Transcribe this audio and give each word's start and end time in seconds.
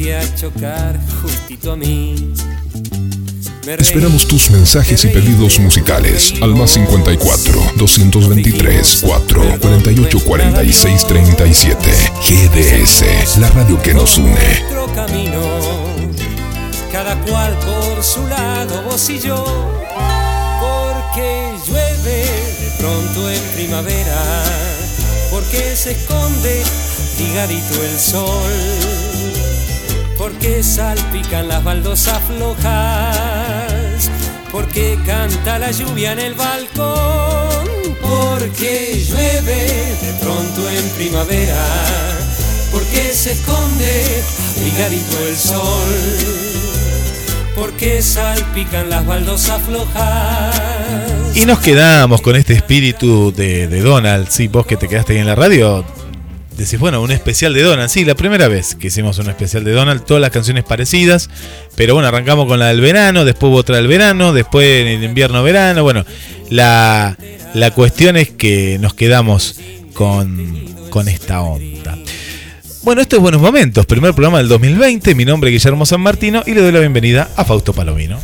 viniste 0.00 0.14
a 0.14 0.34
chocar 0.34 0.98
justito 1.22 1.72
a 1.72 1.76
mí. 1.76 2.32
Esperamos 3.78 4.26
tus 4.26 4.50
mensajes 4.50 5.04
y 5.04 5.08
pedidos 5.08 5.58
musicales 5.60 6.34
al 6.40 6.54
más 6.54 6.70
54 6.70 7.60
223 7.76 9.02
4 9.06 9.42
48 9.60 10.20
46 10.24 11.06
37. 11.06 11.90
GDS, 12.26 13.38
la 13.38 13.50
radio 13.50 13.80
que 13.82 13.94
nos 13.94 14.16
une. 14.18 14.64
Camino, 14.94 15.40
cada 16.90 17.20
cual 17.22 17.56
por 17.58 18.02
su 18.02 18.26
lado, 18.26 18.82
vos 18.90 19.08
y 19.08 19.20
yo, 19.20 19.44
porque 20.60 21.52
llueve 21.66 22.24
de 22.60 22.72
pronto 22.78 23.30
en 23.30 23.42
primavera, 23.54 24.42
porque 25.30 25.76
se 25.76 25.92
esconde 25.92 26.62
ligadito 27.18 27.84
el 27.84 27.98
sol, 27.98 28.99
porque 30.40 30.62
salpican 30.62 31.48
las 31.48 31.62
baldosas 31.62 32.18
flojas, 32.22 34.10
porque 34.50 34.98
canta 35.04 35.58
la 35.58 35.70
lluvia 35.70 36.12
en 36.12 36.18
el 36.18 36.32
balcón, 36.32 37.68
porque 38.00 39.04
llueve 39.06 39.66
de 40.00 40.12
pronto 40.18 40.70
en 40.70 40.88
primavera, 40.96 41.62
porque 42.72 43.12
se 43.12 43.32
esconde 43.32 44.22
ligadito 44.64 45.18
el 45.28 45.36
sol, 45.36 45.88
porque 47.54 48.00
salpican 48.00 48.88
las 48.88 49.04
baldosas 49.04 49.60
flojas. 49.60 50.56
Y 51.34 51.44
nos 51.44 51.58
quedamos 51.58 52.22
con 52.22 52.34
este 52.34 52.54
espíritu 52.54 53.30
de, 53.30 53.68
de 53.68 53.80
Donald. 53.82 54.28
Sí, 54.30 54.48
vos 54.48 54.64
que 54.64 54.78
te 54.78 54.88
quedaste 54.88 55.12
ahí 55.12 55.18
en 55.18 55.26
la 55.26 55.34
radio, 55.34 55.84
decís, 56.64 56.78
bueno, 56.78 57.02
un 57.02 57.10
especial 57.10 57.54
de 57.54 57.62
Donald. 57.62 57.88
Sí, 57.88 58.04
la 58.04 58.14
primera 58.14 58.48
vez 58.48 58.74
que 58.74 58.88
hicimos 58.88 59.18
un 59.18 59.28
especial 59.28 59.64
de 59.64 59.72
Donald, 59.72 60.04
todas 60.04 60.20
las 60.20 60.30
canciones 60.30 60.64
parecidas. 60.64 61.30
Pero 61.76 61.94
bueno, 61.94 62.08
arrancamos 62.08 62.46
con 62.46 62.58
la 62.58 62.68
del 62.68 62.80
verano, 62.80 63.24
después 63.24 63.50
hubo 63.50 63.58
otra 63.58 63.76
del 63.76 63.86
verano, 63.86 64.32
después 64.32 64.82
en 64.82 64.88
el 64.88 65.04
invierno-verano. 65.04 65.82
Bueno, 65.82 66.04
la, 66.48 67.16
la 67.54 67.70
cuestión 67.72 68.16
es 68.16 68.30
que 68.30 68.78
nos 68.80 68.94
quedamos 68.94 69.60
con, 69.94 70.88
con 70.90 71.08
esta 71.08 71.42
onda. 71.42 71.98
Bueno, 72.82 73.02
esto 73.02 73.16
es 73.16 73.22
Buenos 73.22 73.42
Momentos, 73.42 73.84
primer 73.84 74.14
programa 74.14 74.38
del 74.38 74.48
2020. 74.48 75.14
Mi 75.14 75.24
nombre 75.24 75.50
es 75.50 75.54
Guillermo 75.62 75.84
San 75.84 76.00
Martino 76.00 76.42
y 76.46 76.54
le 76.54 76.62
doy 76.62 76.72
la 76.72 76.80
bienvenida 76.80 77.28
a 77.36 77.44
Fausto 77.44 77.74
Palomino. 77.74 78.18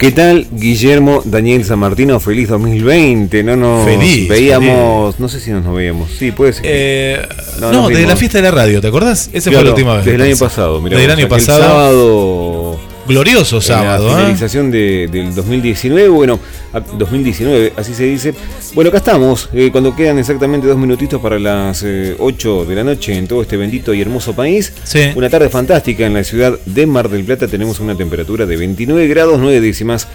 ¿Qué 0.00 0.12
tal, 0.12 0.46
Guillermo 0.50 1.20
Daniel 1.26 1.62
San 1.62 1.78
Martino? 1.78 2.18
Feliz 2.20 2.48
2020. 2.48 3.42
No 3.42 3.54
nos 3.54 3.84
Feliz, 3.84 4.26
veíamos, 4.30 5.20
no 5.20 5.28
sé 5.28 5.40
si 5.40 5.50
nos, 5.50 5.62
nos 5.62 5.76
veíamos. 5.76 6.10
Sí, 6.18 6.32
puede 6.32 6.54
ser. 6.54 6.62
Eh, 6.64 7.28
No, 7.60 7.70
no, 7.70 7.88
desde 7.90 8.06
la 8.06 8.16
fiesta 8.16 8.38
de 8.38 8.44
la 8.44 8.50
radio, 8.50 8.80
¿te 8.80 8.86
acordás? 8.86 9.28
Esa 9.30 9.50
fue 9.52 9.62
la 9.62 9.68
última 9.68 9.96
vez. 9.96 10.06
Desde 10.06 10.16
el 10.16 10.22
año 10.22 10.36
pasado, 10.38 10.80
mirá 10.80 10.96
Desde 10.96 11.12
el 11.12 11.18
año 11.18 11.28
pasado. 11.28 11.60
sábado. 11.62 12.89
Glorioso 13.14 13.60
sábado, 13.60 14.06
La 14.06 14.12
¿eh? 14.12 14.16
finalización 14.18 14.70
de- 14.70 15.08
del 15.10 15.34
2019, 15.34 16.08
bueno, 16.10 16.38
a- 16.72 16.78
2019, 16.78 17.72
así 17.76 17.92
se 17.92 18.04
dice. 18.04 18.34
Bueno, 18.74 18.88
acá 18.90 18.98
estamos, 18.98 19.48
eh, 19.52 19.70
cuando 19.72 19.96
quedan 19.96 20.16
exactamente 20.18 20.68
dos 20.68 20.78
minutitos 20.78 21.20
para 21.20 21.36
las 21.40 21.82
eh, 21.84 22.14
8 22.20 22.64
de 22.66 22.74
la 22.76 22.84
noche 22.84 23.16
en 23.18 23.26
todo 23.26 23.42
este 23.42 23.56
bendito 23.56 23.92
y 23.92 24.00
hermoso 24.00 24.32
país. 24.34 24.72
Sí. 24.84 25.00
Una 25.16 25.28
tarde 25.28 25.48
fantástica 25.48 26.06
en 26.06 26.14
la 26.14 26.22
ciudad 26.22 26.56
de 26.66 26.86
Mar 26.86 27.08
del 27.08 27.24
Plata. 27.24 27.48
Tenemos 27.48 27.80
una 27.80 27.96
temperatura 27.96 28.46
de 28.46 28.56
29 28.56 29.08
grados 29.08 29.40
9 29.40 29.60
décimas. 29.60 30.06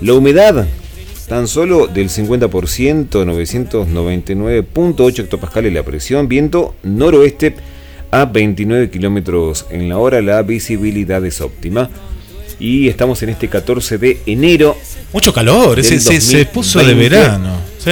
La 0.00 0.12
humedad 0.14 0.66
tan 1.28 1.48
solo 1.48 1.88
del 1.88 2.08
50%, 2.10 3.24
999.8 3.24 5.18
hectopascales 5.24 5.72
la 5.72 5.82
presión. 5.82 6.28
Viento 6.28 6.76
noroeste 6.84 7.56
a 8.12 8.24
29 8.26 8.88
kilómetros 8.88 9.66
en 9.70 9.88
la 9.88 9.98
hora. 9.98 10.22
La 10.22 10.42
visibilidad 10.42 11.24
es 11.26 11.40
óptima. 11.40 11.90
Y 12.58 12.88
estamos 12.88 13.22
en 13.22 13.28
este 13.30 13.48
14 13.48 13.98
de 13.98 14.20
enero. 14.26 14.76
Mucho 15.12 15.32
calor, 15.32 15.78
ese, 15.78 15.98
se, 16.00 16.20
se 16.20 16.44
2020. 16.44 16.52
puso 16.52 16.78
de 16.84 16.94
verano. 16.94 17.56
¿sí? 17.78 17.90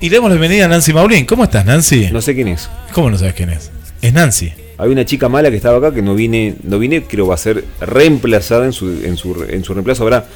Y 0.00 0.08
le 0.10 0.16
damos 0.16 0.30
la 0.30 0.36
bienvenida 0.36 0.64
a 0.66 0.68
Nancy 0.68 0.92
Maulín. 0.92 1.24
¿Cómo 1.26 1.44
estás, 1.44 1.64
Nancy? 1.64 2.08
No 2.12 2.20
sé 2.22 2.34
quién 2.34 2.48
es. 2.48 2.68
¿Cómo 2.92 3.10
no 3.10 3.18
sabes 3.18 3.34
quién 3.34 3.50
es? 3.50 3.70
Es 4.02 4.12
Nancy. 4.12 4.52
Hay 4.78 4.90
una 4.90 5.04
chica 5.06 5.28
mala 5.28 5.50
que 5.50 5.56
estaba 5.56 5.78
acá 5.78 5.94
que 5.94 6.02
no 6.02 6.14
vine, 6.14 6.54
no 6.62 6.78
vine, 6.78 7.02
creo 7.04 7.26
va 7.26 7.34
a 7.34 7.38
ser 7.38 7.64
reemplazada 7.80 8.66
en 8.66 8.72
su, 8.74 8.88
en 9.04 9.16
su, 9.16 9.44
en 9.48 9.64
su 9.64 9.72
reemplazo. 9.72 10.02
Habrá 10.02 10.26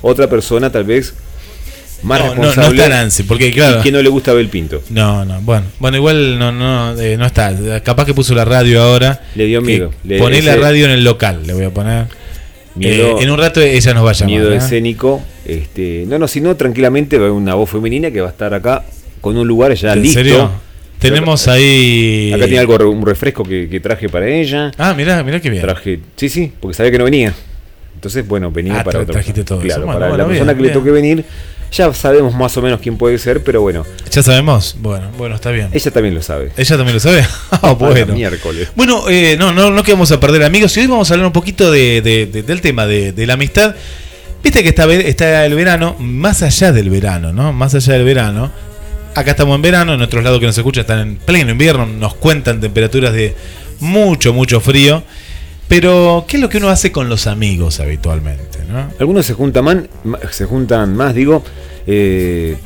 otra 0.00 0.26
persona 0.28 0.70
tal 0.72 0.84
vez 0.84 1.12
más 2.02 2.18
No, 2.20 2.26
no, 2.28 2.34
no 2.34 2.42
responsable 2.44 2.82
está 2.82 2.88
Nancy, 2.96 3.22
porque 3.24 3.50
claro. 3.52 3.80
y 3.80 3.82
que 3.82 3.92
no 3.92 4.00
le 4.02 4.08
gusta 4.08 4.30
Abel 4.30 4.48
Pinto. 4.48 4.82
No, 4.90 5.24
no, 5.26 5.40
bueno, 5.42 5.66
bueno, 5.78 5.96
igual 5.98 6.38
no, 6.38 6.50
no, 6.52 6.98
eh, 6.98 7.16
no 7.18 7.26
está. 7.26 7.54
Capaz 7.82 8.06
que 8.06 8.14
puso 8.14 8.34
la 8.34 8.44
radio 8.46 8.82
ahora. 8.82 9.22
Le 9.34 9.44
dio 9.46 9.60
miedo. 9.60 9.90
Le- 10.04 10.18
Poné 10.18 10.40
la 10.42 10.56
radio 10.56 10.86
en 10.86 10.92
el 10.92 11.04
local, 11.04 11.42
le 11.46 11.52
voy 11.52 11.64
a 11.64 11.70
poner. 11.70 12.06
Miedo- 12.76 13.18
Eh, 13.20 13.22
en 13.22 13.30
un 13.30 13.38
rato 13.38 13.60
ella 13.60 13.94
nos 13.94 14.04
va 14.04 14.10
a 14.10 14.12
llamar. 14.14 14.30
Miedo 14.30 14.52
¿eh? 14.52 14.56
escénico. 14.56 15.22
Este, 15.46 16.04
no, 16.06 16.18
no, 16.18 16.26
sino 16.28 16.56
tranquilamente 16.56 17.16
va 17.18 17.24
a 17.24 17.28
haber 17.28 17.40
una 17.40 17.54
voz 17.54 17.70
femenina 17.70 18.10
que 18.10 18.20
va 18.20 18.28
a 18.28 18.30
estar 18.30 18.52
acá 18.54 18.84
con 19.20 19.36
un 19.36 19.46
lugar 19.46 19.72
ya 19.74 19.92
¿En 19.92 20.02
listo. 20.02 20.18
serio? 20.18 20.50
Tenemos 20.98 21.46
ahí. 21.48 22.32
Acá 22.34 22.44
tiene 22.46 22.60
algo, 22.60 22.76
un 22.90 23.04
refresco 23.04 23.42
que, 23.44 23.68
que 23.68 23.80
traje 23.80 24.08
para 24.08 24.26
ella. 24.28 24.70
Ah, 24.78 24.94
mirá, 24.94 25.22
mirá 25.22 25.40
qué 25.40 25.50
bien. 25.50 25.62
Traje, 25.62 26.00
sí, 26.16 26.28
sí, 26.28 26.52
porque 26.60 26.74
sabía 26.74 26.90
que 26.92 26.98
no 26.98 27.04
venía. 27.04 27.34
Entonces, 27.94 28.26
bueno, 28.26 28.50
venía 28.50 28.80
Ah, 28.80 28.84
para 28.84 28.98
tra- 28.98 29.02
otra 29.02 29.12
trajiste 29.14 29.44
todo. 29.44 29.60
Claro, 29.60 29.86
para 29.86 29.98
bueno, 29.98 30.16
la 30.16 30.26
persona 30.26 30.52
bien, 30.52 30.62
que 30.62 30.68
le 30.68 30.74
toque 30.74 30.90
venir, 30.90 31.24
ya 31.74 31.92
sabemos 31.92 32.34
más 32.34 32.56
o 32.56 32.62
menos 32.62 32.80
quién 32.80 32.96
puede 32.96 33.18
ser, 33.18 33.42
pero 33.42 33.60
bueno, 33.60 33.84
¿Ya 34.10 34.22
sabemos? 34.22 34.76
Bueno, 34.78 35.08
bueno, 35.18 35.34
está 35.34 35.50
bien. 35.50 35.68
ella 35.72 35.90
también 35.90 36.14
lo 36.14 36.22
sabe. 36.22 36.52
¿Ella 36.56 36.76
también 36.76 36.94
lo 36.94 37.00
sabe? 37.00 37.26
Ah, 37.50 37.72
bueno. 37.72 38.14
miércoles. 38.14 38.68
Bueno, 38.76 39.08
eh, 39.08 39.36
no, 39.38 39.52
no, 39.52 39.70
no 39.70 39.82
que 39.82 39.92
vamos 39.92 40.10
a 40.12 40.20
perder 40.20 40.44
amigos. 40.44 40.76
Y 40.76 40.80
hoy 40.80 40.86
vamos 40.86 41.10
a 41.10 41.14
hablar 41.14 41.26
un 41.26 41.32
poquito 41.32 41.70
de, 41.70 42.00
de- 42.00 42.26
de- 42.26 42.42
del 42.42 42.60
tema 42.60 42.86
de, 42.86 43.12
la 43.26 43.34
amistad. 43.34 43.74
Viste 44.42 44.62
que 44.62 44.68
está, 44.68 44.84
está 44.92 45.44
el 45.46 45.54
verano, 45.54 45.96
más 45.98 46.42
allá 46.42 46.70
del 46.72 46.90
verano, 46.90 47.32
¿no? 47.32 47.52
Más 47.52 47.74
allá 47.74 47.94
del 47.94 48.04
verano. 48.04 48.52
Acá 49.14 49.30
estamos 49.32 49.54
en 49.56 49.62
verano, 49.62 49.94
en 49.94 50.02
otros 50.02 50.22
lados 50.22 50.40
que 50.40 50.46
nos 50.46 50.56
escuchan 50.58 50.82
están 50.82 50.98
en 51.00 51.16
pleno 51.16 51.50
invierno, 51.52 51.86
nos 51.86 52.14
cuentan 52.14 52.60
temperaturas 52.60 53.12
de 53.12 53.34
mucho, 53.80 54.32
mucho 54.32 54.60
frío. 54.60 55.02
Pero, 55.68 56.24
¿qué 56.28 56.36
es 56.36 56.42
lo 56.42 56.48
que 56.48 56.58
uno 56.58 56.68
hace 56.68 56.92
con 56.92 57.08
los 57.08 57.26
amigos 57.26 57.80
habitualmente, 57.80 58.58
no? 58.68 58.90
Algunos 59.00 59.26
se 59.26 59.32
juntan, 59.34 59.64
man- 59.64 59.88
ma- 60.04 60.18
se 60.30 60.44
juntan 60.44 60.94
más, 60.94 61.14
digo, 61.14 61.42
eh, 61.86 62.56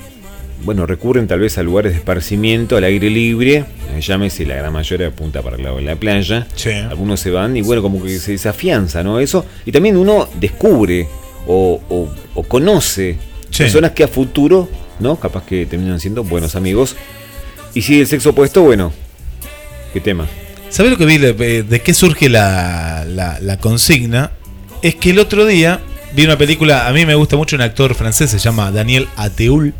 bueno, 0.65 0.85
recurren 0.85 1.29
tal 1.29 1.39
vez 1.41 1.57
a 1.59 1.63
lugares 1.63 1.93
de 1.93 1.99
esparcimiento, 1.99 2.77
al 2.77 2.85
aire 2.85 3.09
libre, 3.09 3.65
eh, 3.95 4.01
llámese 4.01 4.45
la 4.45 4.57
gran 4.57 4.73
mayoría 4.73 5.07
apunta 5.09 5.43
para 5.43 5.57
el 5.57 5.63
lado 5.63 5.77
de 5.77 5.83
la 5.83 5.95
playa, 5.97 6.47
Sí. 6.57 6.71
algunos 6.71 7.21
se 7.21 7.31
van 7.31 7.57
y 7.57 7.63
bueno, 7.63 7.83
como 7.83 8.03
que 8.03 8.19
se 8.19 8.33
desafianza, 8.33 9.03
¿no? 9.05 9.21
Eso, 9.21 9.47
y 9.65 9.71
también 9.71 9.97
uno 9.97 10.29
descubre 10.41 11.07
o, 11.47 11.81
o- 11.89 12.09
o 12.35 12.43
conoce 12.43 13.17
Sí. 13.51 13.63
personas 13.63 13.93
que 13.93 14.03
a 14.05 14.09
futuro, 14.09 14.69
¿no? 14.99 15.17
Capaz 15.17 15.45
que 15.45 15.65
terminan 15.67 16.01
siendo 16.01 16.25
buenos 16.25 16.57
amigos. 16.57 16.97
Y 17.75 17.83
si 17.83 18.01
el 18.01 18.07
sexo 18.09 18.31
opuesto, 18.31 18.63
bueno, 18.63 18.93
¿qué 19.93 20.01
tema? 20.01 20.27
¿Sabés 20.71 20.93
lo 20.93 20.99
que 20.99 21.07
vi? 21.07 21.19
de- 21.19 21.63
¿De 21.63 21.81
qué 21.81 21.95
surge 21.95 22.29
la, 22.29 23.05
la- 23.07 23.39
la 23.41 23.59
consigna? 23.59 24.31
Es 24.83 24.95
que 24.95 25.11
el 25.11 25.19
otro 25.19 25.47
día 25.47 25.81
vi 26.15 26.25
una 26.25 26.39
película, 26.39 26.87
a 26.89 26.93
mí 26.93 27.05
me 27.07 27.15
gusta 27.15 27.37
mucho 27.37 27.57
un 27.57 27.63
actor 27.63 27.95
francés, 27.95 28.31
se 28.31 28.39
llama 28.39 28.71
Daniel 28.71 29.09
Ateul, 29.17 29.75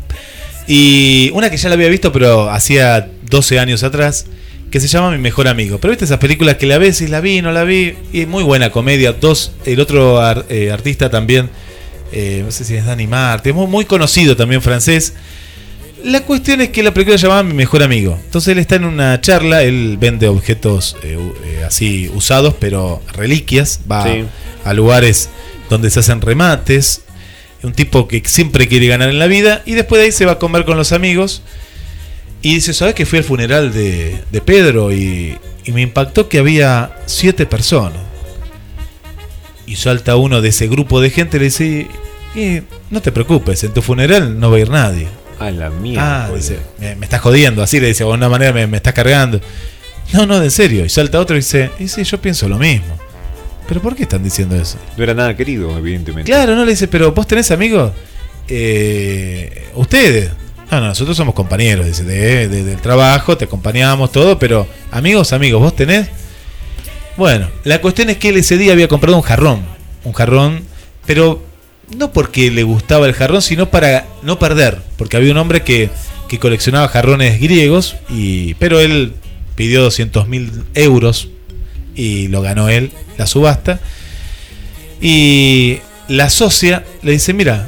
y 0.67 1.31
una 1.33 1.49
que 1.49 1.57
ya 1.57 1.69
la 1.69 1.75
había 1.75 1.87
visto, 1.89 2.11
pero 2.11 2.49
hacía 2.49 3.09
12 3.29 3.59
años 3.59 3.83
atrás, 3.83 4.25
que 4.71 4.79
se 4.79 4.87
llama 4.87 5.11
Mi 5.11 5.17
Mejor 5.17 5.47
Amigo. 5.47 5.79
Pero 5.79 5.91
viste 5.91 6.05
esas 6.05 6.19
películas 6.19 6.55
que 6.55 6.67
la 6.67 6.77
ves 6.77 7.01
y 7.01 7.07
la 7.07 7.21
vi, 7.21 7.41
no 7.41 7.51
la 7.51 7.63
vi, 7.63 7.95
y 8.13 8.25
muy 8.25 8.43
buena 8.43 8.69
comedia. 8.71 9.13
Dos, 9.13 9.53
el 9.65 9.79
otro 9.79 10.21
eh, 10.49 10.71
artista 10.71 11.09
también, 11.09 11.49
eh, 12.11 12.41
no 12.45 12.51
sé 12.51 12.65
si 12.65 12.75
es 12.75 12.85
Dani 12.85 13.07
Marte, 13.07 13.51
muy, 13.53 13.65
muy 13.67 13.85
conocido 13.85 14.35
también 14.35 14.61
francés. 14.61 15.13
La 16.03 16.21
cuestión 16.23 16.61
es 16.61 16.69
que 16.69 16.81
la 16.81 16.93
película 16.93 17.17
se 17.17 17.23
llamaba 17.23 17.43
Mi 17.43 17.53
Mejor 17.53 17.83
Amigo. 17.83 18.17
Entonces 18.23 18.49
él 18.53 18.59
está 18.59 18.75
en 18.75 18.85
una 18.85 19.19
charla, 19.21 19.63
él 19.63 19.97
vende 19.99 20.27
objetos 20.27 20.95
eh, 21.03 21.17
eh, 21.45 21.63
así 21.65 22.09
usados, 22.13 22.55
pero 22.59 23.01
reliquias, 23.13 23.81
va 23.91 24.03
Sí. 24.05 24.23
a 24.63 24.73
lugares 24.73 25.29
donde 25.69 25.89
se 25.89 25.99
hacen 25.99 26.21
remates. 26.21 27.01
Un 27.63 27.73
tipo 27.73 28.07
que 28.07 28.23
siempre 28.25 28.67
quiere 28.69 28.87
ganar 28.87 29.09
en 29.09 29.19
la 29.19 29.27
vida 29.27 29.61
y 29.65 29.73
después 29.73 29.99
de 29.99 30.05
ahí 30.05 30.11
se 30.13 30.25
va 30.25 30.33
a 30.33 30.39
comer 30.39 30.63
con 30.63 30.77
los 30.77 30.93
amigos. 30.93 31.41
Y 32.41 32.55
dice, 32.55 32.73
¿sabes 32.73 32.95
que 32.95 33.05
fui 33.05 33.19
al 33.19 33.25
funeral 33.25 33.73
de, 33.73 34.21
de 34.31 34.41
Pedro? 34.41 34.93
Y, 34.93 35.37
y 35.65 35.71
me 35.73 35.81
impactó 35.81 36.29
que 36.29 36.39
había 36.39 36.91
siete 37.05 37.45
personas. 37.45 37.99
Y 39.67 39.75
salta 39.75 40.15
uno 40.15 40.41
de 40.41 40.49
ese 40.49 40.67
grupo 40.67 41.01
de 41.01 41.09
gente 41.09 41.35
y 41.35 41.39
le 41.41 41.45
dice, 41.47 41.87
"Y 42.35 42.61
no 42.89 43.01
te 43.01 43.11
preocupes, 43.11 43.63
en 43.65 43.73
tu 43.73 43.81
funeral 43.81 44.39
no 44.39 44.49
va 44.49 44.57
a 44.57 44.59
ir 44.61 44.69
nadie. 44.69 45.07
A 45.39 45.51
la 45.51 45.69
mierda. 45.69 46.25
Ah, 46.25 46.31
dice, 46.35 46.59
me, 46.79 46.95
me 46.95 47.05
estás 47.05 47.21
jodiendo, 47.21 47.63
así 47.63 47.79
le 47.79 47.87
dice, 47.87 48.03
de 48.03 48.09
alguna 48.09 48.29
manera 48.29 48.51
me, 48.53 48.67
me 48.67 48.77
estás 48.77 48.93
cargando. 48.93 49.39
No, 50.13 50.25
no, 50.25 50.41
en 50.43 50.51
serio. 50.51 50.83
Y 50.85 50.89
salta 50.89 51.19
otro 51.19 51.35
y 51.35 51.39
dice, 51.39 51.69
y 51.79 51.87
sí, 51.87 52.03
yo 52.03 52.19
pienso 52.19 52.49
lo 52.49 52.57
mismo. 52.57 52.97
¿Pero 53.67 53.81
por 53.81 53.95
qué 53.95 54.03
están 54.03 54.23
diciendo 54.23 54.55
eso? 54.55 54.77
No 54.97 55.03
era 55.03 55.13
nada 55.13 55.35
querido, 55.37 55.77
evidentemente. 55.77 56.29
Claro, 56.31 56.55
no 56.55 56.65
le 56.65 56.71
dice, 56.71 56.87
pero 56.87 57.11
vos 57.11 57.27
tenés 57.27 57.51
amigos. 57.51 57.91
Eh, 58.47 59.67
Ustedes. 59.75 60.31
No, 60.71 60.79
no, 60.81 60.87
nosotros 60.87 61.15
somos 61.17 61.33
compañeros, 61.33 61.85
dice, 61.87 62.03
de, 62.03 62.47
de- 62.47 62.63
del 62.63 62.77
trabajo, 62.81 63.35
te 63.37 63.45
acompañamos 63.45 64.11
todo, 64.11 64.37
pero 64.37 64.67
amigos, 64.91 65.33
amigos, 65.33 65.61
vos 65.61 65.75
tenés. 65.75 66.09
Bueno, 67.17 67.49
la 67.63 67.81
cuestión 67.81 68.09
es 68.11 68.17
que 68.17 68.29
él 68.29 68.37
ese 68.37 68.55
día 68.57 68.73
había 68.73 68.87
comprado 68.87 69.17
un 69.17 69.23
jarrón. 69.23 69.61
Un 70.03 70.13
jarrón, 70.13 70.61
pero 71.07 71.43
no 71.95 72.11
porque 72.11 72.51
le 72.51 72.63
gustaba 72.63 73.07
el 73.07 73.13
jarrón, 73.13 73.41
sino 73.41 73.69
para 73.69 74.05
no 74.23 74.39
perder. 74.39 74.79
Porque 74.97 75.17
había 75.17 75.31
un 75.31 75.37
hombre 75.37 75.63
que, 75.63 75.89
que 76.27 76.39
coleccionaba 76.39 76.87
jarrones 76.87 77.39
griegos, 77.39 77.95
y, 78.09 78.53
pero 78.55 78.79
él 78.79 79.13
pidió 79.55 79.81
200 79.81 80.27
mil 80.27 80.63
euros 80.73 81.29
y 81.95 82.27
lo 82.29 82.41
ganó 82.41 82.69
él, 82.69 82.91
la 83.17 83.27
subasta. 83.27 83.79
Y 85.01 85.79
la 86.07 86.29
socia 86.29 86.85
le 87.01 87.13
dice, 87.13 87.33
mira, 87.33 87.67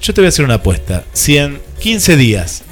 yo 0.00 0.14
te 0.14 0.20
voy 0.20 0.26
a 0.26 0.28
hacer 0.28 0.44
una 0.44 0.54
apuesta. 0.54 1.04
Si 1.12 1.36
en 1.36 1.60
15 1.80 2.16
días 2.16 2.62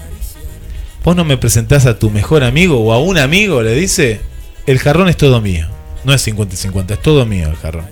vos 1.03 1.17
no 1.17 1.25
me 1.25 1.37
presentás 1.39 1.87
a 1.87 1.99
tu 1.99 2.11
mejor 2.11 2.45
amigo 2.45 2.81
o 2.81 2.93
a 2.93 3.01
un 3.01 3.19
amigo, 3.19 3.63
le 3.63 3.75
dice, 3.75 4.21
el 4.67 4.79
jarrón 4.79 5.09
es 5.09 5.17
todo 5.17 5.41
mío. 5.41 5.69
No 6.05 6.15
es 6.15 6.23
50 6.23 6.55
y 6.55 6.59
50, 6.59 6.95
es 6.95 7.03
todo 7.03 7.27
mío 7.27 7.49
el 7.49 7.57
jarrón. 7.57 7.87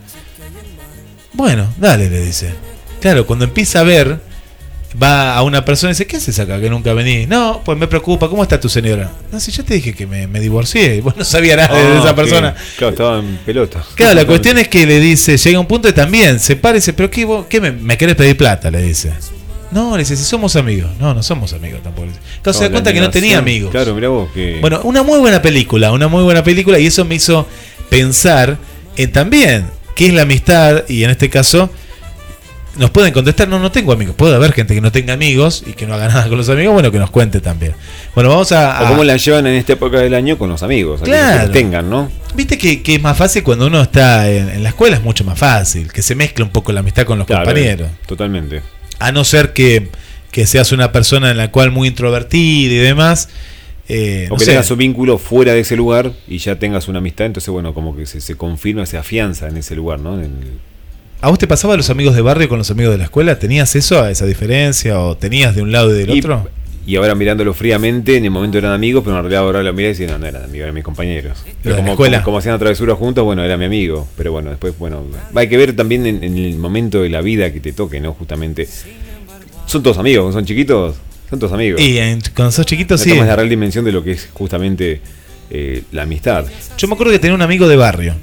Bueno, 1.33 1.69
dale, 1.79 2.09
le 2.09 2.21
dice. 2.25 2.53
Claro, 3.01 3.27
cuando 3.27 3.45
empieza 3.45 3.81
a 3.81 3.83
ver, 3.85 4.21
va 5.01 5.37
a 5.37 5.43
una 5.43 5.65
persona 5.65 5.91
y 5.91 5.93
dice, 5.93 6.07
¿qué 6.07 6.17
haces 6.17 6.39
acá 6.39 6.61
que 6.61 6.71
nunca 6.71 6.93
vení? 6.95 7.27
No, 7.27 7.63
pues 7.65 7.79
me 7.79 7.87
preocupa, 7.87 8.29
¿cómo 8.29 8.43
está 8.43 8.59
tu 8.59 8.69
señora? 8.69 9.11
No, 9.31 9.39
si 9.39 9.53
yo 9.53 9.65
te 9.65 9.75
dije 9.75 9.95
que 9.95 10.07
me, 10.07 10.27
divorcié, 10.41 10.97
y 10.97 11.01
vos 11.01 11.17
no 11.17 11.25
sabías 11.25 11.57
nada 11.57 11.77
de 11.77 11.99
esa 11.99 12.15
persona. 12.15 12.55
Claro, 12.77 12.93
estaba 12.93 13.19
en 13.19 13.39
pelota. 13.39 13.85
Claro, 13.95 14.15
la 14.15 14.27
cuestión 14.27 14.59
es 14.59 14.69
que 14.69 14.87
le 14.87 15.01
dice, 15.01 15.37
llega 15.37 15.61
un 15.61 15.67
punto 15.67 15.89
y 15.89 15.93
también 15.93 16.41
se 16.41 16.57
para 16.57 16.77
y 16.77 16.81
dice, 16.81 16.93
pero 16.93 17.11
qué, 17.11 17.25
vos, 17.25 17.47
qué 17.49 17.61
me, 17.61 17.73
me 17.73 17.97
querés 17.97 18.17
pedir 18.17 18.37
plata, 18.37 18.71
le 18.71 18.83
dice. 18.83 19.13
No, 19.71 19.93
le 19.93 19.99
dice, 19.99 20.17
si 20.17 20.25
somos 20.25 20.57
amigos. 20.57 20.91
No, 20.99 21.13
no 21.13 21.23
somos 21.23 21.53
amigos 21.53 21.83
tampoco. 21.83 22.09
Claro, 22.43 22.59
se 22.59 22.65
da 22.65 22.71
cuenta 22.71 22.93
que 22.93 23.01
no 23.01 23.11
tenía 23.11 23.39
amigos. 23.39 23.71
Claro, 23.71 23.95
mirá 23.95 24.09
vos 24.09 24.31
que. 24.33 24.59
Bueno, 24.61 24.81
una 24.85 25.03
muy 25.03 25.19
buena 25.19 25.43
película, 25.43 25.93
una 25.93 26.09
muy 26.09 26.23
buena 26.23 26.43
película 26.43 26.79
y 26.79 26.87
eso 26.87 27.05
me 27.05 27.15
hizo 27.15 27.47
pensar 27.91 28.57
en 28.97 29.13
también 29.13 29.78
qué 29.99 30.07
es 30.07 30.15
la 30.15 30.23
amistad 30.23 30.85
y 30.89 31.03
en 31.05 31.11
este 31.11 31.29
caso 31.29 31.69
nos 32.77 32.91
pueden 32.91 33.13
contestar, 33.13 33.49
no, 33.49 33.59
no 33.59 33.73
tengo 33.73 33.93
amigos. 33.93 34.15
Puede 34.15 34.37
haber 34.37 34.53
gente 34.53 34.73
que 34.73 34.81
no 34.81 34.93
tenga 34.93 35.13
amigos 35.13 35.65
y 35.67 35.73
que 35.73 35.85
no 35.85 35.95
haga 35.95 36.07
nada 36.15 36.29
con 36.29 36.39
los 36.39 36.49
amigos, 36.49 36.73
bueno, 36.75 36.93
que 36.93 36.99
nos 37.01 37.11
cuente 37.11 37.41
también. 37.41 37.75
Bueno, 38.15 38.31
vamos 38.31 38.53
a... 38.53 38.81
o 38.83 38.87
a- 38.87 38.89
cómo 38.91 39.03
la 39.03 39.17
llevan 39.17 39.49
en 39.49 39.55
esta 39.55 39.73
época 39.73 39.99
del 39.99 40.15
año 40.15 40.39
con 40.39 40.49
los 40.49 40.63
amigos. 40.63 41.01
que 41.01 41.07
Claro. 41.07 41.43
los 41.43 41.53
tengan, 41.53 41.91
¿no? 41.91 42.09
Viste 42.37 42.57
que, 42.57 42.81
que 42.83 42.95
es 42.95 43.03
más 43.03 43.17
fácil 43.17 43.43
cuando 43.43 43.67
uno 43.67 43.83
está 43.83 44.31
en, 44.31 44.49
en 44.51 44.63
la 44.63 44.69
escuela, 44.69 44.95
es 44.97 45.03
mucho 45.03 45.25
más 45.25 45.37
fácil, 45.39 45.93
que 45.93 46.03
se 46.03 46.15
mezcla 46.15 46.45
un 46.45 46.53
poco 46.53 46.71
la 46.73 46.81
amistad 46.81 47.05
con 47.05 47.19
los 47.19 47.27
Claro, 47.27 47.45
compañeros. 47.47 47.89
Totalmente. 48.07 48.63
A 49.01 49.11
no 49.11 49.25
ser 49.25 49.53
que, 49.53 49.89
que 50.31 50.47
seas 50.47 50.71
una 50.71 50.93
persona 50.93 51.33
en 51.33 51.37
la 51.37 51.51
cual 51.51 51.73
muy 51.73 51.89
introvertida 51.89 52.73
y 52.75 52.77
demás. 52.79 53.29
Eh, 53.89 54.27
O 54.29 54.35
no 54.35 54.39
que 54.39 54.45
sé. 54.45 54.51
tengas 54.53 54.71
un 54.71 54.79
vínculo 54.79 55.19
fuera 55.19 55.53
de 55.55 55.61
ese 55.61 55.77
lugar 55.77 56.13
y 56.27 56.39
ya 56.39 56.59
tengas 56.59 56.89
una 56.89 56.99
amistad, 56.99 57.27
entonces, 57.27 57.49
bueno, 57.51 57.73
como 57.75 57.97
que 57.97 58.07
se, 58.07 58.21
se 58.21 58.35
confirma, 58.37 58.85
se 58.87 58.99
afianza 58.99 59.49
en 59.49 59.57
ese 59.57 59.75
lugar, 59.77 60.01
¿no? 60.01 60.15
En 60.19 60.25
el- 60.25 60.59
¿A 61.21 61.31
vos 61.31 61.39
te 61.39 61.47
pasaba 61.49 61.77
los 61.77 61.91
amigos 61.91 62.15
de 62.15 62.23
barrio 62.23 62.49
con 62.49 62.59
los 62.59 62.71
amigos 62.71 62.93
de 62.93 62.99
la 62.99 63.05
escuela? 63.05 63.39
¿Tenías 63.39 63.75
eso, 63.75 64.07
esa 64.07 64.25
diferencia? 64.27 65.01
¿O 65.01 65.17
tenías 65.17 65.55
de 65.57 65.63
un 65.63 65.73
lado 65.73 65.91
y 65.95 65.99
del 65.99 66.11
y, 66.15 66.19
otro? 66.21 66.49
y 66.87 66.95
ahora 66.97 67.15
mirándolo 67.17 67.53
fríamente, 67.55 68.17
en 68.17 68.25
el 68.25 68.31
momento 68.31 68.57
eran 68.57 68.73
amigos, 68.73 69.03
pero 69.05 69.17
en 69.17 69.23
realidad 69.25 69.43
ahora 69.43 69.63
lo 69.65 69.73
miré 69.73 69.89
y 69.89 69.91
decía, 69.93 70.07
no, 70.07 70.19
no 70.19 70.27
eran 70.27 70.45
amigos, 70.45 70.63
eran 70.63 70.75
mis 70.75 70.85
compañeros. 70.85 71.45
Pero 71.63 71.77
como, 71.77 71.91
escuela. 71.93 72.19
como, 72.19 72.25
como 72.27 72.39
hacían 72.39 72.57
travesuras 72.59 72.97
juntos, 72.97 73.25
bueno, 73.25 73.43
era 73.43 73.57
mi 73.57 73.65
amigo. 73.65 74.07
Pero 74.17 74.31
bueno, 74.33 74.51
después, 74.51 74.79
bueno, 74.79 75.03
hay 75.35 75.49
que 75.49 75.57
ver 75.57 75.75
también 75.75 76.07
en, 76.07 76.23
en 76.23 76.39
el 76.39 76.57
momento 76.57 77.03
de 77.03 77.09
la 77.11 77.21
vida 77.21 77.53
que 77.53 77.59
te 77.61 77.73
toque, 77.73 78.01
¿no? 78.01 78.13
Justamente. 78.15 78.69
Son 79.67 79.83
todos 79.83 79.99
amigos, 79.99 80.33
son 80.35 80.45
chiquitos, 80.47 80.95
son 81.31 81.39
todos 81.39 81.53
amigos. 81.53 81.81
Y 81.81 81.99
en- 81.99 82.21
cuando 82.35 82.53
sos 82.53 82.67
chiquito, 82.67 82.95
no 82.95 82.99
sí. 82.99 83.11
tomas 83.11 83.27
la 83.27 83.37
real 83.37 83.49
dimensión 83.49 83.85
de 83.85 83.93
lo 83.93 84.03
que 84.03 84.13
es 84.13 84.29
justamente 84.33 85.01
eh, 85.51 85.83
la 85.93 86.03
amistad. 86.03 86.45
Yo 86.77 86.89
me 86.89 86.95
acuerdo 86.95 87.13
que 87.13 87.19
tenía 87.19 87.35
un 87.35 87.43
amigo 87.43 87.69
de 87.69 87.77
barrio. 87.77 88.15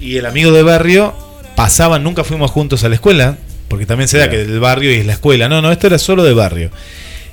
Y 0.00 0.16
el 0.16 0.26
amigo 0.26 0.52
de 0.52 0.62
barrio 0.62 1.14
pasaban, 1.56 2.04
nunca 2.04 2.22
fuimos 2.24 2.50
juntos 2.50 2.84
a 2.84 2.88
la 2.88 2.94
escuela, 2.94 3.36
porque 3.68 3.84
también 3.86 4.06
se 4.08 4.16
da 4.18 4.28
Claro. 4.28 4.44
que 4.46 4.52
el 4.52 4.60
barrio 4.60 4.92
y 4.92 4.94
es 4.94 5.06
la 5.06 5.12
escuela. 5.14 5.48
No, 5.48 5.60
no, 5.60 5.72
esto 5.72 5.86
era 5.88 5.98
solo 5.98 6.22
de 6.24 6.32
barrio. 6.34 6.70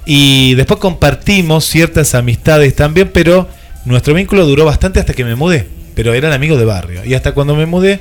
Y 0.06 0.56
después 0.56 0.80
compartimos 0.80 1.66
ciertas 1.66 2.14
amistades 2.16 2.76
también, 2.76 3.10
pero 3.14 3.48
nuestro 3.86 4.14
vínculo 4.14 4.46
duró 4.46 4.66
bastante 4.66 5.00
hasta 5.00 5.14
que 5.14 5.24
me 5.24 5.36
mudé. 5.36 5.68
Pero 5.96 6.14
era 6.14 6.28
el 6.28 6.34
amigo 6.34 6.58
de 6.58 6.66
barrio. 6.66 7.06
Y 7.06 7.14
hasta 7.14 7.32
cuando 7.34 7.56
me 7.56 7.66
mudé, 7.66 8.00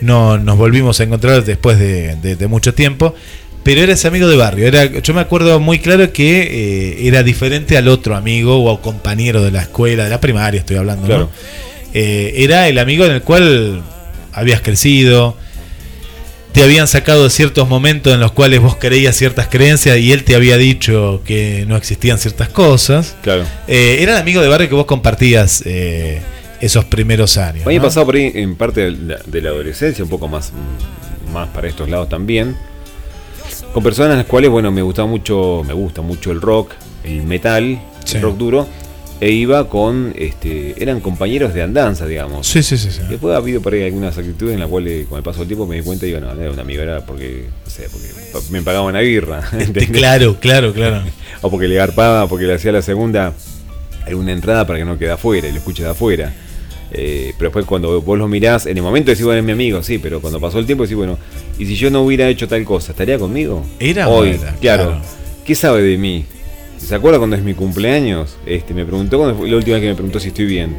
no 0.00 0.38
nos 0.38 0.58
volvimos 0.58 1.00
a 1.00 1.04
encontrar 1.04 1.44
después 1.44 1.78
de, 1.78 2.16
de- 2.16 2.36
de 2.36 2.46
mucho 2.48 2.74
tiempo. 2.74 3.14
Pero 3.70 3.82
era 3.82 3.92
ese 3.92 4.08
amigo 4.08 4.26
de 4.26 4.34
barrio. 4.34 4.66
Era, 4.66 4.86
yo 4.86 5.14
me 5.14 5.20
acuerdo 5.20 5.60
muy 5.60 5.78
claro 5.78 6.12
que 6.12 6.40
eh, 6.40 7.06
era 7.06 7.22
diferente 7.22 7.76
al 7.76 7.86
otro 7.86 8.16
amigo 8.16 8.64
o 8.64 8.80
compañero 8.80 9.44
de 9.44 9.52
la 9.52 9.62
escuela, 9.62 10.02
de 10.02 10.10
la 10.10 10.20
primaria, 10.20 10.58
estoy 10.58 10.76
hablando. 10.76 11.02
¿no? 11.02 11.06
Claro. 11.06 11.30
Eh, 11.94 12.32
era 12.38 12.66
el 12.66 12.80
amigo 12.80 13.04
en 13.04 13.12
el 13.12 13.22
cual 13.22 13.80
habías 14.32 14.60
crecido, 14.60 15.36
te 16.50 16.64
habían 16.64 16.88
sacado 16.88 17.22
de 17.22 17.30
ciertos 17.30 17.68
momentos 17.68 18.12
en 18.12 18.18
los 18.18 18.32
cuales 18.32 18.60
vos 18.60 18.74
creías 18.74 19.14
ciertas 19.14 19.46
creencias 19.46 19.98
y 19.98 20.10
él 20.10 20.24
te 20.24 20.34
había 20.34 20.56
dicho 20.56 21.22
que 21.24 21.64
no 21.68 21.76
existían 21.76 22.18
ciertas 22.18 22.48
cosas. 22.48 23.14
Claro. 23.22 23.44
Eh, 23.68 23.98
era 24.00 24.14
el 24.14 24.18
amigo 24.18 24.42
de 24.42 24.48
barrio 24.48 24.68
que 24.68 24.74
vos 24.74 24.86
compartías 24.86 25.62
eh, 25.64 26.20
esos 26.60 26.86
primeros 26.86 27.36
años. 27.36 27.64
A 27.66 27.68
mí 27.68 27.74
me 27.76 27.78
¿no? 27.78 27.84
pasado 27.84 28.04
por 28.06 28.16
ahí 28.16 28.32
en 28.34 28.56
parte 28.56 28.80
de 28.80 28.90
la, 28.90 29.20
de 29.24 29.40
la 29.40 29.50
adolescencia, 29.50 30.02
un 30.02 30.10
poco 30.10 30.26
más, 30.26 30.50
más 31.32 31.48
para 31.50 31.68
estos 31.68 31.88
lados 31.88 32.08
también. 32.08 32.56
Con 33.72 33.82
personas 33.84 34.16
las 34.16 34.26
cuales, 34.26 34.50
bueno, 34.50 34.70
me 34.72 34.82
gustaba 34.82 35.06
mucho, 35.08 35.62
me 35.66 35.72
gusta 35.74 36.02
mucho 36.02 36.32
el 36.32 36.40
rock, 36.40 36.72
el 37.04 37.22
metal, 37.22 37.80
Sí. 38.04 38.16
el 38.16 38.22
rock 38.22 38.36
duro. 38.36 38.66
E 39.20 39.30
iba 39.32 39.68
con, 39.68 40.14
este, 40.16 40.82
eran 40.82 41.00
compañeros 41.00 41.52
de 41.52 41.62
andanza, 41.62 42.06
digamos. 42.06 42.46
Sí, 42.46 42.62
sí, 42.62 42.78
sí. 42.78 42.90
sí. 42.90 43.00
Después 43.08 43.34
ha 43.34 43.36
habido 43.36 43.60
por 43.60 43.74
ahí 43.74 43.82
algunas 43.84 44.16
actitudes 44.16 44.54
en 44.54 44.60
las 44.60 44.68
cuales 44.70 45.06
con 45.06 45.18
el 45.18 45.22
paso 45.22 45.40
del 45.40 45.48
tiempo 45.48 45.66
me 45.66 45.76
di 45.76 45.82
cuenta 45.82 46.06
y 46.06 46.08
digo, 46.08 46.20
no, 46.20 46.34
no 46.34 46.40
era 46.40 46.50
un 46.50 46.58
amigo, 46.58 46.82
era 46.82 47.04
porque, 47.04 47.44
no 47.64 47.70
sé, 47.70 47.86
porque 47.90 48.08
me 48.50 48.62
pagaba 48.62 48.86
una 48.86 49.00
birra. 49.00 49.42
¿entendés? 49.52 49.90
Claro, 49.90 50.36
claro, 50.40 50.72
claro. 50.72 51.02
O 51.42 51.50
porque 51.50 51.68
le 51.68 51.74
garpaba, 51.74 52.26
porque 52.28 52.46
le 52.46 52.54
hacía 52.54 52.72
la 52.72 52.80
segunda 52.80 53.34
alguna 54.06 54.32
entrada 54.32 54.66
para 54.66 54.78
que 54.78 54.86
no 54.86 54.98
quede 54.98 55.10
afuera 55.10 55.46
y 55.48 55.52
lo 55.52 55.58
escuche 55.58 55.82
de 55.82 55.90
afuera. 55.90 56.32
Eh, 56.92 57.32
pero 57.38 57.48
después 57.50 57.64
cuando 57.66 58.00
vos 58.02 58.18
lo 58.18 58.26
mirás, 58.28 58.66
en 58.66 58.76
el 58.76 58.82
momento 58.82 59.10
decís, 59.10 59.24
bueno, 59.24 59.38
es 59.40 59.44
mi 59.44 59.52
amigo, 59.52 59.82
sí, 59.82 59.98
pero 59.98 60.20
cuando 60.20 60.40
pasó 60.40 60.58
el 60.58 60.66
tiempo 60.66 60.82
decís, 60.84 60.96
bueno, 60.96 61.18
¿y 61.58 61.66
si 61.66 61.76
yo 61.76 61.90
no 61.90 62.02
hubiera 62.02 62.28
hecho 62.28 62.48
tal 62.48 62.64
cosa, 62.64 62.92
estaría 62.92 63.18
conmigo? 63.18 63.64
Era 63.78 64.08
Hoy, 64.08 64.32
claro. 64.38 64.56
claro. 64.60 65.00
¿Qué 65.44 65.54
sabe 65.54 65.82
de 65.82 65.96
mí? 65.98 66.24
¿Se 66.78 66.94
acuerda 66.94 67.18
cuando 67.18 67.36
es 67.36 67.42
mi 67.42 67.54
cumpleaños? 67.54 68.36
Este, 68.46 68.74
me 68.74 68.84
preguntó, 68.84 69.18
cuando 69.18 69.36
fue 69.36 69.48
la 69.50 69.56
última 69.56 69.76
vez 69.76 69.82
que 69.82 69.88
me 69.90 69.94
preguntó 69.94 70.18
si 70.18 70.28
estoy 70.28 70.46
bien. 70.46 70.76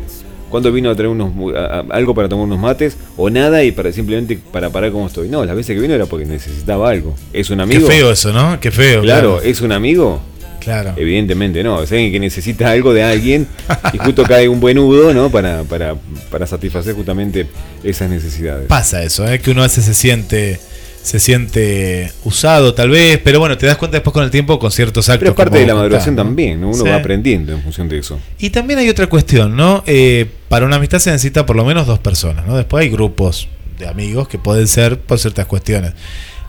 ¿Cuándo 0.50 0.70
vino 0.72 0.90
a 0.90 0.96
traer 0.96 1.10
unos, 1.10 1.34
mu- 1.34 1.52
a- 1.52 1.80
a- 1.80 1.86
algo 1.92 2.14
para 2.14 2.28
tomar 2.28 2.46
unos 2.46 2.60
mates? 2.60 2.98
¿O 3.16 3.30
nada 3.30 3.64
y 3.64 3.72
para 3.72 3.92
simplemente 3.94 4.38
para 4.52 4.70
parar 4.70 4.92
como 4.92 5.08
estoy? 5.08 5.30
No, 5.30 5.46
las 5.46 5.56
veces 5.56 5.76
que 5.76 5.82
vino 5.82 5.94
era 5.94 6.08
porque 6.08 6.26
necesitaba 6.26 6.90
algo. 6.90 7.16
¿Es 7.32 7.50
un 7.52 7.58
Qué 7.58 7.64
amigo? 7.64 7.88
feo 7.88 8.12
eso, 8.12 8.34
¿no? 8.34 8.60
Qué 8.60 8.70
feo. 8.72 9.02
Claro, 9.02 9.40
¿es 9.42 9.62
un 9.62 9.72
amigo? 9.72 10.20
Claro. 10.62 10.94
Evidentemente 10.96 11.64
no, 11.64 11.82
es 11.84 11.92
alguien 11.92 12.12
que 12.12 12.20
necesita 12.20 12.72
algo 12.72 12.94
de 12.94 13.04
alguien 13.04 13.48
y 13.92 13.98
justo 13.98 14.24
cae 14.24 14.48
un 14.48 14.60
buen 14.60 14.78
nudo, 14.78 15.14
¿no? 15.14 15.30
Para, 15.30 15.64
para, 15.64 15.96
para 16.30 16.48
satisfacer 16.48 16.94
justamente 16.96 17.48
esas 17.84 18.10
necesidades. 18.10 18.68
Pasa 18.68 19.04
eso, 19.04 19.28
¿eh? 19.28 19.40
que 19.40 19.52
uno 19.52 19.62
a 19.62 19.66
veces 19.68 19.84
se 19.86 19.94
siente 19.94 20.60
se 21.04 21.20
siente 21.20 22.12
usado 22.24 22.76
tal 22.76 22.92
vez, 22.92 23.20
pero 23.24 23.40
bueno, 23.40 23.58
te 23.58 23.66
das 23.66 23.76
cuenta 23.78 23.98
después 23.98 24.14
con 24.14 24.24
el 24.24 24.30
tiempo 24.30 24.60
con 24.60 24.72
ciertos 24.72 25.10
actos. 25.10 25.20
Pero 25.20 25.32
es 25.32 25.36
parte 25.36 25.58
de 25.58 25.66
la 25.66 25.74
maduración 25.74 26.16
también, 26.16 26.62
¿no? 26.62 26.70
uno 26.70 26.84
Sí. 26.84 26.88
va 26.90 26.98
aprendiendo 26.98 27.54
en 27.54 27.62
función 27.64 27.90
de 27.90 27.98
eso. 27.98 28.20
Y 28.38 28.52
también 28.52 28.78
hay 28.80 28.88
otra 28.88 29.08
cuestión, 29.08 29.56
¿no? 29.56 29.84
Eh, 29.88 30.28
para 30.48 30.66
una 30.66 30.76
amistad 30.76 31.00
se 31.00 31.10
necesita 31.10 31.46
por 31.46 31.56
lo 31.56 31.66
menos 31.66 31.88
dos 31.88 31.98
personas, 31.98 32.46
¿no? 32.46 32.56
Después 32.56 32.84
hay 32.84 32.92
grupos 32.92 33.48
de 33.80 33.88
amigos 33.88 34.28
que 34.28 34.38
pueden 34.38 34.68
ser 34.68 35.00
por 35.00 35.18
ciertas 35.18 35.48
cuestiones. 35.48 35.94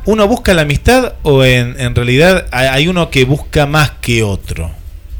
¿Uno 0.04 0.26
busca 0.26 0.52
la 0.54 0.62
amistad 0.62 1.14
o 1.22 1.44
en, 1.44 1.80
en 1.80 1.94
realidad 1.94 2.46
hay 2.50 2.88
uno 2.88 3.08
que 3.10 3.24
busca 3.24 3.66
más 3.66 3.90
que 4.00 4.22
otro? 4.22 4.70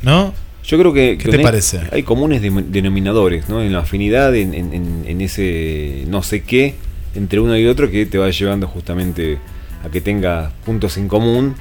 ¿No? 0.02 0.34
Yo 0.64 0.78
creo 0.78 0.92
que, 0.92 1.16
¿Qué 1.18 1.24
que 1.24 1.30
te 1.30 1.36
hay- 1.38 1.42
parece? 1.42 1.80
hay 1.92 2.02
comunes 2.02 2.40
denominadores, 2.42 3.48
¿no? 3.48 3.62
En 3.62 3.72
la 3.72 3.80
afinidad, 3.80 4.34
en, 4.34 4.54
en- 4.54 5.04
en- 5.06 5.20
ese 5.20 6.04
no 6.08 6.22
sé 6.22 6.42
qué 6.42 6.74
entre 7.14 7.38
uno 7.40 7.56
y 7.58 7.66
otro 7.66 7.90
que 7.90 8.06
te 8.06 8.18
va 8.18 8.30
llevando 8.30 8.66
justamente 8.66 9.38
a 9.84 9.88
que 9.90 10.00
tengas 10.00 10.52
puntos 10.64 10.96
en 10.96 11.06
común. 11.08 11.54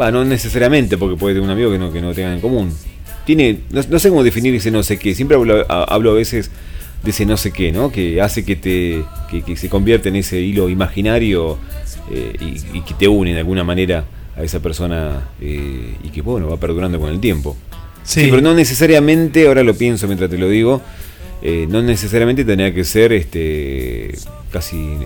Va, 0.00 0.10
no 0.10 0.24
necesariamente, 0.24 0.96
porque 0.96 1.16
puede 1.16 1.34
tener 1.34 1.44
un 1.46 1.52
amigo 1.52 1.70
que 1.70 1.78
no, 1.78 1.92
que 1.92 2.00
no 2.00 2.14
tengan 2.14 2.34
en 2.34 2.40
común. 2.40 2.72
Tiene, 3.26 3.60
no, 3.70 3.82
no 3.90 3.98
sé 3.98 4.08
cómo 4.08 4.22
definir 4.24 4.54
ese 4.54 4.70
no 4.70 4.82
sé 4.82 4.98
qué. 4.98 5.14
Siempre 5.14 5.36
hablo 5.36 5.66
a, 5.68 5.84
hablo 5.84 6.12
a 6.12 6.14
veces 6.14 6.50
de 7.02 7.10
ese 7.10 7.26
no 7.26 7.36
sé 7.36 7.50
qué, 7.50 7.72
¿no? 7.72 7.90
Que 7.92 8.20
hace 8.22 8.44
que 8.44 8.56
te 8.56 9.02
que, 9.30 9.42
que 9.42 9.56
se 9.56 9.68
convierte 9.68 10.08
en 10.08 10.16
ese 10.16 10.40
hilo 10.40 10.68
imaginario 10.70 11.58
eh, 12.10 12.34
y, 12.40 12.78
y 12.78 12.80
que 12.82 12.94
te 12.94 13.08
une 13.08 13.32
de 13.32 13.38
alguna 13.40 13.64
manera 13.64 14.04
a 14.36 14.42
esa 14.42 14.60
persona 14.60 15.28
eh, 15.40 15.94
y 16.02 16.08
que 16.10 16.22
bueno 16.22 16.48
va 16.48 16.56
perdurando 16.56 16.98
con 16.98 17.10
el 17.10 17.20
tiempo. 17.20 17.56
Sí. 18.02 18.26
pero 18.30 18.42
no 18.42 18.52
necesariamente, 18.54 19.46
ahora 19.46 19.62
lo 19.62 19.74
pienso 19.74 20.06
mientras 20.08 20.28
te 20.28 20.36
lo 20.38 20.48
digo, 20.48 20.80
eh, 21.42 21.66
no 21.68 21.82
necesariamente 21.82 22.44
tendría 22.44 22.74
que 22.74 22.82
ser 22.84 23.12
este 23.12 24.12
casi 24.50 24.96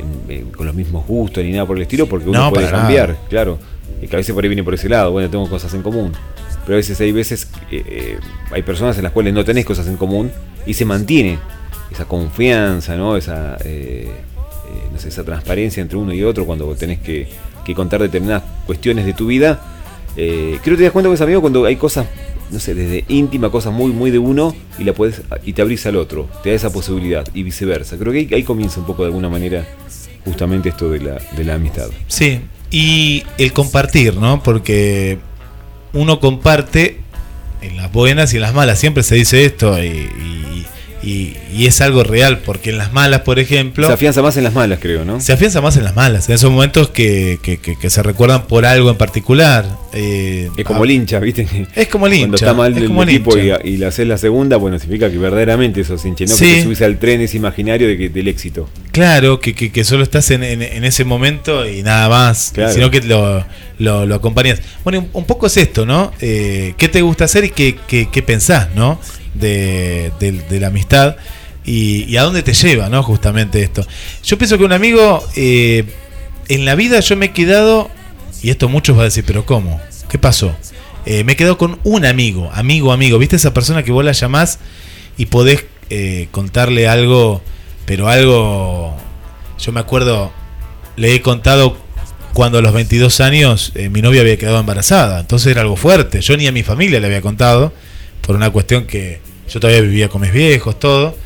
con 0.56 0.66
los 0.66 0.74
mismos 0.74 1.06
gustos 1.06 1.44
ni 1.44 1.52
nada 1.52 1.66
por 1.66 1.76
el 1.76 1.82
estilo, 1.82 2.06
porque 2.08 2.28
uno 2.28 2.38
No, 2.46 2.50
puede 2.52 2.70
cambiar, 2.70 3.10
nada. 3.10 3.20
claro. 3.28 3.58
Y 4.02 4.08
que 4.08 4.16
a 4.16 4.18
veces 4.18 4.34
por 4.34 4.42
ahí 4.44 4.48
viene 4.48 4.64
por 4.64 4.74
ese 4.74 4.88
lado, 4.88 5.12
bueno, 5.12 5.28
tengo 5.30 5.48
cosas 5.48 5.72
en 5.74 5.82
común. 5.82 6.12
Pero 6.64 6.74
a 6.74 6.78
veces 6.78 7.00
hay 7.00 7.12
veces, 7.12 7.48
hay 8.50 8.62
personas 8.62 8.96
en 8.96 9.04
las 9.04 9.12
cuales 9.12 9.32
no 9.32 9.44
tenés 9.44 9.64
cosas 9.64 9.86
en 9.86 9.96
común 9.96 10.30
y 10.66 10.74
se 10.74 10.84
mantiene 10.84 11.38
esa 11.92 12.06
confianza, 12.06 12.96
¿no? 12.96 13.16
Esa, 13.16 13.56
no 14.92 14.98
sé, 14.98 15.08
esa 15.08 15.24
transparencia 15.24 15.80
entre 15.80 15.96
uno 15.98 16.12
y 16.12 16.22
otro 16.24 16.46
cuando 16.46 16.74
tenés 16.74 16.98
que, 17.00 17.28
que 17.64 17.74
contar 17.74 18.00
determinadas 18.02 18.42
cuestiones 18.66 19.06
de 19.06 19.12
tu 19.12 19.26
vida. 19.26 19.60
Eh, 20.16 20.58
creo 20.62 20.76
que 20.76 20.78
te 20.78 20.82
das 20.84 20.92
cuenta 20.92 21.08
con 21.08 21.14
ese 21.14 21.24
amigo 21.24 21.40
cuando 21.40 21.64
hay 21.64 21.76
cosas, 21.76 22.06
no 22.50 22.58
sé, 22.58 22.74
desde 22.74 23.04
íntima, 23.08 23.50
cosas 23.50 23.72
muy, 23.72 23.92
muy 23.92 24.10
de 24.10 24.18
uno 24.18 24.54
y 24.78 24.84
la 24.84 24.92
puedes 24.94 25.22
y 25.44 25.52
te 25.52 25.62
abrís 25.62 25.84
al 25.86 25.96
otro, 25.96 26.28
te 26.42 26.50
da 26.50 26.56
esa 26.56 26.72
posibilidad 26.72 27.26
y 27.34 27.42
viceversa. 27.42 27.98
Creo 27.98 28.12
que 28.12 28.34
ahí, 28.34 28.42
comienza 28.42 28.80
un 28.80 28.86
poco 28.86 29.02
de 29.02 29.08
alguna 29.08 29.28
manera 29.28 29.66
justamente 30.24 30.70
esto 30.70 30.90
de 30.90 31.00
la, 31.00 31.18
de 31.36 31.44
la 31.44 31.54
amistad. 31.54 31.88
Sí, 32.08 32.40
y 32.70 33.24
el 33.38 33.52
compartir, 33.52 34.16
¿no? 34.16 34.42
Porque 34.42 35.18
uno 35.92 36.18
comparte 36.18 37.00
en 37.62 37.76
las 37.76 37.92
buenas 37.92 38.32
y 38.32 38.36
en 38.36 38.42
las 38.42 38.54
malas, 38.54 38.78
siempre 38.78 39.02
se 39.02 39.14
dice 39.16 39.44
esto 39.44 39.82
y- 39.82 40.66
y- 41.02 41.34
y 41.54 41.66
es 41.66 41.80
algo 41.80 42.02
real, 42.04 42.38
porque 42.38 42.70
en 42.70 42.78
las 42.78 42.92
malas, 42.92 43.20
por 43.20 43.38
ejemplo... 43.38 43.86
Se 43.86 43.92
afianza 43.92 44.22
más 44.22 44.36
en 44.36 44.44
las 44.44 44.54
malas, 44.54 44.78
creo, 44.80 45.04
¿no? 45.04 45.20
Se 45.20 45.32
afianza 45.32 45.60
más 45.60 45.76
en 45.76 45.84
las 45.84 45.94
malas, 45.94 46.28
en 46.28 46.34
esos 46.34 46.50
momentos 46.50 46.88
que, 46.90 47.38
que- 47.42 47.58
que- 47.58 47.76
que 47.78 47.90
se 47.90 48.02
recuerdan 48.02 48.46
por 48.46 48.64
algo 48.66 48.90
en 48.90 48.96
particular. 48.96 49.66
eh, 49.92 50.48
Es 50.56 50.64
como 50.64 50.80
ah, 50.82 50.84
el 50.84 50.90
hincha, 50.90 51.18
¿viste? 51.20 51.46
Es 51.74 51.88
como 51.88 52.06
el 52.06 52.12
hincha. 52.14 52.22
Cuando 52.24 52.36
está 52.36 52.54
mal 52.54 52.72
es 52.72 52.78
el 52.82 52.88
como 52.88 53.02
el 53.02 53.08
equipo 53.10 53.36
y, 53.38 53.76
le 53.76 53.86
haces 53.86 54.06
la 54.06 54.18
segunda, 54.18 54.56
bueno, 54.56 54.78
significa 54.78 55.10
que 55.10 55.16
verdaderamente 55.18 55.84
sos 55.84 56.04
hincha, 56.04 56.24
no 56.26 56.34
Sí. 56.34 56.44
que 56.46 56.54
te 56.56 56.62
subís 56.64 56.82
al 56.82 56.98
tren 56.98 57.20
ese 57.20 57.36
imaginario 57.36 57.88
de 57.88 57.96
que, 57.96 58.08
del 58.08 58.28
éxito. 58.28 58.68
Claro, 58.92 59.40
que, 59.40 59.54
que- 59.54 59.70
que 59.72 59.84
solo 59.84 60.02
estás 60.02 60.30
en, 60.30 60.42
en- 60.42 60.62
en 60.62 60.84
ese 60.84 61.04
momento 61.04 61.66
y 61.68 61.82
nada 61.82 62.08
más, 62.08 62.50
Claro. 62.54 62.72
sino 62.74 62.90
que 62.90 63.00
lo, 63.02 63.44
lo- 63.78 64.06
lo 64.06 64.14
acompañas. 64.14 64.60
Bueno, 64.84 65.00
un, 65.00 65.08
un 65.12 65.24
poco 65.24 65.46
es 65.46 65.56
esto, 65.56 65.84
¿no? 65.86 66.12
Eh, 66.20 66.74
¿Qué 66.78 66.88
te 66.88 67.02
gusta 67.02 67.24
hacer 67.24 67.44
y 67.44 67.50
qué, 67.50 67.76
qué- 67.86 68.08
qué 68.10 68.22
pensás, 68.22 68.68
¿no? 68.74 69.00
De, 69.38 70.12
de- 70.20 70.60
la 70.60 70.68
amistad 70.68 71.16
y, 71.64 72.04
y 72.04 72.16
a 72.16 72.22
dónde 72.22 72.42
te 72.42 72.54
lleva, 72.54 72.88
¿no? 72.88 73.02
Justamente 73.02 73.62
esto. 73.62 73.86
Yo 74.24 74.38
pienso 74.38 74.56
que 74.58 74.64
un 74.64 74.72
amigo, 74.72 75.24
eh, 75.36 75.84
en 76.48 76.64
la 76.64 76.74
vida 76.74 77.00
yo 77.00 77.16
me 77.16 77.26
he 77.26 77.32
quedado, 77.32 77.90
y 78.42 78.50
esto 78.50 78.68
muchos 78.68 78.96
van 78.96 79.02
a 79.02 79.04
decir, 79.06 79.24
pero 79.26 79.44
¿cómo? 79.44 79.80
¿Qué 80.08 80.18
pasó? 80.18 80.54
Eh, 81.04 81.24
me 81.24 81.32
he 81.32 81.36
quedado 81.36 81.58
con 81.58 81.78
un 81.84 82.04
amigo, 82.04 82.50
amigo, 82.52 82.92
amigo. 82.92 83.18
¿Viste 83.18 83.36
esa 83.36 83.52
persona 83.54 83.82
que 83.82 83.92
vos 83.92 84.04
la 84.04 84.12
llamás 84.12 84.58
y 85.16 85.26
podés 85.26 85.64
eh, 85.90 86.28
contarle 86.30 86.88
algo, 86.88 87.42
pero 87.84 88.08
algo... 88.08 88.96
Yo 89.58 89.72
me 89.72 89.80
acuerdo, 89.80 90.32
le 90.96 91.14
he 91.14 91.22
contado 91.22 91.78
cuando 92.34 92.58
a 92.58 92.62
los 92.62 92.72
22 92.74 93.20
años 93.20 93.72
eh, 93.74 93.88
mi 93.88 94.02
novia 94.02 94.20
había 94.20 94.36
quedado 94.36 94.60
embarazada. 94.60 95.20
Entonces 95.20 95.50
era 95.50 95.62
algo 95.62 95.76
fuerte. 95.76 96.20
Yo 96.20 96.36
ni 96.36 96.46
a 96.46 96.52
mi 96.52 96.62
familia 96.62 97.00
le 97.00 97.06
había 97.06 97.22
contado, 97.22 97.72
por 98.26 98.36
una 98.36 98.50
cuestión 98.50 98.86
que 98.86 99.20
yo 99.48 99.60
todavía 99.60 99.82
vivía 99.82 100.08
con 100.08 100.20
mis 100.20 100.32
viejos, 100.32 100.78
todo. 100.78 101.16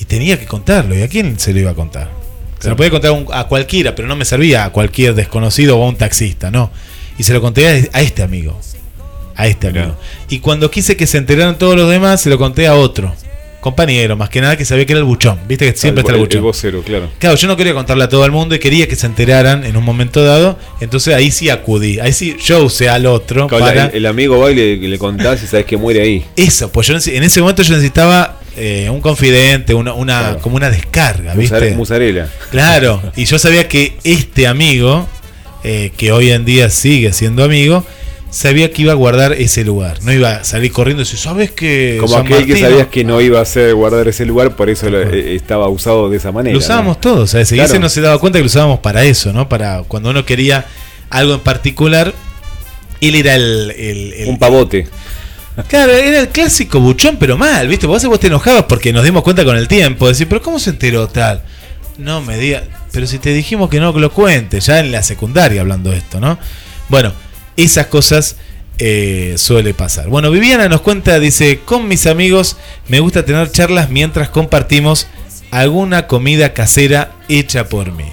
Y 0.00 0.04
tenía 0.06 0.38
que 0.38 0.46
contarlo. 0.46 0.96
¿Y 0.98 1.02
a 1.02 1.08
quién 1.08 1.38
se 1.38 1.52
lo 1.52 1.60
iba 1.60 1.70
a 1.70 1.74
contar? 1.74 2.10
Se 2.58 2.68
lo 2.70 2.76
podía 2.76 2.90
contar 2.90 3.10
a 3.10 3.12
un- 3.12 3.26
a 3.32 3.44
cualquiera, 3.44 3.94
pero 3.94 4.08
no 4.08 4.16
me 4.16 4.24
servía 4.24 4.64
a 4.64 4.70
cualquier 4.70 5.14
desconocido 5.14 5.78
o 5.78 5.84
a 5.84 5.88
un 5.88 5.96
taxista, 5.96 6.50
no. 6.50 6.70
Y 7.18 7.22
se 7.22 7.32
lo 7.32 7.40
conté 7.40 7.88
a, 7.92 8.00
este 8.00 8.22
amigo. 8.22 8.58
A 9.36 9.46
este 9.46 9.68
amigo. 9.68 9.94
Y 10.30 10.38
cuando 10.40 10.70
quise 10.70 10.96
que 10.96 11.06
se 11.06 11.18
enteraran 11.18 11.58
todos 11.58 11.76
los 11.76 11.90
demás, 11.90 12.20
se 12.22 12.30
lo 12.30 12.38
conté 12.38 12.66
a 12.66 12.74
otro. 12.74 13.14
Compañero, 13.60 14.16
más 14.16 14.28
que 14.30 14.40
nada 14.40 14.56
que 14.56 14.64
sabía 14.64 14.86
que 14.86 14.92
era 14.92 15.00
el 15.00 15.04
buchón. 15.04 15.38
Viste 15.48 15.72
que 15.72 15.76
siempre 15.76 16.02
está 16.02 16.12
el 16.12 16.20
buchón. 16.20 16.42
vocero, 16.42 16.82
claro. 16.82 17.10
Claro, 17.18 17.36
yo 17.36 17.48
no 17.48 17.56
quería 17.56 17.74
contarle 17.74 18.04
a 18.04 18.08
todo 18.08 18.24
el 18.24 18.30
mundo 18.30 18.54
y 18.54 18.58
quería 18.60 18.86
que 18.86 18.94
se 18.94 19.06
enteraran 19.06 19.64
en 19.64 19.76
un 19.76 19.82
momento 19.84 20.22
dado. 20.24 20.56
Entonces 20.80 21.14
ahí 21.14 21.30
sí 21.32 21.50
acudí. 21.50 21.98
Ahí 21.98 22.12
sí 22.12 22.36
yo 22.44 22.62
usé 22.64 22.88
al 22.88 23.06
otro 23.06 23.48
Claro, 23.48 23.64
para. 23.64 23.84
el, 23.86 23.96
el 23.96 24.06
amigo 24.06 24.38
va 24.38 24.52
y 24.52 24.54
le, 24.54 24.76
le 24.76 24.98
contás 24.98 25.42
y 25.42 25.46
sabes 25.46 25.66
que 25.66 25.76
muere 25.76 26.00
ahí. 26.02 26.24
Eso, 26.36 26.70
pues 26.70 26.86
yo 26.86 26.94
en 26.94 27.22
ese 27.24 27.40
momento 27.40 27.62
yo 27.62 27.72
necesitaba 27.74 28.38
eh, 28.56 28.88
un 28.90 29.00
confidente, 29.00 29.74
una, 29.74 29.94
una 29.94 30.18
Claro. 30.20 30.38
como 30.40 30.56
una 30.56 30.70
descarga, 30.70 31.34
¿viste? 31.34 31.72
Musarela. 31.72 32.28
Claro, 32.50 33.02
y 33.16 33.24
yo 33.24 33.38
sabía 33.38 33.66
que 33.68 33.94
este 34.04 34.46
amigo, 34.46 35.08
eh, 35.64 35.90
que 35.96 36.12
hoy 36.12 36.30
en 36.30 36.44
día 36.44 36.70
sigue 36.70 37.12
siendo 37.12 37.42
amigo, 37.42 37.84
sabía 38.36 38.70
que 38.70 38.82
iba 38.82 38.92
a 38.92 38.94
guardar 38.96 39.32
ese 39.32 39.64
lugar. 39.64 39.98
No 40.02 40.12
iba 40.12 40.30
a 40.36 40.44
salir 40.44 40.70
corriendo 40.70 41.02
y 41.02 41.04
decir, 41.06 41.18
¿sabes 41.18 41.50
que 41.52 41.96
Como 42.00 42.12
San 42.14 42.26
aquel 42.26 42.44
que 42.44 42.52
Martino?" 42.52 42.68
sabías 42.68 42.86
que 42.88 43.04
no 43.04 43.20
iba 43.20 43.40
a 43.40 43.44
ser 43.46 43.74
guardar 43.74 44.06
ese 44.08 44.26
lugar, 44.26 44.56
por 44.56 44.68
eso 44.68 44.90
lo- 44.90 45.00
eh, 45.02 45.34
estaba 45.34 45.68
usado 45.68 46.10
de 46.10 46.18
esa 46.18 46.32
manera. 46.32 46.52
Lo 46.52 46.58
usábamos 46.58 46.96
¿no? 46.96 47.00
todos. 47.00 47.32
Y 47.34 47.44
Claro. 47.54 47.64
ese 47.64 47.78
no 47.78 47.88
se 47.88 48.00
daba 48.02 48.18
cuenta 48.18 48.38
que 48.38 48.42
lo 48.42 48.46
usábamos 48.46 48.80
para 48.80 49.04
eso, 49.04 49.32
¿no? 49.32 49.48
Para 49.48 49.82
cuando 49.88 50.10
uno 50.10 50.24
quería 50.26 50.66
algo 51.08 51.34
en 51.34 51.40
particular, 51.40 52.12
él 53.00 53.14
era 53.14 53.34
el... 53.36 53.72
el- 53.76 54.12
el- 54.12 54.28
Un 54.28 54.38
pavote. 54.38 54.86
Claro, 55.68 55.92
era 55.92 56.20
el 56.20 56.28
clásico 56.28 56.80
buchón, 56.80 57.16
pero 57.18 57.38
mal, 57.38 57.66
¿viste? 57.68 57.86
Vos, 57.86 58.04
vos 58.04 58.20
te 58.20 58.26
enojabas 58.26 58.64
porque 58.64 58.92
nos 58.92 59.02
dimos 59.04 59.22
cuenta 59.22 59.42
con 59.44 59.56
el 59.56 59.66
tiempo. 59.68 60.06
Decir, 60.06 60.28
pero 60.28 60.42
¿cómo 60.42 60.58
se 60.58 60.68
enteró 60.70 61.08
tal? 61.08 61.42
No 61.96 62.20
me 62.20 62.36
digas, 62.36 62.64
pero 62.92 63.06
si 63.06 63.18
te 63.18 63.30
dijimos 63.32 63.70
que 63.70 63.80
no 63.80 63.90
lo 63.92 64.12
cuente, 64.12 64.60
ya 64.60 64.80
en 64.80 64.92
la 64.92 65.02
secundaria 65.02 65.62
hablando 65.62 65.90
de 65.90 65.96
esto, 65.96 66.20
¿no? 66.20 66.38
Bueno, 66.90 67.14
esas 67.56 67.86
cosas 67.86 68.36
eh, 68.78 69.34
suele 69.38 69.72
pasar. 69.74 70.08
Bueno, 70.08 70.30
Viviana 70.30 70.68
nos 70.68 70.80
cuenta, 70.82 71.18
dice, 71.18 71.60
con 71.64 71.88
mis 71.88 72.06
amigos 72.06 72.56
me 72.88 73.00
gusta 73.00 73.24
tener 73.24 73.50
charlas 73.50 73.90
mientras 73.90 74.28
compartimos 74.28 75.06
alguna 75.50 76.06
comida 76.06 76.52
casera 76.52 77.12
hecha 77.28 77.68
por 77.68 77.92
mí. 77.92 78.04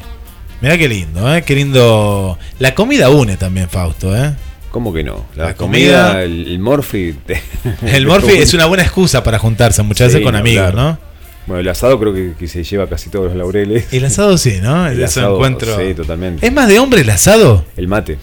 Mirá 0.61 0.77
qué 0.77 0.87
lindo, 0.87 1.35
¿eh? 1.35 1.41
Qué 1.43 1.55
lindo. 1.55 2.37
La 2.59 2.73
comida 2.73 3.09
une 3.09 3.35
también, 3.35 3.67
Fausto, 3.69 4.15
¿eh? 4.15 4.33
¿Cómo 4.71 4.93
que 4.93 5.03
no? 5.03 5.25
La, 5.35 5.47
La 5.47 5.55
comida, 5.55 6.07
comida- 6.07 6.23
el, 6.23 6.47
el 6.47 6.59
morfi. 6.59 7.13
El 7.85 8.07
Morphy 8.07 8.31
es 8.37 8.53
una 8.53 8.65
buena 8.65 8.83
excusa 8.83 9.23
para 9.23 9.37
juntarse 9.39 9.83
muchas 9.83 10.07
veces 10.07 10.23
con 10.23 10.35
amigos. 10.35 10.73
¿no? 10.73 10.97
Bueno, 11.45 11.59
el 11.59 11.67
asado 11.67 11.99
creo 11.99 12.13
que, 12.13 12.33
que 12.39 12.47
se 12.47 12.63
lleva 12.63 12.87
casi 12.87 13.09
todos 13.09 13.25
los 13.25 13.35
laureles. 13.35 13.85
El 13.91 14.05
asado 14.05 14.37
sí, 14.37 14.59
¿no? 14.61 14.87
El 14.87 14.93
El 14.99 15.03
asado, 15.03 15.35
encuentro. 15.35 15.77
Sí, 15.77 15.93
totalmente. 15.93 16.45
¿Es 16.47 16.53
más 16.53 16.67
de 16.69 16.79
hombre 16.79 17.01
el 17.01 17.09
asado? 17.09 17.65
El 17.75 17.87
mate. 17.89 18.17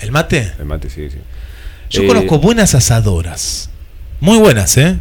¿El 0.00 0.12
mate? 0.12 0.52
El 0.58 0.66
mate, 0.66 0.88
sí, 0.90 1.08
sí. 1.10 1.18
Yo 1.90 2.02
Eh, 2.02 2.06
conozco 2.06 2.38
buenas 2.38 2.74
asadoras. 2.74 3.70
Muy 4.20 4.38
buenas, 4.38 4.76
¿eh? 4.76 4.98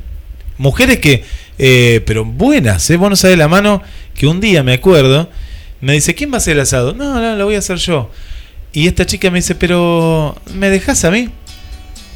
Mujeres 0.57 0.99
que. 0.99 1.23
eh, 1.57 2.01
pero 2.05 2.25
buenas, 2.25 2.89
¿eh? 2.89 2.97
Vos 2.97 3.09
no 3.09 3.15
sabés 3.15 3.37
la 3.37 3.47
mano 3.47 3.81
que 4.15 4.27
un 4.27 4.39
día 4.41 4.63
me 4.63 4.73
acuerdo. 4.73 5.29
Me 5.81 5.93
dice, 5.93 6.15
¿quién 6.15 6.31
va 6.31 6.35
a 6.35 6.37
hacer 6.37 6.53
el 6.53 6.61
asado? 6.61 6.93
No, 6.93 7.19
no, 7.21 7.35
lo 7.35 7.45
voy 7.45 7.55
a 7.55 7.59
hacer 7.59 7.77
yo. 7.77 8.09
Y 8.73 8.87
esta 8.87 9.05
chica 9.05 9.29
me 9.31 9.39
dice, 9.39 9.55
pero. 9.55 10.35
¿Me 10.53 10.69
dejas 10.69 11.03
a 11.05 11.11
mí? 11.11 11.29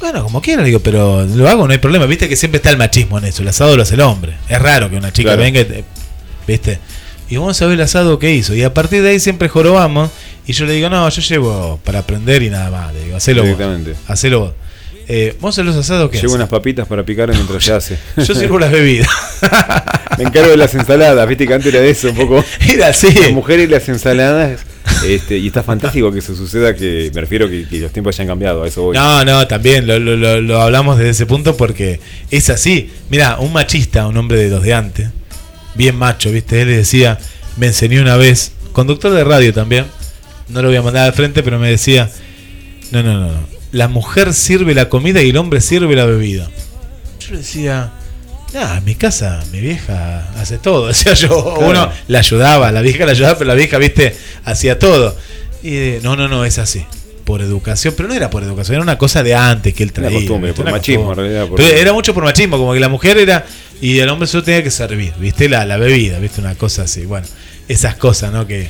Bueno, 0.00 0.22
como 0.24 0.42
quiera, 0.42 0.62
digo, 0.62 0.80
pero 0.80 1.24
lo 1.24 1.48
hago, 1.48 1.66
no 1.66 1.72
hay 1.72 1.78
problema. 1.78 2.04
Viste 2.06 2.28
que 2.28 2.36
siempre 2.36 2.56
está 2.58 2.70
el 2.70 2.76
machismo 2.76 3.18
en 3.18 3.24
eso. 3.26 3.42
El 3.42 3.48
asado 3.48 3.76
lo 3.76 3.82
hace 3.82 3.94
el 3.94 4.00
hombre. 4.02 4.34
Es 4.48 4.60
raro 4.60 4.90
que 4.90 4.96
una 4.96 5.12
chica 5.12 5.28
Claro. 5.30 5.42
venga 5.42 5.60
y 5.60 5.64
te- 5.64 5.84
¿Viste? 6.46 6.78
Y 7.30 7.36
vamos 7.38 7.60
a 7.62 7.66
ver 7.66 7.74
el 7.74 7.80
asado 7.80 8.18
que 8.18 8.34
hizo. 8.34 8.54
Y 8.54 8.62
a 8.64 8.74
partir 8.74 9.02
de 9.02 9.10
ahí 9.10 9.20
siempre 9.20 9.48
jorobamos. 9.48 10.10
Y 10.46 10.52
yo 10.52 10.66
le 10.66 10.74
digo, 10.74 10.90
no, 10.90 11.08
yo 11.08 11.22
llevo 11.22 11.80
para 11.84 12.00
aprender 12.00 12.42
y 12.42 12.50
nada 12.50 12.70
más. 12.70 12.92
Le 12.94 13.04
digo, 13.04 13.16
hacelo 13.16 13.42
vos. 13.42 13.50
Directamente. 13.50 13.94
Hacelo 14.08 14.40
vos. 14.40 14.52
Eh, 15.06 15.36
¿Vos 15.38 15.56
en 15.58 15.66
los 15.66 15.76
asados 15.76 16.10
qué 16.10 16.16
Llevo 16.16 16.28
haces? 16.28 16.36
unas 16.36 16.48
papitas 16.48 16.88
para 16.88 17.02
picar 17.04 17.28
mientras 17.28 17.62
se 17.62 17.72
hace. 17.72 17.98
Yo 18.16 18.34
sirvo 18.34 18.58
las 18.58 18.70
bebidas. 18.72 19.08
Me 20.18 20.24
encargo 20.24 20.50
de 20.50 20.56
las 20.56 20.74
ensaladas, 20.74 21.28
viste 21.28 21.46
que 21.46 21.54
antes 21.54 21.72
era 21.74 21.82
de 21.82 21.90
eso 21.90 22.08
un 22.10 22.16
poco. 22.16 22.44
Era 22.72 22.88
así. 22.88 23.12
Las 23.12 23.32
mujeres 23.32 23.68
y 23.68 23.70
las 23.72 23.88
ensaladas. 23.88 24.60
Este, 25.06 25.36
y 25.36 25.48
está 25.48 25.62
fantástico 25.62 26.10
que 26.12 26.20
eso 26.20 26.34
suceda, 26.34 26.74
que 26.74 27.10
me 27.14 27.20
refiero 27.20 27.48
que, 27.48 27.66
que 27.68 27.78
los 27.80 27.92
tiempos 27.92 28.14
hayan 28.16 28.28
cambiado, 28.28 28.62
a 28.62 28.68
eso 28.68 28.80
voy. 28.82 28.96
No, 28.96 29.24
no, 29.24 29.46
también 29.46 29.86
lo, 29.86 29.98
lo- 29.98 30.16
lo- 30.16 30.40
lo 30.40 30.62
hablamos 30.62 30.96
desde 30.98 31.10
ese 31.10 31.26
punto 31.26 31.56
porque 31.56 32.00
es 32.30 32.48
así. 32.48 32.90
Mira, 33.10 33.38
un 33.38 33.52
machista, 33.52 34.06
un 34.06 34.16
hombre 34.16 34.38
de 34.38 34.48
los 34.50 34.62
de 34.62 34.72
antes, 34.72 35.08
bien 35.74 35.96
macho, 35.96 36.30
¿viste? 36.30 36.62
Él 36.62 36.68
le 36.68 36.76
decía, 36.78 37.18
me 37.58 37.66
enseñó 37.66 38.00
una 38.00 38.16
vez, 38.16 38.52
conductor 38.72 39.12
de 39.12 39.24
radio 39.24 39.52
también, 39.52 39.84
no 40.48 40.62
lo 40.62 40.68
voy 40.68 40.76
a 40.76 40.82
mandar 40.82 41.06
al 41.06 41.12
frente, 41.12 41.42
pero 41.42 41.58
me 41.58 41.68
decía, 41.70 42.10
no, 42.90 43.02
no, 43.02 43.14
no, 43.20 43.32
no. 43.32 43.54
La 43.72 43.88
mujer 43.88 44.32
sirve 44.34 44.74
la 44.74 44.88
comida 44.88 45.20
y 45.22 45.30
el 45.30 45.36
hombre 45.36 45.60
sirve 45.60 45.94
la 45.96 46.04
bebida. 46.04 46.48
Yo 47.20 47.32
le 47.32 47.38
decía, 47.38 47.90
nah, 48.52 48.76
en 48.78 48.84
mi 48.84 48.94
casa 48.94 49.42
mi 49.50 49.60
vieja 49.60 50.28
hace 50.38 50.58
todo. 50.58 50.86
Decía 50.88 51.14
yo, 51.14 51.28
Claro. 51.56 51.68
uno 51.70 51.90
la 52.08 52.18
ayudaba, 52.20 52.70
la 52.70 52.82
vieja 52.82 53.04
la 53.04 53.12
ayudaba, 53.12 53.36
pero 53.38 53.48
la 53.48 53.54
vieja, 53.54 53.78
viste, 53.78 54.14
hacía 54.44 54.78
todo. 54.78 55.16
Y 55.62 55.74
eh, 55.76 56.00
no, 56.02 56.14
no, 56.16 56.28
no, 56.28 56.44
es 56.44 56.58
así. 56.58 56.84
Por 57.24 57.40
educación, 57.40 57.94
pero 57.96 58.06
no 58.08 58.14
era 58.14 58.28
por 58.28 58.42
educación, 58.42 58.74
era 58.74 58.82
una 58.82 58.98
cosa 58.98 59.22
de 59.22 59.34
antes 59.34 59.72
que 59.72 59.82
él 59.82 59.92
traía. 59.94 60.18
costumbre, 60.18 60.50
¿viste? 60.50 60.62
por 60.62 60.70
machismo, 60.70 61.04
costumbre. 61.06 61.24
en 61.26 61.32
realidad, 61.32 61.48
por- 61.48 61.56
Pero 61.58 61.76
era 61.76 61.92
mucho 61.94 62.12
por 62.14 62.22
machismo, 62.22 62.58
como 62.58 62.74
que 62.74 62.80
la 62.80 62.90
mujer 62.90 63.16
era. 63.16 63.46
Y 63.80 63.98
el 63.98 64.08
hombre 64.10 64.28
solo 64.28 64.44
tenía 64.44 64.62
que 64.62 64.70
servir, 64.70 65.14
¿viste? 65.18 65.48
La, 65.48 65.64
la 65.64 65.78
bebida, 65.78 66.18
¿viste? 66.18 66.40
Una 66.42 66.54
cosa 66.54 66.82
así. 66.82 67.06
Bueno, 67.06 67.26
esas 67.66 67.96
cosas, 67.96 68.30
¿no? 68.32 68.46
Que, 68.46 68.68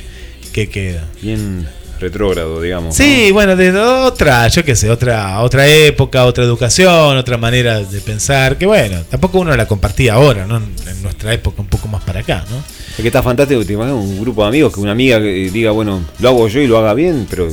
que 0.55 0.69
quedan. 0.69 1.03
Bien 1.21 1.67
retrógrado, 1.99 2.61
digamos. 2.61 2.95
Sí, 2.95 3.29
bueno, 3.33 3.57
de 3.57 3.77
otra, 3.77 4.47
yo 4.47 4.63
qué 4.63 4.73
sé, 4.73 4.89
otra, 4.89 5.41
otra 5.41 5.67
época, 5.67 6.23
otra 6.23 6.45
educación, 6.45 7.17
otra 7.17 7.37
manera 7.37 7.81
de 7.81 7.99
pensar, 7.99 8.57
que 8.57 8.65
bueno, 8.65 9.01
tampoco 9.09 9.39
uno 9.39 9.53
la 9.55 9.67
compartía 9.67 10.13
ahora, 10.13 10.45
¿no? 10.47 10.57
En 10.57 11.01
nuestra 11.03 11.33
época, 11.33 11.61
un 11.61 11.67
poco 11.67 11.89
más 11.89 12.01
para 12.03 12.21
acá, 12.21 12.45
¿no? 12.49 12.57
Es 12.57 13.01
que 13.01 13.07
está 13.07 13.21
fantástico, 13.21 13.65
te 13.65 13.73
imaginas 13.73 14.01
un 14.01 14.21
grupo 14.21 14.43
de 14.43 14.47
amigos 14.47 14.73
que 14.73 14.79
una 14.79 14.91
amiga 14.93 15.19
que 15.19 15.49
diga, 15.51 15.71
bueno, 15.71 16.01
lo 16.19 16.29
hago 16.29 16.47
yo 16.47 16.61
y 16.61 16.67
lo 16.67 16.77
haga 16.77 16.93
bien, 16.93 17.27
pero 17.29 17.49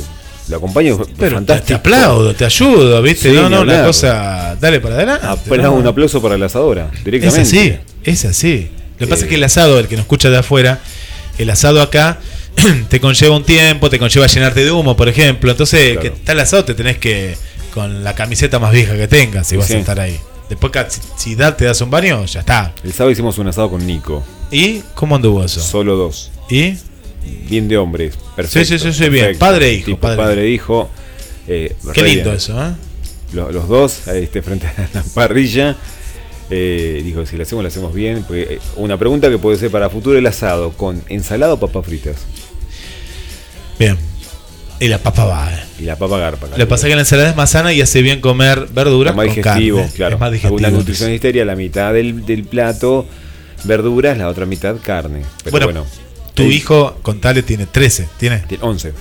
lo 0.49 0.56
acompaño, 0.56 0.97
Pero 1.18 1.28
te, 1.30 1.35
fantástico. 1.35 1.66
te 1.66 1.75
aplaudo, 1.75 2.35
te 2.37 2.44
ayudo, 2.44 3.02
¿viste? 3.02 3.30
Sí, 3.30 3.35
no, 3.35 3.42
no, 3.42 3.49
una 3.49 3.73
hablar. 3.73 3.87
cosa, 3.87 4.56
dale 4.61 4.78
para 4.80 4.94
adelante. 4.94 5.26
Apenas 5.26 5.66
¿no? 5.66 5.73
un 5.75 5.87
aplauso 5.88 6.23
para 6.23 6.38
la 6.38 6.47
asadora, 6.47 6.88
Es 6.94 7.04
directamente. 7.04 7.40
así, 7.42 7.75
es 8.04 8.25
así. 8.25 8.71
Lo 8.99 9.06
que 9.06 9.11
pasa 9.11 9.25
es 9.25 9.28
que 9.28 9.35
el 9.37 9.42
asado, 9.44 9.80
el 9.80 9.88
que 9.88 9.97
nos 9.97 10.02
escucha 10.04 10.30
de 10.30 10.38
afuera, 10.38 10.78
el 11.38 11.50
asado 11.50 11.82
acá 11.82 12.18
te 12.88 13.00
conlleva 13.00 13.37
un 13.37 13.44
tiempo, 13.44 13.90
te 13.90 13.99
conlleva 13.99 14.26
llenarte 14.26 14.64
de 14.64 14.71
humo, 14.71 14.97
por 14.97 15.09
ejemplo. 15.09 15.50
Entonces, 15.50 15.99
que 15.99 16.09
está 16.09 16.32
el 16.32 16.40
asado, 16.40 16.64
te 16.64 16.75
tenés 16.75 16.99
que. 16.99 17.37
con 17.73 18.04
la 18.04 18.14
camiseta 18.14 18.59
más 18.59 18.73
vieja 18.73 18.97
que 18.97 19.09
tengas, 19.09 19.47
si 19.47 19.56
vas 19.56 19.71
a 19.71 19.78
estar 19.78 20.00
ahí. 20.00 20.18
Después, 20.49 20.73
si 21.16 21.35
da, 21.35 21.56
te 21.56 21.64
das 21.64 21.80
un 21.80 21.90
baño, 21.90 22.25
ya 22.26 22.40
está. 22.40 22.73
El 22.85 22.92
sábado 22.92 23.11
hicimos 23.11 23.38
un 23.38 23.49
asado 23.49 23.71
con 23.71 23.87
Nico. 23.87 24.23
¿Y 24.50 24.80
cómo 24.94 25.16
anduvo 25.16 25.42
eso? 25.42 25.61
Solo 25.61 25.97
dos. 25.97 26.30
¿Y? 26.50 26.76
Bien 27.49 27.68
de 27.68 27.78
hombres. 27.78 28.18
Perfecto. 28.37 28.76
Sí, 28.76 28.78
sí, 28.78 28.92
sí, 28.92 29.09
bien. 29.09 29.38
Padre 29.38 29.71
e 29.71 29.73
hijo. 29.75 29.97
padre, 29.97 30.42
e 30.42 30.49
hijo. 30.50 30.90
Eh, 31.49 31.75
Qué 31.94 32.02
lindo 32.02 32.32
eso, 32.32 32.62
¿eh? 32.62 32.73
Los, 33.32 33.66
dos, 33.66 34.09
este, 34.09 34.42
frente 34.42 34.66
a 34.66 34.88
la 34.92 35.02
parrilla. 35.14 35.76
Eh, 36.50 37.00
dijo, 37.04 37.25
si 37.25 37.37
lo 37.37 37.42
hacemos, 37.42 37.62
lo 37.62 37.68
hacemos 37.68 37.94
bien. 37.94 38.25
Eh, 38.30 38.58
una 38.76 38.99
pregunta 38.99 39.30
que 39.30 39.38
puede 39.38 39.56
ser 39.56 39.70
para 39.70 39.88
futuro 39.88 40.18
el 40.18 40.26
asado, 40.26 40.72
¿con 40.72 41.02
ensalada 41.08 41.54
o 41.54 41.61
papas 41.61 41.87
fritas? 41.87 42.16
Bien. 43.78 43.96
Y 44.80 44.88
la 44.88 44.99
papa 44.99 45.25
va. 45.25 45.52
Eh. 45.52 45.64
Y 45.80 45.82
la 45.84 45.96
papa 45.96 46.18
garpa. 46.18 46.49
Lo 46.49 46.56
que 46.56 46.66
pasa 46.66 46.87
es 46.87 46.90
que 46.90 46.96
la 46.96 47.02
ensalada 47.02 47.30
es 47.30 47.37
más 47.37 47.50
sana 47.50 47.72
y 47.72 47.80
hace 47.80 48.02
bien 48.02 48.20
comer 48.20 48.66
verduras. 48.72 49.14
más 49.14 49.26
digestivo, 49.26 49.88
claro. 49.94 50.16
Es 50.16 50.20
más 50.20 50.32
digestivo. 50.32 50.58
Una 50.58 50.70
nutrición 50.70 51.46
la 51.46 51.56
mitad 51.56 51.92
del, 51.92 52.26
del, 52.26 52.44
plato 52.44 53.06
verduras, 53.64 54.18
la 54.18 54.28
otra 54.28 54.44
mitad 54.44 54.76
carne. 54.82 55.22
Pero 55.44 55.66
bueno, 55.66 55.87
tu 56.34 56.42
hijo, 56.42 56.99
contale, 57.02 57.42
tiene 57.42 57.66
13. 57.66 58.08
¿Tiene? 58.18 58.38
Tiene 58.40 58.64
11. 58.64 58.92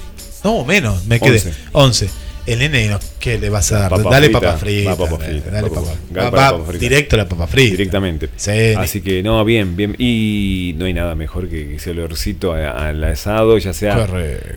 No, 0.43 0.65
menos, 0.65 1.05
me 1.05 1.19
quedé. 1.19 1.41
11. 1.71 2.10
El 2.45 2.60
nene, 2.60 2.98
¿qué 3.19 3.38
le 3.38 3.50
vas 3.50 3.71
a 3.71 3.88
dar? 3.88 4.03
dale 4.03 4.29
papa 4.29 4.57
frita. 4.57 4.95
Papa 4.95 5.17
frita. 5.17 5.51
Dale 5.51 5.69
papa, 5.69 6.63
frita. 6.65 6.79
Directo 6.79 7.15
a 7.15 7.17
la 7.17 7.29
papa 7.29 7.48
frita. 7.48 7.71
Directamente. 7.71 8.29
Así 8.77 9.01
que 9.01 9.21
no, 9.21 9.43
bien, 9.45 9.75
bien. 9.75 9.95
Y 9.98 10.74
no 10.77 10.86
hay 10.86 10.93
nada 10.93 11.15
mejor 11.15 11.50
que 11.50 11.75
ese 11.75 11.91
olorcito 11.91 12.53
al 12.53 13.03
asado, 13.03 13.57
ya 13.57 13.74
sea 13.74 14.07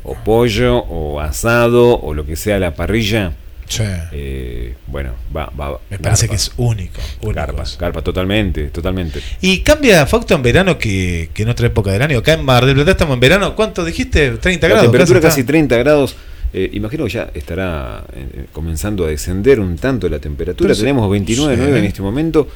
o 0.02 0.14
pollo 0.24 0.78
o 0.78 1.20
asado 1.20 2.00
o 2.00 2.14
lo 2.14 2.26
que 2.26 2.36
sea 2.36 2.58
la 2.58 2.74
parrilla. 2.74 3.32
Sí. 3.66 3.82
Eh, 4.12 4.74
bueno, 4.86 5.14
va, 5.34 5.50
va. 5.58 5.78
Me 5.90 5.98
parece 5.98 6.28
que 6.28 6.34
es 6.36 6.52
único. 6.56 7.00
Carpa, 7.34 7.64
carpa, 7.78 8.02
totalmente, 8.02 8.64
totalmente. 8.68 9.20
¿Y 9.40 9.60
cambia 9.60 10.06
Facto 10.06 10.34
en 10.34 10.42
verano 10.42 10.78
que, 10.78 11.30
en 11.34 11.48
otra 11.48 11.66
época 11.66 11.90
del 11.90 12.02
año? 12.02 12.18
Acá 12.18 12.34
en 12.34 12.44
Mar 12.44 12.66
del 12.66 12.74
Plata 12.74 12.92
estamos 12.92 13.14
en 13.14 13.20
verano. 13.20 13.56
¿Cuánto 13.56 13.84
dijiste? 13.84 14.34
¿30 14.34 14.58
grados? 14.60 14.76
La 14.76 14.82
temperatura 14.82 15.20
casi 15.20 15.44
30 15.44 15.76
grados. 15.78 16.16
Eh, 16.56 16.70
imagino 16.74 17.02
que 17.04 17.10
ya 17.10 17.30
estará 17.34 18.04
eh, 18.14 18.44
comenzando 18.52 19.04
a 19.04 19.08
descender 19.08 19.58
un 19.58 19.76
tanto 19.76 20.08
la 20.08 20.20
temperatura. 20.20 20.72
tenemos 20.72 21.10
29,9 21.10 21.78
en 21.78 21.84
este 21.84 22.00
momento. 22.00 22.46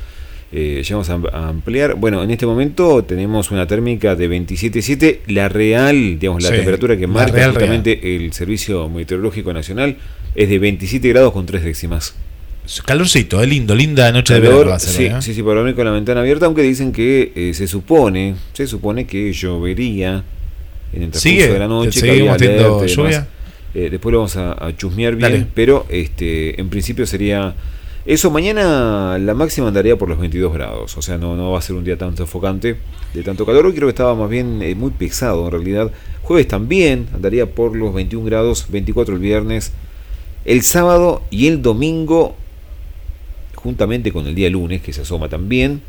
Eh, 0.52 0.82
ya 0.84 0.94
vamos 0.94 1.10
a, 1.10 1.48
ampliar. 1.48 1.96
Bueno, 1.96 2.22
en 2.22 2.30
este 2.30 2.46
momento 2.46 3.02
tenemos 3.02 3.50
una 3.50 3.66
térmica 3.66 4.14
de 4.14 4.30
27,7. 4.30 5.18
La 5.26 5.48
real, 5.48 6.16
digamos, 6.20 6.44
la 6.44 6.50
temperatura 6.50 6.96
que 6.96 7.08
marca 7.08 7.50
justamente 7.50 8.14
el 8.14 8.32
Servicio 8.32 8.88
Meteorológico 8.88 9.52
Nacional 9.52 9.96
es 10.36 10.48
de 10.48 10.60
27 10.60 11.08
grados 11.08 11.32
con 11.32 11.44
3 11.44 11.64
décimas. 11.64 12.14
Calorcito, 12.84 13.42
es 13.42 13.48
lindo, 13.48 13.74
linda 13.74 14.12
noche 14.12 14.34
de 14.34 14.40
verano. 14.40 14.78
sí, 14.78 15.10
sí, 15.20 15.34
sí, 15.34 15.42
por 15.42 15.56
dormir 15.56 15.74
con 15.74 15.86
la 15.86 15.90
ventana 15.90 16.20
abierta, 16.20 16.46
aunque 16.46 16.62
dicen 16.62 16.92
que 16.92 17.50
se 17.52 17.66
supone, 17.66 18.36
se 18.52 18.68
supone 18.68 19.08
que 19.08 19.32
llovería 19.32 20.22
en 20.92 21.02
el 21.02 21.10
transcurso 21.10 21.52
de 21.52 21.58
la 21.58 21.66
noche. 21.66 21.98
¿Seguimos 21.98 22.36
teniendo 22.36 22.86
lluvia? 22.86 23.26
Eh, 23.74 23.88
después 23.90 24.12
lo 24.12 24.18
vamos 24.18 24.36
a, 24.36 24.72
chusmear 24.76 25.16
bien, 25.16 25.50
pero 25.54 25.86
este, 25.88 26.60
en 26.60 26.68
principio 26.68 27.06
sería... 27.06 27.54
Eso 28.06 28.30
mañana 28.30 29.18
la 29.18 29.34
máxima 29.34 29.68
andaría 29.68 29.96
por 29.96 30.08
los 30.08 30.18
22 30.18 30.54
grados, 30.54 30.96
o 30.96 31.02
sea, 31.02 31.18
no, 31.18 31.36
no 31.36 31.50
va 31.50 31.58
a 31.58 31.62
ser 31.62 31.76
un 31.76 31.84
día 31.84 31.98
tan 31.98 32.16
sofocante 32.16 32.78
de 33.12 33.22
tanto 33.22 33.44
calor. 33.44 33.66
Hoy 33.66 33.74
creo 33.74 33.86
que 33.86 33.90
estaba 33.90 34.14
más 34.14 34.30
bien 34.30 34.62
eh, 34.62 34.74
muy 34.74 34.92
pesado 34.92 35.44
en 35.44 35.52
realidad. 35.52 35.92
Jueves 36.22 36.48
también 36.48 37.08
andaría 37.14 37.46
por 37.46 37.76
los 37.76 37.92
21 37.92 38.24
grados, 38.24 38.66
24 38.70 39.14
el 39.14 39.20
viernes. 39.20 39.72
El 40.46 40.62
sábado 40.62 41.22
y 41.30 41.48
el 41.48 41.60
domingo, 41.60 42.34
juntamente 43.54 44.10
con 44.12 44.26
el 44.26 44.34
día 44.34 44.48
lunes, 44.48 44.80
que 44.80 44.94
se 44.94 45.02
asoma 45.02 45.28
también, 45.28 45.82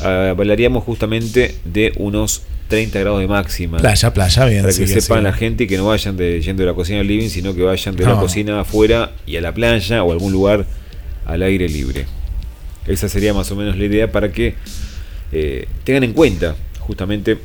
uh, 0.00 0.04
hablaríamos 0.04 0.84
justamente 0.84 1.56
de 1.64 1.92
unos 1.96 2.44
30 2.68 3.00
grados 3.00 3.20
de 3.20 3.26
máxima. 3.26 3.78
Playa, 3.78 4.12
playa, 4.12 4.44
bien. 4.44 4.62
Para 4.62 4.74
que 4.74 4.86
sepan 4.86 5.24
la 5.24 5.32
gente 5.32 5.66
que 5.66 5.76
no 5.76 5.86
vayan 5.86 6.16
de, 6.16 6.40
yendo 6.40 6.62
de 6.62 6.68
la 6.68 6.74
cocina 6.74 7.00
al 7.00 7.06
living, 7.06 7.28
sino 7.28 7.54
que 7.54 7.62
vayan 7.62 7.96
de 7.96 8.04
la 8.04 8.20
cocina 8.20 8.60
afuera 8.60 9.12
y 9.26 9.36
a 9.36 9.40
la 9.40 9.52
playa 9.52 10.04
o 10.04 10.12
algún 10.12 10.32
lugar 10.32 10.66
al 11.26 11.42
aire 11.42 11.68
libre. 11.68 12.06
Esa 12.86 13.08
sería 13.08 13.34
más 13.34 13.50
o 13.50 13.56
menos 13.56 13.76
la 13.76 13.84
idea 13.84 14.12
para 14.12 14.30
que 14.32 14.54
eh, 15.32 15.66
tengan 15.84 16.04
en 16.04 16.12
cuenta 16.12 16.56
justamente 16.78 17.38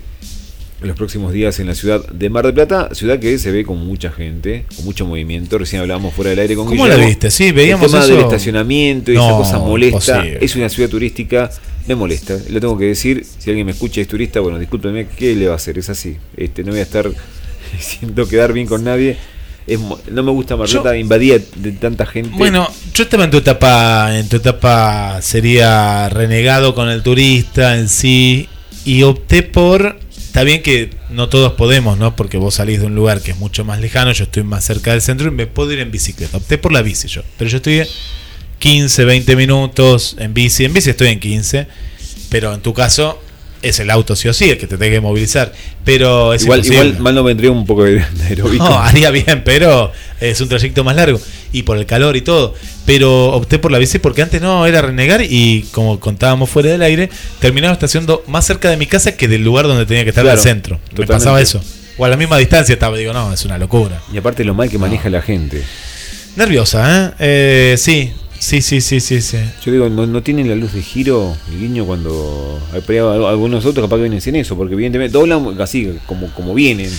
los 0.82 0.96
próximos 0.98 1.32
días 1.32 1.60
en 1.60 1.68
la 1.68 1.76
ciudad 1.76 2.06
de 2.10 2.30
Mar 2.30 2.46
del 2.46 2.54
Plata, 2.54 2.90
ciudad 2.94 3.20
que 3.20 3.38
se 3.40 3.52
ve 3.52 3.64
con 3.64 3.86
mucha 3.86 4.12
gente, 4.12 4.66
con 4.76 4.86
mucho 4.86 5.06
movimiento. 5.06 5.58
Recién 5.58 5.82
hablábamos 5.82 6.14
fuera 6.14 6.32
del 6.32 6.40
aire 6.40 6.56
con 6.56 6.68
¿Cómo 6.68 6.88
la 6.88 6.98
viste? 6.98 7.32
Sí, 7.32 7.52
veíamos 7.52 7.86
el 7.86 7.92
tema 7.92 8.06
del 8.06 8.20
estacionamiento 8.20 9.12
y 9.12 9.16
esa 9.16 9.30
cosa 9.30 9.60
molesta. 9.60 10.26
Es 10.26 10.56
una 10.56 10.68
ciudad 10.70 10.90
turística 10.90 11.50
me 11.88 11.96
molesta, 11.96 12.38
lo 12.50 12.60
tengo 12.60 12.78
que 12.78 12.86
decir. 12.86 13.26
Si 13.26 13.50
alguien 13.50 13.66
me 13.66 13.72
escucha 13.72 14.00
y 14.00 14.04
es 14.04 14.08
turista, 14.08 14.40
bueno, 14.40 14.60
discúlpeme, 14.60 15.08
¿qué 15.08 15.36
le 15.36 15.48
va 15.48 15.54
a 15.54 15.56
hacer? 15.58 15.78
Es 15.78 15.90
así. 15.90 16.18
Este, 16.38 16.64
no 16.64 16.72
voy 16.72 16.80
a 16.80 16.84
estar 16.84 17.10
siendo 17.80 18.28
quedar 18.28 18.54
bien 18.54 18.68
con 18.68 18.84
nadie. 18.84 19.18
no 20.12 20.24
me 20.24 20.32
gusta 20.32 20.56
Marlota 20.56 20.98
invadía 20.98 21.40
de 21.56 21.72
tanta 21.74 22.06
gente. 22.06 22.32
Bueno, 22.38 22.68
yo 22.94 23.04
estaba 23.04 23.24
en 23.26 23.32
tu 23.32 23.38
etapa, 23.38 24.18
en 24.18 24.30
tu 24.30 24.38
etapa 24.38 25.22
sería 25.22 26.10
renegado 26.10 26.76
con 26.76 26.90
el 26.90 27.04
turista 27.04 27.78
en 27.78 27.90
sí 27.90 28.48
y 28.86 29.04
opté 29.04 29.44
por 29.44 30.04
Está 30.34 30.44
bien 30.46 30.64
que 30.64 30.90
no 31.12 31.30
todos 31.30 31.54
podemos, 31.54 32.00
¿no? 32.00 32.16
Porque 32.16 32.38
vos 32.38 32.56
salís 32.56 32.80
de 32.80 32.88
un 32.88 32.96
lugar 32.96 33.22
que 33.22 33.30
es 33.30 33.38
mucho 33.38 33.64
más 33.66 33.80
lejano, 33.80 34.12
yo 34.14 34.24
estoy 34.24 34.42
más 34.42 34.66
cerca 34.66 34.90
del 34.90 35.04
centro 35.04 35.28
y 35.28 35.32
me 35.32 35.46
puedo 35.46 35.72
ir 35.72 35.78
en 35.78 35.92
bicicleta. 35.92 36.38
Opté 36.38 36.58
por 36.58 36.72
la 36.72 36.82
bici 36.82 37.08
yo, 37.08 37.22
pero 37.38 37.52
yo 37.52 37.58
estoy 37.58 37.84
15, 38.64 39.04
20 39.04 39.36
minutos 39.36 40.16
en 40.20 40.34
bici. 40.34 40.64
En 40.64 40.72
bici 40.72 40.90
estoy 40.90 41.10
en 41.10 41.20
15, 41.20 41.68
pero 42.30 42.54
en 42.54 42.62
tu 42.62 42.74
caso 42.74 43.22
es 43.62 43.82
el 43.82 43.90
auto 43.90 44.16
sí 44.16 44.30
o 44.30 44.34
sí 44.34 44.52
el 44.52 44.58
que 44.58 44.68
te 44.68 44.78
tenga 44.78 44.94
que 44.94 45.02
movilizar. 45.02 45.52
Pero 45.84 46.34
es 46.34 46.44
igual, 46.44 46.66
igual 46.66 46.98
mal 47.00 47.14
no 47.14 47.26
vendría 47.26 47.52
un 47.52 47.66
poco 47.66 47.84
de 47.84 48.02
aeróbico. 48.24 48.64
No, 48.64 48.80
haría 48.82 49.12
bien, 49.12 49.44
pero 49.44 49.92
es 50.22 50.40
un 50.40 50.48
trayecto 50.48 50.86
más 50.86 50.96
largo 50.96 51.20
y 51.52 51.64
por 51.64 51.78
el 51.78 51.86
calor 51.86 52.16
y 52.16 52.22
todo. 52.22 52.54
Pero 52.86 53.34
opté 53.34 53.60
por 53.60 53.70
la 53.70 53.80
bici 53.80 54.00
porque 54.00 54.22
antes 54.22 54.42
no 54.42 54.66
era 54.66 54.82
renegar 54.82 55.22
y 55.22 55.64
como 55.74 56.00
contábamos 56.00 56.50
fuera 56.50 56.70
del 56.70 56.84
aire, 56.84 57.10
terminaba 57.42 57.74
estacionando 57.74 58.24
más 58.28 58.46
cerca 58.46 58.70
de 58.70 58.78
mi 58.78 58.88
casa 58.88 59.18
que 59.18 59.28
del 59.28 59.44
lugar 59.44 59.68
donde 59.68 59.86
tenía 59.86 60.06
que 60.06 60.12
estar 60.12 60.26
al 60.26 60.40
centro. 60.40 60.80
Me 60.98 61.06
pasaba 61.06 61.42
eso. 61.42 61.62
O 61.98 62.06
a 62.06 62.08
la 62.08 62.16
misma 62.16 62.38
distancia 62.38 62.72
estaba, 62.72 62.96
digo, 62.96 63.12
no, 63.12 63.34
es 63.34 63.44
una 63.44 63.58
locura. 63.58 64.02
Y 64.14 64.18
aparte 64.18 64.46
lo 64.46 64.54
mal 64.54 64.70
que 64.70 64.78
maneja 64.78 65.10
la 65.10 65.22
gente. 65.22 65.62
Nerviosa, 66.38 67.14
¿eh? 67.20 67.74
¿eh? 67.74 67.78
Sí, 67.78 68.14
Sí, 68.44 68.62
sí, 68.62 68.82
sí, 68.82 69.00
sí, 69.00 69.22
sí. 69.22 69.38
Yo 69.64 69.72
digo, 69.72 69.88
no, 69.88 70.06
no 70.06 70.22
tienen 70.22 70.50
la 70.50 70.56
luz 70.56 70.74
de 70.74 70.82
giro 70.82 71.34
el 71.50 71.60
guiño 71.62 71.86
cuando 71.86 72.60
hay 72.74 72.98
algunos 72.98 73.66
otros 73.66 73.86
capaz 73.86 73.96
que 73.96 74.02
vienen 74.02 74.20
sin 74.20 74.36
eso, 74.36 74.58
porque 74.58 74.74
evidentemente 74.74 75.14
doblan 75.14 75.62
así 75.62 75.98
como, 76.06 76.28
como 76.34 76.54
vienen. 76.54 76.92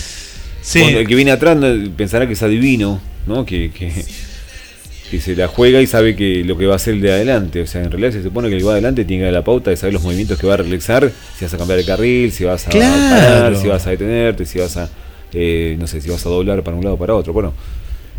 Sí. 0.63 0.81
el 0.81 1.07
que 1.07 1.13
viene 1.13 1.29
atrás 1.29 1.55
pensará 1.95 2.25
que 2.25 2.33
es 2.33 2.41
adivino, 2.41 2.99
¿no? 3.27 3.45
Que, 3.45 3.69
que, 3.69 5.21
se 5.21 5.35
la 5.35 5.47
juega 5.47 5.83
y 5.83 5.87
sabe 5.87 6.15
que 6.15 6.43
lo 6.43 6.57
que 6.57 6.65
va 6.65 6.73
a 6.73 6.75
hacer 6.77 6.95
el 6.95 7.01
de 7.01 7.11
adelante. 7.11 7.61
O 7.61 7.67
sea, 7.67 7.83
en 7.83 7.91
realidad 7.91 8.11
se 8.11 8.23
supone 8.23 8.49
que 8.49 8.55
el 8.55 8.61
que 8.61 8.65
va 8.65 8.73
adelante 8.73 9.05
tiene 9.05 9.21
que 9.21 9.25
dar 9.25 9.33
la 9.33 9.43
pauta 9.43 9.69
de 9.69 9.77
saber 9.77 9.93
los 9.93 10.01
movimientos 10.01 10.39
que 10.39 10.47
va 10.47 10.55
a 10.55 10.57
realizar, 10.57 11.11
si 11.37 11.45
vas 11.45 11.53
a 11.53 11.57
cambiar 11.59 11.77
el 11.77 11.85
carril, 11.85 12.31
si 12.31 12.43
vas 12.43 12.67
a 12.67 12.71
parar, 12.71 13.55
si 13.55 13.67
vas 13.67 13.85
a 13.85 13.91
detenerte, 13.91 14.47
si 14.47 14.57
vas 14.57 14.77
a, 14.77 14.89
eh, 15.31 15.77
no 15.79 15.85
sé, 15.85 16.01
si 16.01 16.09
vas 16.09 16.25
a 16.25 16.29
doblar 16.29 16.63
para 16.63 16.75
un 16.75 16.83
lado 16.83 16.95
o 16.95 16.97
para 16.97 17.13
otro. 17.13 17.33
Bueno, 17.33 17.53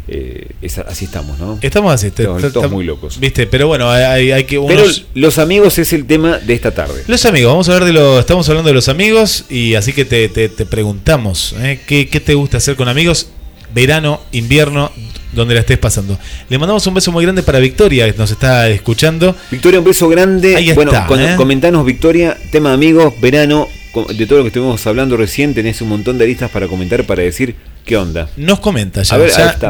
eh, 0.08 0.46
así 0.86 1.06
estamos, 1.06 1.38
¿no? 1.38 1.58
Estamos 1.60 1.92
así, 1.92 2.08
estamos, 2.08 2.70
muy 2.70 2.84
locos. 2.84 3.18
Viste, 3.18 3.46
pero 3.48 3.66
bueno, 3.66 3.90
hay, 3.90 4.44
que. 4.44 4.60
Pero 4.60 4.84
los 5.14 5.38
amigos 5.38 5.78
es 5.78 5.92
el 5.92 6.06
tema 6.06 6.38
de 6.38 6.54
esta 6.54 6.72
tarde. 6.72 7.02
Los 7.08 7.24
amigos, 7.24 7.50
vamos 7.50 7.68
a 7.68 7.74
hablar 7.74 7.86
de 7.86 7.92
lo. 7.92 8.20
Estamos 8.20 8.48
hablando 8.48 8.68
de 8.68 8.74
los 8.74 8.88
amigos 8.88 9.46
y 9.50 9.74
así 9.74 9.92
que 9.92 10.04
te, 10.04 10.48
preguntamos, 10.66 11.54
¿eh? 11.60 11.80
¿qué, 11.86 12.04
te 12.06 12.34
gusta 12.34 12.58
hacer 12.58 12.76
con 12.76 12.88
amigos? 12.88 13.28
Verano, 13.74 14.20
invierno, 14.30 14.92
donde 15.32 15.54
la 15.54 15.60
estés 15.60 15.78
pasando. 15.78 16.16
Le 16.48 16.56
mandamos 16.56 16.86
un 16.86 16.94
beso 16.94 17.10
muy 17.10 17.24
grande 17.24 17.42
para 17.42 17.58
Victoria, 17.58 18.10
que 18.10 18.16
nos 18.16 18.30
está 18.30 18.68
escuchando. 18.68 19.34
Victoria, 19.50 19.80
un 19.80 19.84
beso 19.84 20.08
grande. 20.08 20.72
bueno, 20.74 20.92
¿eh? 20.94 21.34
comentanos, 21.36 21.84
Victoria, 21.84 22.38
tema 22.52 22.72
amigos, 22.72 23.12
verano, 23.20 23.68
de 24.16 24.26
todo 24.26 24.38
lo 24.38 24.44
que 24.44 24.48
estuvimos 24.48 24.86
hablando 24.86 25.16
recién, 25.16 25.52
tenés 25.52 25.80
un 25.82 25.88
montón 25.88 26.16
de 26.16 26.28
listas 26.28 26.50
para 26.50 26.68
comentar, 26.68 27.04
para 27.04 27.22
decir 27.22 27.56
¿Qué 27.87 27.96
onda? 27.96 28.29
Nos 28.37 28.59
comenta 28.59 29.05
ya, 29.05 29.16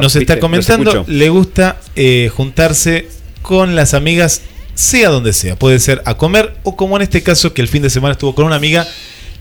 nos 0.01 0.17
está 0.17 0.41
comentando, 0.41 1.05
le 1.07 1.29
gusta 1.29 1.77
eh, 1.95 2.31
juntarse 2.35 3.09
con 3.43 3.77
las 3.77 3.93
amigas, 3.93 4.41
sea 4.75 5.11
donde 5.11 5.35
sea, 5.35 5.57
puede 5.57 5.79
ser 5.79 6.01
a 6.07 6.17
comer 6.17 6.57
o 6.63 6.77
como 6.77 6.97
en 6.97 7.03
este 7.03 7.23
caso 7.23 7.53
que 7.53 7.61
el 7.61 7.69
fin 7.69 7.83
de 7.83 7.91
semana 7.91 8.13
estuvo 8.13 8.35
con 8.35 8.47
una 8.47 8.57
amiga 8.57 8.89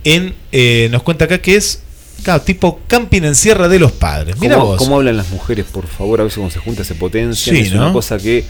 en, 0.04 0.36
eh, 0.52 0.90
nos 0.92 1.04
cuenta 1.04 1.24
acá 1.24 1.38
que 1.38 1.56
es, 1.56 1.84
claro, 2.22 2.42
tipo 2.42 2.82
camping 2.88 3.22
en 3.22 3.36
Sierra 3.36 3.70
de 3.70 3.80
los 3.80 3.94
Padres. 3.94 4.36
Mira 4.42 4.58
vos. 4.58 4.78
¿Cómo 4.78 4.98
hablan 4.98 5.16
las 5.16 5.30
mujeres, 5.30 5.66
por 5.72 5.88
favor? 5.88 6.20
A 6.20 6.26
veces 6.26 6.38
cuando 6.38 6.54
se 6.54 6.60
junta 6.60 6.84
se 6.84 6.96
potencia, 6.96 7.54
es 7.54 7.72
una 7.72 7.94
cosa 7.94 8.18
que 8.18 8.44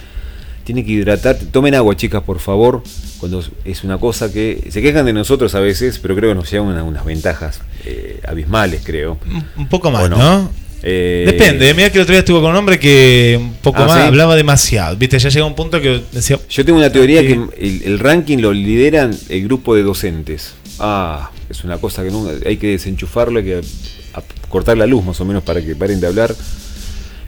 tiene 0.66 0.84
que 0.84 0.92
hidratar. 0.92 1.38
Tomen 1.52 1.76
agua, 1.76 1.96
chicas, 1.96 2.24
por 2.24 2.40
favor. 2.40 2.84
Cuando 3.20 3.42
es 3.64 3.84
una 3.84 3.98
cosa 3.98 4.34
que 4.34 4.68
se 4.70 4.82
quejan 4.82 5.06
de 5.06 5.14
nosotros 5.14 5.56
a 5.56 5.60
veces, 5.60 6.00
pero 6.00 6.16
creo 6.16 6.32
que 6.32 6.36
nos 6.36 6.52
llevan 6.52 6.82
unas 6.82 7.06
ventajas 7.06 7.62
eh, 7.86 8.20
abismales, 8.28 8.82
creo. 8.84 9.18
Un, 9.56 9.70
poco 9.70 9.90
más, 9.92 10.10
¿no? 10.10 10.50
Eh, 10.84 11.24
Depende, 11.26 11.74
mira 11.74 11.90
que 11.90 11.98
el 11.98 12.04
otro 12.04 12.14
día 12.14 12.20
estuvo 12.20 12.42
con 12.42 12.52
un 12.52 12.58
hombre 12.58 12.78
que 12.78 13.38
un 13.40 13.54
poco 13.56 13.84
ah, 13.84 13.88
más 13.88 13.98
hablaba 14.02 14.36
demasiado. 14.36 14.98
Viste, 14.98 15.18
ya 15.18 15.30
llega 15.30 15.46
un 15.46 15.56
punto 15.56 15.80
que 15.80 16.04
decía. 16.12 16.40
Yo 16.50 16.66
tengo 16.66 16.80
una 16.80 16.92
teoría 16.92 17.22
que 17.22 17.40
el, 17.58 18.00
ranking 18.00 18.40
lo 18.40 18.52
lideran 18.52 19.16
el 19.30 19.44
grupo 19.44 19.76
de 19.76 19.84
docentes. 19.84 20.54
Ah, 20.80 21.32
es 21.50 21.64
una 21.64 21.78
cosa 21.78 22.04
que 22.04 22.12
nunca, 22.12 22.34
hay 22.46 22.58
que 22.58 22.68
desenchufarlo, 22.68 23.40
hay 23.40 23.46
que 23.46 23.62
cortar 24.50 24.78
la 24.78 24.86
luz 24.86 25.04
más 25.04 25.20
o 25.22 25.26
menos 25.26 25.44
para 25.44 25.62
que 25.62 25.76
paren 25.76 26.00
de 26.00 26.08
hablar. 26.08 26.36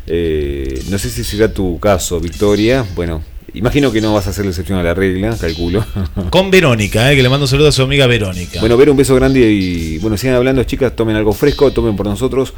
Eh, 0.07 0.83
no 0.89 0.97
sé 0.97 1.09
si 1.09 1.23
será 1.23 1.53
tu 1.53 1.79
caso, 1.79 2.19
Victoria. 2.19 2.85
Bueno, 2.95 3.21
imagino 3.53 3.91
que 3.91 3.99
no 3.99 4.13
vas 4.13 4.27
a 4.27 4.29
hacer 4.29 4.45
la 4.45 4.51
excepción 4.51 4.79
a 4.79 4.83
la 4.83 4.93
regla, 4.93 5.35
calculo. 5.39 5.85
Con 6.29 6.49
Verónica, 6.49 7.11
eh, 7.11 7.15
que 7.15 7.21
le 7.21 7.29
mando 7.29 7.43
un 7.43 7.49
saludo 7.49 7.67
a 7.67 7.71
su 7.71 7.81
amiga 7.81 8.07
Verónica. 8.07 8.59
Bueno, 8.61 8.77
ver 8.77 8.89
un 8.89 8.97
beso 8.97 9.15
grande 9.15 9.39
y 9.51 9.97
bueno, 9.99 10.17
sigan 10.17 10.35
hablando, 10.35 10.63
chicas, 10.63 10.95
tomen 10.95 11.15
algo 11.15 11.33
fresco, 11.33 11.71
tomen 11.71 11.95
por 11.95 12.05
nosotros. 12.05 12.53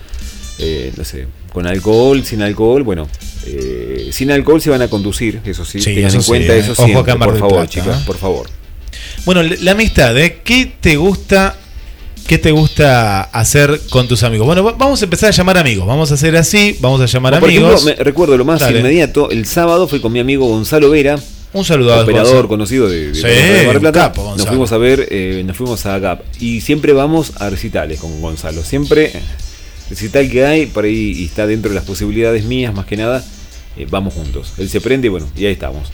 Eh, 0.62 0.91
no 0.97 1.05
sé, 1.05 1.25
con 1.53 1.65
alcohol, 1.65 2.23
sin 2.25 2.41
alcohol, 2.41 2.83
bueno, 2.83 3.07
sin 4.12 4.29
alcohol 4.29 4.62
se 4.62 4.69
van 4.69 4.81
a 4.81 4.89
conducir, 4.89 5.39
eso 5.45 5.63
sí, 5.63 5.79
tengan 5.79 6.13
en 6.13 6.21
cuenta 6.21 6.53
eso 6.53 6.75
siempre, 6.75 7.15
por 7.15 7.39
favor, 7.39 7.67
chicas, 7.67 8.03
por 8.03 8.17
favor. 8.17 8.49
Bueno, 9.25 9.41
la 9.43 9.71
amistad, 9.71 10.17
¿eh? 10.17 10.41
¿qué 10.43 10.73
te 10.81 10.97
gusta 10.97 11.55
¿Qué 12.29 12.37
te 12.37 12.51
gusta 12.51 13.23
hacer 13.23 13.81
con 13.89 14.07
tus 14.07 14.21
amigos? 14.21 14.45
Bueno, 14.45 14.61
vamos 14.77 15.01
a 15.01 15.05
empezar 15.05 15.29
a 15.29 15.31
llamar 15.31 15.57
amigos. 15.57 15.87
Vamos 15.87 16.11
a 16.11 16.13
hacer 16.13 16.35
así, 16.35 16.77
vamos 16.79 17.01
a 17.01 17.07
llamar 17.07 17.33
amigos. 17.33 17.83
me, 17.83 17.95
recuerdo 17.95 18.37
lo 18.37 18.45
más 18.45 18.61
inmediato, 18.69 19.31
el 19.31 19.47
sábado 19.47 19.87
fui 19.87 19.99
con 19.99 20.11
mi 20.11 20.19
amigo 20.19 20.45
Gonzalo 20.47 20.91
Vera. 20.91 21.17
Un 21.53 21.65
saludo 21.65 21.99
operador 21.99 22.47
conocido 22.47 22.87
de, 22.87 23.13
de, 23.13 23.79
Plata. 23.79 24.13
nos 24.15 24.45
fuimos 24.45 24.71
a 24.71 24.77
ver, 24.77 25.07
eh, 25.09 25.41
nos 25.43 25.57
fuimos 25.57 25.87
a 25.87 25.97
GAP. 25.97 26.21
Y 26.39 26.61
siempre 26.61 26.93
vamos 26.93 27.33
a 27.37 27.49
recitales 27.49 27.99
con 27.99 28.21
Gonzalo. 28.21 28.63
Siempre 28.63 29.11
recital 29.89 30.29
que 30.29 30.45
hay, 30.45 30.67
por 30.67 30.83
ahí 30.83 31.13
y 31.17 31.25
está 31.25 31.47
dentro 31.47 31.69
de 31.69 31.75
las 31.75 31.85
posibilidades 31.85 32.45
mías, 32.45 32.75
más 32.75 32.85
que 32.85 32.95
nada, 32.95 33.25
eh, 33.75 33.87
vamos 33.89 34.13
juntos. 34.13 34.53
Él 34.59 34.69
se 34.69 34.81
prende 34.81 35.07
y 35.07 35.09
bueno, 35.09 35.27
y 35.35 35.47
ahí 35.47 35.53
estamos. 35.53 35.89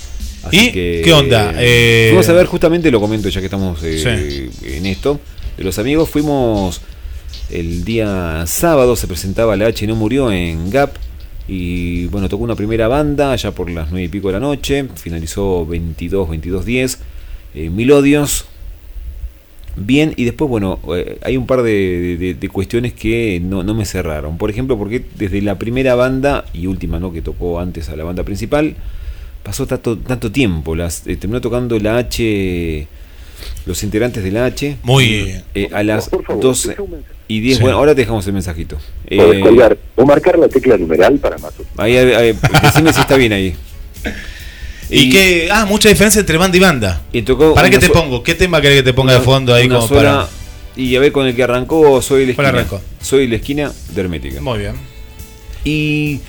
¿Y 0.52 0.70
qué 0.74 1.14
onda? 1.14 1.54
Eh... 1.58 2.08
Fuimos 2.10 2.28
a 2.28 2.34
ver, 2.34 2.46
justamente 2.46 2.92
lo 2.92 3.00
comento 3.00 3.30
ya 3.30 3.40
que 3.40 3.46
estamos 3.46 3.80
eh, 3.84 4.50
en 4.64 4.86
esto 4.86 5.22
de 5.58 5.64
los 5.64 5.80
amigos. 5.80 6.10
Fuimos 6.10 6.82
el 7.50 7.84
día 7.86 8.44
sábado, 8.48 8.96
se 8.96 9.08
presentaba 9.08 9.56
la 9.56 9.68
H 9.68 9.86
No 9.88 9.96
Murió 9.96 10.32
en 10.32 10.70
Gap. 10.70 10.96
Y 11.48 12.08
bueno, 12.08 12.28
tocó 12.28 12.44
una 12.44 12.56
primera 12.56 12.88
banda 12.88 13.32
allá 13.32 13.52
por 13.52 13.70
las 13.70 13.92
9 13.92 14.06
y 14.06 14.08
pico 14.08 14.28
de 14.28 14.34
la 14.34 14.40
noche. 14.40 14.88
Finalizó 14.96 15.66
22, 15.66 16.30
22, 16.30 16.66
10. 16.66 17.00
Eh, 17.54 17.70
Milodios. 17.70 18.46
Bien, 19.78 20.14
y 20.16 20.24
después, 20.24 20.50
bueno, 20.50 20.80
eh, 20.96 21.20
hay 21.22 21.36
un 21.36 21.46
par 21.46 21.62
de, 21.62 22.50
cuestiones 22.52 22.94
que 22.94 23.42
no, 23.44 23.64
me 23.74 23.86
cerraron. 23.86 24.38
Por 24.38 24.50
ejemplo, 24.50 24.78
porque 24.78 25.06
desde 25.18 25.42
la 25.42 25.60
primera 25.60 25.96
banda 25.96 26.46
y 26.54 26.68
última, 26.68 27.00
¿no? 27.00 27.12
Que 27.12 27.22
tocó 27.22 27.60
antes 27.60 27.90
a 27.90 27.96
la 27.96 28.06
banda 28.06 28.24
principal, 28.24 28.76
pasó 29.44 29.68
tanto, 29.68 29.98
tanto 29.98 30.32
tiempo. 30.32 30.76
Eh, 30.78 31.18
terminó 31.18 31.42
tocando 31.42 31.78
la 31.78 31.98
H 31.98 32.88
los 33.66 33.84
integrantes 33.84 34.24
de 34.24 34.32
la 34.32 34.46
H. 34.46 34.78
Muy 34.84 35.36
eh, 35.54 35.70
a 35.72 35.84
las 35.84 36.10
12 36.10 36.76
y 37.28 37.40
10. 37.40 37.60
Bueno, 37.62 37.78
ahora 37.78 37.96
te 37.96 38.02
dejamos 38.02 38.26
el 38.28 38.34
mensajito. 38.34 38.78
Eh, 39.08 39.66
o 39.96 40.06
marcar 40.06 40.38
la 40.38 40.48
tecla 40.48 40.78
numeral 40.78 41.18
para 41.18 41.38
más. 41.38 41.54
Ahí, 41.78 41.98
ahí, 41.98 42.38
decime 42.62 42.94
si 42.94 43.02
está 43.02 43.16
bien 43.16 43.34
ahí. 43.34 43.56
¿Y, 44.90 45.10
qué? 45.10 45.50
Ah, 45.52 45.66
mucha 45.66 45.90
diferencia 45.90 46.20
entre 46.20 46.38
banda 46.38 46.58
y 46.58 46.60
banda. 46.60 47.02
Y 47.12 47.24
tocó 47.24 47.56
¿Para 47.56 47.70
qué 47.70 47.80
te 47.80 47.90
pongo? 47.90 48.22
¿Qué 48.22 48.36
tema 48.36 48.62
querés 48.62 48.78
que 48.78 48.84
te 48.84 48.94
ponga 48.94 49.14
de 49.14 49.20
fondo 49.20 49.54
ahí 49.54 49.68
como 49.68 49.88
para... 49.88 50.28
Y 50.76 50.96
a 50.96 51.00
ver, 51.00 51.12
con 51.12 51.26
el 51.26 51.36
que 51.36 51.42
arrancó 51.42 52.02
Soy 52.02 52.26
la 52.26 52.32
esquina. 52.32 52.66
Soy 53.02 53.28
la 53.28 53.38
esquina 53.38 53.72
de 53.94 54.02
Hermética. 54.02 54.42
Muy 54.42 54.60
bien. 54.60 54.74
Y 55.64 56.20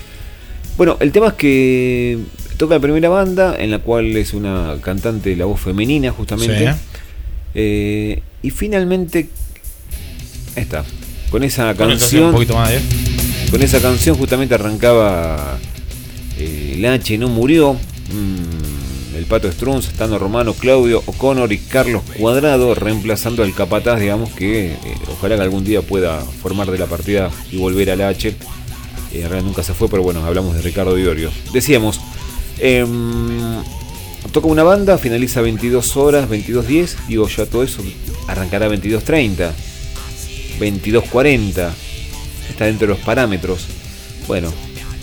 bueno, 0.76 0.96
el 1.00 1.12
tema 1.12 1.28
es 1.28 1.32
que 1.34 2.18
toca 2.56 2.74
la 2.74 2.80
primera 2.80 3.08
banda, 3.08 3.56
en 3.58 3.70
la 3.70 3.80
cual 3.80 4.16
es 4.16 4.34
una 4.34 4.76
cantante 4.80 5.30
de 5.30 5.36
la 5.36 5.44
voz 5.44 5.60
femenina, 5.60 6.10
justamente. 6.10 6.74
Eh, 7.58 8.22
y 8.42 8.50
finalmente, 8.50 9.30
está, 10.54 10.84
con 11.30 11.42
esa 11.42 11.74
canción. 11.74 12.36
¿eh? 12.38 12.80
Con 13.50 13.62
esa 13.62 13.80
canción 13.80 14.14
justamente 14.14 14.54
arrancaba 14.54 15.58
eh, 16.38 16.76
La 16.78 16.92
H 16.92 17.16
no 17.16 17.28
murió. 17.28 17.72
Mm, 17.72 19.16
el 19.16 19.24
Pato 19.24 19.50
Strunz, 19.50 19.88
estando 19.88 20.18
Romano, 20.18 20.52
Claudio 20.52 21.02
O'Connor 21.06 21.50
y 21.50 21.56
Carlos 21.56 22.02
Cuadrado, 22.18 22.74
reemplazando 22.74 23.42
al 23.42 23.54
capataz, 23.54 23.98
digamos, 23.98 24.30
que 24.32 24.76
ojalá 25.10 25.36
que 25.36 25.42
algún 25.42 25.64
día 25.64 25.80
pueda 25.80 26.20
formar 26.20 26.70
de 26.70 26.76
la 26.76 26.84
partida 26.84 27.30
y 27.50 27.56
volver 27.56 27.90
a 27.90 27.96
la 27.96 28.08
H. 28.08 28.36
en 29.14 29.20
realidad 29.22 29.42
nunca 29.42 29.62
se 29.62 29.72
fue, 29.72 29.88
pero 29.88 30.02
bueno, 30.02 30.22
hablamos 30.26 30.54
de 30.54 30.60
Ricardo 30.60 30.94
Diorio. 30.94 31.30
Decíamos, 31.54 31.98
em, 32.58 33.62
toca 34.28 34.46
una 34.46 34.62
banda, 34.62 34.98
finaliza 34.98 35.40
22 35.40 35.96
horas, 35.96 36.28
22.10, 36.28 37.06
digo 37.08 37.28
ya 37.28 37.46
todo 37.46 37.62
eso 37.62 37.82
arrancará 38.26 38.68
22.30, 38.68 39.50
22.40, 40.58 41.70
está 42.48 42.64
dentro 42.64 42.88
de 42.88 42.94
los 42.94 43.02
parámetros. 43.04 43.66
Bueno, 44.26 44.52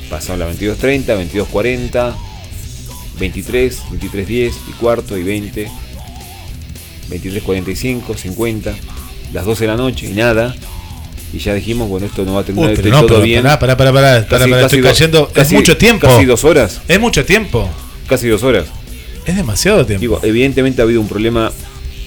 pasaron 0.10 0.40
las 0.40 0.60
22.30, 0.60 1.32
22.40, 1.32 2.14
23, 3.20 3.84
23.10 3.92 4.54
y 4.70 4.72
cuarto 4.74 5.18
y 5.18 5.24
20, 5.24 5.70
23.45, 7.10 8.16
50, 8.16 8.74
las 9.34 9.46
12 9.46 9.64
de 9.64 9.68
la 9.68 9.78
noche 9.78 10.08
y 10.10 10.14
nada. 10.14 10.56
Y 11.32 11.40
ya 11.40 11.56
dijimos, 11.56 11.90
bueno, 11.90 12.06
esto 12.06 12.26
no 12.26 12.36
va 12.36 12.42
a 12.42 12.44
terminar 12.44 12.78
Uy, 12.78 12.92
no, 12.92 13.06
todo 13.06 13.22
bien. 13.22 13.42
Pará, 13.42 13.58
pará, 13.60 13.76
pará, 13.76 13.92
pará, 14.28 14.62
estoy 14.62 14.82
cayendo. 14.82 15.32
es 15.34 15.52
mucho 15.52 15.78
tiempo. 15.78 16.08
Casi 16.08 16.26
dos 16.26 16.44
horas. 16.44 16.82
Es 16.88 17.00
mucho 17.00 17.26
tiempo. 17.26 17.68
Casi 18.08 18.28
dos 18.28 18.44
horas. 18.44 18.68
Es 19.26 19.36
demasiado 19.36 19.86
tiempo. 19.86 20.02
Digo, 20.02 20.20
evidentemente 20.24 20.82
ha 20.82 20.86
habido 20.86 21.02
un 21.02 21.08
problema 21.08 21.52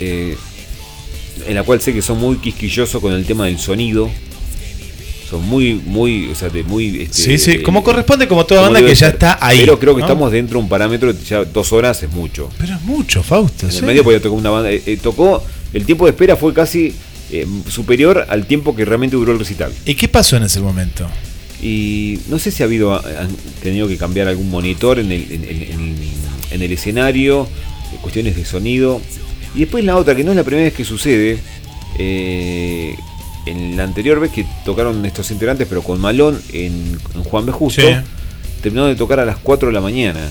eh, 0.00 0.36
en 1.46 1.54
la 1.54 1.62
cual 1.62 1.80
sé 1.80 1.92
que 1.92 2.02
son 2.02 2.18
muy 2.18 2.36
quisquillosos 2.36 3.00
con 3.00 3.12
el 3.12 3.24
tema 3.24 3.46
del 3.46 3.58
sonido. 3.58 4.10
Son 5.28 5.44
muy, 5.48 5.74
muy, 5.74 6.28
o 6.30 6.34
sea, 6.36 6.50
de 6.50 6.62
muy... 6.62 7.02
Este, 7.02 7.22
sí, 7.22 7.38
sí, 7.38 7.62
como 7.62 7.82
corresponde 7.82 8.28
como 8.28 8.46
toda 8.46 8.62
banda 8.62 8.80
que 8.80 8.94
ya 8.94 9.08
está 9.08 9.38
ahí. 9.40 9.58
Pero 9.60 9.78
creo 9.78 9.96
que 9.96 10.02
estamos 10.02 10.30
dentro 10.30 10.58
de 10.58 10.62
un 10.62 10.68
parámetro, 10.68 11.12
ya 11.28 11.44
dos 11.44 11.72
horas 11.72 12.00
es 12.02 12.10
mucho. 12.10 12.48
Pero 12.58 12.74
es 12.74 12.82
mucho, 12.82 13.24
Fausto. 13.24 13.68
En 13.68 13.74
el 13.74 13.82
medio 13.82 14.04
porque 14.04 14.20
tocó 14.20 14.36
una 14.36 14.50
banda, 14.50 14.70
eh, 14.70 14.82
eh, 14.86 14.96
tocó, 15.02 15.42
el 15.72 15.84
tiempo 15.84 16.04
de 16.04 16.10
espera 16.10 16.36
fue 16.36 16.54
casi 16.54 16.94
superior 17.68 18.24
al 18.28 18.46
tiempo 18.46 18.76
que 18.76 18.84
realmente 18.84 19.16
duró 19.16 19.32
el 19.32 19.40
recital. 19.40 19.72
¿Y 19.84 19.96
qué 19.96 20.06
pasó 20.06 20.36
en 20.36 20.44
ese 20.44 20.60
momento? 20.60 21.08
Y 21.60 22.20
no 22.28 22.38
sé 22.38 22.52
si 22.52 22.62
ha 22.62 22.66
habido, 22.66 22.94
han 22.94 23.34
tenido 23.62 23.88
que 23.88 23.96
cambiar 23.96 24.28
algún 24.28 24.48
monitor 24.48 25.00
en 25.00 25.10
el, 25.10 25.26
en 25.32 25.96
el 26.62 26.72
escenario, 26.72 27.48
cuestiones 28.02 28.36
de 28.36 28.44
sonido. 28.44 29.00
Y 29.54 29.60
después 29.60 29.84
la 29.84 29.96
otra, 29.96 30.14
que 30.14 30.24
no 30.24 30.30
es 30.32 30.36
la 30.36 30.44
primera 30.44 30.64
vez 30.64 30.74
que 30.74 30.84
sucede, 30.84 31.38
eh, 31.98 32.94
en 33.46 33.76
la 33.76 33.84
anterior 33.84 34.20
vez 34.20 34.32
que 34.32 34.44
tocaron 34.64 35.04
estos 35.06 35.30
integrantes, 35.30 35.66
pero 35.68 35.82
con 35.82 36.00
Malón 36.00 36.40
en, 36.52 36.98
Juan 37.24 37.46
B. 37.46 37.52
Justo, 37.52 37.82
terminó 38.60 38.86
de 38.86 38.96
tocar 38.96 39.20
a 39.20 39.24
las 39.24 39.38
4 39.38 39.68
de 39.68 39.74
la 39.74 39.80
mañana. 39.80 40.28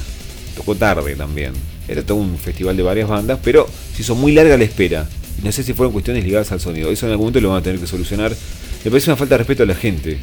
Tocó 0.56 0.76
tarde 0.76 1.16
también. 1.16 1.54
Era 1.88 2.04
todo 2.04 2.18
un 2.18 2.38
festival 2.38 2.76
de 2.78 2.84
varias 2.84 3.08
bandas, 3.08 3.40
pero 3.44 3.68
se 3.96 4.02
hizo 4.02 4.16
muy 4.16 4.34
larga 4.34 4.58
la 4.58 4.64
espera. 4.64 5.08
No 5.44 5.52
sé 5.52 5.64
si 5.64 5.74
fueron 5.74 5.94
cuestiones 5.94 6.24
ligadas 6.24 6.52
al 6.52 6.60
sonido. 6.60 6.92
Eso 6.92 7.06
en 7.06 7.12
algún 7.12 7.26
momento 7.26 7.42
lo 7.42 7.50
van 7.50 7.60
a 7.60 7.64
tener 7.64 7.80
que 7.80 7.88
solucionar. 7.88 8.36
Me 8.84 8.92
parece 8.92 9.10
una 9.10 9.18
falta 9.18 9.36
de 9.36 9.40
respeto 9.40 9.64
a 9.64 9.66
la 9.66 9.76
gente, 9.76 10.20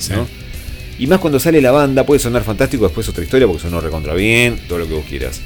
Y 0.98 1.06
más 1.06 1.18
cuando 1.18 1.40
sale 1.40 1.60
la 1.60 1.72
banda, 1.72 2.04
puede 2.06 2.20
sonar 2.20 2.44
fantástico, 2.44 2.84
después 2.84 3.08
otra 3.08 3.24
historia, 3.24 3.46
porque 3.46 3.62
sonó 3.62 3.80
recontra 3.80 4.14
bien, 4.14 4.60
todo 4.68 4.78
lo 4.78 4.86
que 4.86 4.94
vos 4.94 5.04
quieras. 5.08 5.40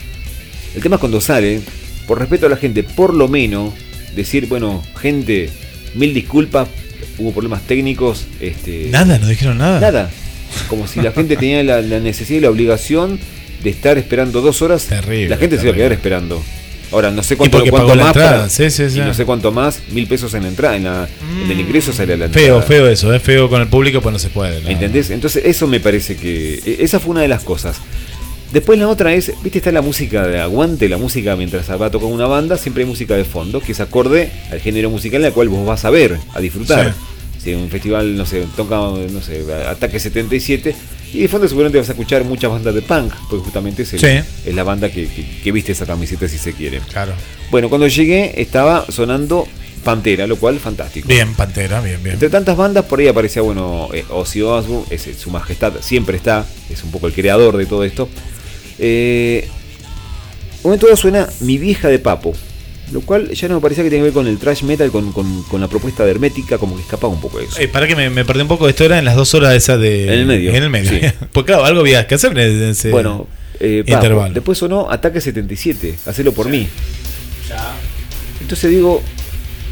El 0.76 0.82
tema 0.82 0.96
es 0.96 1.00
cuando 1.00 1.22
sale, 1.22 1.60
por 2.06 2.18
respeto 2.18 2.46
a 2.46 2.50
la 2.50 2.58
gente, 2.58 2.82
por 2.82 3.14
lo 3.14 3.28
menos 3.28 3.72
decir, 4.14 4.46
bueno, 4.46 4.84
gente, 5.00 5.48
mil 5.94 6.12
disculpas, 6.12 6.68
hubo 7.16 7.32
problemas 7.32 7.62
técnicos. 7.62 8.26
Este, 8.40 8.88
nada, 8.90 9.18
no 9.18 9.26
dijeron 9.26 9.56
nada. 9.56 9.80
Nada. 9.80 10.10
Como 10.68 10.86
si 10.86 11.00
la 11.00 11.12
gente 11.12 11.36
tenía 11.38 11.62
la, 11.62 11.80
necesidad 12.00 12.38
y 12.38 12.42
la 12.42 12.50
obligación 12.50 13.18
de 13.64 13.70
estar 13.70 13.96
esperando 13.96 14.42
dos 14.42 14.60
horas. 14.60 14.84
Terrible. 14.84 15.30
La 15.30 15.38
gente 15.38 15.56
se 15.56 15.62
iba 15.62 15.72
a 15.72 15.76
quedar 15.76 15.92
esperando. 15.92 16.44
Ahora, 16.92 17.10
no 17.10 17.22
sé 17.22 17.38
cuánto, 17.38 17.64
cuánto 17.68 17.96
más. 17.96 18.52
sí, 18.52 18.70
sí, 18.70 18.90
sí. 18.90 19.00
no 19.00 19.14
sé 19.14 19.24
cuánto 19.24 19.50
más, 19.50 19.80
mil 19.90 20.06
pesos 20.06 20.34
en 20.34 20.42
la 20.42 20.50
entrada, 20.50 20.76
en, 20.76 20.86
el 21.50 21.58
ingreso 21.58 21.92
sale 21.92 22.16
la 22.16 22.26
entrada. 22.26 22.46
Feo, 22.46 22.62
feo 22.62 22.88
eso, 22.88 23.12
es 23.12 23.22
feo 23.22 23.48
con 23.48 23.60
el 23.60 23.66
público, 23.66 24.00
pues 24.02 24.12
no 24.12 24.18
se 24.18 24.28
puede. 24.28 24.58
¿Entendés? 24.70 25.10
Entonces, 25.10 25.42
eso 25.46 25.66
me 25.66 25.80
parece 25.80 26.16
que. 26.16 26.60
E, 26.64 26.76
esa 26.80 27.00
fue 27.00 27.12
una 27.12 27.22
de 27.22 27.28
las 27.28 27.42
cosas. 27.42 27.80
Después 28.52 28.78
la 28.78 28.88
otra 28.88 29.12
es, 29.12 29.32
viste, 29.42 29.58
está 29.58 29.72
la 29.72 29.82
música 29.82 30.26
de 30.26 30.40
aguante, 30.40 30.88
la 30.88 30.98
música 30.98 31.34
mientras 31.36 31.68
va 31.80 31.86
a 31.86 31.90
tocar 31.90 32.08
una 32.08 32.26
banda, 32.26 32.56
siempre 32.56 32.84
hay 32.84 32.88
música 32.88 33.14
de 33.16 33.24
fondo, 33.24 33.60
que 33.60 33.72
es 33.72 33.80
acorde 33.80 34.30
al 34.50 34.60
género 34.60 34.88
musical 34.88 35.20
en 35.20 35.26
el 35.26 35.32
cual 35.32 35.48
vos 35.48 35.66
vas 35.66 35.84
a 35.84 35.90
ver, 35.90 36.16
a 36.32 36.40
disfrutar. 36.40 36.94
Si 37.42 37.52
en 37.52 37.58
un 37.58 37.68
festival, 37.70 38.16
no 38.16 38.24
sé, 38.26 38.44
toca, 38.56 38.76
no 38.76 39.20
sé, 39.22 39.44
Ataque 39.68 40.00
77, 40.00 40.74
Y 41.12 41.20
de 41.20 41.28
fondo 41.28 41.46
seguramente 41.48 41.78
vas 41.78 41.88
a 41.88 41.92
escuchar 41.92 42.24
muchas 42.24 42.50
bandas 42.50 42.74
de 42.74 42.82
punk, 42.82 43.12
porque 43.30 43.44
justamente 43.44 43.82
es, 43.84 43.92
el- 43.94 44.00
Sí. 44.00 44.28
es 44.48 44.54
la 44.54 44.64
banda 44.64 44.90
que, 44.90 45.06
que- 45.06 45.24
que 45.42 45.52
viste 45.52 45.70
esa 45.72 45.86
camiseta 45.86 46.28
si 46.28 46.36
se 46.36 46.52
quiere. 46.52 46.80
Claro. 46.80 47.12
Bueno, 47.50 47.68
cuando 47.68 47.86
llegué 47.86 48.40
estaba 48.40 48.84
sonando 48.90 49.46
Pantera, 49.84 50.26
lo 50.26 50.34
cual 50.36 50.58
fantástico. 50.58 51.06
Bien, 51.08 51.32
Pantera, 51.34 51.80
bien, 51.80 52.02
bien. 52.02 52.14
Entre 52.14 52.28
tantas 52.28 52.56
bandas, 52.56 52.86
por 52.86 52.98
ahí 52.98 53.06
aparecía, 53.06 53.40
bueno, 53.42 53.88
eh, 53.94 54.04
Ozzy 54.10 54.42
Osbourne, 54.42 54.84
es, 54.90 55.06
su 55.16 55.30
majestad, 55.30 55.74
siempre 55.80 56.16
está, 56.16 56.44
es 56.68 56.82
un 56.82 56.90
poco 56.90 57.06
el 57.06 57.12
creador 57.12 57.56
de 57.56 57.66
todo 57.66 57.84
esto. 57.84 58.08
Eh, 58.78 59.48
un 60.62 60.70
momento 60.70 60.94
suena 60.96 61.28
Mi 61.40 61.58
vieja 61.58 61.88
de 61.88 61.98
Papo, 61.98 62.34
lo 62.92 63.00
cual 63.02 63.30
ya 63.30 63.48
no 63.48 63.54
me 63.56 63.60
parecía 63.60 63.84
que 63.84 63.90
tenía 63.90 64.02
que 64.02 64.06
ver 64.10 64.12
con 64.14 64.26
el 64.26 64.38
thrash 64.38 64.62
metal, 64.62 64.90
con, 64.90 65.12
con- 65.12 65.42
con 65.44 65.60
la 65.60 65.68
propuesta 65.68 66.04
de 66.04 66.10
Hermética, 66.10 66.58
como 66.58 66.76
que 66.76 66.82
escapaba 66.82 67.12
un 67.12 67.20
poco 67.20 67.38
de 67.38 67.44
eso. 67.46 67.60
Eh, 67.60 67.68
para 67.68 67.86
que 67.86 67.94
me, 67.96 68.10
me 68.10 68.24
perdí 68.24 68.42
un 68.42 68.48
poco, 68.48 68.68
esto 68.68 68.84
era 68.84 68.98
en 68.98 69.04
las 69.04 69.16
dos 69.16 69.32
horas 69.34 69.54
esas 69.54 69.80
de... 69.80 70.04
En 70.04 70.10
el 70.20 70.26
medio, 70.26 70.50
En 70.54 70.62
el 70.64 70.70
medio. 70.70 70.90
sí. 70.90 71.00
pues 71.32 71.46
claro, 71.46 71.64
algo 71.64 71.80
había 71.80 72.06
que 72.06 72.14
hacer 72.16 72.36
en 72.38 72.62
ese 72.70 72.90
bueno, 72.90 73.26
eh, 73.60 73.82
Papo. 73.86 73.94
intervalo. 74.04 74.34
después 74.34 74.58
sonó 74.58 74.90
Ataque 74.90 75.20
77, 75.20 75.94
hacelo 76.06 76.32
por 76.32 76.48
mí. 76.48 76.68
Entonces 78.40 78.70
digo, 78.70 79.02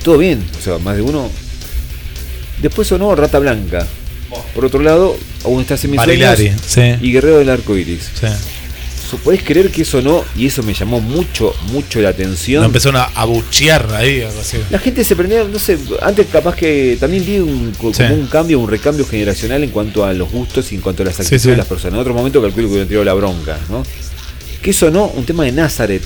todo 0.02 0.18
bien, 0.18 0.44
o 0.58 0.60
sea, 0.62 0.78
más 0.78 0.96
de 0.96 1.02
uno. 1.02 1.30
Después 2.62 2.88
sonó 2.88 3.14
Rata 3.14 3.38
Blanca. 3.38 3.86
Por 4.54 4.64
otro 4.64 4.80
lado, 4.80 5.16
aún 5.44 5.60
estás 5.60 5.84
en 5.84 5.92
mis 5.92 5.98
Barilari, 5.98 6.46
sueños 6.50 6.60
sí. 6.66 7.06
y 7.06 7.12
Guerrero 7.12 7.38
del 7.38 7.50
Arco 7.50 7.76
Iris. 7.76 8.10
Sí. 8.18 8.26
¿Podés 9.16 9.42
creer 9.42 9.70
que 9.70 9.82
eso 9.82 10.00
no? 10.02 10.24
Y 10.36 10.46
eso 10.46 10.62
me 10.62 10.74
llamó 10.74 11.00
mucho, 11.00 11.54
mucho 11.72 12.00
la 12.00 12.08
atención. 12.10 12.60
No 12.62 12.66
empezaron 12.66 13.00
a, 13.00 13.04
a 13.04 13.24
buchear 13.24 13.88
ahí, 13.94 14.22
algo 14.22 14.40
así. 14.40 14.58
La 14.70 14.78
gente 14.78 15.04
se 15.04 15.14
prendía, 15.16 15.44
no 15.44 15.58
sé, 15.58 15.78
antes 16.02 16.26
capaz 16.32 16.54
que 16.56 16.96
también 16.98 17.24
vi 17.24 17.38
un, 17.38 17.72
Sí. 17.74 18.02
como 18.02 18.14
un 18.14 18.26
cambio, 18.26 18.58
un 18.60 18.68
recambio 18.68 19.06
generacional 19.06 19.62
en 19.62 19.70
cuanto 19.70 20.04
a 20.04 20.12
los 20.12 20.30
gustos 20.30 20.72
y 20.72 20.76
en 20.76 20.80
cuanto 20.80 21.02
a 21.02 21.06
las 21.06 21.14
actitudes 21.20 21.42
sí. 21.42 21.50
de 21.50 21.56
las 21.56 21.66
personas. 21.66 21.94
En 21.94 22.00
otro 22.00 22.14
momento 22.14 22.40
calculo 22.42 22.70
que 22.72 22.84
tirado 22.86 23.04
la 23.04 23.14
bronca, 23.14 23.58
¿no? 23.70 23.82
Que 24.62 24.70
eso 24.70 24.90
no, 24.90 25.06
un 25.06 25.24
tema 25.24 25.44
de 25.44 25.52
Nazareth, 25.52 26.04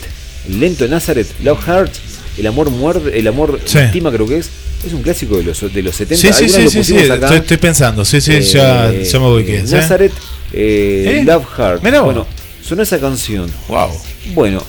lento 0.49 0.85
de 0.85 0.91
Nazareth, 0.91 1.29
Love 1.43 1.63
Heart, 1.65 1.93
el 2.39 2.47
amor 2.47 2.71
muerde, 2.71 3.19
el 3.19 3.27
amor 3.29 3.61
Sí. 3.65 3.79
lastima 3.79 4.11
creo 4.13 4.27
que 4.27 4.39
es, 4.39 4.49
es 4.87 4.93
un 4.93 5.03
clásico 5.03 5.37
de 5.37 5.45
los, 5.45 5.73
de 5.73 5.83
los 5.83 5.95
70. 5.97 6.17
Sí, 6.17 6.33
sí, 6.33 6.49
sí, 6.49 6.63
lo 6.63 6.71
sí, 6.71 6.83
sí, 6.85 6.93
pusimos 6.95 7.11
acá. 7.11 7.27
Estoy, 7.27 7.39
estoy 7.39 7.57
pensando, 7.57 8.05
sí, 8.05 8.21
sí, 8.21 8.41
ya, 8.41 8.93
Eh, 8.93 9.05
ya 9.05 9.19
me 9.21 9.27
ubiqué. 9.33 9.59
eh. 9.59 9.65
Nazareth, 9.69 10.13
eh, 10.53 11.19
¿Eh? 11.21 11.25
Love 11.25 11.45
Heart. 11.57 11.83
Mirá. 11.83 12.01
Bueno, 12.03 12.27
sonó 12.69 12.83
esa 12.83 12.99
canción. 13.01 13.51
Wow. 13.69 13.91
Bueno, 14.35 14.63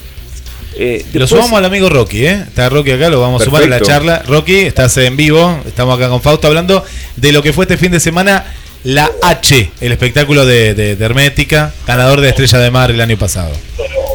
eh, 0.78 1.04
Lo 1.14 1.22
después- 1.22 1.30
sumamos 1.30 1.58
al 1.60 1.66
amigo 1.66 1.90
Rocky, 1.90 2.26
¿eh? 2.26 2.44
Está 2.48 2.70
Rocky 2.70 2.92
acá, 2.92 3.10
lo 3.10 3.20
vamos 3.20 3.42
a 3.42 3.46
sumar 3.46 3.64
a 3.64 3.68
la 3.68 3.82
charla. 3.82 4.24
Rocky, 4.28 4.56
estás 4.62 4.96
en 4.98 5.18
vivo, 5.18 5.60
estamos 5.66 5.98
acá 5.98 6.10
con 6.10 6.22
Fausto 6.22 6.48
hablando 6.48 6.84
de 7.18 7.32
lo 7.32 7.42
que 7.44 7.52
fue 7.54 7.66
este 7.66 7.78
fin 7.78 7.92
de 7.92 8.00
semana 8.00 8.46
la 8.86 9.12
H, 9.22 9.72
el 9.82 9.92
espectáculo 9.92 10.46
de, 10.46 10.74
de- 10.74 10.96
de 10.96 11.06
Hermética, 11.06 11.74
ganador 11.86 12.22
de 12.22 12.30
Estrella 12.30 12.60
de 12.60 12.72
Mar 12.72 12.92
el 12.92 13.02
año 13.02 13.18
pasado. 13.18 13.52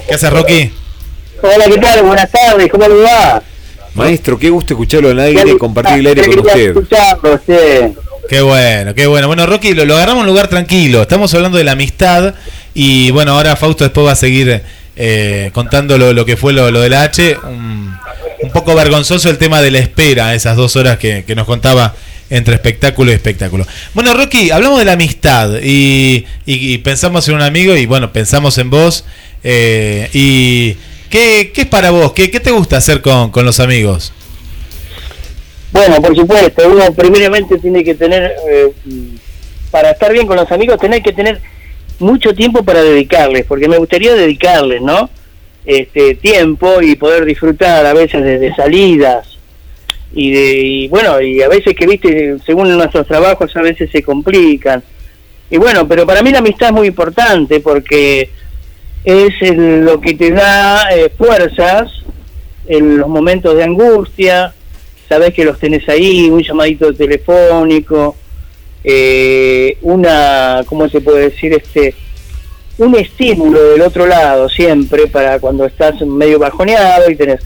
¿Qué 0.09 0.15
haces, 0.15 0.31
Rocky? 0.33 0.73
Hola, 1.43 1.67
¿qué 1.67 1.79
tal? 1.79 2.03
Buenas 2.05 2.31
tardes, 2.31 2.71
¿cómo 2.71 2.89
le 2.89 2.95
va? 3.03 3.43
Maestro, 3.95 4.39
qué 4.39 4.49
gusto 4.51 4.73
escucharlo 4.75 5.11
al 5.11 5.21
aire 5.21 5.51
y 5.53 5.59
compartir 5.59 5.99
el 5.99 6.07
aire 6.07 6.27
con 6.27 6.39
usted. 6.41 6.69
escucharlo, 6.69 7.39
sí. 7.47 7.53
Qué 8.29 8.41
bueno, 8.41 8.95
qué 8.95 9.07
bueno. 9.07 9.27
Bueno, 9.27 9.47
Rocky, 9.47 9.75
lo, 9.75 9.83
agarramos 9.95 10.15
en 10.15 10.21
un 10.21 10.27
lugar 10.27 10.49
tranquilo. 10.49 11.03
Estamos 11.03 11.33
hablando 11.35 11.59
de 11.59 11.65
la 11.65 11.73
amistad 11.73 12.35
y 12.73 13.11
bueno, 13.11 13.33
ahora 13.33 13.55
Fausto 13.57 13.85
después 13.85 14.07
va 14.07 14.13
a 14.13 14.17
seguir 14.17 14.63
eh, 14.97 15.51
contando 15.53 15.99
lo, 15.99 16.25
que 16.25 16.37
fue 16.37 16.53
lo, 16.53 16.71
lo 16.71 16.81
de 16.81 16.89
la 16.89 17.03
H. 17.03 17.37
Un, 17.45 17.95
poco 18.53 18.75
vergonzoso 18.75 19.31
el 19.31 19.39
tema 19.39 19.63
de 19.63 19.71
la 19.71 19.79
espera, 19.79 20.35
esas 20.35 20.57
dos 20.57 20.77
horas 20.77 20.99
que, 20.99 21.25
que 21.27 21.35
nos 21.35 21.47
contaba 21.47 21.95
entre 22.31 22.55
espectáculo 22.55 23.11
y 23.11 23.15
espectáculo. 23.15 23.67
Bueno, 23.95 24.13
Rocky, 24.15 24.51
hablamos 24.51 24.79
de 24.79 24.85
la 24.85 24.93
amistad 24.93 25.51
y, 25.63 26.27
y- 26.47 26.73
y 26.75 26.79
pensamos 26.79 27.27
en 27.29 27.35
un 27.37 27.43
amigo 27.43 27.75
y 27.77 27.87
bueno, 27.87 28.13
pensamos 28.13 28.59
en 28.59 28.69
vos. 28.71 29.05
eh, 29.43 30.09
y 30.13 30.77
¿qué, 31.11 31.53
qué 31.55 31.63
es 31.63 31.67
para 31.67 31.91
vos? 31.91 32.13
¿Qué, 32.13 32.31
qué 32.31 32.39
te 32.41 32.51
gusta 32.51 32.77
hacer 32.77 33.01
con, 33.01 33.31
con 33.31 33.45
los 33.47 33.61
amigos? 33.61 34.13
Bueno, 35.75 36.01
por 36.01 36.15
supuesto, 36.15 36.69
uno 36.71 36.93
primeramente 36.95 37.59
tiene 37.59 37.83
que 37.83 37.97
tener, 37.97 38.33
eh, 38.49 38.71
para 39.73 39.91
estar 39.91 40.13
bien 40.13 40.25
con 40.25 40.37
los 40.37 40.51
amigos, 40.53 40.79
tener 40.79 41.03
que 41.03 41.13
tener 41.13 41.41
mucho 41.99 42.33
tiempo 42.33 42.63
para 42.63 42.81
dedicarles, 42.81 43.45
porque 43.45 43.67
me 43.69 43.77
gustaría 43.79 44.15
dedicarles, 44.15 44.81
¿no? 44.81 45.11
Este 45.67 46.15
tiempo 46.15 46.81
y 46.81 46.95
poder 46.95 47.25
disfrutar 47.25 47.85
a 47.87 47.93
veces 47.93 48.23
de, 48.23 48.55
salidas 48.55 49.27
y 50.15 50.31
de 50.31 50.57
y 50.61 50.89
bueno 50.89 51.21
y 51.21 51.43
a 51.43 51.49
veces 51.49 51.75
que 51.75 51.89
viste 51.89 52.37
según 52.47 52.71
nuestros 52.77 53.05
trabajos 53.09 53.51
a 53.57 53.63
veces 53.63 53.91
se 53.91 54.01
complican 54.01 54.81
y 55.51 55.57
bueno 55.57 55.89
pero 55.89 56.07
para 56.07 56.23
mí 56.23 56.31
la 56.31 56.39
amistad 56.39 56.69
es 56.69 56.75
muy 56.75 56.87
importante 56.87 57.59
porque 57.59 58.31
es 59.05 59.33
el- 59.41 59.81
lo 59.85 60.01
que 60.01 60.15
te 60.15 60.31
da 60.31 60.95
eh, 60.95 61.11
fuerzas 61.19 61.91
en 62.69 62.99
los 62.99 63.09
momentos 63.09 63.57
de 63.57 63.65
angustia 63.65 64.55
sabes 65.09 65.33
que 65.35 65.45
los 65.45 65.59
tenés 65.59 65.89
ahí, 65.89 66.29
un 66.31 66.43
llamadito 66.43 66.93
telefónico, 66.93 68.17
eh, 68.83 69.79
una, 69.83 70.63
¿cómo 70.67 70.89
se 70.89 71.01
puede 71.01 71.31
decir? 71.31 71.53
este 71.55 71.95
Un 72.79 72.95
estímulo 72.97 73.71
del 73.71 73.83
otro 73.83 74.07
lado 74.07 74.49
siempre 74.49 75.07
para 75.07 75.39
cuando 75.39 75.65
estás 75.65 76.01
medio 76.03 76.39
bajoneado 76.39 77.11
y 77.11 77.17
tenés, 77.17 77.41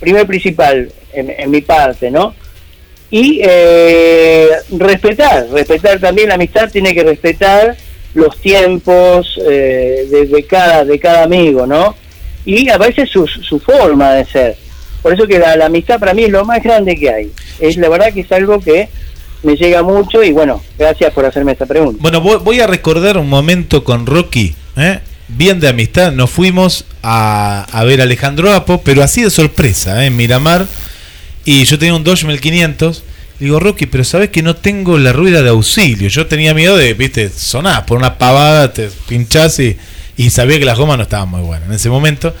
primer 0.00 0.26
principal, 0.26 0.90
en, 1.12 1.30
en 1.30 1.50
mi 1.50 1.62
parte, 1.62 2.10
¿no? 2.10 2.34
Y 3.10 3.40
eh, 3.42 4.48
respetar, 4.72 5.48
respetar 5.50 6.00
también 6.00 6.28
la 6.28 6.34
amistad, 6.34 6.70
tiene 6.70 6.92
que 6.94 7.04
respetar 7.04 7.76
los 8.14 8.36
tiempos 8.40 9.38
eh, 9.48 10.06
de, 10.10 10.26
de 10.26 10.42
cada, 10.44 10.84
de 10.84 10.98
cada 10.98 11.22
amigo, 11.22 11.66
¿no? 11.66 11.94
Y 12.44 12.68
a 12.68 12.78
veces 12.78 13.08
su, 13.10 13.26
su 13.26 13.58
forma 13.60 14.14
de 14.14 14.24
ser. 14.24 14.65
Por 15.06 15.14
eso 15.14 15.28
que 15.28 15.38
la, 15.38 15.52
amistad 15.64 16.00
para 16.00 16.14
mí 16.14 16.24
es 16.24 16.30
lo 16.30 16.44
más 16.44 16.60
grande 16.64 16.96
que 16.96 17.08
hay. 17.08 17.30
Es 17.60 17.76
la 17.76 17.88
verdad 17.88 18.12
que 18.12 18.22
es 18.22 18.32
algo 18.32 18.58
que 18.58 18.88
me 19.44 19.54
llega 19.54 19.84
mucho 19.84 20.20
y 20.24 20.32
bueno, 20.32 20.60
gracias 20.76 21.12
por 21.12 21.24
hacerme 21.24 21.52
esta 21.52 21.64
pregunta. 21.64 22.00
Bueno, 22.02 22.20
voy, 22.20 22.58
a 22.58 22.66
recordar 22.66 23.16
un 23.16 23.28
momento 23.28 23.84
con 23.84 24.04
Rocky, 24.04 24.56
¿eh? 24.76 24.98
bien 25.28 25.60
de 25.60 25.68
amistad. 25.68 26.10
Nos 26.10 26.30
fuimos 26.30 26.86
a, 27.04 27.68
a 27.70 27.84
ver 27.84 28.00
a 28.00 28.02
Alejandro 28.02 28.52
Apo, 28.52 28.80
pero 28.82 29.00
así 29.04 29.22
de 29.22 29.30
sorpresa, 29.30 30.02
¿eh? 30.02 30.06
en 30.08 30.16
Miramar. 30.16 30.66
Y 31.44 31.62
yo 31.66 31.78
tenía 31.78 31.94
un 31.94 32.02
Dodge 32.02 32.24
1500. 32.24 33.04
Digo, 33.38 33.60
Rocky, 33.60 33.86
pero 33.86 34.02
sabes 34.02 34.30
que 34.30 34.42
no 34.42 34.56
tengo 34.56 34.98
la 34.98 35.12
rueda 35.12 35.40
de 35.40 35.50
auxilio. 35.50 36.08
Yo 36.08 36.26
tenía 36.26 36.52
miedo 36.52 36.76
de, 36.76 36.94
viste, 36.94 37.28
sonar 37.28 37.86
por 37.86 37.96
una 37.96 38.18
pavada, 38.18 38.72
te 38.72 38.90
pinchás 39.08 39.60
y, 39.60 39.76
y 40.16 40.30
sabía 40.30 40.58
que 40.58 40.64
las 40.64 40.76
gomas 40.76 40.96
no 40.96 41.04
estaban 41.04 41.28
muy 41.28 41.42
buenas 41.42 41.68
en 41.68 41.74
ese 41.76 41.90
momento. 41.90 42.34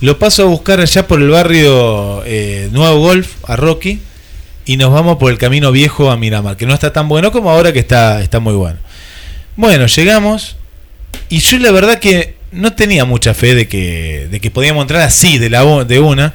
Lo 0.00 0.18
paso 0.18 0.42
a 0.42 0.46
buscar 0.46 0.80
allá 0.80 1.06
por 1.06 1.20
el 1.20 1.28
barrio 1.28 2.22
eh, 2.24 2.68
Nuevo 2.72 3.00
Golf, 3.00 3.34
a 3.46 3.56
Rocky, 3.56 4.00
y 4.64 4.76
nos 4.76 4.92
vamos 4.92 5.18
por 5.18 5.30
el 5.30 5.38
camino 5.38 5.72
viejo 5.72 6.10
a 6.10 6.16
Miramar, 6.16 6.56
que 6.56 6.66
no 6.66 6.74
está 6.74 6.92
tan 6.92 7.08
bueno 7.08 7.32
como 7.32 7.50
ahora 7.50 7.72
que 7.72 7.80
está, 7.80 8.22
está 8.22 8.40
muy 8.40 8.54
bueno. 8.54 8.78
Bueno, 9.56 9.86
llegamos 9.86 10.56
y 11.28 11.40
yo 11.40 11.58
la 11.58 11.70
verdad 11.70 11.98
que 11.98 12.36
no 12.52 12.72
tenía 12.72 13.04
mucha 13.04 13.34
fe 13.34 13.54
de 13.54 13.68
que, 13.68 14.28
de 14.30 14.40
que 14.40 14.50
podíamos 14.50 14.82
entrar 14.82 15.02
así 15.02 15.38
de, 15.38 15.50
la, 15.50 15.84
de 15.84 16.00
una. 16.00 16.34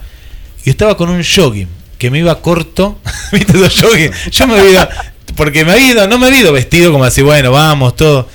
Y 0.64 0.70
estaba 0.70 0.98
con 0.98 1.10
un 1.10 1.24
jogging 1.24 1.68
que 1.98 2.10
me 2.10 2.20
iba 2.20 2.42
corto. 2.42 3.00
¿Viste 3.32 3.58
los 3.58 3.80
jogging? 3.82 4.12
Yo 4.32 4.48
me 4.48 4.60
había 4.60 4.90
porque 5.36 5.66
me 5.66 5.74
había 5.74 5.92
ido, 5.92 6.08
no 6.08 6.18
me 6.18 6.28
había 6.28 6.42
ido 6.42 6.54
vestido 6.54 6.92
como 6.92 7.04
así, 7.04 7.22
bueno, 7.22 7.52
vamos, 7.52 7.96
todo. 7.96 8.30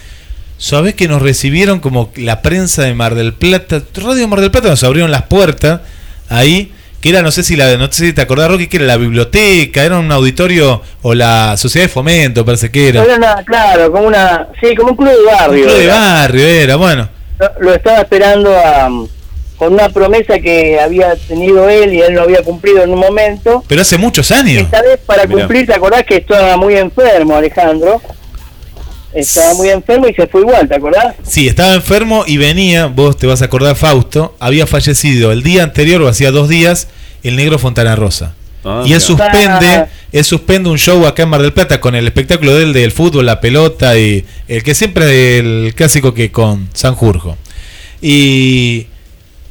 ¿Sabés 0.63 0.95
que 0.95 1.09
nos 1.09 1.23
recibieron 1.23 1.81
como 1.81 2.11
la 2.17 2.43
prensa 2.43 2.83
de 2.83 2.93
Mar 2.93 3.15
del 3.15 3.33
Plata? 3.33 3.81
Radio 3.95 4.29
Mar 4.29 4.43
del 4.43 4.51
Plata 4.51 4.69
nos 4.69 4.85
abrieron 4.85 5.11
las 5.11 5.23
puertas 5.23 5.81
ahí, 6.29 6.71
que 7.01 7.09
era, 7.09 7.23
no 7.23 7.31
sé 7.31 7.43
si 7.43 7.57
la, 7.57 7.79
no 7.79 7.91
sé 7.91 8.09
si 8.09 8.13
te 8.13 8.21
acordás, 8.21 8.51
Rocky, 8.51 8.67
que 8.67 8.77
era 8.77 8.85
la 8.85 8.99
biblioteca, 8.99 9.83
era 9.83 9.99
un 9.99 10.13
auditorio 10.13 10.83
o 11.01 11.15
la 11.15 11.57
sociedad 11.57 11.87
de 11.87 11.89
fomento, 11.89 12.45
parece 12.45 12.71
que 12.71 12.91
era. 12.91 13.03
Era 13.03 13.15
una, 13.17 13.43
claro, 13.43 13.91
como 13.91 14.07
una, 14.07 14.49
sí, 14.63 14.75
como 14.77 14.91
un 14.91 14.97
club 14.99 15.09
de 15.09 15.17
Un 15.21 15.27
barrio. 15.27 15.65
club 15.65 15.77
de 15.79 15.85
era. 15.85 15.99
barrio 15.99 16.47
era, 16.47 16.77
bueno. 16.77 17.09
Lo, 17.39 17.49
lo 17.65 17.75
estaba 17.75 18.01
esperando 18.01 18.55
a, 18.55 18.91
con 19.57 19.73
una 19.73 19.89
promesa 19.89 20.39
que 20.41 20.79
había 20.79 21.17
tenido 21.17 21.71
él 21.71 21.95
y 21.95 22.03
él 22.03 22.13
no 22.13 22.21
había 22.21 22.43
cumplido 22.43 22.83
en 22.83 22.91
un 22.91 22.99
momento. 22.99 23.65
Pero 23.67 23.81
hace 23.81 23.97
muchos 23.97 24.31
años. 24.31 24.65
Esta 24.65 24.83
vez 24.83 24.99
para 25.07 25.25
Mirá. 25.25 25.39
cumplir, 25.39 25.67
¿te 25.67 25.73
acordás 25.73 26.05
que 26.05 26.17
estaba 26.17 26.59
muy 26.59 26.77
enfermo 26.77 27.35
Alejandro? 27.37 28.03
Estaba 29.13 29.55
muy 29.55 29.69
enfermo 29.71 30.07
y 30.09 30.15
se 30.15 30.27
fue 30.29 30.43
igual, 30.43 30.69
¿te 30.69 30.77
acordás? 30.77 31.15
Sí, 31.25 31.49
estaba 31.49 31.75
enfermo 31.75 32.25
y 32.27 32.37
venía, 32.37 32.87
vos 32.87 33.17
te 33.17 33.27
vas 33.27 33.43
a 33.43 33.47
acordar, 33.47 33.75
Fausto, 33.77 34.37
había 34.39 34.67
fallecido 34.67 35.33
el 35.33 35.43
día 35.43 35.65
anterior 35.65 36.01
o 36.03 36.09
hacía 36.09 36.31
dos 36.31 36.49
días 36.49 36.87
el 37.25 37.37
negro 37.37 37.59
Fontana 37.59 37.97
Rosa. 37.97 38.35
Ah, 38.65 38.85
y 38.87 38.93
él 38.93 39.01
suspende, 39.01 39.67
Ah. 39.67 39.89
él 40.13 40.25
suspende 40.25 40.69
un 40.69 40.79
show 40.79 41.07
acá 41.07 41.23
en 41.25 41.31
Mar 41.31 41.43
del 41.43 41.53
Plata 41.53 41.81
con 41.81 41.95
el 41.95 42.07
espectáculo 42.07 42.55
de 42.55 42.65
él 42.65 42.73
del 42.73 42.93
fútbol, 42.93 43.27
la 43.27 43.41
pelota 43.41 43.99
y 43.99 44.25
el 44.49 44.63
que 44.63 44.75
siempre 44.75 45.39
el 45.39 45.73
clásico 45.75 46.13
que 46.15 46.31
con 46.31 46.69
Sanjurjo. 46.75 47.37
Y, 48.03 48.87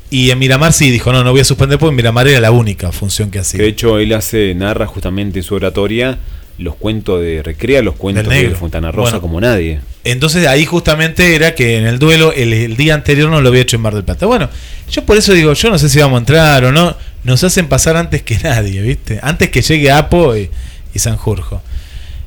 y 0.09 0.31
en 0.31 0.39
Miramar 0.39 0.73
sí 0.73 0.89
dijo, 0.89 1.11
no, 1.11 1.23
no 1.23 1.31
voy 1.31 1.41
a 1.41 1.45
suspender 1.45 1.77
porque 1.79 1.89
en 1.91 1.95
Miramar 1.97 2.27
era 2.27 2.39
la 2.39 2.51
única 2.51 2.91
función 2.91 3.29
que 3.29 3.33
Que 3.33 3.37
de 3.39 3.41
hacía. 3.41 3.63
hecho 3.65 3.99
él 3.99 4.13
hace, 4.13 4.53
narra 4.55 4.85
justamente 4.87 5.39
en 5.39 5.43
su 5.43 5.55
oratoria 5.55 6.17
los 6.59 6.75
cuentos 6.75 7.21
de 7.21 7.41
Recrea, 7.41 7.81
los 7.81 7.95
cuentos 7.95 8.27
de 8.27 8.51
Fontana 8.51 8.91
Rosa 8.91 9.19
como 9.19 9.39
nadie. 9.41 9.79
Entonces 10.03 10.47
ahí 10.47 10.65
justamente 10.65 11.35
era 11.35 11.55
que 11.55 11.77
en 11.77 11.87
el 11.87 11.99
duelo 11.99 12.31
el, 12.33 12.75
día 12.77 12.93
anterior 12.93 13.29
no 13.29 13.41
lo 13.41 13.49
había 13.49 13.61
hecho 13.61 13.77
en 13.77 13.81
Mar 13.81 13.95
del 13.95 14.03
Plata. 14.03 14.25
Bueno, 14.25 14.49
yo 14.89 15.05
por 15.05 15.17
eso 15.17 15.33
digo, 15.33 15.53
yo 15.53 15.69
no 15.69 15.77
sé 15.77 15.89
si 15.89 15.99
vamos 15.99 16.17
a 16.17 16.19
entrar 16.19 16.63
o 16.65 16.71
no. 16.71 16.95
Nos 17.23 17.43
hacen 17.43 17.67
pasar 17.67 17.97
antes 17.97 18.21
que 18.23 18.37
nadie, 18.43 18.81
¿viste? 18.81 19.19
Antes 19.21 19.49
que 19.49 19.61
llegue 19.61 19.91
Apo 19.91 20.35
y, 20.35 20.49
y 20.93 20.99
Sanjurjo. 20.99 21.61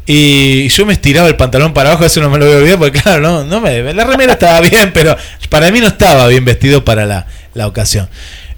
Y 0.07 0.68
yo 0.68 0.85
me 0.85 0.95
estiraba 0.95 1.29
el 1.29 1.37
pantalón 1.37 1.73
para 1.73 1.90
abajo, 1.90 2.05
eso 2.05 2.21
no 2.21 2.29
me 2.29 2.38
lo 2.38 2.47
veo 2.47 2.62
bien, 2.62 2.79
porque 2.79 3.01
claro, 3.01 3.21
no, 3.21 3.45
no 3.45 3.61
me, 3.61 3.95
la 3.95 4.05
remera 4.05 4.33
estaba 4.33 4.61
bien, 4.68 4.90
pero 4.92 5.16
para 5.49 5.71
mí 5.71 5.81
no 5.81 5.87
estaba 5.87 6.27
bien 6.27 6.45
vestido 6.45 6.85
para 6.85 7.07
la, 7.07 7.27
la 7.55 7.66
ocasión. 7.66 8.09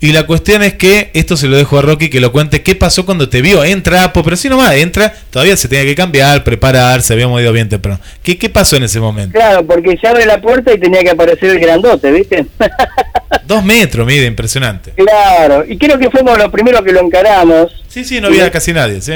Y 0.04 0.12
la 0.12 0.26
cuestión 0.26 0.62
es 0.62 0.74
que, 0.74 1.10
esto 1.14 1.34
se 1.34 1.48
lo 1.48 1.56
dejo 1.56 1.78
a 1.78 1.80
Rocky 1.80 2.10
que 2.10 2.20
lo 2.20 2.30
cuente, 2.30 2.62
¿qué 2.62 2.74
pasó 2.74 3.06
cuando 3.06 3.30
te 3.30 3.40
vio? 3.40 3.64
Entra, 3.64 4.12
pero 4.12 4.36
si 4.36 4.50
nomás, 4.50 4.74
entra, 4.74 5.10
todavía 5.30 5.56
se 5.56 5.66
tenía 5.66 5.86
que 5.86 5.94
cambiar, 5.94 6.44
preparar, 6.44 7.00
se 7.00 7.14
había 7.14 7.26
movido 7.26 7.50
bien 7.54 7.70
temprano. 7.70 7.98
¿Qué, 8.22 8.36
¿Qué 8.36 8.50
pasó 8.50 8.76
en 8.76 8.82
ese 8.82 9.00
momento? 9.00 9.32
Claro, 9.32 9.64
porque 9.64 9.96
se 9.96 10.06
abre 10.06 10.26
la 10.26 10.42
puerta 10.42 10.74
y 10.74 10.78
tenía 10.78 11.00
que 11.00 11.08
aparecer 11.08 11.48
el 11.48 11.58
grandote, 11.58 12.12
¿viste? 12.12 12.44
Dos 13.46 13.64
metros, 13.64 14.06
mide, 14.06 14.26
impresionante. 14.26 14.90
Claro, 14.90 15.64
y 15.66 15.78
creo 15.78 15.98
que 15.98 16.10
fuimos 16.10 16.36
los 16.36 16.50
primeros 16.52 16.82
que 16.82 16.92
lo 16.92 17.00
encaramos. 17.00 17.72
Sí, 17.88 18.04
sí, 18.04 18.20
no 18.20 18.26
había 18.26 18.50
casi 18.50 18.74
nadie, 18.74 19.00
sí. 19.00 19.14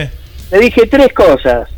Le 0.51 0.59
dije 0.59 0.87
tres 0.87 1.13
cosas. 1.13 1.69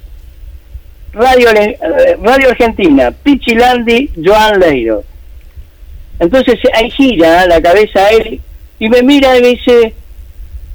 Radio, 1.12 1.50
eh, 1.50 1.76
Radio 2.22 2.50
Argentina, 2.50 3.10
Pichilandi, 3.10 4.10
Joan 4.24 4.60
Leiro. 4.60 5.02
Entonces 6.20 6.60
ahí 6.74 6.88
gira 6.92 7.44
la 7.46 7.60
cabeza 7.60 8.06
a 8.06 8.10
él 8.10 8.40
y 8.80 8.88
me 8.88 9.02
mira 9.02 9.38
y 9.38 9.42
me 9.42 9.48
dice, 9.48 9.94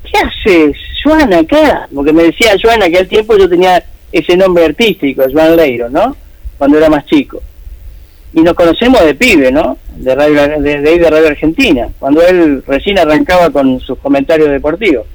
¿qué 0.04 0.20
haces, 0.20 0.78
Joana, 1.04 1.40
acá? 1.40 1.90
Porque 1.94 2.14
me 2.14 2.24
decía 2.24 2.56
Joan, 2.62 2.84
aquel 2.84 3.08
tiempo 3.08 3.36
yo 3.36 3.50
tenía 3.50 3.84
ese 4.12 4.38
nombre 4.38 4.64
artístico, 4.64 5.24
Joan 5.34 5.58
Leiro, 5.58 5.90
¿no? 5.90 6.16
Cuando 6.58 6.78
era 6.78 6.88
más 6.88 7.06
chico. 7.08 7.42
Y 8.32 8.42
nos 8.42 8.54
conocemos 8.54 9.04
de 9.04 9.16
pibe, 9.16 9.52
¿no? 9.52 9.78
De, 9.96 10.14
radio, 10.14 10.60
de, 10.60 10.82
de, 10.82 11.00
de 11.00 11.10
Radio 11.10 11.28
Argentina, 11.28 11.90
cuando 11.98 12.22
él 12.22 12.64
recién 12.68 13.00
arrancaba 13.00 13.50
con 13.50 13.80
sus 13.80 13.98
comentarios 13.98 14.50
deportivos. 14.50 15.08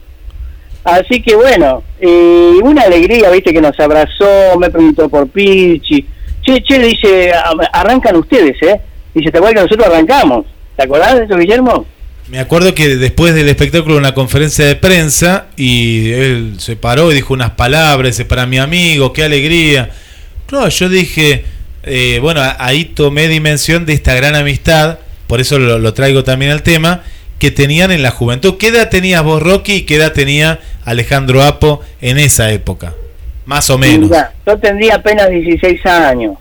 Así 0.82 1.22
que 1.22 1.36
bueno, 1.36 1.84
eh, 2.00 2.54
una 2.62 2.82
alegría, 2.82 3.30
viste, 3.30 3.52
que 3.52 3.60
nos 3.60 3.78
abrazó, 3.78 4.58
me 4.58 4.70
preguntó 4.70 5.08
por 5.08 5.28
Pichi. 5.28 6.06
Che, 6.42 6.62
che, 6.62 6.78
dice, 6.78 7.32
arrancan 7.72 8.16
ustedes, 8.16 8.60
¿eh? 8.62 8.80
Dice, 9.14 9.30
¿te 9.30 9.38
acuerdas 9.38 9.62
que 9.62 9.68
nosotros 9.68 9.94
arrancamos? 9.94 10.46
¿Te 10.74 10.82
acordás 10.82 11.18
de 11.18 11.24
eso, 11.26 11.36
Guillermo? 11.36 11.86
Me 12.30 12.38
acuerdo 12.38 12.74
que 12.74 12.96
después 12.96 13.34
del 13.34 13.48
espectáculo 13.48 13.96
una 13.96 14.14
conferencia 14.14 14.64
de 14.64 14.76
prensa 14.76 15.46
y 15.56 16.12
él 16.12 16.54
se 16.58 16.76
paró 16.76 17.10
y 17.10 17.16
dijo 17.16 17.34
unas 17.34 17.50
palabras, 17.50 18.22
para 18.22 18.46
mi 18.46 18.58
amigo, 18.58 19.12
qué 19.12 19.24
alegría. 19.24 19.90
No, 20.52 20.68
yo 20.68 20.88
dije, 20.88 21.44
eh, 21.82 22.20
bueno, 22.22 22.40
ahí 22.58 22.84
tomé 22.84 23.26
dimensión 23.26 23.84
de 23.84 23.94
esta 23.94 24.14
gran 24.14 24.36
amistad, 24.36 25.00
por 25.26 25.40
eso 25.40 25.58
lo, 25.58 25.92
traigo 25.92 26.22
también 26.22 26.52
al 26.52 26.62
tema, 26.62 27.02
que 27.40 27.50
tenían 27.50 27.90
en 27.90 28.04
la 28.04 28.12
juventud. 28.12 28.58
¿Qué 28.58 28.68
edad 28.68 28.90
tenías 28.90 29.24
vos, 29.24 29.42
Rocky, 29.42 29.72
y 29.72 29.82
qué 29.82 29.96
edad 29.96 30.12
tenía 30.12 30.60
Alejandro 30.84 31.42
Apo 31.42 31.80
en 32.00 32.18
esa 32.18 32.52
época? 32.52 32.94
Más 33.44 33.70
o 33.70 33.78
menos. 33.78 34.08
yo 34.46 34.58
tendría 34.58 34.96
apenas 34.96 35.30
16 35.30 35.84
años. 35.84 36.38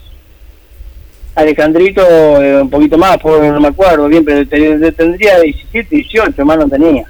Alejandrito 1.40 2.02
eh, 2.42 2.62
un 2.62 2.70
poquito 2.70 2.98
más, 2.98 3.18
no 3.24 3.60
me 3.60 3.68
acuerdo 3.68 4.08
bien, 4.08 4.24
pero 4.24 4.46
tendría 4.48 5.40
17, 5.40 5.96
18, 5.96 6.46
más 6.46 6.58
no 6.58 6.68
tenía. 6.68 7.04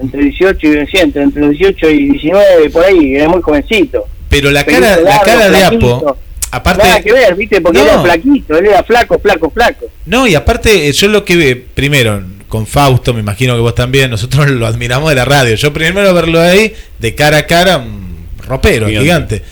Entre 0.00 0.22
18 0.24 0.66
y 0.66 0.98
entre, 0.98 1.26
18 1.26 1.90
y 1.90 2.10
19, 2.10 2.70
por 2.70 2.84
ahí, 2.84 3.14
era 3.14 3.28
muy 3.28 3.40
jovencito. 3.40 4.04
Pero 4.28 4.50
la 4.50 4.64
cara, 4.64 4.96
la 4.96 5.20
cara 5.20 5.50
de 5.50 5.64
Apo, 5.64 6.16
aparte... 6.50 6.82
Nada 6.82 7.00
que 7.00 7.12
ver, 7.12 7.34
viste, 7.36 7.60
porque 7.60 7.80
era 7.80 8.02
flaquito, 8.02 8.58
él 8.58 8.66
era 8.66 8.82
flaco, 8.82 9.18
flaco, 9.20 9.50
flaco. 9.50 9.86
No, 10.06 10.26
y 10.26 10.34
aparte, 10.34 10.90
yo 10.92 11.08
lo 11.08 11.24
que 11.24 11.36
ve, 11.36 11.64
primero, 11.74 12.22
con 12.48 12.66
Fausto, 12.66 13.14
me 13.14 13.20
imagino 13.20 13.54
que 13.54 13.60
vos 13.60 13.74
también, 13.74 14.10
nosotros 14.10 14.48
lo 14.50 14.66
admiramos 14.66 15.08
de 15.10 15.16
la 15.16 15.24
radio. 15.24 15.54
Yo 15.54 15.72
primero 15.72 16.12
verlo 16.14 16.40
ahí, 16.40 16.72
de 16.98 17.14
cara 17.14 17.38
a 17.38 17.46
cara, 17.46 17.78
un 17.78 18.26
ropero, 18.46 18.88
gigante. 18.88 19.42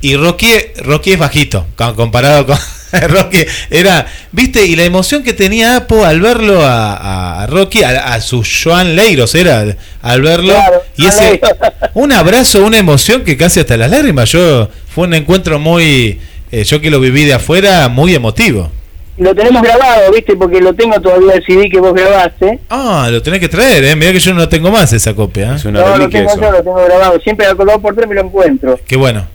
Y 0.00 0.16
Rocky, 0.16 0.48
Rocky 0.82 1.12
es 1.12 1.18
bajito, 1.18 1.66
comparado 1.76 2.46
con, 2.46 2.56
Rocky 3.08 3.44
era, 3.70 4.06
viste, 4.32 4.64
y 4.64 4.76
la 4.76 4.84
emoción 4.84 5.22
que 5.22 5.32
tenía 5.32 5.76
Apo 5.76 6.04
al 6.04 6.20
verlo 6.20 6.60
a, 6.62 7.46
Rocky, 7.48 7.82
a, 7.82 8.20
su 8.20 8.42
Joan 8.42 8.96
Leiros 8.96 9.34
era 9.34 9.76
al 10.02 10.22
verlo, 10.22 10.54
y 10.96 11.06
ese 11.06 11.40
un 11.94 12.12
abrazo, 12.12 12.64
una 12.64 12.78
emoción 12.78 13.24
que 13.24 13.36
casi 13.36 13.60
hasta 13.60 13.76
las 13.76 13.90
lágrimas. 13.90 14.30
Yo 14.30 14.68
fue 14.88 15.04
un 15.06 15.14
encuentro 15.14 15.58
muy, 15.58 16.20
eh, 16.50 16.64
yo 16.64 16.80
que 16.80 16.90
lo 16.90 17.00
viví 17.00 17.24
de 17.24 17.34
afuera, 17.34 17.88
muy 17.88 18.14
emotivo. 18.14 18.70
Lo 19.18 19.34
tenemos 19.34 19.62
grabado, 19.62 20.12
viste, 20.12 20.36
porque 20.36 20.60
lo 20.60 20.72
tengo 20.74 21.00
todavía 21.00 21.34
el 21.34 21.44
CD 21.44 21.68
que 21.68 21.80
vos 21.80 21.92
grabaste. 21.92 22.60
Ah, 22.70 23.08
lo 23.10 23.20
tenés 23.20 23.40
que 23.40 23.48
traer, 23.48 23.82
eh. 23.82 23.96
Mira 23.96 24.12
que 24.12 24.20
yo 24.20 24.32
no 24.32 24.48
tengo 24.48 24.70
más 24.70 24.92
esa 24.92 25.12
copia. 25.12 25.56
¿eh? 25.56 25.70
no, 25.72 25.98
lo 25.98 26.08
tengo 26.08 26.30
yo, 26.36 26.52
lo 26.52 26.62
tengo 26.62 26.84
grabado. 26.84 27.18
Siempre 27.20 27.46
al 27.46 27.56
color 27.56 27.82
por 27.82 27.96
tres 27.96 28.08
me 28.08 28.14
lo 28.14 28.20
encuentro. 28.20 28.78
Qué 28.86 28.96
bueno. 28.96 29.26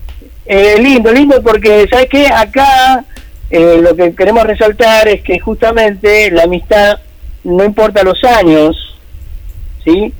Eh, 0.45 0.77
lindo, 0.79 1.11
lindo, 1.11 1.41
porque, 1.43 1.85
¿sabes 1.89 2.07
qué? 2.09 2.27
Acá 2.27 3.03
eh, 3.55 3.77
lo 3.83 3.95
que 3.95 4.15
queremos 4.15 4.47
resaltar 4.47 5.07
es 5.07 5.21
que 5.21 5.37
justamente 5.37 6.31
la 6.31 6.45
amistad 6.45 6.97
no 7.43 7.63
importa 7.63 8.01
los 8.01 8.17
años, 8.23 8.97
¿sí? 9.83 10.11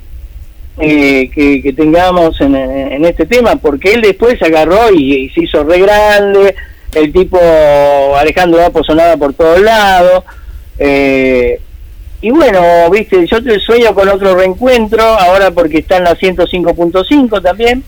Eh, 0.77 1.31
que, 1.33 1.73
tengamos 1.73 2.39
en, 2.41 3.03
este 3.03 3.25
tema, 3.25 3.55
porque 3.55 3.93
él 3.93 4.01
después 4.03 4.39
agarró 4.39 4.93
y, 4.93 5.31
se 5.31 5.45
hizo 5.45 5.63
re 5.63 5.79
grande, 5.79 6.53
el 6.93 7.11
tipo 7.11 7.39
Alejandro 8.15 8.63
Apo 8.63 8.83
sonaba 8.83 9.17
por 9.17 9.33
todos 9.33 9.61
lados, 9.61 10.25
eh, 10.77 11.59
y 12.21 12.29
bueno, 12.29 12.61
viste, 12.91 13.25
yo 13.25 13.43
te 13.43 13.59
sueño 13.59 13.95
con 13.95 14.09
otro 14.09 14.35
reencuentro, 14.35 15.01
ahora 15.01 15.49
porque 15.49 15.79
está 15.79 15.97
en 15.97 16.03
la 16.03 16.15
105.5 16.15 17.41
también, 17.41 17.83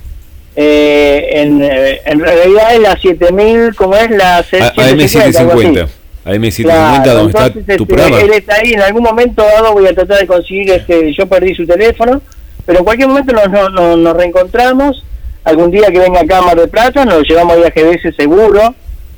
eh, 0.55 1.27
en, 1.31 1.61
eh, 1.61 2.01
en, 2.05 2.19
realidad 2.19 2.75
es 2.75 2.79
la 2.79 2.97
7000, 2.97 3.75
como 3.75 3.95
es 3.95 4.09
la 4.09 4.39
AM750. 4.39 5.87
AM750, 6.25 7.05
donde 7.05 7.27
está 7.27 7.49
tu 7.51 7.59
este, 7.59 7.77
programa. 7.85 8.21
Él 8.21 8.31
está 8.33 8.55
ahí, 8.55 8.73
en 8.73 8.81
algún 8.81 9.03
momento 9.03 9.43
dado 9.43 9.73
voy 9.73 9.87
a 9.87 9.93
tratar 9.93 10.19
de 10.19 10.27
conseguir, 10.27 10.71
este 10.71 11.13
yo 11.13 11.27
perdí 11.27 11.53
su 11.53 11.67
teléfono, 11.67 12.21
pero 12.65 12.79
en 12.79 12.85
cualquier 12.85 13.09
momento 13.09 13.33
nos, 13.33 13.97
nos, 13.97 14.17
reencontramos. 14.17 15.03
Algún 15.43 15.69
día 15.69 15.91
que 15.91 15.99
venga 15.99 16.21
acá 16.21 16.39
a 16.39 16.41
Mar 16.41 16.57
del 16.57 16.69
Plata, 16.69 17.05
nos 17.05 17.21
llevamos 17.27 17.57
a 17.57 17.69
GDS 17.69 18.15
seguro, 18.15 18.73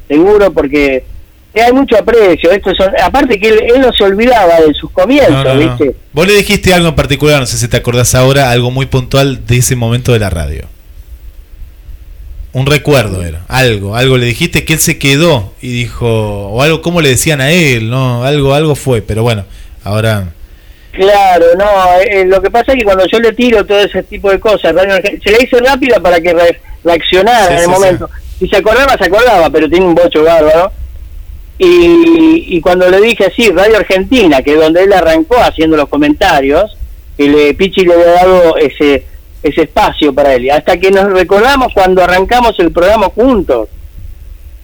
seguro, 0.10 0.52
porque 0.52 1.06
hay 1.56 1.72
mucho 1.72 1.98
aprecio. 1.98 2.52
Esto 2.52 2.72
son, 2.76 2.92
aparte 3.02 3.40
que 3.40 3.48
él, 3.48 3.80
no 3.80 3.94
se 3.94 4.04
olvidaba 4.04 4.60
de 4.60 4.74
sus 4.74 4.92
comienzos, 4.92 5.58
¿viste? 5.58 5.96
Vos 6.12 6.28
le 6.28 6.34
dijiste 6.34 6.74
algo 6.74 6.90
en 6.90 6.96
particular, 6.96 7.40
no 7.40 7.46
sé 7.46 7.58
si 7.58 7.70
te 7.70 7.78
acordás 7.78 8.14
ahora, 8.14 8.52
algo 8.52 8.72
muy 8.72 8.88
puntual 8.88 9.46
de 9.48 9.58
ese 9.58 9.78
momento 9.78 10.12
de 10.12 10.20
la 10.20 10.30
radio 10.30 10.68
un 12.58 12.66
recuerdo 12.66 13.24
era, 13.24 13.44
algo, 13.48 13.96
algo 13.96 14.18
le 14.18 14.26
dijiste 14.26 14.66
que 14.66 14.74
él 14.74 14.80
se 14.80 14.98
quedó 14.98 15.54
y 15.62 15.72
dijo, 15.72 16.08
o 16.48 16.64
algo 16.64 16.82
como 16.82 17.02
le 17.02 17.10
decían 17.10 17.40
a 17.40 17.52
él, 17.52 17.92
¿no? 17.92 18.24
Algo, 18.24 18.56
algo 18.56 18.74
fue, 18.74 19.04
pero 19.04 19.22
bueno, 19.22 19.46
ahora... 19.84 20.34
Claro, 20.92 21.46
no, 21.56 21.66
eh, 22.02 22.26
lo 22.26 22.42
que 22.42 22.50
pasa 22.50 22.72
es 22.72 22.80
que 22.80 22.84
cuando 22.84 23.06
yo 23.06 23.20
le 23.20 23.32
tiro 23.34 23.64
todo 23.64 23.80
ese 23.80 24.02
tipo 24.02 24.32
de 24.32 24.40
cosas, 24.40 24.74
se 25.24 25.32
le 25.32 25.44
hizo 25.44 25.60
rápida 25.60 26.00
para 26.00 26.20
que 26.20 26.36
reaccionara 26.84 27.58
en 27.58 27.62
el 27.62 27.68
momento. 27.68 28.10
Si 28.40 28.48
se 28.48 28.58
acordaba, 28.58 28.98
se 28.98 29.06
acordaba, 29.06 29.52
pero 29.52 29.70
tiene 29.70 29.86
un 29.86 29.94
bocho 29.94 30.24
bárbaro. 30.24 30.72
Y, 31.60 32.58
y 32.58 32.62
cuando 32.62 32.90
le 32.90 33.00
dije 33.02 33.26
así, 33.26 33.52
Radio 33.52 33.78
Argentina, 33.78 34.42
que 34.42 34.54
es 34.54 34.60
donde 34.60 34.84
él 34.84 34.94
arrancó 34.94 35.38
haciendo 35.38 35.78
los 35.78 35.90
comentarios, 35.90 36.76
que 37.16 37.30
le, 37.30 37.54
Pichi 37.54 37.86
le 37.86 37.94
había 37.94 38.14
dado 38.14 38.58
ese 38.58 39.06
ese 39.44 39.64
espacio 39.64 40.14
para 40.14 40.34
él. 40.34 40.50
Hasta 40.52 40.78
que 40.78 40.92
nos 40.92 41.12
recordamos 41.12 41.74
cuando 41.74 42.04
arrancamos 42.04 42.58
el 42.60 42.72
programa 42.72 43.08
juntos. 43.10 43.70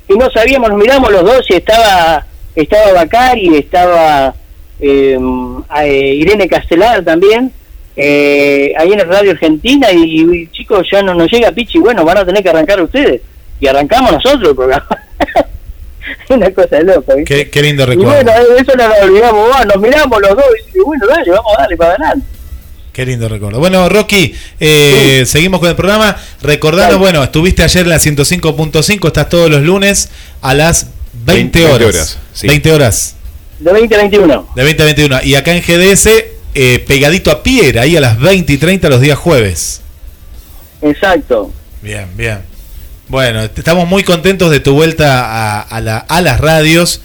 Y 0.07 0.13
no 0.13 0.29
sabíamos, 0.29 0.69
nos 0.69 0.79
miramos 0.79 1.11
los 1.11 1.23
dos 1.23 1.45
y 1.49 1.55
estaba, 1.55 2.25
estaba 2.55 2.93
Bacari, 2.93 3.57
estaba 3.57 4.33
em, 4.79 5.63
eh, 5.81 6.15
Irene 6.15 6.47
Castelar 6.47 7.03
también, 7.03 7.51
eh, 7.95 8.73
ahí 8.77 8.91
en 8.91 8.99
el 8.99 9.07
Radio 9.07 9.31
Argentina, 9.31 9.87
y, 9.91 10.47
chicos, 10.51 10.87
ya 10.91 11.01
no 11.01 11.13
nos 11.13 11.31
llega 11.31 11.51
Pichi, 11.51 11.79
bueno, 11.79 12.03
van 12.03 12.17
a 12.17 12.25
tener 12.25 12.43
que 12.43 12.49
arrancar 12.49 12.81
ustedes. 12.81 13.21
Y 13.59 13.67
arrancamos 13.67 14.11
nosotros 14.11 14.49
el 14.49 14.55
programa. 14.55 14.87
Una 16.29 16.51
cosa 16.51 16.75
de 16.75 16.83
loco. 16.83 17.13
Qué, 17.25 17.49
lindo 17.61 17.85
recuerdo. 17.85 18.11
Y 18.11 18.23
bueno, 18.23 18.31
eso 18.59 18.75
no 18.75 18.87
lo 18.89 18.95
olvidamos, 19.03 19.65
nos 19.65 19.77
miramos 19.77 20.21
los 20.21 20.35
dos 20.35 20.45
y 20.73 20.79
bueno, 20.79 21.07
dale, 21.07 21.31
vamos 21.31 21.53
a 21.57 21.61
darle 21.61 21.77
para 21.77 21.91
adelante. 21.91 22.32
Qué 22.93 23.07
lindo 23.07 23.27
recuerdo. 23.27 23.57
Bueno, 23.57 23.89
Rocky, 23.89 24.35
eh, 24.59 25.23
seguimos 25.25 25.59
con 25.59 25.67
el 25.67 25.75
programa. 25.75 26.15
Recordando, 26.43 26.99
bueno, 26.99 27.23
estuviste 27.23 27.63
ayer 27.63 27.81
en 27.81 27.89
la 27.89 27.97
105.5, 27.97 29.07
estás 29.07 29.29
todos 29.29 29.49
los 29.49 29.63
lunes 29.63 30.09
a 30.41 30.53
las 30.53 30.87
20, 31.25 31.65
horas. 31.65 32.19
20 32.43 32.71
horas. 32.71 33.15
De 33.57 33.73
20 33.73 33.95
a 33.95 33.97
21. 33.97 34.49
De 34.55 34.63
20 34.63 34.83
a 34.83 34.85
21. 34.85 35.23
Y 35.23 35.33
acá 35.33 35.55
en 35.55 35.63
GDS, 35.63 36.07
eh, 36.53 36.85
pegadito 36.87 37.31
a 37.31 37.41
Piedra, 37.41 37.81
ahí 37.81 37.97
a 37.97 38.01
las 38.01 38.19
20 38.19 38.53
y 38.53 38.57
30 38.59 38.89
los 38.89 39.01
días 39.01 39.17
jueves. 39.17 39.81
Exacto. 40.83 41.51
Bien, 41.81 42.07
bien. 42.15 42.39
Bueno, 43.07 43.41
estamos 43.41 43.87
muy 43.87 44.03
contentos 44.03 44.51
de 44.51 44.59
tu 44.59 44.73
vuelta 44.73 45.61
a, 45.61 45.81
la, 45.81 45.97
a 45.97 46.21
las 46.21 46.39
radios. 46.39 47.01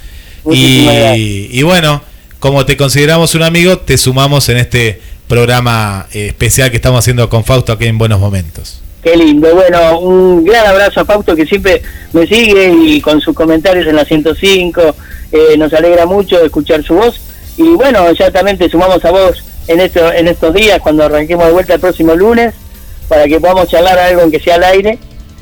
Y, 0.53 1.49
y, 1.51 1.62
bueno, 1.62 2.03
como 2.41 2.66
te 2.66 2.76
consideramos 2.76 3.34
un 3.34 3.43
amigo, 3.43 3.78
te 3.78 3.97
sumamos 3.97 4.51
en 4.51 4.59
este 4.59 5.01
programa 5.29 6.07
eh, 6.12 6.26
especial 6.29 6.70
que 6.70 6.76
estamos 6.76 7.01
haciendo 7.01 7.29
con 7.29 7.45
Fausto 7.45 7.72
aquí 7.72 7.87
en 7.87 7.99
Buenos 7.99 8.18
Momentos. 8.18 8.81
Qué 9.03 9.16
lindo. 9.16 9.55
Bueno, 9.55 10.01
un 10.01 10.45
gran 10.45 10.66
abrazo 10.66 11.01
a 11.01 11.05
Fausto 11.05 11.37
que 11.37 11.47
siempre 11.47 11.83
me 12.12 12.26
sigue 12.26 12.70
y 12.70 13.01
con 13.01 13.20
sus 13.20 13.35
comentarios 13.35 13.87
en 13.87 13.95
la 13.95 14.05
105. 14.05 14.97
Eh, 15.31 15.57
nos 15.57 15.72
alegra 15.72 16.07
mucho 16.07 16.43
escuchar 16.43 16.83
su 16.83 16.95
voz. 16.95 17.20
Y 17.57 17.68
bueno, 17.74 18.11
ya 18.12 18.31
también 18.31 18.59
te 18.59 18.68
sumamos 18.68 19.05
a 19.05 19.11
vos 19.11 19.45
en, 19.68 19.81
esto, 19.81 20.12
en 20.12 20.26
estos 20.26 20.53
días 20.55 20.81
cuando 20.81 21.05
arranquemos 21.05 21.47
de 21.47 21.53
vuelta 21.53 21.74
el 21.74 21.81
próximo 21.81 22.14
lunes 22.14 22.55
para 23.09 23.26
que 23.26 23.39
podamos 23.41 23.68
charlar 23.68 23.99
algo 23.99 24.22
en 24.22 24.31
que 24.31 24.41
sea 24.41 24.57
al 24.57 24.64
aire, 24.64 24.99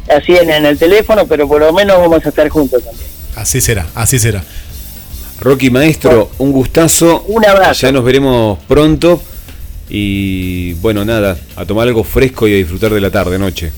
así 0.09 0.37
en, 0.37 0.51
en 0.51 0.67
el 0.67 0.79
teléfono, 0.79 1.27
pero 1.27 1.49
por 1.49 1.61
lo 1.61 1.73
menos 1.73 1.99
vamos 1.99 2.25
a 2.25 2.29
estar 2.29 2.49
juntos 2.49 2.83
también. 2.83 3.07
Así 3.35 3.61
será, 3.61 3.87
así 3.95 4.19
será. 4.19 4.43
Rocky 5.41 5.71
Maestro, 5.71 6.31
un 6.39 6.53
gustazo. 6.53 7.25
Un 7.29 7.45
abrazo. 7.45 7.83
Ya 7.83 7.93
nos 7.93 8.05
veremos 8.05 8.59
pronto. 8.67 9.21
Y 9.89 10.73
bueno, 10.75 11.05
nada, 11.05 11.37
a 11.55 11.65
tomar 11.65 11.87
algo 11.87 12.05
fresco 12.05 12.49
y 12.49 12.55
a 12.55 12.57
disfrutar 12.57 12.93
de 12.93 13.01
la 13.01 13.11
tarde, 13.11 13.39
noche. 13.39 13.73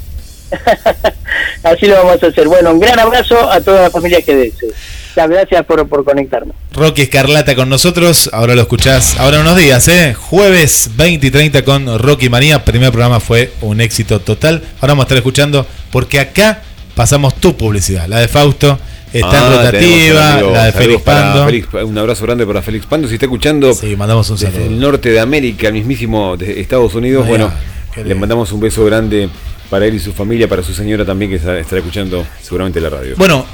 Así 1.62 1.86
lo 1.86 1.96
vamos 1.96 2.22
a 2.22 2.26
hacer. 2.26 2.48
Bueno, 2.48 2.72
un 2.72 2.80
gran 2.80 2.98
abrazo 2.98 3.50
a 3.50 3.60
toda 3.60 3.82
la 3.82 3.90
familia 3.90 4.22
que 4.22 4.34
desee. 4.34 4.70
Gracias 5.14 5.66
por, 5.66 5.86
por 5.88 6.04
conectarnos. 6.04 6.54
Rocky 6.72 7.02
Escarlata 7.02 7.56
con 7.56 7.68
nosotros, 7.68 8.30
ahora 8.32 8.54
lo 8.54 8.62
escuchás, 8.62 9.18
ahora 9.18 9.40
unos 9.40 9.56
días, 9.56 9.88
¿eh? 9.88 10.14
Jueves 10.14 10.92
20 10.96 11.26
y 11.26 11.30
30 11.30 11.64
con 11.64 11.98
Rocky 11.98 12.28
María. 12.28 12.64
Primer 12.64 12.90
programa 12.90 13.18
fue 13.18 13.52
un 13.60 13.80
éxito 13.80 14.20
total. 14.20 14.62
Ahora 14.80 14.92
vamos 14.92 15.02
a 15.02 15.06
estar 15.06 15.18
escuchando 15.18 15.66
porque 15.90 16.20
acá 16.20 16.62
pasamos 16.94 17.34
tu 17.34 17.56
publicidad, 17.56 18.06
la 18.06 18.20
de 18.20 18.28
Fausto 18.28 18.78
Está 19.12 19.28
en 19.28 19.52
ah, 19.52 19.56
rotativa, 19.56 20.40
la 20.52 20.64
de 20.66 20.72
Félix 20.72 21.02
Pando. 21.02 21.86
un 21.86 21.98
abrazo 21.98 22.24
grande 22.24 22.46
para 22.46 22.62
Félix 22.62 22.86
Pando. 22.86 23.08
Si 23.08 23.14
está 23.14 23.26
escuchando 23.26 23.72
sí, 23.72 23.96
mandamos 23.96 24.28
un 24.30 24.36
desde 24.36 24.66
el 24.66 24.78
norte 24.78 25.10
de 25.10 25.20
América, 25.20 25.68
el 25.68 25.74
mismísimo 25.74 26.36
de 26.36 26.60
Estados 26.60 26.94
Unidos, 26.94 27.26
bueno, 27.26 27.50
le 27.96 28.14
mandamos 28.14 28.52
un 28.52 28.60
beso 28.60 28.84
grande 28.84 29.28
para 29.70 29.86
él 29.86 29.94
y 29.94 29.98
su 29.98 30.12
familia, 30.12 30.48
para 30.48 30.62
su 30.62 30.74
señora 30.74 31.04
también 31.04 31.30
que 31.30 31.36
estará 31.36 31.58
escuchando 31.58 32.26
seguramente 32.42 32.80
la 32.80 32.90
radio. 32.90 33.14
Bueno, 33.16 33.46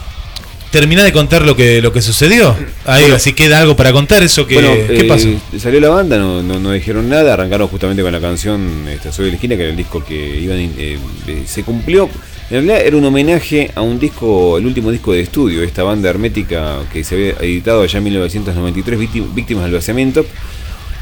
termina 0.75 1.05
de 1.05 1.13
contar 1.13 1.43
lo 1.43 1.55
que 1.55 1.81
lo 1.81 1.93
que 1.93 2.03
sucedió. 2.03 2.57
Ahí, 2.85 3.11
así 3.13 3.33
queda 3.33 3.61
algo 3.61 3.77
para 3.77 3.93
contar 3.93 4.25
eso 4.25 4.45
que 4.45 4.57
¿qué 4.57 5.01
eh, 5.03 5.05
pasó? 5.05 5.29
Salió 5.57 5.79
la 5.79 5.91
banda, 5.91 6.19
no, 6.19 6.43
no, 6.43 6.73
dijeron 6.73 7.09
nada, 7.09 7.35
arrancaron 7.35 7.69
justamente 7.69 8.03
con 8.03 8.11
la 8.11 8.21
canción 8.21 8.87
este, 8.89 9.13
Soy 9.13 9.27
de 9.27 9.31
la 9.31 9.35
esquina, 9.37 9.57
que 9.57 9.63
era 9.63 9.71
el 9.71 9.77
disco 9.77 10.05
que 10.05 10.15
iban 10.17 10.59
eh, 10.59 10.99
eh, 11.29 11.45
se 11.47 11.63
cumplió 11.63 12.09
en 12.51 12.66
realidad 12.66 12.86
era 12.86 12.97
un 12.99 13.05
homenaje 13.05 13.70
a 13.74 13.80
un 13.80 13.99
disco, 13.99 14.59
el 14.59 14.66
último 14.66 14.90
disco 14.90 15.12
de 15.12 15.20
estudio 15.20 15.61
de 15.61 15.66
esta 15.66 15.82
banda 15.82 16.11
hermética 16.11 16.80
que 16.92 17.03
se 17.03 17.14
había 17.14 17.30
editado 17.40 17.82
allá 17.82 17.99
en 17.99 18.05
1993, 18.05 18.99
Víctimas 19.34 19.64
del 19.64 19.74
Vaciamiento. 19.74 20.26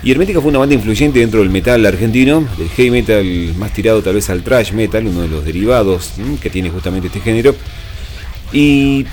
Y 0.05 0.11
Hermética 0.11 0.41
fue 0.41 0.51
una 0.51 0.59
banda 0.61 0.75
influyente 0.75 1.19
dentro 1.19 1.41
del 1.41 1.51
metal 1.51 1.85
argentino, 1.85 2.47
del 2.59 2.69
heavy 2.71 2.91
metal 2.91 3.55
más 3.57 3.73
tirado 3.73 4.03
tal 4.03 4.15
vez 4.15 4.31
al 4.31 4.43
thrash 4.43 4.73
metal, 4.73 5.07
uno 5.07 5.23
de 5.23 5.29
los 5.29 5.45
derivados 5.45 6.13
que 6.41 6.51
tiene 6.51 6.71
justamente 6.71 7.09
este 7.09 7.21
género. 7.21 7.55
Y 8.53 9.07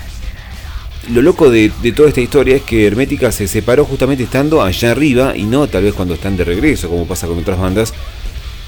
lo 1.12 1.22
loco 1.22 1.50
de, 1.50 1.70
toda 1.94 2.08
esta 2.08 2.20
historia 2.20 2.56
es 2.56 2.62
que 2.62 2.86
Hermética 2.86 3.32
se 3.32 3.48
separó 3.48 3.84
justamente 3.84 4.24
estando 4.24 4.62
allá 4.62 4.92
arriba 4.92 5.36
y 5.36 5.44
no 5.44 5.66
tal 5.66 5.84
vez 5.84 5.94
cuando 5.94 6.14
están 6.14 6.36
de 6.36 6.44
regreso, 6.44 6.88
como 6.88 7.06
pasa 7.06 7.26
con 7.26 7.38
otras 7.38 7.58
bandas. 7.58 7.92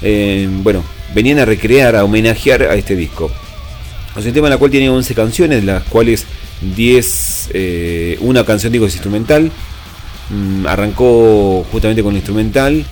Eh, 0.01 0.49
bueno, 0.51 0.83
venían 1.15 1.39
a 1.39 1.45
recrear, 1.45 1.95
a 1.95 2.05
homenajear 2.05 2.63
a 2.63 2.75
este 2.75 2.97
disco. 2.97 3.31
Es 4.17 4.27
un 4.27 4.33
tema 4.33 4.49
en 4.49 4.51
la 4.51 4.59
cual 4.59 4.71
tiene 4.71 4.91
11 4.91 5.15
canciones, 5.15 5.61
de 5.61 5.73
las 5.73 5.85
cuales 5.85 6.27
10, 6.77 7.51
eh, 7.55 8.19
una 8.21 8.45
canción 8.45 8.73
digo 8.73 8.87
es 8.87 8.93
instrumental. 8.93 9.51
Mm, 10.29 10.67
arrancó 10.67 11.65
justamente 11.73 12.03
con 12.03 12.15
instrumental. 12.15 12.85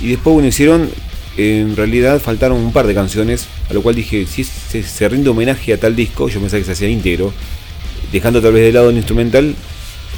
Y 0.00 0.08
después, 0.08 0.34
bueno, 0.34 0.48
hicieron, 0.48 0.90
en 1.38 1.74
realidad 1.74 2.20
faltaron 2.20 2.58
un 2.58 2.72
par 2.72 2.86
de 2.86 2.94
canciones. 2.94 3.46
A 3.70 3.74
lo 3.74 3.82
cual 3.82 3.94
dije, 3.94 4.26
si 4.26 4.44
se, 4.44 5.08
rinde 5.08 5.30
homenaje 5.30 5.72
a 5.72 5.80
tal 5.80 5.96
disco, 5.96 6.28
yo 6.28 6.38
pensaba 6.40 6.60
que 6.60 6.66
se 6.66 6.72
hacía 6.72 6.88
íntegro. 6.88 7.32
Dejando 8.12 8.42
tal 8.42 8.52
vez 8.52 8.64
de 8.64 8.72
lado 8.72 8.90
el 8.90 8.96
instrumental. 8.96 9.54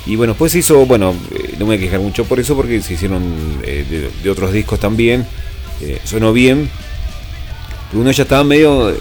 Y 0.04 0.16
bueno, 0.16 0.32
después 0.32 0.50
se 0.50 0.58
hizo, 0.58 0.84
bueno, 0.84 1.14
eh, 1.32 1.54
no 1.58 1.60
me 1.60 1.64
voy 1.66 1.76
a 1.76 1.78
quejar 1.78 2.00
mucho 2.00 2.24
por 2.24 2.40
eso, 2.40 2.56
porque 2.56 2.80
se 2.80 2.94
hicieron 2.94 3.22
eh, 3.62 4.10
de, 4.22 4.30
otros 4.30 4.52
discos 4.52 4.80
también. 4.80 5.26
sonó 6.04 6.32
bien, 6.32 6.68
uno 7.92 8.10
ya 8.10 8.22
estaba 8.22 8.44
medio 8.44 8.90
eh, 8.90 8.96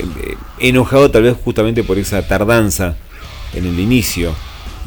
enojado 0.59 1.11
tal 1.11 1.23
vez 1.23 1.35
justamente 1.43 1.83
por 1.83 1.97
esa 1.97 2.27
tardanza 2.27 2.95
en 3.53 3.65
el 3.65 3.79
inicio 3.79 4.33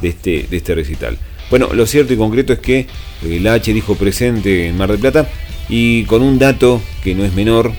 de 0.01 0.09
este, 0.09 0.47
de 0.51 0.57
este 0.57 0.75
recital. 0.75 1.19
Bueno, 1.51 1.69
lo 1.73 1.87
cierto 1.87 2.13
y 2.13 2.17
concreto 2.17 2.53
es 2.53 2.59
que 2.61 2.87
el 3.23 3.47
H 3.47 3.73
dijo 3.73 3.95
presente 3.95 4.69
en 4.69 4.77
Mar 4.77 4.91
del 4.91 4.99
Plata 4.99 5.29
y 5.69 6.05
con 6.05 6.23
un 6.23 6.39
dato 6.39 6.81
que 7.05 7.15
no 7.15 7.25
es 7.25 7.35
menor, 7.35 7.73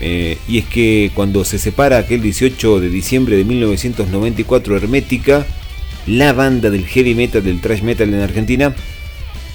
eh, 0.00 0.38
y 0.48 0.58
es 0.58 0.64
que 0.64 1.10
cuando 1.14 1.44
se 1.44 1.58
separa 1.58 1.98
aquel 1.98 2.22
18 2.22 2.80
de 2.80 2.88
diciembre 2.88 3.36
de 3.36 3.44
1994 3.44 4.76
Hermética, 4.76 5.46
la 6.06 6.32
banda 6.32 6.70
del 6.70 6.86
heavy 6.86 7.14
metal, 7.14 7.44
del 7.44 7.60
thrash 7.60 7.82
metal 7.82 8.12
en 8.12 8.20
Argentina, 8.20 8.74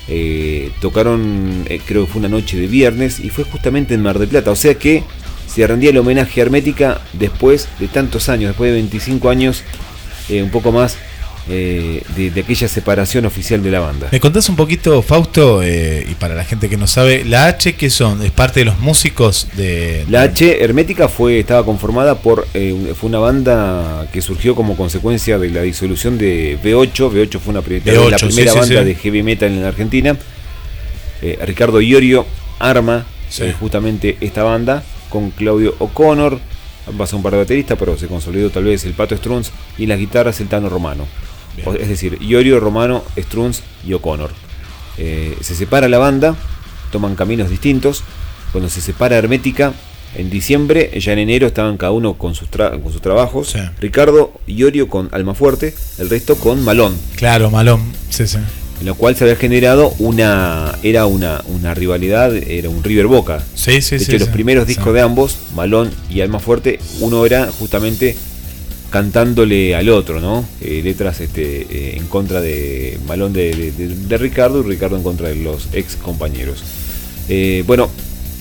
eh, 0.07 0.69
tocaron, 0.79 1.65
creo 1.85 2.05
que 2.05 2.11
fue 2.11 2.19
una 2.19 2.29
noche 2.29 2.57
de 2.57 2.67
viernes, 2.67 3.19
y 3.19 3.29
fue 3.29 3.43
justamente 3.43 3.95
en 3.95 4.03
Mar 4.03 4.19
del 4.19 4.29
Plata. 4.29 4.51
O 4.51 4.55
sea 4.55 4.75
que 4.75 5.03
se 5.47 5.65
rendía 5.65 5.91
el 5.91 5.97
homenaje 5.97 6.41
a 6.41 6.43
Hermética 6.43 7.01
después 7.13 7.67
de 7.79 7.87
tantos 7.87 8.29
años, 8.29 8.49
después 8.49 8.69
de 8.69 8.75
25 8.75 9.29
años, 9.29 9.63
eh, 10.29 10.41
un 10.41 10.49
poco 10.49 10.71
más 10.71 10.97
eh, 11.47 12.01
de, 12.15 12.41
aquella 12.41 12.67
separación 12.67 13.25
oficial 13.25 13.61
de 13.61 13.69
la 13.69 13.79
banda. 13.79 14.07
¿Me 14.11 14.19
contás 14.19 14.49
un 14.49 14.55
poquito, 14.55 15.01
Fausto, 15.03 15.61
eh, 15.61 16.05
y 16.09 16.15
para 16.15 16.33
la 16.33 16.43
gente 16.43 16.69
que 16.69 16.77
no 16.77 16.87
sabe, 16.87 17.23
la 17.23 17.45
H 17.45 17.75
qué 17.75 17.89
son? 17.89 18.23
¿Es 18.23 18.31
parte 18.31 18.61
de 18.61 18.65
los 18.65 18.79
músicos 18.79 19.47
de...? 19.55 20.05
La 20.09 20.23
H 20.23 20.63
Hermética 20.63 21.07
fue, 21.07 21.39
estaba 21.39 21.63
conformada 21.63 22.15
por, 22.15 22.47
fue 22.47 23.09
una 23.09 23.19
banda 23.19 24.07
que 24.11 24.21
surgió 24.21 24.55
como 24.55 24.75
consecuencia 24.75 25.37
de 25.37 25.51
la 25.51 25.61
disolución 25.61 26.17
de 26.17 26.57
V8, 26.63 27.11
V8 27.11 27.39
fue 27.39 27.51
una, 27.51 27.61
la 28.09 28.17
primera 28.17 28.53
banda 28.53 28.83
de 28.83 28.95
heavy 28.95 29.21
metal 29.21 29.51
en 29.51 29.61
la 29.61 29.67
Argentina, 29.67 30.17
Ricardo 31.43 31.81
Iorio 31.81 32.25
arma 32.59 33.05
justamente 33.59 34.17
esta 34.21 34.43
banda, 34.43 34.83
con 35.15 35.31
Claudio 35.31 35.75
O'Connor, 35.79 36.37
a 36.87 37.15
un 37.15 37.23
par 37.23 37.31
de 37.31 37.37
bateristas, 37.37 37.77
pero 37.79 37.97
se 37.97 38.07
consolidó 38.07 38.49
tal 38.49 38.65
vez 38.65 38.83
el 38.83 38.91
Pato 38.91 39.15
Strunz 39.15 39.49
y 39.77 39.83
en 39.83 39.89
las 39.89 39.97
guitarras 39.97 40.41
el 40.41 40.49
Tano 40.49 40.67
Romano. 40.67 41.05
Es 41.79 41.87
decir, 41.87 42.17
Iorio, 42.21 42.59
Romano, 42.59 43.01
Strunz 43.17 43.61
y 43.87 43.93
O'Connor. 43.93 44.31
Eh, 44.97 45.37
se 45.39 45.55
separa 45.55 45.87
la 45.87 45.99
banda, 45.99 46.35
toman 46.91 47.15
caminos 47.15 47.49
distintos. 47.49 48.03
Cuando 48.51 48.69
se 48.69 48.81
separa 48.81 49.15
Hermética, 49.15 49.71
en 50.15 50.29
diciembre, 50.29 50.91
ya 50.99 51.13
en 51.13 51.19
enero 51.19 51.47
estaban 51.47 51.77
cada 51.77 51.93
uno 51.93 52.15
con 52.15 52.35
sus, 52.35 52.49
con 52.49 52.91
sus 52.91 53.01
trabajos. 53.01 53.55
Ricardo 53.79 54.33
Iorio 54.47 54.89
con 54.89 55.07
Almafuerte, 55.13 55.73
el 55.97 56.09
resto 56.09 56.35
con 56.35 56.61
Malón. 56.65 56.93
Claro, 57.15 57.49
Malón, 57.49 57.81
sí, 58.09 58.27
sí 58.27 58.39
en 58.79 58.85
lo 58.85 58.95
cual 58.95 59.15
se 59.15 59.23
había 59.23 59.35
generado 59.35 59.93
una 59.99 60.77
era 60.83 61.05
una, 61.05 61.41
una 61.47 61.73
rivalidad, 61.73 62.35
era 62.35 62.69
un 62.69 62.83
River 62.83 63.07
Boca. 63.07 63.43
Sí, 63.53 63.81
sí, 63.81 63.97
de 63.97 64.03
hecho, 64.03 64.19
los 64.19 64.29
primeros 64.29 64.67
discos 64.67 64.93
de 64.93 65.01
ambos, 65.01 65.37
Malón 65.55 65.91
y 66.09 66.21
Alma 66.21 66.39
Fuerte, 66.39 66.79
uno 66.99 67.25
era 67.25 67.51
justamente 67.51 68.15
cantándole 68.89 69.75
al 69.75 69.89
otro, 69.89 70.21
¿no? 70.21 70.45
Eh, 70.61 70.81
letras 70.83 71.19
este, 71.19 71.61
eh, 71.69 71.97
en 71.97 72.07
contra 72.07 72.41
de 72.41 72.97
Malón 73.07 73.33
de, 73.33 73.71
de, 73.71 74.17
Ricardo 74.17 74.61
y 74.61 74.63
Ricardo 74.63 74.95
en 74.95 75.03
contra 75.03 75.29
de 75.29 75.35
los 75.35 75.67
ex 75.73 75.95
compañeros. 75.95 76.63
Eh, 77.27 77.63
bueno, 77.65 77.89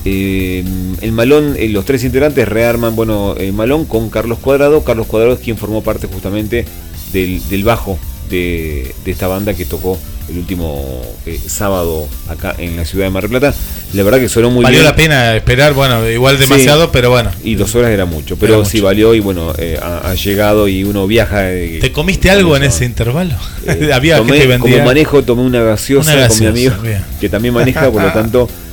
el 0.05 1.13
Malón, 1.13 1.57
los 1.71 1.85
tres 1.87 2.05
integrantes 2.05 2.47
rearman, 2.47 2.95
bueno, 2.95 3.35
el 3.37 3.53
Malón 3.53 3.87
con 3.87 4.11
Carlos 4.11 4.39
Cuadrado. 4.39 4.85
Carlos 4.85 5.07
Cuadrado 5.07 5.35
es 5.35 5.41
quien 5.41 5.57
formó 5.57 5.83
parte 5.83 6.07
justamente 6.07 6.67
del, 7.13 7.41
del 7.49 7.65
bajo 7.65 7.99
de, 8.29 8.95
de 9.05 9.11
esta 9.11 9.27
banda 9.29 9.55
que 9.55 9.65
tocó 9.65 9.99
el 10.29 10.39
último 10.39 11.03
eh, 11.27 11.39
sábado 11.47 12.09
acá 12.29 12.55
en 12.59 12.77
la 12.77 12.85
ciudad 12.85 13.07
de 13.07 13.11
Mar 13.11 13.23
del 13.25 13.31
Plata. 13.31 13.55
La 13.93 14.03
verdad 14.03 14.19
que 14.19 14.29
sonó 14.29 14.51
muy 14.51 14.65
valió 14.65 14.81
bien. 14.81 14.91
Valió 14.91 14.91
la 14.91 14.97
pena 14.97 15.37
esperar, 15.37 15.75
bueno, 15.75 16.09
igual 16.09 16.39
demasiado, 16.39 16.91
pero 16.91 17.11
bueno. 17.11 17.31
Y 17.43 17.55
dos 17.55 17.75
horas 17.75 17.91
era 17.91 18.07
mucho, 18.07 18.37
pero 18.37 18.65
sí 18.65 18.81
valió 18.81 19.15
y 19.15 19.21
bueno, 19.21 19.53
eh, 19.59 19.79
ha, 19.81 20.15
llegado 20.15 20.69
y 20.69 20.85
uno 20.85 21.07
viaja. 21.07 21.53
Eh, 21.53 21.79
¿Te 21.81 21.93
comiste 21.93 22.31
algo 22.31 22.57
en 22.57 22.65
ese 22.65 22.85
intervalo? 22.85 23.35
Había 23.93 24.17
tomé, 24.19 24.59
Como 24.59 24.79
manejo, 24.79 25.23
tomé 25.23 25.43
una 25.43 25.63
gaseosa, 25.63 26.29
con 26.29 26.41
mi 26.41 26.47
amigo, 26.47 26.75
que 27.21 27.29
también 27.29 27.55
maneja, 27.55 27.91
por 27.91 28.03
lo 28.03 28.13
tanto, 28.13 28.49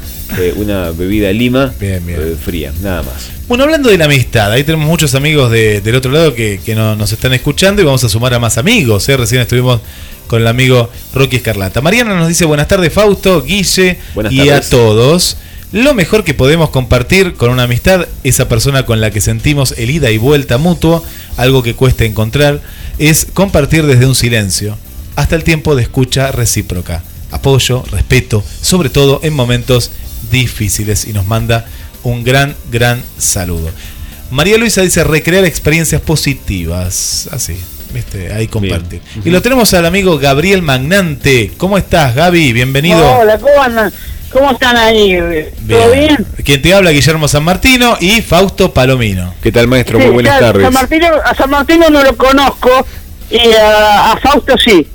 una 0.55 0.91
bebida 0.91 1.31
lima 1.31 1.73
fría, 2.43 2.73
nada 2.81 3.03
más. 3.03 3.29
Bueno, 3.47 3.65
hablando 3.65 3.89
de 3.89 3.97
la 3.97 4.05
amistad, 4.05 4.51
ahí 4.51 4.63
tenemos 4.63 4.87
muchos 4.87 5.13
amigos 5.15 5.51
del 5.51 5.95
otro 5.95 6.11
lado 6.11 6.33
que, 6.33 6.59
que 6.65 6.75
nos 6.75 7.11
están 7.11 7.33
escuchando 7.33 7.81
y 7.81 7.85
vamos 7.85 8.03
a 8.03 8.09
sumar 8.09 8.33
a 8.33 8.39
más 8.39 8.57
amigos. 8.57 9.07
Recién 9.07 9.41
estuvimos 9.41 9.81
con 10.27 10.41
el 10.41 10.47
amigo 10.47 10.89
Rocky 11.13 11.35
Escarlata. 11.35 11.81
Mariana 11.81 12.15
nos 12.15 12.29
dice 12.29 12.45
buenas 12.45 12.69
tardes 12.69 12.93
Fausto, 12.93 13.41
Guille 13.41 13.97
y 14.29 14.47
a 14.47 14.61
todos. 14.61 15.35
Lo 15.73 15.93
mejor 15.93 16.23
que 16.23 16.33
podemos 16.33 16.69
compartir 16.69 17.33
con 17.33 17.49
una 17.49 17.63
amistad, 17.63 18.05
esa 18.23 18.47
persona 18.47 18.85
con 18.85 19.01
la 19.01 19.11
que 19.11 19.19
sentimos 19.19 19.73
el 19.77 19.89
ida 19.89 20.11
y 20.11 20.17
vuelta 20.17 20.57
mutuo, 20.57 21.03
algo 21.35 21.63
que 21.63 21.75
cuesta 21.75 22.05
encontrar, 22.05 22.61
es 22.97 23.25
compartir 23.33 23.85
desde 23.85 24.05
un 24.05 24.15
silencio, 24.15 24.77
hasta 25.15 25.35
el 25.35 25.43
tiempo 25.43 25.75
de 25.75 25.83
escucha 25.83 26.31
recíproca, 26.31 27.03
apoyo, 27.31 27.83
respeto, 27.91 28.43
sobre 28.61 28.89
todo 28.89 29.19
en 29.23 29.33
momentos 29.33 29.91
difíciles 30.31 31.05
y 31.05 31.13
nos 31.13 31.25
manda 31.27 31.65
un 32.03 32.23
gran, 32.23 32.55
gran 32.71 33.01
saludo. 33.17 33.69
María 34.31 34.57
Luisa 34.57 34.81
dice 34.81 35.03
recrear 35.03 35.45
experiencias 35.45 36.01
positivas, 36.01 37.27
así, 37.31 37.57
¿viste? 37.93 38.31
Ahí 38.33 38.47
compartir. 38.47 39.01
Y 39.25 39.29
lo 39.29 39.41
tenemos 39.41 39.73
al 39.73 39.85
amigo 39.85 40.17
Gabriel 40.17 40.61
Magnante. 40.61 41.51
¿Cómo 41.57 41.77
estás, 41.77 42.15
Gaby? 42.15 42.53
Bienvenido. 42.53 43.19
Hola, 43.19 43.37
¿cómo 43.37 43.61
andan? 43.61 43.93
¿Cómo 44.31 44.51
están 44.51 44.77
ahí? 44.77 45.17
¿Todo 45.67 45.91
bien? 45.91 46.25
Quien 46.45 46.61
te 46.61 46.73
habla, 46.73 46.91
Guillermo 46.91 47.27
San 47.27 47.43
Martino 47.43 47.97
y 47.99 48.21
Fausto 48.21 48.73
Palomino. 48.73 49.33
¿Qué 49.43 49.51
tal, 49.51 49.67
maestro? 49.67 49.99
Muy 49.99 50.09
buenas 50.09 50.39
tardes. 50.39 50.63
San 50.63 50.73
Martino, 50.73 51.07
a 51.23 51.35
San 51.35 51.49
Martino 51.49 51.89
no 51.89 52.01
lo 52.01 52.15
conozco 52.15 52.69
y 53.29 53.39
a, 53.61 54.17
Fausto 54.21 54.57
sí. 54.57 54.87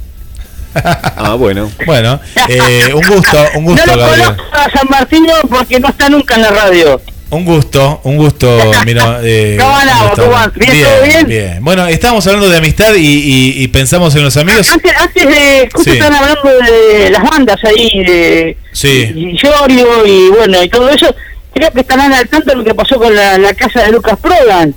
Ah, 0.84 1.34
bueno. 1.38 1.70
Bueno, 1.86 2.20
eh, 2.48 2.92
un 2.94 3.06
gusto, 3.06 3.38
un 3.54 3.64
gusto, 3.64 3.86
No 3.86 3.96
lo 3.96 4.08
conozco 4.08 4.44
a 4.52 4.70
San 4.70 4.88
Martino 4.88 5.32
porque 5.48 5.80
no 5.80 5.88
está 5.88 6.08
nunca 6.08 6.34
en 6.34 6.42
la 6.42 6.50
radio. 6.50 7.00
Un 7.28 7.44
gusto, 7.44 8.00
un 8.04 8.16
gusto, 8.16 8.48
mira. 8.84 9.18
Eh, 9.22 9.56
¿Cómo 9.60 9.76
andamos? 9.76 10.54
¿Bien, 10.54 10.70
bien, 10.70 10.84
todo 10.84 11.02
bien? 11.02 11.26
Bien. 11.26 11.58
Bueno, 11.64 11.86
estábamos 11.86 12.24
hablando 12.26 12.48
de 12.48 12.56
amistad 12.56 12.94
y, 12.94 13.54
y, 13.56 13.68
pensamos 13.68 14.14
en 14.14 14.22
los 14.22 14.36
amigos. 14.36 14.70
Antes, 14.70 14.92
antes 14.96 15.26
de, 15.26 15.68
justo 15.72 15.92
están 15.92 16.14
hablando 16.14 16.48
de 16.48 17.10
las 17.10 17.22
bandas 17.28 17.58
ahí, 17.64 18.04
de 18.04 18.56
sí. 18.72 19.36
Llorio 19.42 20.06
y 20.06 20.28
bueno, 20.28 20.62
y 20.62 20.68
todo 20.68 20.88
eso. 20.88 21.14
Creo 21.52 21.70
que 21.72 21.80
estarán 21.80 22.12
al 22.12 22.28
tanto 22.28 22.50
de 22.50 22.56
lo 22.56 22.64
que 22.64 22.74
pasó 22.74 22.96
con 22.96 23.14
la, 23.14 23.38
la 23.38 23.54
casa 23.54 23.82
de 23.82 23.92
Lucas 23.92 24.18
Prodan. 24.20 24.74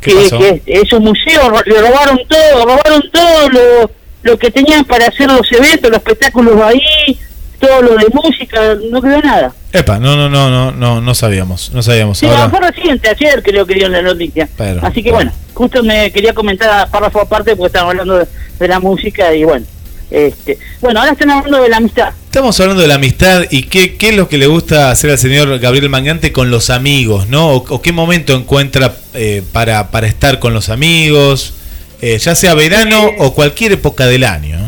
Que, 0.00 0.14
que 0.14 0.62
es 0.66 0.92
un 0.92 1.04
museo, 1.04 1.62
le 1.64 1.80
robaron 1.80 2.18
todo, 2.28 2.66
robaron 2.66 3.02
todo 3.10 3.48
lo, 3.48 3.90
lo 4.24 4.38
que 4.38 4.50
tenían 4.50 4.84
para 4.84 5.06
hacer 5.06 5.30
los 5.30 5.50
eventos, 5.52 5.90
los 5.90 5.98
espectáculos 5.98 6.60
ahí, 6.62 7.18
todo 7.60 7.82
lo 7.82 7.94
de 7.96 8.06
música, 8.12 8.74
no 8.90 9.00
quedó 9.00 9.20
nada. 9.20 9.54
Epa, 9.72 9.98
no, 9.98 10.16
no, 10.16 10.28
no, 10.28 10.50
no, 10.50 10.72
no, 10.72 11.00
no 11.00 11.14
sabíamos, 11.14 11.70
no 11.72 11.82
sabíamos. 11.82 12.18
Sí, 12.18 12.26
Ahora... 12.26 12.48
fue 12.48 12.60
reciente, 12.60 13.08
ayer 13.08 13.42
creo 13.42 13.66
que 13.66 13.74
dio 13.74 13.88
la 13.88 14.02
noticia. 14.02 14.48
Así 14.82 15.02
que 15.02 15.12
bueno, 15.12 15.30
justo 15.52 15.82
me 15.82 16.10
quería 16.10 16.32
comentar 16.32 16.70
a 16.70 16.86
párrafo 16.86 17.20
aparte 17.20 17.54
porque 17.54 17.66
estábamos 17.68 17.92
hablando 17.92 18.26
de, 18.58 18.68
la 18.68 18.80
música 18.80 19.34
y 19.34 19.44
bueno. 19.44 19.66
Este, 20.10 20.58
bueno, 20.80 21.00
ahora 21.00 21.12
están 21.12 21.30
hablando 21.30 21.62
de 21.62 21.68
la 21.68 21.78
amistad. 21.78 22.12
Estamos 22.26 22.58
hablando 22.60 22.80
de 22.82 22.88
la 22.88 22.94
amistad 22.94 23.44
y 23.50 23.64
qué, 23.64 23.96
qué 23.96 24.10
es 24.10 24.16
lo 24.16 24.28
que 24.28 24.38
le 24.38 24.46
gusta 24.46 24.90
hacer 24.90 25.10
al 25.10 25.18
señor 25.18 25.58
Gabriel 25.58 25.88
Mangante 25.88 26.32
con 26.32 26.50
los 26.50 26.70
amigos, 26.70 27.28
¿no? 27.28 27.50
O, 27.50 27.82
qué 27.82 27.92
momento 27.92 28.34
encuentra 28.34 28.94
eh, 29.12 29.42
para, 29.52 29.90
para 29.90 30.06
estar 30.06 30.38
con 30.38 30.54
los 30.54 30.68
amigos, 30.68 31.54
eh, 32.00 32.18
ya 32.18 32.34
sea 32.34 32.54
verano 32.54 33.08
eh, 33.08 33.16
o 33.18 33.34
cualquier 33.34 33.72
época 33.72 34.06
del 34.06 34.24
año. 34.24 34.58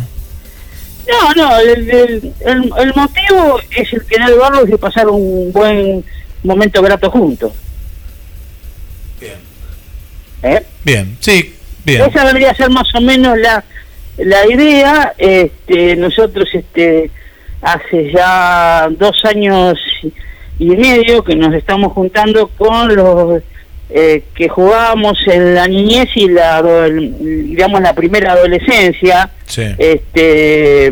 No, 1.08 1.34
no, 1.34 1.58
el, 1.60 2.32
el, 2.40 2.94
motivo 2.94 3.60
es 3.70 3.92
el 3.92 4.04
que 4.04 4.18
barro 4.34 4.64
es 4.64 4.70
de 4.70 4.78
pasar 4.78 5.08
un 5.08 5.52
buen 5.52 6.04
momento 6.42 6.82
grato 6.82 7.10
juntos. 7.10 7.52
Bien. 9.20 9.36
¿Eh? 10.42 10.62
Bien, 10.84 11.16
sí, 11.20 11.54
bien. 11.84 12.02
Esa 12.02 12.24
debería 12.24 12.54
ser 12.54 12.70
más 12.70 12.92
o 12.94 13.00
menos 13.00 13.38
la, 13.38 13.64
la 14.18 14.46
idea. 14.52 15.14
Este, 15.16 15.94
nosotros 15.94 16.48
este, 16.52 17.10
hace 17.62 18.12
ya 18.12 18.88
dos 18.90 19.16
años 19.24 19.78
y 20.58 20.66
medio 20.66 21.22
que 21.22 21.36
nos 21.36 21.54
estamos 21.54 21.92
juntando 21.92 22.48
con 22.48 22.94
los 22.94 23.42
eh, 23.89 24.24
que 24.34 24.49
jugábamos 24.49 25.16
en 25.26 25.55
la 25.55 25.68
niñez 25.68 26.09
y 26.16 26.28
la 26.28 26.61
digamos 26.91 27.80
la 27.80 27.95
primera 27.95 28.32
adolescencia 28.32 29.30
este 29.47 30.91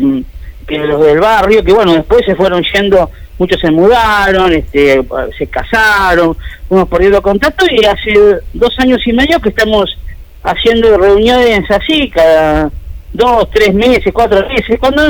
que 0.65 0.77
los 0.77 1.05
del 1.05 1.19
barrio 1.19 1.61
que 1.63 1.73
bueno 1.73 1.93
después 1.93 2.21
se 2.25 2.35
fueron 2.35 2.63
yendo 2.73 3.11
muchos 3.37 3.59
se 3.59 3.69
mudaron 3.69 4.53
este 4.53 5.01
se 5.37 5.47
casaron 5.47 6.37
fuimos 6.69 6.87
perdiendo 6.87 7.21
contacto 7.21 7.65
y 7.69 7.83
hace 7.85 8.13
dos 8.53 8.73
años 8.79 8.99
y 9.05 9.11
medio 9.11 9.41
que 9.41 9.49
estamos 9.49 9.97
haciendo 10.43 10.97
reuniones 10.97 11.69
así 11.69 12.09
cada 12.09 12.71
dos 13.11 13.49
tres 13.51 13.73
meses 13.73 14.13
cuatro 14.13 14.47
meses 14.47 14.79
cuando 14.79 15.01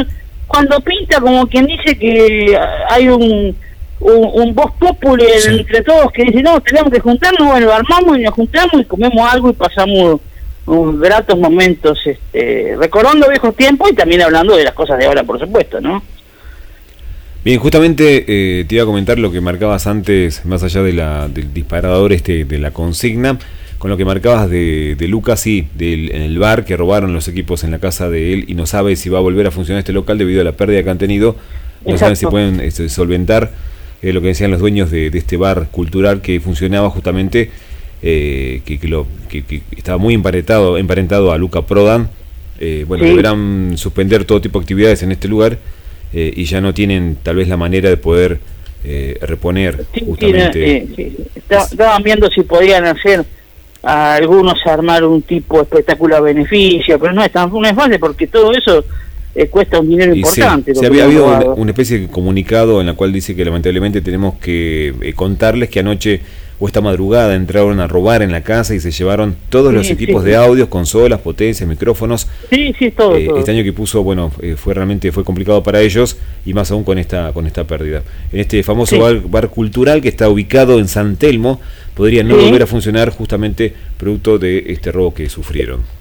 cuando 0.48 0.80
pinta 0.82 1.20
como 1.22 1.46
quien 1.46 1.68
dice 1.68 1.96
que 2.00 2.58
hay 2.90 3.10
un 3.10 3.56
un, 4.00 4.54
voz 4.54 4.72
popular 4.74 5.28
entre 5.48 5.82
todos 5.82 6.12
que 6.12 6.24
dice, 6.24 6.41
no, 6.41 6.60
tenemos 6.62 6.91
que 6.91 7.00
juntarnos, 7.00 7.48
bueno, 7.48 7.72
armamos 7.72 8.18
y 8.18 8.24
nos 8.24 8.34
juntamos 8.34 8.82
y 8.82 8.86
comemos 8.86 9.34
algo 9.34 9.50
y 9.50 9.54
pasamos 9.54 10.20
unos 10.66 11.00
gratos 11.00 11.38
momentos 11.38 12.00
este, 12.06 12.76
recordando 12.78 13.30
viejos 13.30 13.56
tiempos 13.56 13.91
y 13.91 13.96
también 13.96 14.22
hablando 14.22 14.56
de 14.56 14.64
las 14.64 14.74
cosas 14.74 14.98
de 14.98 15.06
ahora, 15.06 15.24
por 15.24 15.39
supuesto, 15.39 15.80
¿no? 15.80 16.04
Bien, 17.43 17.60
justamente 17.60 18.26
eh, 18.28 18.66
te 18.66 18.76
iba 18.76 18.84
a 18.84 18.88
comentar 18.88 19.20
lo 19.20 19.32
que 19.32 19.39
marcabas 19.39 19.86
antes, 19.86 20.43
más 20.46 20.64
allá 20.64 20.82
de 20.82 20.93
la, 20.93 21.28
del 21.28 21.54
disparador 21.54 22.12
este 22.12 22.43
de 22.43 22.58
la 22.58 22.72
consigna, 22.72 23.38
con 23.78 23.91
lo 23.91 23.98
que 23.98 24.06
marcabas 24.06 24.50
de, 24.50 24.96
de 24.98 25.08
Lucas, 25.08 25.41
sí, 25.41 25.68
del, 25.76 26.12
en 26.12 26.24
el 26.24 26.39
bar 26.39 26.66
que 26.66 26.76
robaron 26.76 27.14
los 27.14 27.28
equipos 27.28 27.64
en 27.64 27.70
la 27.70 27.78
casa 27.78 28.10
de 28.10 28.34
él 28.34 28.46
y 28.48 28.56
no 28.56 28.66
sabe 28.66 28.96
si 28.96 29.10
va 29.10 29.20
a 29.20 29.22
volver 29.22 29.46
a 29.46 29.52
funcionar 29.52 29.80
este 29.80 29.93
local 29.93 30.18
debido 30.18 30.41
a 30.41 30.43
la 30.43 30.54
pérdida 30.54 30.82
que 30.82 30.89
han 30.89 30.98
tenido, 30.98 31.36
no 31.86 31.96
saben 32.00 32.16
si 32.16 32.26
pueden 32.26 32.60
este, 32.62 32.89
solventar 32.89 33.52
eh, 34.06 34.14
lo 34.14 34.22
que 34.22 34.28
decían 34.28 34.51
los 34.51 34.60
dueños 34.60 34.91
de, 34.91 35.08
este 35.08 35.36
bar 35.36 35.70
cultural 35.72 36.22
que 36.22 36.39
funcionaba 36.39 36.91
justamente, 36.91 37.49
eh, 38.03 38.62
que, 38.64 38.78
lo, 38.88 39.08
que, 39.28 39.64
estaba 39.76 39.97
muy 39.97 40.14
emparentado, 40.14 40.78
emparentado 40.78 41.32
a 41.32 41.39
Luca 41.39 41.64
Prodan. 41.64 42.12
Eh, 42.60 42.86
bueno, 42.88 43.03
deberán 43.03 43.74
suspender 43.78 44.24
todo 44.24 44.39
tipo 44.39 44.60
de 44.60 44.64
actividades 44.64 45.01
en 45.01 45.12
este 45.12 45.28
lugar 45.28 45.58
y 46.14 46.45
ya 46.45 46.62
no 46.62 46.74
tienen 46.74 47.18
tal 47.22 47.38
vez 47.38 47.49
la 47.49 47.58
manera 47.58 47.89
de 47.89 47.97
poder 47.97 48.39
reponer 49.22 49.86
justamente. 50.06 50.88
estaban 51.49 52.03
viendo 52.03 52.30
si 52.30 52.43
podían 52.43 52.86
hacer 52.86 53.26
a 53.84 54.16
algunos 54.16 54.53
armar 54.66 55.03
un 55.03 55.24
tipo 55.24 55.58
de 55.58 55.64
espectáculo 55.64 56.16
a 56.16 56.22
beneficio, 56.22 56.97
pero 56.99 57.12
no 57.12 57.22
es 57.22 57.32
tan 57.32 57.51
no 57.51 57.66
es 57.66 57.74
fácil 57.74 57.99
porque 57.99 58.28
todo 58.28 58.53
eso 58.53 58.86
eh, 59.36 59.48
cuesta 59.48 59.82
un 59.82 59.90
dinero 59.90 60.16
importante. 60.16 60.74
Se, 60.74 60.86
había 60.86 61.04
habido 61.04 61.56
una, 61.58 61.72
especie 61.72 62.00
de 62.00 62.08
comunicado 62.08 62.80
en 62.80 62.88
la 62.88 62.94
cual 62.94 63.12
dice 63.12 63.36
que 63.36 63.44
lamentablemente 63.44 64.00
tenemos 64.00 64.36
que 64.36 64.94
eh, 65.02 65.14
contarles 65.14 65.70
que 65.70 65.82
anoche 65.82 66.22
o 66.58 66.68
esta 66.68 66.80
madrugada 66.80 67.36
entraron 67.36 67.82
a 67.82 67.88
robar 67.88 68.22
en 68.22 68.32
la 68.32 68.42
casa 68.42 68.74
y 68.74 68.80
se 68.80 68.92
llevaron 68.92 69.36
todos 69.50 69.74
los 69.74 69.90
equipos 69.90 70.24
de 70.24 70.38
audios, 70.38 70.70
consolas, 70.70 71.20
potencias, 71.20 71.68
micrófonos. 71.68 72.30
Sí, 72.50 72.74
sí, 72.80 72.92
todo, 72.92 73.18
eh, 73.18 73.28
Este 73.38 73.52
año 73.52 73.62
que 73.62 73.74
puso, 73.74 74.04
bueno, 74.04 74.32
fue 74.56 74.74
realmente 74.74 75.12
fue 75.12 75.26
complicado 75.26 75.62
para 75.64 75.82
ellos 75.82 76.16
y 76.46 76.54
más 76.54 76.72
aún 76.72 76.86
con 76.86 76.98
esta 76.98 77.34
con 77.34 77.46
esta 77.46 77.66
pérdida. 77.66 78.04
En 78.32 78.40
este 78.40 78.64
famoso 78.64 78.98
bar, 79.28 79.50
cultural 79.50 80.02
que 80.02 80.08
está 80.08 80.30
ubicado 80.30 80.80
en 80.80 80.88
San 80.88 81.18
Telmo, 81.18 81.60
podría 81.94 82.24
no 82.24 82.38
volver 82.38 82.64
a 82.64 82.68
funcionar 82.68 83.10
justamente 83.10 83.74
producto 83.98 84.40
de 84.40 84.64
este 84.68 84.94
robo 84.94 85.14
que 85.14 85.28
sufrieron. 85.28 85.95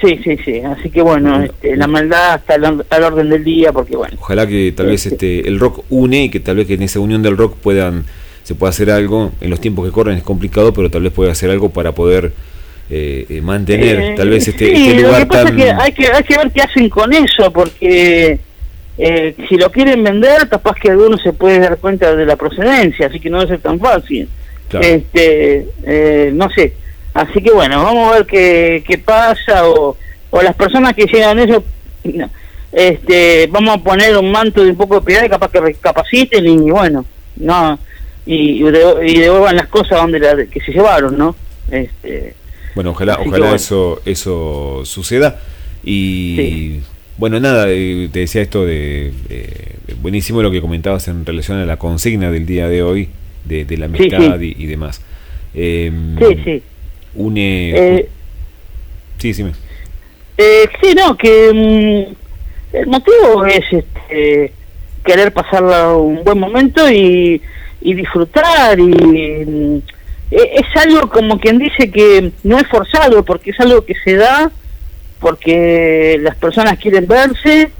Sí, 0.00 0.20
sí, 0.22 0.36
sí. 0.44 0.60
Así 0.60 0.90
que 0.90 1.02
bueno, 1.02 1.42
este, 1.42 1.76
la 1.76 1.86
maldad 1.86 2.36
está 2.36 2.54
al, 2.54 3.02
orden 3.02 3.30
del 3.30 3.44
día, 3.44 3.72
porque 3.72 3.96
bueno. 3.96 4.16
Ojalá 4.20 4.46
que 4.46 4.72
tal 4.76 4.86
vez 4.86 5.06
este, 5.06 5.38
este 5.38 5.48
el 5.48 5.58
rock 5.58 5.84
une 5.90 6.24
y 6.24 6.28
que 6.28 6.40
tal 6.40 6.56
vez 6.56 6.66
que 6.66 6.74
en 6.74 6.82
esa 6.82 7.00
unión 7.00 7.22
del 7.22 7.36
rock 7.36 7.56
puedan 7.56 8.04
se 8.42 8.54
pueda 8.54 8.70
hacer 8.70 8.90
algo. 8.90 9.32
En 9.40 9.50
los 9.50 9.60
tiempos 9.60 9.86
que 9.86 9.92
corren 9.92 10.16
es 10.18 10.22
complicado, 10.22 10.72
pero 10.72 10.90
tal 10.90 11.02
vez 11.02 11.12
pueda 11.12 11.32
hacer 11.32 11.50
algo 11.50 11.70
para 11.70 11.92
poder 11.92 12.32
eh, 12.90 13.26
eh, 13.28 13.40
mantener 13.40 14.00
eh, 14.00 14.14
tal 14.16 14.28
vez 14.28 14.46
este, 14.46 14.72
este 14.72 15.02
lugar 15.02 15.22
lo 15.22 15.26
que 15.26 15.26
pasa 15.26 15.48
Es 15.48 15.54
que 15.54 15.70
hay, 15.70 15.92
que 15.92 16.06
hay 16.06 16.22
que 16.22 16.36
ver 16.36 16.52
qué 16.52 16.62
hacen 16.62 16.88
con 16.88 17.12
eso, 17.12 17.52
porque 17.52 18.38
si 19.48 19.56
lo 19.56 19.70
quieren 19.72 20.04
vender, 20.04 20.48
capaz 20.48 20.76
que 20.76 20.90
alguno 20.90 21.18
se 21.18 21.32
puede 21.32 21.58
dar 21.58 21.78
cuenta 21.78 22.14
de 22.14 22.24
la 22.24 22.36
procedencia, 22.36 23.08
así 23.08 23.18
que 23.18 23.30
no 23.30 23.38
va 23.38 23.44
a 23.44 23.48
ser 23.48 23.60
tan 23.60 23.80
fácil. 23.80 24.28
Este, 24.80 25.66
no 26.34 26.48
sé 26.50 26.74
Así 27.16 27.40
que 27.40 27.50
bueno, 27.50 27.82
vamos 27.82 28.12
a 28.12 28.16
ver 28.18 28.26
qué, 28.26 28.84
qué 28.86 28.98
pasa 28.98 29.66
o, 29.66 29.96
o 30.28 30.42
las 30.42 30.54
personas 30.54 30.92
que 30.92 31.06
llegan 31.06 31.38
eso, 31.38 31.64
este, 32.70 33.46
vamos 33.50 33.76
a 33.76 33.82
poner 33.82 34.14
un 34.18 34.30
manto 34.30 34.62
de 34.62 34.70
un 34.70 34.76
poco 34.76 34.96
de 35.00 35.06
piedad 35.06 35.24
y 35.24 35.30
capaz 35.30 35.50
que 35.50 35.60
recapaciten 35.60 36.46
y 36.46 36.70
bueno, 36.70 37.06
no 37.36 37.78
y, 38.26 38.62
y 38.62 39.18
devuelvan 39.18 39.56
las 39.56 39.68
cosas 39.68 39.98
donde 39.98 40.18
la, 40.18 40.44
que 40.44 40.60
se 40.60 40.72
llevaron, 40.72 41.16
¿no? 41.16 41.34
Este, 41.70 42.34
bueno, 42.74 42.90
ojalá, 42.90 43.18
ojalá 43.24 43.54
eso 43.54 44.02
eso 44.04 44.82
suceda. 44.84 45.40
Y 45.82 46.80
bueno 47.16 47.40
nada, 47.40 47.66
eh, 47.70 48.10
te 48.12 48.18
decía 48.18 48.42
esto 48.42 48.66
de 48.66 49.14
eh, 49.30 49.76
buenísimo 50.02 50.42
lo 50.42 50.50
que 50.50 50.60
comentabas 50.60 51.08
en 51.08 51.24
relación 51.24 51.56
a 51.60 51.64
la 51.64 51.78
consigna 51.78 52.30
del 52.30 52.44
día 52.44 52.68
de 52.68 52.82
hoy 52.82 53.08
de, 53.46 53.64
de 53.64 53.78
la 53.78 53.86
amistad 53.86 54.38
Y, 54.38 54.54
y, 54.58 54.66
demás. 54.66 55.00
Eh, 55.54 55.90
sí, 56.18 56.40
sí 56.44 56.62
une... 57.16 57.70
Eh, 57.70 58.08
sí, 59.18 59.34
sí. 59.34 59.44
Eh, 60.38 60.68
sí, 60.80 60.94
no, 60.94 61.16
que 61.16 61.52
mm, 61.52 62.76
el 62.76 62.86
motivo 62.86 63.44
es 63.46 63.64
este, 63.72 64.52
querer 65.04 65.32
pasarla 65.32 65.96
un 65.96 66.22
buen 66.24 66.38
momento 66.38 66.90
y, 66.90 67.40
y 67.80 67.94
disfrutar 67.94 68.78
y 68.78 69.82
e, 70.30 70.50
es 70.60 70.82
algo 70.82 71.08
como 71.08 71.38
quien 71.38 71.58
dice 71.58 71.90
que 71.90 72.32
no 72.42 72.58
es 72.58 72.66
forzado 72.66 73.24
porque 73.24 73.50
es 73.50 73.60
algo 73.60 73.84
que 73.84 73.94
se 74.04 74.16
da 74.16 74.50
porque 75.20 76.18
las 76.20 76.36
personas 76.36 76.78
quieren 76.78 77.06
verse 77.06 77.70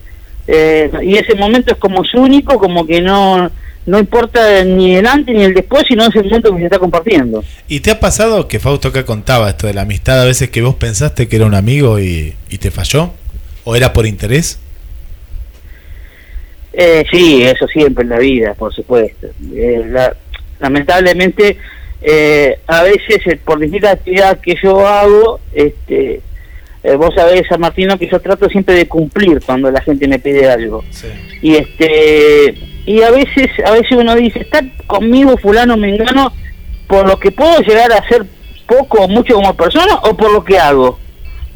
eh, 0.46 0.90
y 1.02 1.16
ese 1.16 1.34
momento 1.34 1.72
es 1.72 1.78
como 1.78 2.04
su 2.04 2.18
único 2.18 2.58
como 2.58 2.86
que 2.86 3.00
no 3.00 3.50
no 3.86 4.00
importa 4.00 4.64
ni 4.64 4.96
el 4.96 5.06
antes 5.06 5.34
ni 5.34 5.44
el 5.44 5.54
después, 5.54 5.84
sino 5.88 6.04
es 6.04 6.14
el 6.16 6.24
momento 6.24 6.52
que 6.52 6.58
se 6.58 6.64
está 6.64 6.78
compartiendo. 6.80 7.44
¿Y 7.68 7.80
te 7.80 7.92
ha 7.92 8.00
pasado 8.00 8.48
que 8.48 8.58
Fausto 8.58 8.88
acá 8.88 9.06
contaba 9.06 9.48
esto 9.48 9.68
de 9.68 9.74
la 9.74 9.82
amistad, 9.82 10.20
a 10.20 10.24
veces 10.24 10.50
que 10.50 10.60
vos 10.60 10.74
pensaste 10.74 11.28
que 11.28 11.36
era 11.36 11.46
un 11.46 11.54
amigo 11.54 12.00
y, 12.00 12.34
te 12.60 12.72
falló? 12.72 13.12
¿O 13.64 13.76
era 13.76 13.92
por 13.92 14.06
interés? 14.06 14.58
Eh, 16.72 17.04
sí, 17.10 17.42
eso 17.42 17.66
siempre 17.68 18.02
en 18.02 18.10
la 18.10 18.18
vida, 18.18 18.54
por 18.54 18.74
supuesto. 18.74 19.28
Eh, 19.54 19.84
lamentablemente, 20.58 21.56
eh, 22.02 22.58
a 22.66 22.82
veces 22.82 23.20
eh, 23.26 23.38
por 23.42 23.60
distintas 23.60 23.94
actividades 23.94 24.38
que 24.38 24.56
yo 24.62 24.86
hago, 24.86 25.40
este, 25.52 26.20
vos 26.98 27.14
sabés, 27.14 27.42
San 27.48 27.60
Martino, 27.60 27.96
que 27.98 28.08
yo 28.08 28.20
trato 28.20 28.48
siempre 28.48 28.74
de 28.74 28.88
cumplir 28.88 29.40
cuando 29.46 29.70
la 29.70 29.80
gente 29.80 30.08
me 30.08 30.18
pide 30.18 30.50
algo. 30.50 30.84
Y 31.40 31.54
este 31.54 32.75
y 32.86 33.02
a 33.02 33.10
veces 33.10 33.50
a 33.64 33.72
veces 33.72 33.90
uno 33.90 34.14
dice 34.14 34.40
está 34.40 34.64
conmigo 34.86 35.36
fulano 35.36 35.76
mengano 35.76 36.32
por 36.86 37.06
lo 37.06 37.18
que 37.18 37.32
puedo 37.32 37.60
llegar 37.60 37.92
a 37.92 37.98
hacer 37.98 38.24
poco 38.66 39.02
o 39.02 39.08
mucho 39.08 39.34
como 39.34 39.54
persona 39.54 39.96
o 40.04 40.16
por 40.16 40.32
lo 40.32 40.44
que 40.44 40.56
hago 40.56 40.98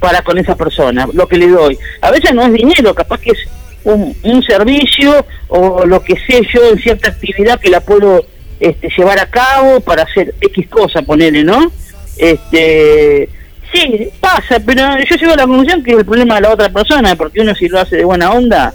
para 0.01 0.23
con 0.23 0.37
esa 0.39 0.57
persona 0.57 1.09
lo 1.13 1.29
que 1.29 1.39
le 1.39 1.49
doy 1.49 1.79
a 2.03 2.11
veces 2.11 2.35
no 2.35 2.43
es 2.43 2.53
dinero 2.53 2.95
capaz 2.95 3.21
que 3.21 3.31
es 3.31 3.39
un, 3.85 4.43
servicio 4.43 5.25
o 5.49 5.87
lo 5.87 6.03
que 6.03 6.17
sé 6.27 6.43
yo 6.53 6.69
en 6.71 6.79
cierta 6.79 7.09
actividad 7.09 7.61
que 7.61 7.71
la 7.71 7.81
puedo 7.81 8.27
este, 8.59 8.89
llevar 8.95 9.19
a 9.21 9.31
cabo 9.31 9.81
para 9.81 10.03
hacer 10.03 10.35
x 10.41 10.69
cosa 10.69 11.03
ponerle 11.03 11.45
no 11.45 11.71
este 12.19 13.29
sí 13.73 14.09
pasa 14.19 14.61
pero 14.67 14.83
yo 15.09 15.17
llego 15.17 15.33
a 15.33 15.37
la 15.37 15.47
conclusión 15.47 15.85
que 15.85 15.93
es 15.93 15.99
el 15.99 16.05
problema 16.05 16.35
de 16.35 16.41
la 16.41 16.53
otra 16.53 16.69
persona 16.71 17.15
porque 17.15 17.41
uno 17.41 17.55
si 17.55 17.69
lo 17.69 17.79
hace 17.79 17.97
de 17.97 18.05
buena 18.05 18.33
onda 18.33 18.75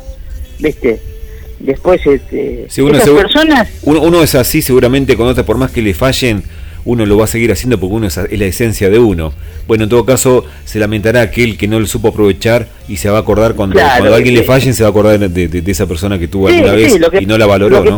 viste 0.60 1.15
después 1.60 2.02
este, 2.06 2.68
uno, 2.82 3.00
personas 3.00 3.70
uno, 3.84 4.22
es 4.22 4.36
así 4.36 4.62
seguramente 4.62 5.16
con 5.16 5.28
otras 5.28 5.46
por 5.46 5.58
más 5.58 5.72
que 5.72 5.82
le 5.82 5.94
fallen 5.94 6.44
uno 6.84 7.06
lo 7.06 7.18
va 7.18 7.24
a 7.24 7.28
seguir 7.28 7.52
haciendo 7.52 7.80
porque 7.80 7.96
uno 7.96 8.08
es, 8.08 8.16
la 8.16 8.46
esencia 8.46 8.90
de 8.90 9.00
uno. 9.00 9.34
Bueno 9.68 9.86
en 9.86 9.90
todo 9.90 10.06
caso 10.06 10.46
se 10.66 10.78
lamentará 10.78 11.22
aquel 11.22 11.58
que 11.58 11.68
no 11.68 11.80
lo 11.80 11.88
supo 11.88 12.10
aprovechar 12.10 12.68
y 12.88 12.98
se 12.98 13.10
va 13.10 13.18
a 13.18 13.22
acordar 13.22 13.56
cuando, 13.56 13.80
cuando 13.80 14.14
a 14.14 14.18
alguien 14.18 14.36
le 14.36 14.44
fallen 14.44 14.74
se 14.74 14.84
va 14.84 14.90
a 14.90 14.92
acordar 14.92 15.20
de, 15.20 15.64
esa 15.66 15.88
persona 15.88 16.20
que 16.20 16.28
tuvo 16.28 16.48
alguna 16.48 16.74
vez 16.74 17.00
y 17.20 17.26
no 17.26 17.38
la 17.38 17.48
valoró 17.48 17.84
¿no? 17.84 17.98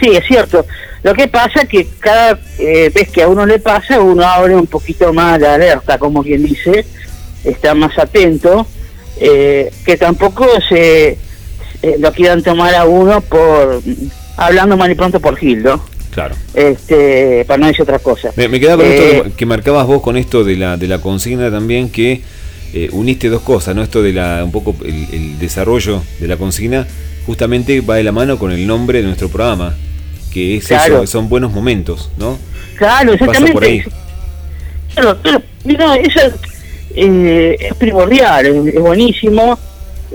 sí 0.00 0.10
es 0.12 0.24
cierto. 0.26 0.64
Lo 1.02 1.14
que 1.14 1.28
pasa 1.28 1.62
es 1.62 1.68
que 1.68 1.86
cada 1.98 2.38
eh, 2.58 2.90
vez 2.94 3.08
que 3.10 3.22
a 3.22 3.28
uno 3.28 3.44
le 3.44 3.58
pasa 3.58 4.00
uno 4.00 4.22
abre 4.24 4.54
un 4.54 4.66
poquito 4.66 5.12
más 5.12 5.40
la 5.40 5.54
alerta 5.54 5.98
como 5.98 6.22
quien 6.22 6.44
dice 6.44 6.84
está 7.44 7.74
más 7.74 7.98
atento 7.98 8.66
eh, 9.18 9.70
que 9.84 9.96
tampoco 9.96 10.46
se 10.68 11.18
eh, 11.82 11.96
lo 11.98 12.12
quieran 12.12 12.42
tomar 12.42 12.74
a 12.74 12.84
uno 12.84 13.20
por 13.20 13.82
hablando 14.36 14.76
mal 14.76 14.90
y 14.90 14.94
pronto 14.94 15.20
por 15.20 15.36
Gildo. 15.36 15.82
Claro. 16.10 16.34
Este, 16.54 17.44
para 17.44 17.58
no 17.58 17.66
decir 17.66 17.82
otra 17.82 17.98
cosa. 17.98 18.30
Me, 18.36 18.48
me 18.48 18.58
queda 18.58 18.76
con 18.76 18.86
esto 18.86 19.26
eh, 19.26 19.32
que 19.36 19.44
marcabas 19.44 19.86
vos 19.86 20.00
con 20.00 20.16
esto 20.16 20.44
de 20.44 20.56
la, 20.56 20.78
de 20.78 20.88
la 20.88 20.98
consigna 20.98 21.50
también 21.50 21.90
que 21.90 22.22
eh, 22.72 22.88
uniste 22.92 23.28
dos 23.28 23.42
cosas, 23.42 23.76
¿no? 23.76 23.82
Esto 23.82 24.02
de 24.02 24.14
la 24.14 24.42
un 24.42 24.50
poco 24.50 24.74
el, 24.82 25.38
desarrollo 25.38 26.02
de 26.18 26.26
la 26.26 26.38
consigna 26.38 26.86
justamente 27.26 27.80
va 27.82 27.96
de 27.96 28.02
la 28.02 28.12
mano 28.12 28.38
con 28.38 28.50
el 28.50 28.66
nombre 28.66 29.00
de 29.00 29.04
nuestro 29.04 29.28
programa, 29.28 29.74
que 30.32 30.56
es 30.56 30.70
eso, 30.70 31.02
que 31.02 31.06
son 31.06 31.28
buenos 31.28 31.52
momentos, 31.52 32.10
¿no? 32.16 32.38
Claro, 32.76 33.12
exactamente. 33.12 33.52
Por 33.52 33.64
ahí. 33.64 33.82
Claro, 34.94 35.18
mira, 35.64 35.96
eso 35.96 36.20
es 36.94 37.74
primordial, 37.74 38.46
es 38.46 38.80
buenísimo 38.80 39.58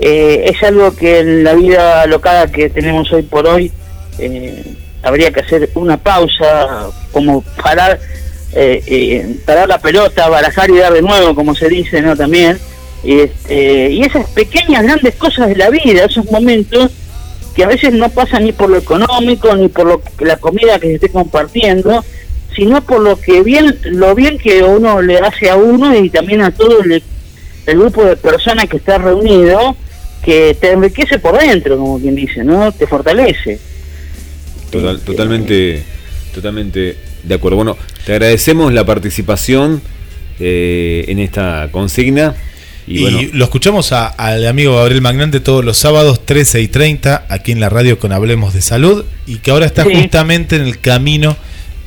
eh, 0.04 0.50
es 0.50 0.60
algo 0.64 0.96
que 0.96 1.20
en 1.20 1.44
la 1.44 1.54
vida 1.54 2.04
locada 2.06 2.50
que 2.50 2.68
tenemos 2.68 3.12
hoy 3.12 3.22
por 3.22 3.46
hoy 3.46 3.70
eh, 4.18 4.64
habría 5.00 5.30
que 5.30 5.38
hacer 5.38 5.70
una 5.76 5.96
pausa, 5.96 6.88
como 7.12 7.42
parar, 7.62 8.00
eh, 8.52 9.36
parar 9.46 9.68
la 9.68 9.78
pelota, 9.78 10.28
barajar 10.28 10.70
y 10.70 10.78
dar 10.78 10.92
de 10.92 11.02
nuevo, 11.02 11.36
como 11.36 11.54
se 11.54 11.68
dice, 11.68 12.02
¿no? 12.02 12.16
También. 12.16 12.58
Este, 13.04 13.90
y 13.92 14.02
esas 14.02 14.28
pequeñas, 14.30 14.82
grandes 14.82 15.14
cosas 15.14 15.46
de 15.50 15.54
la 15.54 15.70
vida, 15.70 16.04
esos 16.04 16.28
momentos 16.32 16.90
que 17.54 17.62
a 17.62 17.68
veces 17.68 17.92
no 17.92 18.08
pasan 18.08 18.44
ni 18.44 18.50
por 18.50 18.70
lo 18.70 18.78
económico, 18.78 19.54
ni 19.54 19.68
por 19.68 19.86
lo, 19.86 20.02
la 20.18 20.36
comida 20.36 20.80
que 20.80 20.88
se 20.88 20.94
esté 20.94 21.10
compartiendo, 21.10 22.04
sino 22.56 22.82
por 22.82 23.02
lo 23.02 23.20
que 23.20 23.44
bien, 23.44 23.78
lo 23.84 24.16
bien 24.16 24.36
que 24.36 24.64
uno 24.64 25.00
le 25.00 25.20
hace 25.20 25.48
a 25.48 25.54
uno 25.54 25.94
y 25.96 26.10
también 26.10 26.42
a 26.42 26.50
todo 26.50 26.82
el 26.82 27.02
grupo 27.78 28.04
de 28.04 28.16
personas 28.16 28.66
que 28.66 28.78
está 28.78 28.98
reunido, 28.98 29.76
que 30.24 30.56
te 30.60 30.72
enriquece 30.72 31.18
por 31.18 31.38
dentro, 31.38 31.76
como 31.78 32.00
quien 32.00 32.14
dice, 32.14 32.44
¿no? 32.44 32.72
Te 32.72 32.86
fortalece. 32.86 33.58
Total, 34.70 35.00
totalmente, 35.00 35.82
totalmente 36.34 36.96
de 37.22 37.34
acuerdo. 37.34 37.56
Bueno, 37.56 37.76
te 38.06 38.12
agradecemos 38.12 38.72
la 38.72 38.86
participación 38.86 39.82
eh, 40.40 41.04
en 41.08 41.18
esta 41.18 41.68
consigna. 41.70 42.34
Y, 42.86 43.30
lo 43.32 43.44
escuchamos 43.44 43.92
al 43.92 44.46
amigo 44.46 44.76
Gabriel 44.76 45.02
Magnante 45.02 45.38
todos 45.38 45.64
los 45.64 45.78
sábados 45.78 46.26
13 46.26 46.62
y 46.62 46.68
30 46.68 47.26
aquí 47.28 47.52
en 47.52 47.60
la 47.60 47.68
radio 47.68 47.98
con 47.98 48.10
Hablemos 48.10 48.54
de 48.54 48.60
Salud 48.60 49.04
y 49.24 49.36
que 49.36 49.52
ahora 49.52 49.66
está 49.66 49.84
justamente 49.84 50.56
en 50.56 50.62
el 50.62 50.80
camino 50.80 51.36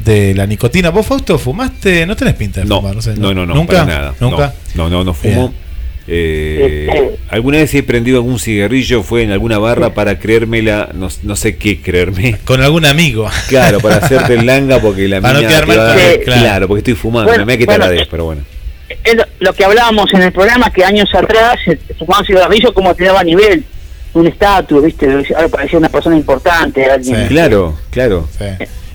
de 0.05 0.33
la 0.33 0.45
nicotina. 0.45 0.91
¿Vos, 0.91 1.05
Fausto, 1.05 1.37
fumaste? 1.37 2.05
No 2.05 2.15
tenés 2.15 2.35
pinta 2.35 2.61
de 2.61 2.67
fumar, 2.67 2.95
no, 3.17 3.33
no, 3.33 3.45
no, 3.45 3.55
¿Nunca? 3.55 3.85
nada. 3.85 4.15
¿Nunca? 4.21 4.53
No, 4.75 4.89
no, 4.89 5.03
no, 5.03 5.13
fumo. 5.13 5.47
Eh, 5.47 5.64
¿Alguna 7.29 7.57
vez 7.57 7.73
he 7.73 7.83
prendido 7.83 8.17
algún 8.17 8.39
cigarrillo? 8.39 9.01
Fue 9.01 9.23
en 9.23 9.31
alguna 9.31 9.57
barra 9.57 9.93
para 9.93 10.19
creérmela, 10.19 10.89
no, 10.93 11.09
no 11.23 11.35
sé 11.35 11.57
qué 11.57 11.81
creerme. 11.81 12.37
Con 12.45 12.61
algún 12.61 12.85
amigo. 12.85 13.29
Claro, 13.47 13.79
para 13.79 13.97
hacerte 13.97 14.35
el 14.35 14.45
langa 14.45 14.79
porque 14.79 15.07
la 15.07 15.21
para 15.21 15.39
claro. 16.23 16.67
porque 16.67 16.79
estoy 16.79 16.93
fumando, 16.95 17.31
me 17.31 17.43
voy 17.43 17.53
a 17.53 17.57
quitar 17.57 17.79
la 17.79 17.89
vez, 17.89 18.07
pero 18.09 18.25
bueno. 18.25 18.43
Es 19.03 19.15
lo 19.39 19.53
que 19.53 19.65
hablábamos 19.65 20.13
en 20.13 20.21
el 20.21 20.31
programa 20.31 20.69
que 20.71 20.83
años 20.83 21.09
atrás 21.13 21.57
fumaban 21.97 22.25
cigarrillos 22.25 22.71
como 22.71 22.93
te 22.93 23.05
daba 23.05 23.23
nivel, 23.23 23.63
un 24.13 24.27
estatus, 24.27 24.83
¿viste? 24.83 25.07
Ahora 25.35 25.47
parecía 25.47 25.79
una 25.79 25.89
persona 25.89 26.15
importante, 26.15 26.85
alguien. 26.85 27.27
Claro, 27.27 27.75
claro. 27.89 28.27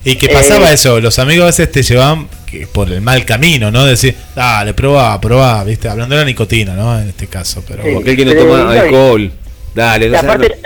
Y 0.04 0.16
que 0.16 0.28
pasaba 0.28 0.70
eh, 0.70 0.74
eso, 0.74 1.00
los 1.00 1.18
amigos 1.18 1.44
a 1.44 1.46
veces 1.46 1.70
te 1.70 1.82
llevaban 1.82 2.28
que 2.46 2.66
por 2.66 2.90
el 2.90 3.00
mal 3.00 3.24
camino, 3.24 3.70
¿no? 3.70 3.84
Decir, 3.84 4.14
dale, 4.34 4.72
probá, 4.72 5.20
probá, 5.20 5.62
¿viste? 5.64 5.88
Hablando 5.88 6.14
de 6.14 6.22
la 6.22 6.26
nicotina, 6.26 6.74
¿no? 6.74 6.98
En 6.98 7.08
este 7.08 7.26
caso, 7.26 7.62
pero... 7.66 7.82
Porque 7.94 8.12
el 8.12 8.16
que 8.16 8.24
no 8.24 8.34
toma 8.34 8.72
alcohol, 8.72 9.30
dale, 9.74 10.08
no, 10.08 10.22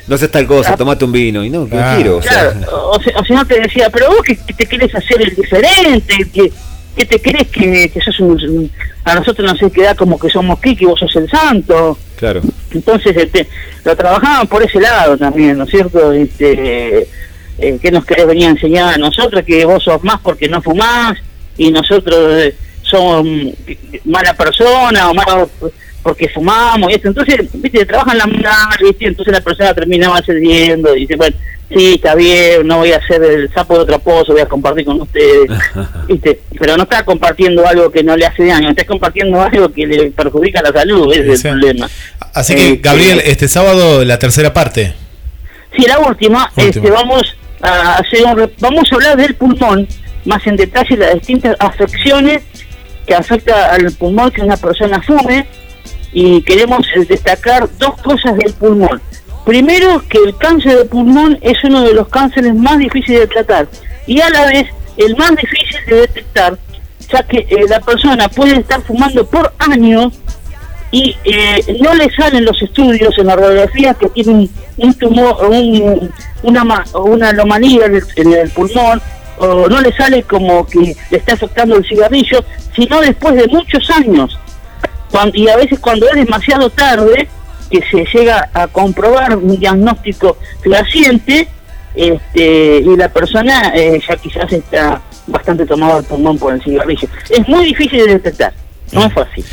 no, 0.07 0.19
seas 0.19 0.31
tal 0.31 0.47
cosa, 0.47 0.77
tomate 0.77 1.05
un 1.05 1.13
vino, 1.13 1.45
y 1.45 1.51
no, 1.51 1.65
que 1.65 1.77
quiero, 1.97 2.19
o 2.19 2.23
sea... 2.23 2.55
o, 2.73 2.99
si 3.25 3.33
no 3.33 3.45
te 3.45 3.61
decía, 3.61 3.91
pero 3.91 4.09
vos 4.09 4.23
que, 4.23 4.37
te 4.37 4.67
querés 4.67 4.95
hacer 4.95 5.21
el 5.21 5.35
diferente, 5.35 6.27
que, 6.33 6.53
que 6.97 7.05
te 7.05 7.21
crees 7.21 7.49
que, 7.49 7.91
que 7.91 8.01
sos 8.01 8.21
un, 8.21 8.71
A 9.05 9.17
nosotros 9.17 9.61
nos 9.61 9.73
queda 9.73 9.97
como 9.97 10.19
que 10.19 10.31
somos 10.31 10.61
Kiki, 10.61 10.85
vos 10.85 11.01
sos 11.01 11.15
el 11.17 11.29
santo. 11.29 11.99
Claro. 12.17 12.41
Entonces, 12.71 13.17
este, 13.17 13.49
lo 13.85 13.97
trabajaban 13.97 14.47
por 14.47 14.63
ese 14.63 14.81
lado 14.81 15.19
también, 15.19 15.59
¿no 15.59 15.65
es 15.65 15.71
cierto? 15.71 16.13
Este... 16.13 17.09
Eh, 17.59 17.79
¿Qué 17.81 17.91
nos 17.91 18.05
querés 18.05 18.27
venir 18.27 18.47
a 18.47 18.51
enseñar 18.51 18.95
a 18.95 18.99
nosotros? 18.99 19.45
Que 19.45 19.65
vos 19.65 19.83
sos 19.83 20.03
más 20.03 20.21
porque 20.21 20.49
no 20.49 20.61
fumás, 20.61 21.19
y 21.57 21.71
nosotros 21.71 22.43
eh, 22.43 22.55
somos 22.83 23.27
mala 24.05 24.35
persona 24.35 25.11
o 25.11 25.15
malos 25.15 25.49
porque 26.03 26.29
fumamos 26.29 26.91
y 26.91 26.95
esto. 26.95 27.09
Entonces, 27.09 27.49
viste, 27.55 27.87
trabajan 27.87 28.19
la 28.19 28.27
mala, 28.27 28.69
¿viste? 28.81 29.07
Entonces 29.07 29.33
la 29.33 29.41
persona 29.41 29.75
terminaba 29.75 30.21
cediendo 30.23 30.95
y 30.95 31.01
dice, 31.01 31.17
bueno, 31.17 31.35
sí, 31.75 31.95
está 31.95 32.15
bien, 32.15 32.67
no 32.67 32.79
voy 32.79 32.93
a 32.93 32.99
hacer 32.99 33.23
el 33.23 33.53
sapo 33.53 33.75
de 33.75 33.81
otro 33.81 33.99
pozo, 34.01 34.33
voy 34.33 34.43
a 34.43 34.47
compartir 34.47 34.85
con 34.85 35.01
ustedes, 35.01 35.51
¿viste? 36.09 36.41
Pero 36.59 36.77
no 36.77 36.83
está 36.83 37.05
compartiendo 37.05 37.67
algo 37.67 37.91
que 37.91 38.03
no 38.03 38.17
le 38.17 38.27
hace 38.27 38.45
daño, 38.45 38.69
está 38.69 38.85
compartiendo 38.85 39.41
algo 39.41 39.71
que 39.71 39.87
le 39.87 40.11
perjudica 40.11 40.61
la 40.63 40.73
salud, 40.73 41.11
ese 41.13 41.33
es 41.33 41.45
el 41.45 41.53
problema. 41.53 41.89
Así 42.35 42.55
que, 42.55 42.69
eh, 42.69 42.81
Gabriel, 42.83 43.21
eh, 43.21 43.25
este 43.27 43.49
sábado 43.49 44.05
la 44.05 44.19
tercera 44.19 44.53
parte. 44.53 44.95
Sí, 45.75 45.87
la 45.87 45.99
última, 46.01 46.53
este 46.57 46.91
vamos 46.91 47.35
a 47.65 48.03
vamos 48.61 48.93
a 48.93 48.95
hablar 48.95 49.17
del 49.17 49.35
pulmón, 49.35 49.89
más 50.25 50.47
en 50.47 50.57
detalle 50.57 50.97
las 50.97 51.15
distintas 51.15 51.57
afecciones 51.59 52.43
que 53.07 53.15
afecta 53.15 53.73
al 53.73 53.91
pulmón 53.93 54.31
que 54.31 54.43
una 54.43 54.57
persona 54.57 55.03
fume 55.03 55.47
y 56.13 56.43
queremos 56.43 56.87
destacar 57.09 57.69
dos 57.79 58.01
cosas 58.03 58.37
del 58.37 58.53
pulmón. 58.55 59.01
Primero, 59.45 60.03
que 60.09 60.19
el 60.19 60.37
cáncer 60.37 60.79
de 60.79 60.85
pulmón 60.85 61.39
es 61.43 61.63
uno 61.65 61.83
de 61.83 61.95
los 61.95 62.09
cánceres 62.09 62.55
más 62.55 62.79
difíciles 62.79 63.21
de 63.21 63.27
tratar 63.27 63.69
y 64.07 64.21
a 64.21 64.31
la 64.31 64.47
vez 64.47 64.67
el 64.97 65.17
más 65.17 65.31
difícil 65.31 65.81
de 65.87 65.97
detectar, 66.03 66.59
ya 67.11 67.23
que 67.25 67.39
eh, 67.39 67.67
la 67.69 67.81
persona 67.81 68.29
puede 68.29 68.57
estar 68.57 68.81
fumando 68.83 69.27
por 69.27 69.53
años 69.59 70.15
y 70.95 71.17
eh, 71.25 71.77
no 71.81 71.93
le 71.93 72.09
salen 72.15 72.45
los 72.45 72.63
estudios 72.63 73.19
en 73.19 73.27
la 73.27 73.35
radiografía 73.35 73.95
que 73.95 74.09
tiene 74.11 74.49
un, 74.77 74.95
tumor, 74.95 75.45
un, 75.51 76.09
una, 76.45 76.85
una 76.95 77.31
anomalía 77.31 77.87
en 77.87 78.33
el, 78.33 78.49
pulmón, 78.51 79.03
o 79.39 79.69
no 79.69 79.81
le 79.81 79.93
sale 79.93 80.23
como 80.23 80.65
que 80.65 80.95
le 81.11 81.19
está 81.19 81.33
afectando 81.33 81.75
el 81.79 81.85
cigarrillo, 81.85 82.45
sino 82.77 83.01
después 83.01 83.35
de 83.35 83.49
muchos 83.49 83.91
años. 83.91 84.39
y 85.33 85.49
a 85.49 85.57
veces 85.57 85.81
cuando 85.81 86.07
es 86.11 86.15
demasiado 86.15 86.71
tarde, 86.71 87.29
que 87.69 87.81
se 87.91 88.05
llega 88.17 88.49
a 88.55 88.69
comprobar 88.69 89.37
un 89.37 89.59
diagnóstico 89.59 90.37
fehaciente, 90.63 91.49
este, 91.97 92.77
y 92.79 92.97
la 92.97 93.09
persona 93.09 93.73
eh, 93.75 94.01
ya 94.09 94.15
quizás 94.15 94.53
está 94.53 95.03
bastante 95.27 95.67
tomado 95.67 95.99
el 95.99 96.05
pulmón 96.05 96.39
por 96.39 96.55
el 96.55 96.63
cigarrillo. 96.63 97.09
Es 97.31 97.49
muy 97.49 97.65
difícil 97.65 97.99
de 97.99 98.13
detectar, 98.13 98.53
no 98.93 99.07
es 99.07 99.13
fácil. 99.13 99.45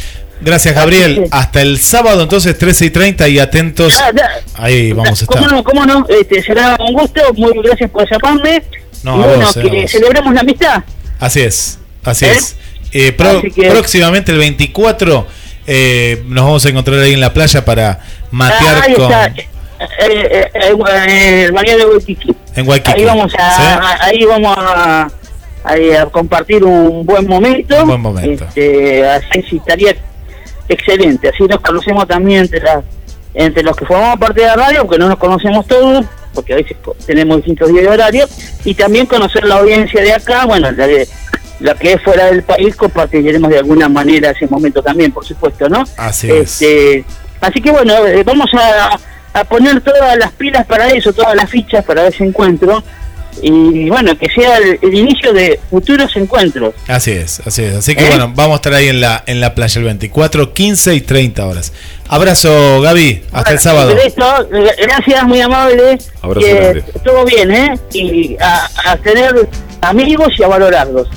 Gracias, 0.42 0.76
Gabriel. 0.76 1.28
Hasta 1.32 1.62
el 1.62 1.78
sábado, 1.80 2.24
entonces, 2.24 2.58
13 2.58 2.86
y 2.86 2.90
30 2.90 3.28
y 3.30 3.40
atentos. 3.40 4.00
Ah, 4.02 4.12
Ahí 4.56 4.92
vamos 4.92 5.22
a 5.22 5.24
estar. 5.24 5.38
¿Cómo 5.38 5.48
no? 5.48 5.64
¿Cómo 5.64 5.86
no? 5.86 6.06
Este, 6.10 6.42
será 6.42 6.78
un 6.80 6.94
gusto. 6.94 7.22
Muy 7.36 7.54
gracias 7.64 7.90
por 7.90 8.10
llamarme. 8.10 8.64
No, 9.04 9.18
y 9.18 9.24
bueno, 9.24 9.48
que 9.54 9.88
celebremos 9.88 10.34
la 10.34 10.42
amistad. 10.42 10.84
Así 11.20 11.42
es, 11.42 11.80
así 12.04 12.26
¿Eh? 12.26 12.32
es. 12.32 12.56
Eh, 12.94 13.12
próximamente, 13.14 14.32
el 14.32 14.38
24, 14.38 15.28
eh, 15.68 16.24
nos 16.28 16.46
vamos 16.46 16.66
a 16.66 16.70
encontrar 16.70 17.00
ahí 17.00 17.14
en 17.14 17.22
la 17.22 17.34
playa 17.34 17.64
para 17.64 18.00
matear 18.32 18.78
ah, 18.78 18.84
ahí 18.86 18.94
con. 18.94 19.12
Está. 19.12 19.34
Eh, 20.00 20.52
el 20.54 20.78
de 20.78 21.86
Waikiki. 21.86 22.36
En 22.56 22.68
Waikiki. 22.68 23.00
Ahí 23.00 23.06
vamos 23.06 23.34
a, 23.38 24.06
ahí 24.06 24.26
vamos 24.26 24.56
a, 24.58 25.08
a, 25.64 26.06
compartir 26.12 26.64
un 26.64 27.06
buen 27.06 27.26
momento. 27.26 27.82
Un 27.82 27.88
buen 27.88 28.02
momento. 28.02 28.46
Este, 28.46 29.08
así 29.08 29.58
estaría 29.58 29.96
excelente. 30.72 31.30
Así 31.30 31.44
nos 31.44 31.60
conocemos 31.60 32.08
también 32.08 32.42
entre, 32.42 32.62
entre 33.34 33.64
los 33.64 33.76
que 33.76 33.86
formamos 33.86 34.20
parte 34.20 34.42
de 34.42 34.48
la 34.48 34.56
radio, 34.56 34.80
aunque 34.82 34.98
no 34.98 35.08
nos 35.08 35.18
conocemos 35.18 35.68
todos, 35.68 36.06
porque 36.34 36.54
a 36.54 36.56
veces 36.58 36.78
tenemos 37.06 37.38
distintos 37.38 37.70
días 37.70 37.84
de 37.84 37.90
horario, 37.90 38.26
y 38.64 38.74
también 38.74 39.06
conocer 39.06 39.44
la 39.46 39.56
audiencia 39.56 40.02
de 40.02 40.14
acá, 40.14 40.46
bueno, 40.46 40.72
la, 40.72 40.88
de, 40.88 41.08
la 41.60 41.76
que 41.76 41.94
es 41.94 42.02
fuera 42.02 42.26
del 42.28 42.44
país, 42.44 42.76
compartiremos 42.76 43.50
de 43.50 43.60
alguna 43.60 43.90
manera 43.90 44.32
ese 44.32 44.48
momento 44.48 44.82
también, 44.82 45.12
por 45.12 45.26
supuesto, 45.26 45.68
¿no? 45.70 45.84
Así 45.98 46.32
es. 46.32 46.62
Este, 46.62 47.06
así 47.40 47.62
que 47.62 47.72
bueno, 47.72 48.06
eh, 48.08 48.24
vamos 48.24 48.50
a, 48.54 48.98
a 49.34 49.44
poner 49.44 49.82
todas 49.82 50.18
las 50.18 50.32
pilas 50.32 50.66
para 50.66 50.90
eso, 50.90 51.14
todas 51.14 51.36
las 51.36 51.50
fichas 51.50 51.84
para 51.84 52.08
ese 52.08 52.24
encuentro 52.24 52.84
y 53.42 53.90
bueno, 53.90 54.18
que 54.18 54.28
sea 54.30 54.58
el, 54.58 54.94
inicio 54.94 55.34
de 55.34 55.60
futuros 55.70 56.16
encuentros. 56.16 56.74
Así 56.88 57.12
es, 57.12 57.42
así 57.46 57.64
es. 57.64 57.76
Así 57.76 57.96
que 57.96 58.06
¿Eh? 58.06 58.10
bueno, 58.10 58.32
vamos 58.36 58.54
a 58.54 58.56
estar 58.58 58.74
ahí 58.74 58.88
en 58.88 59.02
la, 59.02 59.24
en 59.26 59.40
la 59.40 59.56
playa 59.56 59.80
el 59.80 59.86
24, 59.86 60.54
15 60.54 60.96
y 60.96 61.02
30 61.02 61.46
horas. 61.46 61.74
Abrazo, 62.08 62.82
Gaby. 62.82 63.24
Hasta 63.32 63.52
el 63.52 63.60
sábado. 63.60 63.96
gracias, 64.78 65.24
muy 65.24 65.42
amable. 65.42 65.98
Abrazo 66.22 66.48
todo 67.04 67.26
bien, 67.26 67.52
¿eh? 67.52 67.74
Y 67.94 68.36
a, 68.40 68.98
tener 68.98 69.50
amigos 69.82 70.30
y 70.38 70.44
a 70.44 70.48
valorarlos. 70.48 71.08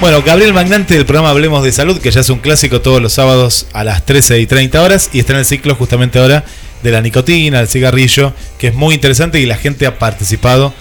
Bueno, 0.00 0.22
Gabriel 0.22 0.52
Magnante 0.52 0.94
del 0.94 1.06
programa 1.06 1.30
Hablemos 1.30 1.64
de 1.64 1.72
Salud, 1.72 2.00
que 2.00 2.10
ya 2.10 2.20
es 2.20 2.30
un 2.30 2.38
clásico 2.38 2.80
todos 2.80 3.00
los 3.00 3.12
sábados 3.12 3.66
a 3.72 3.84
las 3.84 4.04
13 4.04 4.40
y 4.40 4.46
30 4.46 4.82
horas, 4.82 5.10
y 5.12 5.20
está 5.20 5.32
en 5.32 5.40
el 5.40 5.44
ciclo 5.44 5.74
justamente 5.74 6.18
ahora 6.18 6.44
de 6.84 6.90
la 6.92 7.00
nicotina, 7.00 7.60
el 7.60 7.66
cigarrillo, 7.66 8.34
que 8.58 8.68
es 8.68 8.74
muy 8.74 8.94
interesante 8.94 9.40
y 9.40 9.46
la 9.46 9.56
gente 9.56 9.86
ha 9.86 9.98
participado 9.98 10.74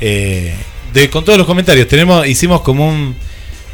eh, 0.00 0.54
de, 0.94 1.10
con 1.10 1.24
todos 1.24 1.36
los 1.36 1.48
comentarios. 1.48 1.88
Tenemos, 1.88 2.26
hicimos 2.28 2.60
como 2.60 2.88
un, 2.88 3.16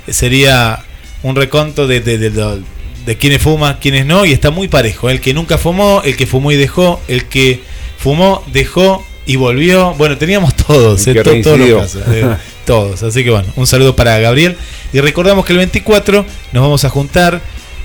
sería 0.09 0.83
un 1.23 1.37
reconto 1.37 1.87
de, 1.87 2.01
de, 2.01 2.19
de, 2.19 2.63
de 3.05 3.17
quienes 3.19 3.43
fuman, 3.43 3.77
quienes 3.83 4.07
no, 4.07 4.25
y 4.25 4.33
está 4.33 4.51
muy 4.51 4.67
parejo. 4.67 5.11
El 5.11 5.21
que 5.21 5.35
nunca 5.35 5.59
fumó, 5.59 6.01
el 6.03 6.17
que 6.17 6.27
fumó 6.27 6.53
y 6.53 6.57
dejó, 6.57 7.03
el 7.07 7.27
que 7.27 7.61
fumó, 7.99 8.43
dejó 8.51 9.07
y 9.27 9.37
volvió. 9.37 9.93
Bueno, 9.93 10.17
teníamos 10.17 10.55
todos, 10.67 11.07
eh, 11.07 11.15
todos 11.15 11.59
los 11.59 11.83
casos, 11.83 12.03
eh, 12.09 12.35
todos. 12.65 13.03
Así 13.03 13.23
que 13.23 13.31
bueno, 13.31 13.49
un 13.57 13.67
saludo 13.67 13.95
para 13.95 14.19
Gabriel. 14.19 14.57
Y 14.95 15.01
recordamos 15.01 15.45
que 15.45 15.53
el 15.53 15.59
24 15.59 16.25
nos 16.53 16.63
vamos 16.63 16.83
a 16.87 16.89
juntar 16.89 17.43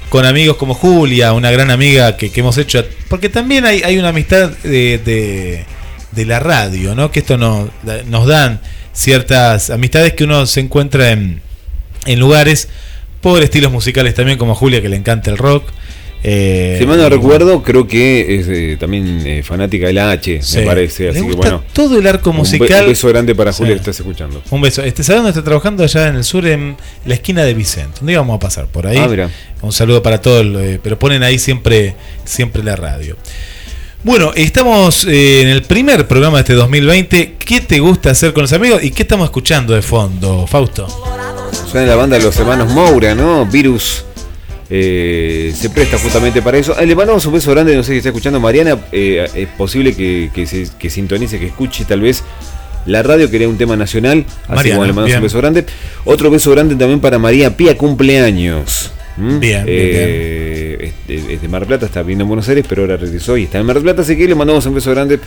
con 0.10 0.26
amigos 0.26 0.58
como 0.58 0.74
Julia, 0.74 1.34
una 1.34 1.52
gran 1.52 1.72
amiga 1.72 2.18
que, 2.18 2.32
hemos 2.36 2.58
hecho, 2.58 2.84
porque 3.08 3.30
también 3.30 3.66
hay, 3.66 3.82
hay 3.84 3.98
una 3.98 4.10
amistad 4.10 4.50
de, 4.64 5.66
de, 6.12 6.26
la 6.26 6.40
radio, 6.40 6.96
¿no? 6.96 7.12
Que 7.12 7.20
esto 7.20 7.38
nos, 7.38 7.70
nos 8.08 8.28
dan 8.28 8.60
ciertas 8.92 9.70
amistades 9.70 10.14
que 10.14 10.26
uno 10.26 10.46
se 10.46 10.60
encuentra 10.60 11.12
en, 11.12 11.42
en 12.06 12.20
lugares 12.20 12.68
por 13.22 13.42
estilos 13.44 13.72
musicales 13.72 14.16
también, 14.16 14.38
como 14.38 14.56
Julia, 14.56 14.82
que 14.82 14.90
le 14.90 14.96
encanta 14.96 15.30
el 15.30 15.38
rock. 15.38 15.64
Eh, 16.22 16.76
si 16.78 16.86
mal 16.86 16.98
no 16.98 17.08
recuerdo, 17.08 17.64
creo 17.64 17.88
que 17.88 18.40
es 18.40 18.48
eh, 18.50 18.78
también 18.78 19.26
eh, 19.26 19.42
fanática 19.42 19.88
de 19.88 19.94
la 19.94 20.12
H, 20.12 20.42
me 20.56 20.62
parece. 20.64 21.10
Así 21.10 21.26
que 21.26 21.34
bueno. 21.34 21.64
Todo 21.72 21.98
el 21.98 22.06
arco 22.08 22.34
musical. 22.34 22.84
Un 22.84 22.90
beso 22.90 23.08
grande 23.08 23.36
para 23.36 23.54
Julia 23.54 23.74
que 23.74 23.80
estás 23.80 24.00
escuchando. 24.00 24.42
Un 24.50 24.62
beso. 24.62 24.84
Este, 24.84 25.04
¿Sabes 25.04 25.20
dónde 25.20 25.32
está 25.32 25.44
trabajando? 25.44 25.84
Allá 25.84 26.08
en 26.08 26.16
el 26.18 26.24
sur, 26.24 26.46
en 26.46 26.76
la 27.06 27.14
esquina 27.14 27.44
de 27.44 27.54
Vicente. 27.54 28.00
¿Dónde 28.00 28.14
íbamos 28.14 28.36
a 28.36 28.40
pasar? 28.40 28.66
Por 28.68 28.88
ahí. 28.88 28.98
Ah, 28.98 29.30
un 29.62 29.72
saludo 29.72 30.04
para 30.04 30.22
todos. 30.22 30.46
pero 30.84 31.00
ponen 31.00 31.24
ahí 31.24 31.40
siempre, 31.40 31.96
siempre 32.26 32.64
la 32.64 32.76
radio. 32.76 33.16
Bueno, 34.04 34.32
estamos 34.36 35.06
en 35.06 35.48
el 35.48 35.64
primer 35.64 36.08
programa 36.08 36.38
de 36.38 36.42
este 36.42 36.54
2020. 36.54 37.36
¿Qué 37.38 37.62
te 37.62 37.80
gusta 37.80 38.12
hacer 38.12 38.34
con 38.34 38.44
los 38.44 38.54
amigos 38.54 38.84
y 38.84 38.92
qué 38.92 39.04
estamos 39.04 39.26
escuchando 39.26 39.74
de 39.74 39.82
fondo, 39.82 40.48
Fausto? 40.48 40.88
Suena 41.70 41.88
la 41.88 41.96
banda 41.96 42.18
de 42.18 42.24
los 42.24 42.38
hermanos 42.38 42.72
Moura, 42.72 43.14
¿no? 43.14 43.46
Virus 43.46 44.06
eh, 44.70 45.52
se 45.56 45.70
presta 45.70 45.98
justamente 45.98 46.42
para 46.42 46.58
eso. 46.58 46.78
Eh, 46.80 46.86
le 46.86 46.96
mandamos 46.96 47.26
un 47.26 47.34
beso 47.34 47.52
grande, 47.52 47.76
no 47.76 47.84
sé 47.84 47.94
si 47.94 47.98
está 47.98 48.10
escuchando 48.10 48.40
Mariana, 48.40 48.78
eh, 48.92 49.28
es 49.34 49.48
posible 49.50 49.96
que, 49.96 50.46
se, 50.46 50.90
sintonice, 50.90 51.40
que 51.40 51.48
escuche 51.48 51.86
tal 51.86 52.02
vez 52.02 52.24
la 52.86 53.02
radio, 53.04 53.30
que 53.30 53.38
era 53.38 53.48
un 53.48 53.58
tema 53.58 53.76
nacional, 53.76 54.26
así 54.48 54.70
como 54.70 54.86
le 54.86 54.94
mandamos 54.94 55.18
un 55.18 55.24
beso 55.24 55.38
grande. 55.40 55.66
Otro 56.06 56.30
beso 56.30 56.52
grande 56.52 56.76
también 56.76 57.00
para 57.00 57.18
María 57.18 57.56
Pía, 57.58 57.76
cumpleaños. 57.78 58.92
¿Mm? 59.18 59.40
Bien, 59.40 59.66
Es, 59.68 61.42
de 61.42 61.48
Mar 61.50 61.66
Plata, 61.66 61.88
está 61.88 62.04
viendo 62.04 62.24
en 62.24 62.28
Buenos 62.28 62.48
Aires, 62.48 62.66
pero 62.70 62.84
ahora 62.84 62.96
regresó 62.96 63.38
y 63.38 63.44
está 63.44 63.60
en 63.60 63.66
Mar 63.66 63.80
Plata, 63.80 64.04
así 64.04 64.16
que 64.16 64.28
le 64.28 64.36
mandamos 64.36 64.66
un 64.68 64.76
beso 64.76 64.92
grande 64.92 65.20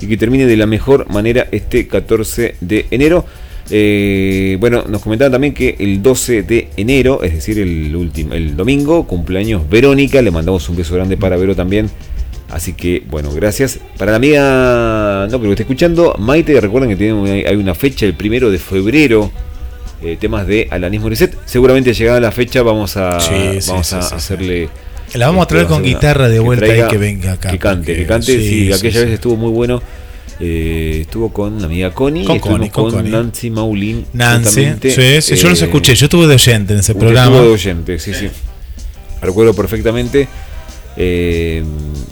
y 0.00 0.06
que 0.06 0.16
termine 0.16 0.46
de 0.46 0.56
la 0.56 0.66
mejor 0.66 1.08
manera 1.08 1.46
este 1.52 1.86
14 1.86 2.56
de 2.60 2.86
enero. 2.90 3.24
Eh, 3.70 4.56
bueno, 4.60 4.84
nos 4.88 5.02
comentaban 5.02 5.32
también 5.32 5.52
que 5.52 5.76
el 5.78 6.02
12 6.02 6.42
de 6.42 6.68
enero, 6.76 7.22
es 7.22 7.34
decir, 7.34 7.58
el 7.58 7.94
último, 7.94 8.34
el 8.34 8.56
domingo, 8.56 9.06
cumpleaños 9.06 9.68
Verónica. 9.68 10.22
Le 10.22 10.30
mandamos 10.30 10.68
un 10.68 10.76
beso 10.76 10.94
grande 10.94 11.16
para 11.16 11.36
Vero 11.36 11.54
también. 11.54 11.90
Así 12.50 12.72
que, 12.72 13.02
bueno, 13.10 13.30
gracias. 13.32 13.78
Para 13.98 14.12
la 14.12 14.16
amiga, 14.16 15.28
no, 15.30 15.38
pero 15.38 15.50
que 15.50 15.50
está 15.50 15.62
escuchando, 15.64 16.14
Maite, 16.18 16.58
recuerden 16.60 16.90
que 16.90 16.96
tiene, 16.96 17.44
hay 17.46 17.56
una 17.56 17.74
fecha, 17.74 18.06
el 18.06 18.14
primero 18.14 18.50
de 18.50 18.58
febrero, 18.58 19.30
eh, 20.02 20.16
temas 20.18 20.46
de 20.46 20.66
Alanismo 20.70 21.10
Reset. 21.10 21.36
Seguramente 21.44 21.92
llegada 21.92 22.20
la 22.20 22.32
fecha 22.32 22.62
vamos 22.62 22.96
a, 22.96 23.18
vamos 23.66 23.92
a 23.92 23.98
hacerle... 23.98 24.70
La 25.14 25.26
vamos 25.26 25.44
a 25.44 25.46
traer 25.46 25.66
con 25.66 25.82
guitarra 25.82 26.28
de 26.28 26.38
vuelta 26.38 26.66
y 26.66 26.86
que 26.88 26.98
venga 26.98 27.32
acá. 27.32 27.50
Que 27.50 27.58
cante, 27.58 27.96
que 27.96 28.06
cante. 28.06 28.38
Sí, 28.38 28.70
aquella 28.72 29.00
vez 29.00 29.10
estuvo 29.10 29.36
muy 29.36 29.50
bueno. 29.50 29.82
Eh, 30.40 30.98
estuvo 31.02 31.32
con 31.32 31.60
la 31.60 31.66
amiga 31.66 31.92
Connie, 31.92 32.24
con, 32.24 32.38
Connie, 32.38 32.70
con, 32.70 33.10
Nancy 33.10 33.50
Maulin. 33.50 34.06
Nancy, 34.12 34.68
sí, 34.82 35.20
sí, 35.20 35.36
yo 35.36 35.48
los 35.48 35.60
eh, 35.60 35.64
escuché, 35.64 35.96
yo 35.96 36.06
estuve 36.06 36.28
de 36.28 36.34
oyente 36.34 36.74
en 36.74 36.78
ese 36.78 36.94
programa. 36.94 37.36
Estuve 37.36 37.48
de 37.48 37.54
oyente, 37.54 37.98
sí, 37.98 38.14
sí. 38.14 38.28
Recuerdo 39.20 39.54
perfectamente. 39.54 40.28
Eh, 41.00 41.62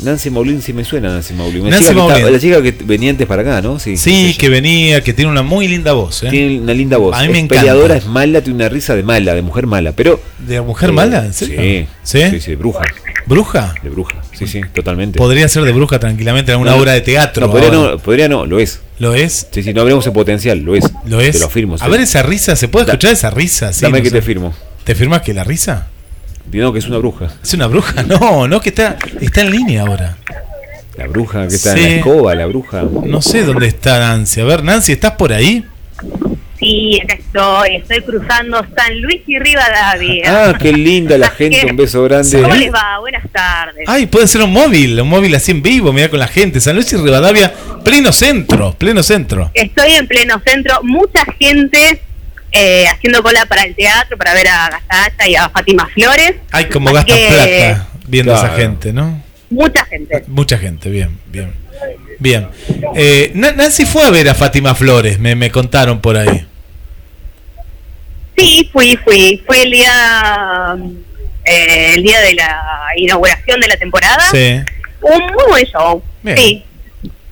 Nancy 0.04 0.30
Maulin 0.30 0.62
sí 0.62 0.72
me 0.72 0.84
suena 0.84 1.08
Nancy 1.08 1.34
Maulin. 1.34 1.68
Nancy 1.68 1.92
Maulin. 1.92 2.32
la 2.32 2.38
chica 2.38 2.62
que 2.62 2.72
venía 2.84 3.10
antes 3.10 3.26
para 3.26 3.42
acá, 3.42 3.62
¿no? 3.62 3.78
Sí, 3.78 3.96
sí 3.96 4.36
que 4.38 4.48
venía, 4.48 5.02
que 5.02 5.12
tiene 5.12 5.30
una 5.30 5.42
muy 5.42 5.68
linda 5.68 5.92
voz. 5.92 6.22
¿eh? 6.24 6.28
Tiene 6.30 6.60
una 6.60 6.72
linda 6.72 6.96
voz. 6.96 7.16
A 7.16 7.22
mí 7.22 7.28
me 7.28 7.38
es 7.38 7.44
encanta. 7.44 7.62
peleadora, 7.62 7.96
es 7.96 8.06
mala, 8.06 8.40
tiene 8.42 8.56
una 8.56 8.68
risa 8.68 8.94
de 8.94 9.02
mala, 9.02 9.34
de 9.34 9.42
mujer 9.42 9.66
mala, 9.66 9.92
pero... 9.92 10.20
¿De 10.38 10.60
mujer 10.60 10.92
mala? 10.92 11.32
¿Sí? 11.32 11.86
Sí, 12.02 12.40
sí, 12.40 12.54
bruja. 12.54 12.84
¿Bruja? 13.26 13.74
De 13.82 13.90
bruja, 13.90 14.22
sí, 14.32 14.46
sí, 14.46 14.60
totalmente. 14.72 15.18
Podría 15.18 15.48
ser 15.48 15.64
de 15.64 15.72
bruja 15.72 15.98
tranquilamente 15.98 16.52
en 16.52 16.60
una 16.60 16.76
obra 16.76 16.92
de 16.92 17.00
teatro. 17.00 17.46
No 17.46 17.52
podría, 17.52 17.70
no, 17.70 17.98
podría 17.98 18.28
no, 18.28 18.46
lo 18.46 18.60
es. 18.60 18.80
¿Lo 19.00 19.14
es? 19.14 19.48
Sí, 19.50 19.64
sí, 19.64 19.74
no 19.74 19.80
hablemos 19.80 20.04
de 20.04 20.12
potencial, 20.12 20.60
lo 20.60 20.76
es. 20.76 20.84
¿Lo 21.06 21.20
es? 21.20 21.36
Te 21.36 21.40
lo 21.40 21.50
firmo. 21.50 21.76
A 21.80 21.88
ver 21.88 22.00
esa 22.00 22.22
risa, 22.22 22.54
¿se 22.54 22.68
puede 22.68 22.86
escuchar 22.86 23.12
esa 23.12 23.30
risa? 23.30 23.72
Sí, 23.72 23.82
dame 23.82 24.00
que 24.00 24.10
te 24.10 24.22
firmo. 24.22 24.54
¿Te 24.84 24.94
firmas 24.94 25.22
que 25.22 25.34
la 25.34 25.42
risa? 25.42 25.88
No, 26.52 26.72
que 26.72 26.78
es 26.78 26.86
una 26.86 26.98
bruja. 26.98 27.32
¿Es 27.42 27.52
una 27.54 27.66
bruja? 27.66 28.04
No, 28.04 28.46
no, 28.46 28.60
que 28.60 28.68
está, 28.68 28.96
está 29.20 29.40
en 29.40 29.50
línea 29.50 29.82
ahora. 29.82 30.16
La 30.96 31.08
bruja 31.08 31.48
que 31.48 31.56
está 31.56 31.76
en 31.76 31.82
la 31.82 31.88
escoba, 31.96 32.34
la 32.34 32.46
bruja. 32.46 32.84
No 33.04 33.20
sé 33.20 33.42
dónde 33.42 33.66
está 33.66 33.98
Nancy. 33.98 34.40
A 34.40 34.44
ver, 34.44 34.62
Nancy, 34.62 34.92
¿estás 34.92 35.12
por 35.12 35.32
ahí? 35.32 35.64
Sí, 36.66 37.00
acá 37.00 37.14
estoy, 37.14 37.76
estoy 37.76 38.00
cruzando 38.02 38.66
San 38.76 39.00
Luis 39.00 39.20
y 39.26 39.38
Rivadavia. 39.38 40.24
Ah, 40.48 40.54
qué 40.60 40.72
linda 40.72 41.16
la 41.16 41.28
gente, 41.30 41.64
un 41.70 41.76
beso 41.76 42.02
grande. 42.02 42.42
¿Cómo 42.42 42.54
les 42.56 42.72
va? 42.72 42.98
Buenas 42.98 43.22
tardes. 43.30 43.84
Ay, 43.86 44.06
puede 44.06 44.26
ser 44.26 44.42
un 44.42 44.52
móvil, 44.52 45.00
un 45.00 45.08
móvil 45.08 45.34
así 45.36 45.52
en 45.52 45.62
vivo, 45.62 45.92
mira 45.92 46.08
con 46.08 46.18
la 46.18 46.26
gente. 46.26 46.60
San 46.60 46.74
Luis 46.74 46.92
y 46.92 46.96
Rivadavia, 46.96 47.52
pleno 47.84 48.12
centro, 48.12 48.72
pleno 48.76 49.02
centro. 49.04 49.50
Estoy 49.54 49.92
en 49.92 50.06
pleno 50.08 50.40
centro, 50.44 50.80
mucha 50.82 51.24
gente 51.38 52.00
eh, 52.50 52.86
haciendo 52.88 53.22
cola 53.22 53.46
para 53.46 53.62
el 53.62 53.74
teatro, 53.76 54.16
para 54.18 54.34
ver 54.34 54.48
a 54.48 54.68
Gastacha 54.70 55.28
y 55.28 55.36
a 55.36 55.48
Fátima 55.48 55.88
Flores. 55.94 56.34
Ay, 56.50 56.64
como 56.66 56.92
gastas 56.92 57.16
plata. 57.18 57.88
viendo 58.08 58.34
a 58.34 58.38
esa 58.38 58.48
gente, 58.56 58.92
¿no? 58.92 59.22
Mucha 59.50 59.84
gente. 59.84 60.24
Mucha 60.26 60.58
gente, 60.58 60.90
bien, 60.90 61.16
bien. 61.26 61.52
Bien. 62.18 62.48
Eh, 62.96 63.30
Na- 63.34 63.52
Nancy 63.52 63.84
fue 63.86 64.02
a 64.02 64.10
ver 64.10 64.28
a 64.28 64.34
Fátima 64.34 64.74
Flores, 64.74 65.18
me, 65.20 65.36
me 65.36 65.50
contaron 65.50 66.00
por 66.00 66.16
ahí. 66.16 66.44
Sí, 68.36 68.68
fui, 68.72 68.96
fui. 68.98 69.42
Fue 69.46 69.62
el 69.62 69.70
día 69.70 70.76
eh, 71.44 71.92
el 71.94 72.02
día 72.02 72.20
de 72.20 72.34
la 72.34 72.60
inauguración 72.96 73.60
de 73.60 73.68
la 73.68 73.76
temporada. 73.76 74.22
Sí, 74.30 74.60
Un 75.00 75.18
muy 75.20 75.44
buen 75.48 75.64
show. 75.66 76.02
Bien. 76.22 76.36
Sí. 76.36 76.64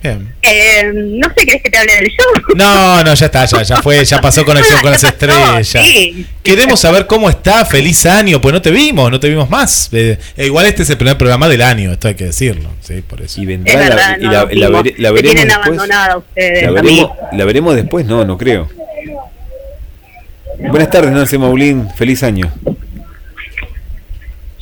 bien. 0.02 0.34
Eh, 0.42 0.90
no 0.94 1.28
sé, 1.36 1.44
¿querés 1.46 1.62
que 1.62 1.70
te 1.70 1.78
hable 1.78 1.96
del 1.96 2.08
show? 2.08 2.54
No, 2.56 3.02
no, 3.02 3.14
ya 3.14 3.26
está, 3.26 3.44
ya, 3.46 3.62
ya 3.62 3.82
fue, 3.82 4.04
ya 4.04 4.20
pasó 4.20 4.44
conexión 4.44 4.80
con 4.82 4.90
las 4.92 5.02
pasó, 5.02 5.12
estrellas. 5.14 5.66
sí. 5.68 6.26
Queremos 6.42 6.78
saber 6.80 7.06
cómo 7.06 7.28
está, 7.30 7.64
feliz 7.64 8.04
año, 8.06 8.40
pues 8.40 8.52
no 8.52 8.60
te 8.62 8.70
vimos, 8.70 9.10
no 9.10 9.18
te 9.18 9.28
vimos 9.28 9.48
más. 9.50 9.88
Eh, 9.92 10.18
eh, 10.36 10.46
igual 10.46 10.66
este 10.66 10.82
es 10.84 10.90
el 10.90 10.96
primer 10.98 11.16
programa 11.18 11.48
del 11.48 11.62
año, 11.62 11.90
esto 11.92 12.08
hay 12.08 12.14
que 12.14 12.24
decirlo, 12.26 12.70
sí, 12.82 13.02
por 13.02 13.20
eso. 13.22 13.40
Y 13.40 13.44
Es 13.44 13.48
vendrá 13.48 13.74
la, 13.74 13.80
verdad, 13.88 14.16
y 14.20 14.24
no 14.24 14.32
la, 14.32 14.38
la 14.44 14.46
vere- 14.82 14.94
la 14.98 15.10
veremos 15.10 15.34
tienen 15.34 15.48
después. 15.48 15.66
abandonada 15.66 16.16
ustedes. 16.18 16.62
La 16.64 16.70
veremos, 16.82 17.10
la 17.32 17.44
veremos 17.46 17.74
después, 17.76 18.06
no, 18.06 18.24
no 18.26 18.36
creo. 18.38 18.68
Buenas 20.58 20.90
tardes, 20.90 21.12
Nancy 21.12 21.38
Maulín. 21.38 21.88
Feliz 21.96 22.22
año. 22.22 22.50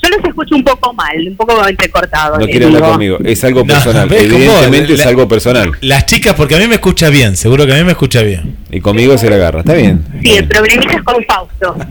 Yo 0.02 0.08
los 0.08 0.24
escucho 0.24 0.56
un 0.56 0.64
poco 0.64 0.92
mal, 0.94 1.16
un 1.28 1.36
poco 1.36 1.66
entrecortado. 1.68 2.36
No 2.38 2.46
quiere 2.46 2.66
hablar 2.66 2.82
conmigo. 2.82 3.18
Es 3.24 3.44
algo 3.44 3.60
No, 3.60 3.66
personal. 3.74 4.12
Evidentemente 4.12 4.94
es 4.94 4.98
La- 4.98 5.10
algo 5.10 5.28
personal. 5.28 5.70
Las 5.80 6.06
chicas, 6.06 6.34
porque 6.34 6.56
a 6.56 6.58
mí 6.58 6.66
me 6.66 6.74
escucha 6.74 7.08
bien, 7.08 7.36
seguro 7.36 7.66
que 7.66 7.72
a 7.72 7.76
mí 7.76 7.84
me 7.84 7.92
escucha 7.92 8.22
bien. 8.22 8.56
Y 8.70 8.80
conmigo 8.80 9.16
se 9.16 9.30
la 9.30 9.36
agarra. 9.36 9.60
Está 9.60 9.74
bien. 9.74 10.04
Sí, 10.22 10.32
el 10.36 10.48
problemita 10.48 10.92
es 10.94 11.02
con 11.02 11.24
Fausto. 11.24 11.76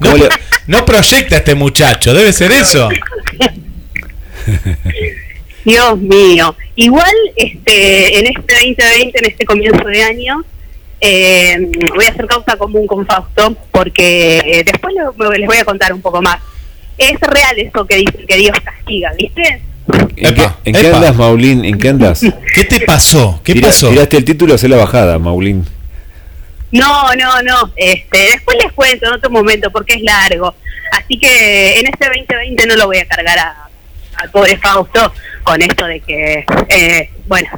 No, 0.00 0.10
¿Cómo 0.12 0.24
le- 0.24 0.28
no 0.66 0.84
proyecta 0.84 1.36
este 1.38 1.54
muchacho, 1.54 2.12
debe 2.14 2.32
ser 2.32 2.52
eso. 2.52 2.88
Dios 5.64 5.98
mío. 5.98 6.54
Igual, 6.76 7.10
este, 7.36 8.18
en 8.18 8.26
este 8.26 8.54
2020, 8.54 9.18
en 9.18 9.24
este 9.30 9.44
comienzo 9.46 9.84
de 9.88 10.02
año, 10.02 10.44
eh, 11.02 11.58
voy 11.94 12.04
a 12.06 12.10
hacer 12.10 12.26
causa 12.26 12.56
común 12.56 12.86
con 12.86 13.04
Fausto, 13.04 13.56
porque 13.72 14.38
eh, 14.38 14.62
después 14.64 14.94
lo- 14.94 15.32
les 15.32 15.46
voy 15.46 15.56
a 15.58 15.64
contar 15.64 15.92
un 15.92 16.00
poco 16.00 16.22
más. 16.22 16.36
Es 16.96 17.18
real 17.20 17.58
eso 17.58 17.84
que 17.86 17.96
dicen 17.96 18.24
que 18.26 18.36
Dios 18.36 18.56
castiga, 18.64 19.12
¿viste? 19.18 19.62
¿En 20.16 20.34
qué, 20.34 20.48
en 20.64 20.94
andas, 20.94 21.16
Maulín? 21.16 21.64
¿En 21.64 21.76
qué 21.78 21.88
andas? 21.88 22.20
¿Qué 22.54 22.64
te 22.64 22.80
pasó? 22.80 23.40
¿Qué 23.42 23.52
Tira- 23.54 23.68
pasó? 23.68 23.88
Tiraste 23.90 24.16
el 24.18 24.24
título, 24.24 24.54
hacer 24.54 24.70
la 24.70 24.76
bajada, 24.76 25.18
Maulín. 25.18 25.66
No, 26.70 27.12
no, 27.16 27.42
no. 27.42 27.72
Este, 27.76 28.18
después 28.18 28.56
les 28.62 28.72
cuento 28.72 29.06
en 29.08 29.12
otro 29.14 29.28
momento 29.30 29.70
porque 29.70 29.94
es 29.94 30.02
largo. 30.02 30.54
Así 30.92 31.18
que 31.18 31.80
en 31.80 31.86
este 31.86 32.06
2020 32.06 32.66
no 32.66 32.76
lo 32.76 32.86
voy 32.86 32.98
a 32.98 33.06
cargar 33.06 33.38
a, 33.38 33.68
al 34.16 34.30
pobre 34.30 34.56
Fausto 34.58 35.12
con 35.42 35.60
esto 35.60 35.84
de 35.86 36.00
que, 36.00 36.44
eh, 36.68 37.10
bueno, 37.26 37.48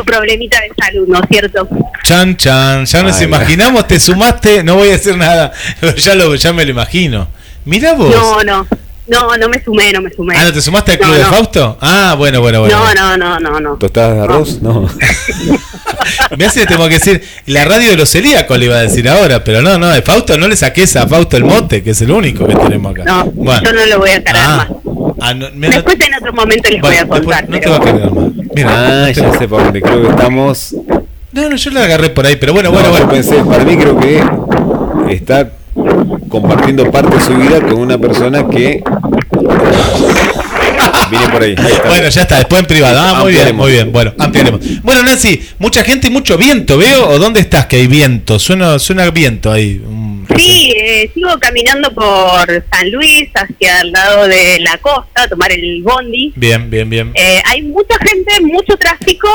su 0.00 0.04
problemita 0.04 0.58
de 0.60 0.70
salud, 0.82 1.06
¿no 1.08 1.20
es 1.20 1.28
cierto? 1.28 1.68
Chan, 2.02 2.36
chan, 2.36 2.86
ya 2.86 3.02
nos 3.02 3.18
Ay, 3.18 3.24
imaginamos, 3.24 3.86
te 3.86 4.00
sumaste, 4.00 4.64
no 4.64 4.76
voy 4.76 4.88
a 4.88 4.92
decir 4.92 5.16
nada, 5.16 5.52
pero 5.80 5.96
ya, 5.96 6.14
lo, 6.14 6.34
ya 6.34 6.52
me 6.52 6.64
lo 6.64 6.70
imagino. 6.70 7.28
Mirá 7.64 7.92
vos. 7.92 8.14
No, 8.14 8.42
no, 8.42 8.66
no, 9.06 9.36
no 9.36 9.48
me 9.48 9.62
sumé, 9.62 9.92
no 9.92 10.00
me 10.02 10.10
sumé. 10.10 10.34
Ah, 10.36 10.44
¿no 10.44 10.52
te 10.52 10.60
sumaste 10.62 10.92
al 10.92 10.98
club 10.98 11.10
No, 11.10 11.16
de 11.16 11.22
no. 11.22 11.28
Fausto? 11.30 11.78
Ah, 11.80 12.14
bueno, 12.16 12.40
bueno, 12.40 12.60
bueno. 12.60 12.78
No, 12.78 12.94
no, 12.94 13.16
no, 13.16 13.40
no, 13.40 13.60
no. 13.60 13.76
¿Tostadas 13.76 14.14
de 14.16 14.20
arroz? 14.22 14.62
No. 14.62 14.88
Me 16.36 16.44
hace 16.46 16.64
tengo 16.66 16.88
que 16.88 16.94
decir, 16.94 17.22
la 17.46 17.64
radio 17.64 17.90
de 17.90 17.96
los 17.96 18.08
celíacos 18.08 18.58
le 18.58 18.66
iba 18.66 18.76
a 18.76 18.82
decir 18.82 19.08
ahora, 19.08 19.42
pero 19.44 19.62
no, 19.62 19.78
no, 19.78 19.88
de 19.88 20.02
Fausto 20.02 20.36
no 20.38 20.48
le 20.48 20.56
saques 20.56 20.94
a 20.96 21.06
Fausto 21.06 21.36
el 21.36 21.44
mote, 21.44 21.82
que 21.82 21.90
es 21.90 22.00
el 22.02 22.10
único 22.10 22.46
que 22.46 22.54
tenemos 22.54 22.92
acá. 22.92 23.04
No, 23.04 23.24
Bueno. 23.26 23.62
yo 23.64 23.72
no 23.72 23.86
lo 23.86 23.98
voy 23.98 24.10
a 24.10 24.22
cargar 24.24 24.44
Ah, 24.46 24.56
más. 24.56 24.68
ah, 25.20 25.34
no, 25.34 25.46
mira, 25.54 25.74
Después 25.76 25.96
en 26.00 26.14
otro 26.14 26.32
momento 26.32 26.68
les 26.70 26.80
bueno, 26.80 26.82
voy 26.82 26.96
a 26.96 27.00
después 27.00 27.20
contar. 27.20 27.48
no 27.48 27.54
te 27.54 27.60
pero- 27.60 27.70
va 27.72 27.76
a 27.76 27.80
cargar 27.80 28.12
más. 28.12 28.24
Mira, 28.54 28.70
Ah, 29.02 29.06
te- 29.06 29.14
ya 29.14 29.38
sé 29.38 29.48
por 29.48 29.62
dónde. 29.64 29.82
Creo 29.82 30.02
que 30.02 30.08
estamos. 30.08 30.74
no, 31.32 31.48
no, 31.50 31.56
yo 31.56 31.70
la 31.70 31.84
agarré 31.84 32.10
por 32.10 32.26
ahí, 32.26 32.36
pero 32.36 32.52
bueno, 32.52 32.70
bueno, 32.72 32.88
No, 32.88 32.98
yo 32.98 33.06
bueno. 33.06 33.12
pensé, 33.22 33.44
para 33.44 33.64
mí 33.64 33.76
creo 33.76 33.98
que 33.98 34.22
está 35.14 35.50
compartiendo 36.28 36.90
parte 36.90 37.16
de 37.16 37.22
su 37.22 37.34
vida 37.34 37.60
con 37.60 37.74
una 37.74 37.98
persona 37.98 38.48
que 38.48 38.82
viene 41.10 41.28
por 41.30 41.42
ahí. 41.42 41.54
Bueno, 41.86 42.08
ya 42.08 42.22
está, 42.22 42.36
después 42.38 42.60
en 42.60 42.66
privado. 42.66 42.98
Ah, 43.00 43.20
muy 43.20 43.32
bien, 43.32 43.40
Ampliaremos. 43.48 43.64
muy 43.66 43.72
bien. 43.72 43.92
Bueno, 43.92 44.14
ampliaremos. 44.18 44.60
Bueno, 44.82 45.02
Nancy, 45.02 45.40
mucha 45.58 45.84
gente 45.84 46.08
y 46.08 46.10
mucho 46.10 46.36
viento, 46.38 46.78
¿veo? 46.78 47.08
¿O 47.08 47.18
dónde 47.18 47.40
estás 47.40 47.66
que 47.66 47.76
hay 47.76 47.86
viento? 47.86 48.38
Suena, 48.38 48.78
suena 48.78 49.10
viento 49.10 49.50
ahí. 49.50 49.80
Sí, 50.36 50.72
eh, 50.76 51.10
sigo 51.12 51.30
caminando 51.40 51.92
por 51.92 52.46
San 52.72 52.90
Luis 52.92 53.28
hacia 53.34 53.80
el 53.80 53.90
lado 53.90 54.28
de 54.28 54.60
la 54.60 54.78
costa, 54.78 55.24
a 55.24 55.28
tomar 55.28 55.50
el 55.50 55.82
bondi. 55.82 56.32
Bien, 56.36 56.70
bien, 56.70 56.88
bien. 56.88 57.10
Eh, 57.14 57.42
hay 57.44 57.62
mucha 57.62 57.94
gente, 57.98 58.40
mucho 58.42 58.76
tráfico 58.76 59.28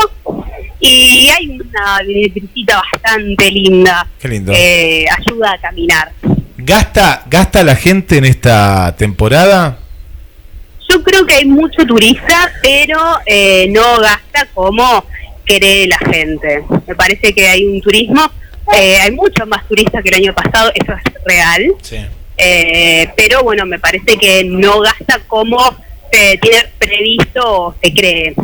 y 0.86 1.28
hay 1.28 1.48
una 1.50 2.02
letrecita 2.02 2.82
bastante 2.92 3.50
linda. 3.50 4.06
Qué 4.18 4.28
lindo. 4.28 4.52
Eh, 4.54 5.04
ayuda 5.18 5.52
a 5.52 5.58
caminar. 5.58 6.12
¿Gasta, 6.58 7.24
¿Gasta 7.26 7.62
la 7.62 7.76
gente 7.76 8.18
en 8.18 8.24
esta 8.24 8.94
temporada? 8.96 9.78
Yo 10.88 11.02
creo 11.02 11.26
que 11.26 11.34
hay 11.34 11.44
mucho 11.44 11.84
turista, 11.84 12.52
pero 12.62 12.98
eh, 13.26 13.68
no 13.70 14.00
gasta 14.00 14.46
como 14.54 15.04
cree 15.44 15.86
la 15.86 15.98
gente. 15.98 16.64
Me 16.86 16.94
parece 16.94 17.34
que 17.34 17.48
hay 17.48 17.64
un 17.64 17.80
turismo, 17.80 18.20
eh, 18.74 18.98
hay 19.00 19.12
mucho 19.12 19.46
más 19.46 19.66
turistas 19.68 20.02
que 20.02 20.08
el 20.10 20.16
año 20.16 20.34
pasado, 20.34 20.70
eso 20.74 20.92
es 20.92 21.24
real. 21.24 21.74
Sí. 21.82 21.98
Eh, 22.38 23.08
pero 23.16 23.42
bueno, 23.42 23.64
me 23.66 23.78
parece 23.78 24.16
que 24.16 24.44
no 24.44 24.80
gasta 24.80 25.20
como 25.26 25.58
se 26.12 26.38
tiene 26.38 26.66
previsto 26.78 27.40
o 27.44 27.74
se 27.82 27.92
cree. 27.92 28.34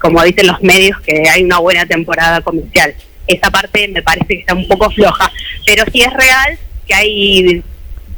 Como 0.00 0.22
dicen 0.22 0.46
los 0.46 0.60
medios, 0.62 0.98
que 1.00 1.22
hay 1.28 1.42
una 1.42 1.58
buena 1.58 1.84
temporada 1.86 2.40
comercial. 2.40 2.94
Esa 3.26 3.50
parte 3.50 3.88
me 3.88 4.02
parece 4.02 4.26
que 4.26 4.40
está 4.40 4.54
un 4.54 4.66
poco 4.68 4.90
floja. 4.90 5.30
Pero 5.66 5.84
sí 5.92 6.00
es 6.02 6.12
real 6.12 6.58
que 6.86 6.94
hay 6.94 7.62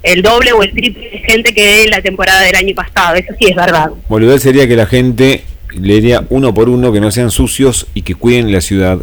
el 0.02 0.22
doble 0.22 0.52
o 0.52 0.62
el 0.62 0.72
triple 0.72 1.10
de 1.10 1.18
gente 1.18 1.52
que 1.54 1.86
la 1.88 2.00
temporada 2.00 2.40
del 2.42 2.54
año 2.54 2.74
pasado. 2.74 3.14
Eso 3.16 3.34
sí 3.38 3.46
es 3.48 3.56
verdad. 3.56 3.90
Ideal 4.10 4.40
sería 4.40 4.68
que 4.68 4.76
la 4.76 4.86
gente 4.86 5.44
le 5.74 5.94
diría 5.94 6.24
uno 6.30 6.52
por 6.54 6.68
uno 6.68 6.92
que 6.92 7.00
no 7.00 7.10
sean 7.10 7.30
sucios 7.30 7.86
y 7.94 8.02
que 8.02 8.14
cuiden 8.14 8.52
la 8.52 8.60
ciudad, 8.60 8.98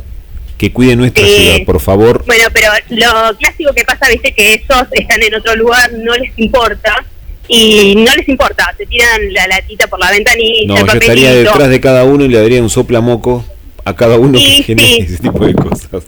que 0.57 0.71
cuiden 0.71 0.99
nuestra 0.99 1.25
Sí. 1.25 1.35
ciudad, 1.35 1.65
por 1.65 1.79
favor. 1.81 2.23
Bueno, 2.25 2.45
pero 2.53 2.69
lo 2.89 3.37
clásico 3.37 3.73
que 3.73 3.83
pasa, 3.83 4.09
viste, 4.09 4.33
que 4.33 4.53
esos 4.55 4.87
están 4.91 5.21
en 5.23 5.35
otro 5.35 5.55
lugar, 5.55 5.91
no 5.93 6.13
les 6.15 6.31
importa. 6.37 7.05
Y 7.49 7.95
no 7.95 8.13
les 8.15 8.27
importa, 8.27 8.73
te 8.77 8.85
tiran 8.85 9.33
la 9.33 9.47
latita 9.47 9.87
por 9.87 9.99
la 9.99 10.11
ventanilla, 10.11 10.67
No, 10.67 10.75
el 10.77 10.85
yo 10.85 10.93
estaría 10.93 11.27
papelito. 11.27 11.51
detrás 11.51 11.69
de 11.69 11.79
cada 11.81 12.03
uno 12.03 12.25
y 12.25 12.27
le 12.29 12.41
daría 12.41 12.61
un 12.61 12.69
soplamoco 12.69 13.45
a 13.85 13.95
cada 13.95 14.17
uno 14.17 14.37
Sí, 14.37 14.57
que 14.57 14.63
genere 14.63 14.87
sí. 14.87 15.01
ese 15.13 15.17
tipo 15.23 15.45
de 15.45 15.53
cosas. 15.53 16.03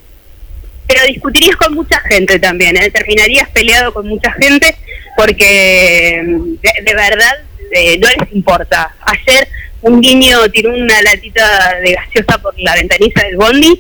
pero 0.85 1.05
discutirías 1.07 1.55
con 1.55 1.73
mucha 1.75 1.99
gente 2.01 2.39
también, 2.39 2.75
¿eh? 2.75 2.89
terminarías 2.91 3.47
peleado 3.49 3.93
con 3.93 4.07
mucha 4.07 4.31
gente 4.33 4.75
porque 5.15 6.23
de, 6.25 6.83
de 6.83 6.93
verdad 6.95 7.31
eh, 7.71 7.97
no 7.99 8.07
les 8.09 8.33
importa. 8.33 8.93
Ayer 9.01 9.47
un 9.81 10.01
niño 10.01 10.39
tiró 10.51 10.73
una 10.73 11.01
latita 11.03 11.75
de 11.83 11.93
gaseosa 11.93 12.37
por 12.41 12.53
la 12.59 12.73
ventanilla 12.73 13.23
del 13.23 13.37
bondi 13.37 13.79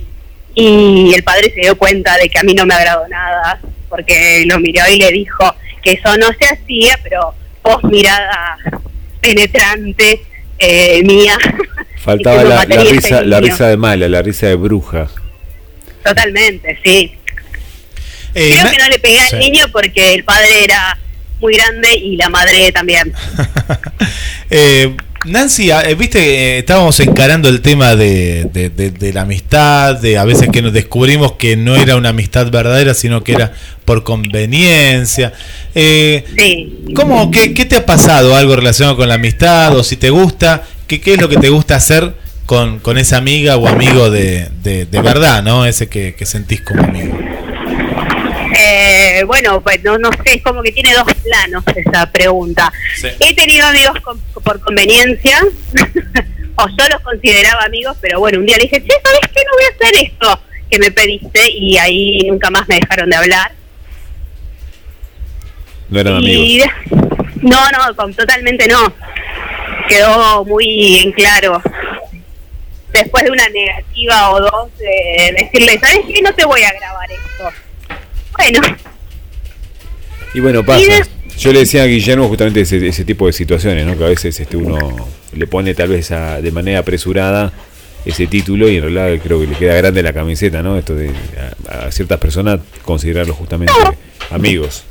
y 0.55 1.11
el 1.13 1.23
padre 1.23 1.51
se 1.53 1.61
dio 1.61 1.77
cuenta 1.77 2.15
de 2.17 2.29
que 2.29 2.39
a 2.39 2.43
mí 2.43 2.53
no 2.53 2.65
me 2.65 2.73
agradó 2.73 3.05
nada 3.07 3.59
porque 3.89 4.43
lo 4.45 4.59
miró 4.59 4.83
y 4.89 4.97
le 4.97 5.11
dijo 5.11 5.43
que 5.81 5.93
eso 5.93 6.15
no 6.17 6.27
se 6.39 6.45
hacía, 6.53 6.97
pero 7.03 7.33
vos 7.73 7.83
mirada 7.91 8.57
penetrante 9.21 10.21
eh, 10.57 11.01
mía. 11.03 11.37
Faltaba 11.97 12.43
la, 12.43 12.49
la 12.49 12.55
"Mataría 12.55 12.79
a 12.79 12.83
ese 12.83 12.93
risa, 12.93 13.21
la 13.21 13.39
niño". 13.39 13.51
risa 13.51 13.67
de 13.67 13.77
mala, 13.77 14.07
la 14.07 14.21
risa 14.21 14.47
de 14.47 14.55
bruja. 14.55 15.07
Totalmente, 16.03 16.79
sí. 16.83 17.15
Eh, 18.35 18.55
Creo 18.59 18.71
que 18.71 18.77
no 18.77 18.87
le 18.89 18.99
pegué 18.99 19.17
Sí. 19.27 19.35
al 19.35 19.39
niño 19.39 19.65
porque 19.71 20.13
el 20.13 20.23
padre 20.23 20.63
era 20.63 20.97
muy 21.39 21.55
grande 21.55 21.95
y 21.95 22.15
la 22.15 22.29
madre 22.29 22.71
también. 22.71 23.13
Eh, 24.51 24.95
Nancy, 25.25 25.69
ah, 25.71 25.81
eh, 25.85 25.95
viste, 25.95 26.19
eh, 26.19 26.59
estábamos 26.59 26.97
encarando 27.01 27.49
el 27.49 27.61
tema 27.61 27.95
de, 27.95 28.45
de- 28.53 28.69
de- 28.69 28.91
de 28.91 29.13
la 29.13 29.21
amistad, 29.21 29.97
de 29.97 30.17
a 30.17 30.23
veces 30.23 30.47
que 30.49 30.61
nos 30.61 30.71
descubrimos 30.71 31.33
que 31.33 31.57
no 31.57 31.75
era 31.75 31.97
una 31.97 32.09
amistad 32.09 32.49
verdadera, 32.49 32.93
sino 32.93 33.21
que 33.23 33.33
era 33.33 33.51
por 33.83 34.03
conveniencia. 34.05 35.33
Eh, 35.75 36.23
Sí. 36.37 36.73
¿cómo, 36.95 37.29
qué, 37.31 37.53
qué 37.53 37.65
te 37.65 37.75
ha 37.75 37.85
pasado 37.85 38.35
algo 38.35 38.55
relacionado 38.55 38.95
con 38.95 39.09
la 39.09 39.15
amistad? 39.15 39.75
O 39.77 39.83
si 39.83 39.97
te 39.97 40.09
gusta, 40.09 40.63
¿qué, 40.87 41.01
qué 41.01 41.13
es 41.15 41.21
lo 41.21 41.27
que 41.27 41.37
te 41.37 41.49
gusta 41.49 41.75
hacer 41.75 42.13
con, 42.45 42.79
con 42.79 42.97
esa 42.97 43.17
amiga 43.17 43.57
o 43.57 43.67
amigo 43.67 44.09
de, 44.09 44.47
de, 44.63 44.85
de 44.85 45.01
verdad, 45.01 45.43
¿no? 45.43 45.65
Ese 45.65 45.87
que, 45.89 46.15
que 46.15 46.25
sentís 46.25 46.61
como 46.61 46.81
amigo. 46.83 47.19
Eh, 48.57 48.98
bueno, 49.23 49.61
pues 49.61 49.83
no, 49.83 49.97
no 49.97 50.09
sé, 50.11 50.35
es 50.37 50.43
como 50.43 50.61
que 50.61 50.71
tiene 50.71 50.93
dos 50.93 51.05
planos 51.23 51.63
esa 51.75 52.11
pregunta. 52.11 52.71
Sí. 52.95 53.07
He 53.19 53.33
tenido 53.35 53.65
amigos 53.67 53.99
con- 54.03 54.19
por 54.43 54.59
conveniencia, 54.61 55.41
o 56.55 56.67
yo 56.69 56.89
los 56.91 57.01
consideraba 57.01 57.63
amigos, 57.63 57.97
pero 58.01 58.19
bueno, 58.19 58.39
un 58.39 58.45
día 58.45 58.57
le 58.57 58.63
dije, 58.63 58.81
che, 58.81 58.93
¿sabes 59.03 59.19
qué? 59.33 59.41
No 59.45 59.51
voy 59.55 59.63
a 59.63 59.75
hacer 59.85 60.05
esto 60.05 60.39
que 60.69 60.79
me 60.79 60.91
pediste 60.91 61.49
y 61.51 61.77
ahí 61.77 62.19
nunca 62.27 62.49
más 62.49 62.67
me 62.67 62.75
dejaron 62.75 63.09
de 63.09 63.15
hablar. 63.15 63.51
No 65.89 65.99
eran 65.99 66.23
y 66.23 66.61
amigos. 66.61 66.69
No, 67.41 67.57
no, 67.71 67.95
con- 67.95 68.13
totalmente 68.13 68.67
no. 68.67 68.93
Quedó 69.87 70.45
muy 70.45 70.99
en 70.99 71.11
claro. 71.13 71.61
Después 72.93 73.23
de 73.23 73.31
una 73.31 73.47
negativa 73.49 74.31
o 74.31 74.39
dos, 74.41 74.77
de 74.77 75.33
decirle, 75.37 75.79
¿sabes 75.79 76.01
qué? 76.07 76.21
No 76.21 76.33
te 76.33 76.45
voy 76.45 76.61
a 76.63 76.71
grabar 76.73 77.07
esto. 77.11 77.49
Bueno, 78.37 78.61
Y 80.33 80.39
bueno, 80.39 80.63
pasa. 80.65 80.81
Y 80.81 80.85
de- 80.85 81.05
Yo 81.37 81.53
le 81.53 81.59
decía 81.59 81.83
a 81.83 81.85
Guillermo 81.85 82.27
justamente 82.27 82.61
ese, 82.61 82.85
ese 82.87 83.05
tipo 83.05 83.25
de 83.27 83.33
situaciones, 83.33 83.85
¿no? 83.85 83.97
Que 83.97 84.03
a 84.05 84.09
veces 84.09 84.39
este 84.39 84.57
uno 84.57 84.77
le 85.33 85.47
pone 85.47 85.73
tal 85.73 85.89
vez 85.89 86.11
a- 86.11 86.41
de 86.41 86.51
manera 86.51 86.79
apresurada 86.79 87.51
ese 88.05 88.27
título 88.27 88.67
y 88.69 88.77
en 88.77 88.81
realidad 88.93 89.21
creo 89.23 89.39
que 89.39 89.47
le 89.47 89.55
queda 89.55 89.75
grande 89.75 90.03
la 90.03 90.13
camiseta, 90.13 90.61
¿no? 90.61 90.77
Esto 90.77 90.95
de 90.95 91.11
a, 91.69 91.87
a 91.87 91.91
ciertas 91.91 92.19
personas 92.19 92.59
considerarlos 92.83 93.37
justamente 93.37 93.73
amigos. 94.31 94.83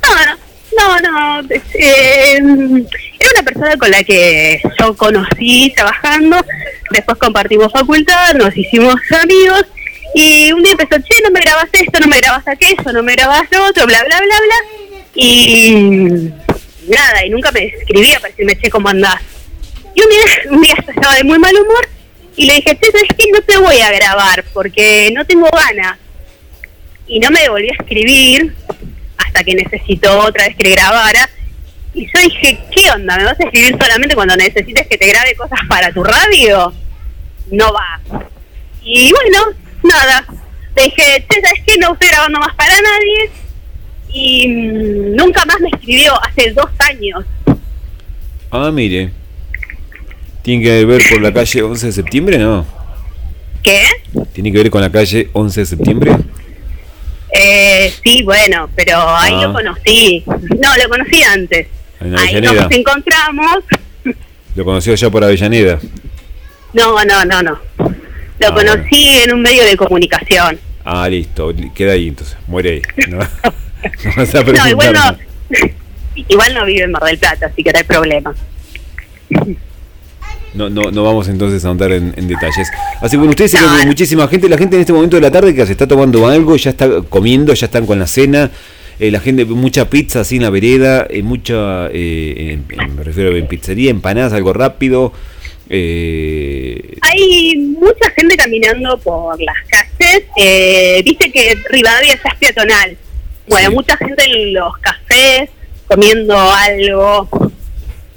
no, 0.77 0.99
no, 0.99 1.41
no. 1.41 1.47
eh, 1.73 2.37
era 2.37 3.29
una 3.35 3.43
persona 3.43 3.77
con 3.77 3.91
la 3.91 4.03
que 4.03 4.61
yo 4.79 4.95
conocí 4.95 5.71
trabajando. 5.75 6.37
Después 6.91 7.17
compartimos 7.19 7.71
facultad, 7.71 8.33
nos 8.35 8.55
hicimos 8.57 8.95
amigos. 9.21 9.63
Y 10.15 10.51
un 10.51 10.63
día 10.63 10.71
empezó, 10.71 10.99
che, 11.03 11.21
no 11.23 11.29
me 11.31 11.41
grabas 11.41 11.69
esto, 11.73 11.99
no 11.99 12.07
me 12.07 12.17
grabas 12.17 12.47
aquello, 12.47 12.91
no 12.93 13.03
me 13.03 13.13
grabas 13.13 13.43
lo 13.51 13.65
otro, 13.67 13.85
bla, 13.85 13.99
bla, 14.03 14.17
bla, 14.17 14.25
bla. 14.25 14.78
Y 15.15 16.31
nada, 16.87 17.25
y 17.25 17.29
nunca 17.29 17.51
me 17.51 17.65
escribía 17.65 18.19
para 18.19 18.29
decirme, 18.29 18.57
che, 18.57 18.69
¿cómo 18.69 18.89
andás? 18.89 19.21
Y 19.95 20.01
un 20.01 20.09
día, 20.09 20.21
un 20.51 20.61
día 20.61 20.75
estaba 20.87 21.15
de 21.15 21.23
muy 21.23 21.39
mal 21.39 21.55
humor 21.55 21.87
y 22.35 22.45
le 22.45 22.55
dije, 22.55 22.77
che, 22.77 22.91
¿sabes 22.91 23.09
qué? 23.17 23.25
No 23.33 23.41
te 23.41 23.57
voy 23.57 23.79
a 23.81 23.91
grabar 23.91 24.45
porque 24.53 25.11
no 25.13 25.25
tengo 25.25 25.49
ganas. 25.51 25.97
Y 27.07 27.19
no 27.19 27.31
me 27.31 27.49
volví 27.49 27.69
a 27.69 27.81
escribir 27.81 28.55
hasta 29.17 29.43
que 29.43 29.55
necesitó 29.55 30.19
otra 30.19 30.45
vez 30.45 30.55
que 30.55 30.63
le 30.63 30.71
grabara. 30.71 31.29
Y 31.93 32.05
yo 32.05 32.21
dije, 32.21 32.59
¿qué 32.71 32.91
onda? 32.91 33.17
¿Me 33.17 33.25
vas 33.25 33.39
a 33.39 33.43
escribir 33.43 33.75
solamente 33.81 34.15
cuando 34.15 34.37
necesites 34.37 34.87
que 34.87 34.97
te 34.97 35.07
grabe 35.07 35.35
cosas 35.35 35.59
para 35.67 35.91
tu 35.91 36.03
radio? 36.03 36.71
No 37.51 37.73
va. 37.73 37.99
Y 38.83 39.11
bueno, 39.11 39.57
nada. 39.83 40.25
Le 40.75 40.83
dije, 40.83 41.25
che, 41.29 41.41
¿sabes 41.41 41.61
qué? 41.65 41.77
No 41.77 41.93
estoy 41.93 42.09
grabando 42.09 42.39
más 42.39 42.55
para 42.55 42.73
nadie. 42.73 43.31
Y 44.11 44.47
mm, 44.47 45.15
nunca 45.15 45.45
más 45.45 45.59
me 45.61 45.69
escribió 45.69 46.13
hace 46.23 46.51
dos 46.51 46.69
años. 46.79 47.23
Ah, 48.51 48.71
mire. 48.71 49.11
¿Tiene 50.41 50.63
que 50.63 50.85
ver 50.85 51.01
por 51.09 51.21
la 51.21 51.31
calle 51.33 51.61
11 51.61 51.85
de 51.87 51.91
septiembre? 51.91 52.37
No. 52.37 52.65
¿Qué? 53.61 53.83
¿Tiene 54.33 54.51
que 54.51 54.57
ver 54.57 54.69
con 54.71 54.81
la 54.81 54.89
calle 54.91 55.29
11 55.33 55.59
de 55.59 55.65
septiembre? 55.65 56.15
Eh, 57.31 57.93
sí, 58.03 58.23
bueno, 58.23 58.69
pero 58.75 58.97
ahí 59.15 59.33
Ah. 59.35 59.41
lo 59.43 59.53
conocí. 59.53 60.23
No, 60.25 60.75
lo 60.77 60.89
conocí 60.89 61.21
antes. 61.21 61.67
En 61.99 62.17
Ahí 62.17 62.41
nos 62.41 62.71
encontramos. 62.71 63.57
Lo 64.55 64.65
conoció 64.65 64.93
allá 64.93 65.09
por 65.11 65.23
Avellaneda. 65.23 65.79
No, 66.73 67.03
no, 67.05 67.23
no, 67.25 67.43
no. 67.43 67.59
Lo 68.39 68.47
Ah, 68.47 68.53
conocí 68.53 69.19
en 69.23 69.33
un 69.33 69.41
medio 69.41 69.63
de 69.63 69.77
comunicación. 69.77 70.59
Ah, 70.83 71.07
listo. 71.07 71.53
Queda 71.75 71.91
ahí 71.93 72.07
entonces. 72.07 72.35
Muere 72.47 72.81
ahí. 72.97 73.07
No 73.09 73.19
vas 74.17 74.35
a 74.35 74.43
No, 74.43 74.67
igual 74.67 74.93
no, 74.93 75.17
igual 76.15 76.53
no 76.53 76.65
vive 76.65 76.83
en 76.83 76.91
Mar 76.91 77.03
del 77.03 77.17
Plata, 77.17 77.47
así 77.47 77.63
que 77.63 77.71
no 77.71 77.77
hay 77.77 77.83
problema. 77.83 78.35
No, 80.53 80.67
no, 80.69 80.89
no 80.91 81.03
vamos 81.03 81.27
entonces 81.27 81.63
a 81.63 81.69
andar 81.69 81.91
en, 81.91 82.13
en 82.17 82.27
detalles. 82.27 82.69
Así 83.01 83.11
que 83.11 83.17
bueno, 83.17 83.29
ustedes 83.31 83.51
se 83.51 83.61
No, 83.61 83.85
muchísima 83.85 84.27
gente, 84.27 84.49
la 84.49 84.57
gente 84.57 84.75
en 84.75 84.81
este 84.81 84.93
momento 84.93 85.15
de 85.15 85.21
la 85.21 85.31
tarde 85.31 85.53
que 85.53 85.65
se 85.65 85.73
está 85.73 85.87
tomando 85.87 86.27
algo, 86.27 86.55
ya 86.55 86.71
está 86.71 86.89
comiendo, 87.07 87.53
ya 87.53 87.65
están 87.67 87.85
con 87.85 87.99
la 87.99 88.07
cena, 88.07 88.49
eh, 88.99 89.11
la 89.11 89.19
gente, 89.19 89.45
mucha 89.45 89.89
pizza 89.89 90.21
así 90.21 90.37
en 90.37 90.41
la 90.43 90.49
vereda, 90.49 91.05
eh, 91.09 91.21
mucha, 91.21 91.87
eh, 91.91 92.53
en- 92.53 92.65
en- 92.79 92.95
me 92.95 93.03
refiero 93.03 93.35
en 93.37 93.47
pizzería, 93.47 93.91
empanadas, 93.91 94.33
algo 94.33 94.51
rápido. 94.51 95.13
Eh, 95.69 96.95
Hay 97.01 97.55
mucha 97.79 98.09
gente 98.15 98.35
caminando 98.35 98.97
por 98.97 99.39
las 99.39 99.55
calles. 99.69 100.23
Eh, 100.35 100.99
Viste 101.05 101.31
que 101.31 101.55
Rivadavia 101.69 102.15
ya 102.23 102.29
es 102.31 102.35
peatonal. 102.39 102.97
Bueno, 103.49 103.69
Sí. 103.69 103.75
mucha 103.75 103.97
gente 103.97 104.23
en 104.25 104.53
los 104.53 104.77
cafés 104.77 105.49
comiendo 105.87 106.39
algo. 106.39 107.27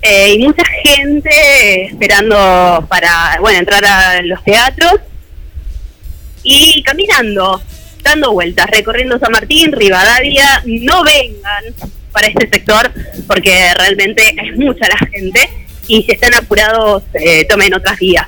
Eh, 0.02 0.34
y 0.34 0.38
mucha 0.40 0.64
gente 0.84 1.86
esperando 1.86 2.84
para, 2.88 3.38
bueno, 3.40 3.58
entrar 3.60 3.84
a 3.84 4.22
los 4.22 4.42
teatros. 4.44 4.94
Y 6.42 6.82
caminando, 6.82 7.62
dando 8.02 8.32
vueltas, 8.32 8.66
recorriendo 8.70 9.18
San 9.18 9.32
Martín, 9.32 9.72
Rivadavia. 9.72 10.62
No 10.66 11.04
vengan 11.04 11.64
para 12.12 12.26
este 12.26 12.48
sector 12.48 12.92
porque 13.26 13.72
realmente 13.74 14.34
es 14.36 14.56
mucha 14.56 14.86
la 14.88 14.98
gente. 15.08 15.48
Y 15.88 16.02
si 16.02 16.12
están 16.12 16.34
apurados, 16.34 17.04
eh, 17.14 17.44
tomen 17.48 17.72
otras 17.74 17.98
vías. 17.98 18.26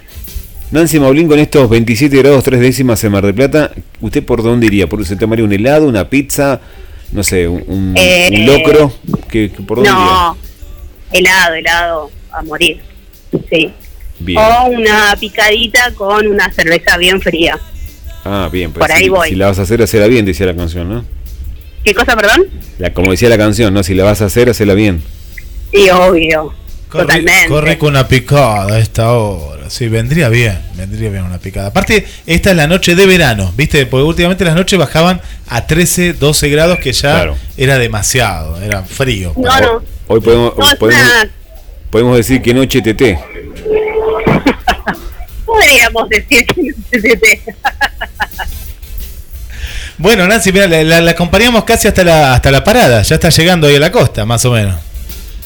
Nancy 0.71 0.99
Maulín 0.99 1.29
con 1.29 1.39
estos 1.39 1.69
27 1.69 2.17
grados 2.19 2.43
3 2.43 2.61
décimas 2.61 3.03
en 3.05 3.13
Mar 3.13 3.25
del 3.25 3.35
Plata, 3.35 3.71
¿usted 4.01 4.25
por 4.25 4.43
dónde 4.43 4.67
iría? 4.67 4.89
¿Por 4.89 5.05
se 5.07 5.15
tomaría 5.15 5.45
un 5.45 5.53
helado, 5.53 5.87
una 5.87 6.09
pizza, 6.09 6.61
no 7.15 7.23
sé, 7.25 7.49
un, 7.49 7.65
un- 7.67 7.95
Eh, 7.97 8.29
un 8.33 8.47
locro? 8.47 8.93
¿Qué, 9.31 9.51
qué- 9.51 9.63
¿Por 9.63 9.79
dónde 9.79 9.91
No, 9.91 10.37
helado, 11.13 11.55
helado, 11.55 12.11
a 12.31 12.43
morir. 12.43 12.81
Sí. 13.51 13.73
Bien. 14.19 14.39
O 14.39 14.67
una 14.67 15.17
picadita 15.19 15.93
con 15.95 16.27
una 16.27 16.53
cerveza 16.53 16.97
bien 16.99 17.21
fría. 17.21 17.59
Ah, 18.25 18.49
bien, 18.53 18.73
pues 18.73 18.87
por 18.87 18.93
ahí 18.93 19.05
si, 19.05 19.09
voy. 19.09 19.29
si 19.31 19.35
la 19.35 19.47
vas 19.47 19.59
a 19.59 19.63
hacer, 19.63 19.83
hacela 19.83 20.07
bien, 20.07 20.25
decía 20.25 20.47
la 20.47 20.55
canción, 20.57 20.89
¿no? 20.89 21.05
¿Qué 21.85 21.95
cosa, 21.95 22.17
perdón? 22.17 22.47
La, 22.79 22.93
como 22.95 23.11
decía 23.11 23.29
la 23.29 23.37
canción, 23.39 23.75
¿no? 23.75 23.83
Si 23.83 23.93
la 23.95 24.05
vas 24.05 24.23
a 24.23 24.27
hacer, 24.27 24.49
hacela 24.49 24.75
bien. 24.75 25.03
Sí, 25.73 25.91
obvio. 25.91 26.55
Corre, 26.95 27.07
Totalmente. 27.07 27.49
corre 27.49 27.77
con 27.79 27.89
una 27.89 28.07
picada 28.07 28.77
a 28.77 28.79
esta 28.79 29.11
hora. 29.15 29.69
Sí, 29.69 29.89
vendría 29.89 30.29
bien, 30.29 30.57
vendría 30.77 31.11
bien 31.11 31.25
una 31.25 31.39
picada. 31.39 31.67
Aparte, 31.67 32.07
esta 32.25 32.51
es 32.53 32.57
la 32.57 32.69
noche 32.69 32.95
de 32.95 33.05
verano, 33.07 33.53
¿viste? 33.57 33.85
Porque 33.87 34.05
últimamente 34.05 34.45
las 34.45 34.55
noches 34.55 34.79
bajaban 34.79 35.21
a 35.49 35.67
13, 35.67 36.13
12 36.13 36.49
grados, 36.51 36.79
que 36.79 36.93
ya 36.93 37.11
Claro. 37.15 37.37
era 37.57 37.79
demasiado, 37.79 38.63
era 38.63 38.85
frío. 38.85 39.33
No, 39.37 39.61
no. 39.61 39.83
Hoy 40.07 40.21
podemos, 40.21 40.57
No, 40.57 40.71
es 40.71 40.77
podemos, 40.77 41.03
una- 41.05 41.31
podemos 41.91 42.17
decir 42.17 42.41
que 42.41 42.55
noche 42.55 42.81
TT. 42.81 43.03
Podríamos 45.45 46.09
decir 46.09 46.47
que 46.47 46.63
no 46.63 46.75
sé 46.93 47.01
de 47.01 47.17
té. 47.17 47.43
Bueno, 49.99 50.27
Nancy, 50.29 50.53
mira, 50.53 50.67
la, 50.69 50.83
la- 50.85 51.01
la 51.01 51.11
acompañamos 51.13 51.65
casi 51.65 51.89
hasta 51.89 52.05
la, 52.05 52.35
hasta 52.35 52.51
la 52.53 52.63
parada. 52.63 53.03
Ya 53.03 53.15
está 53.17 53.31
llegando 53.31 53.67
ahí 53.67 53.77
a 53.77 53.81
la 53.81 53.91
costa, 53.91 54.25
más 54.25 54.45
o 54.45 54.53
menos. 54.53 54.77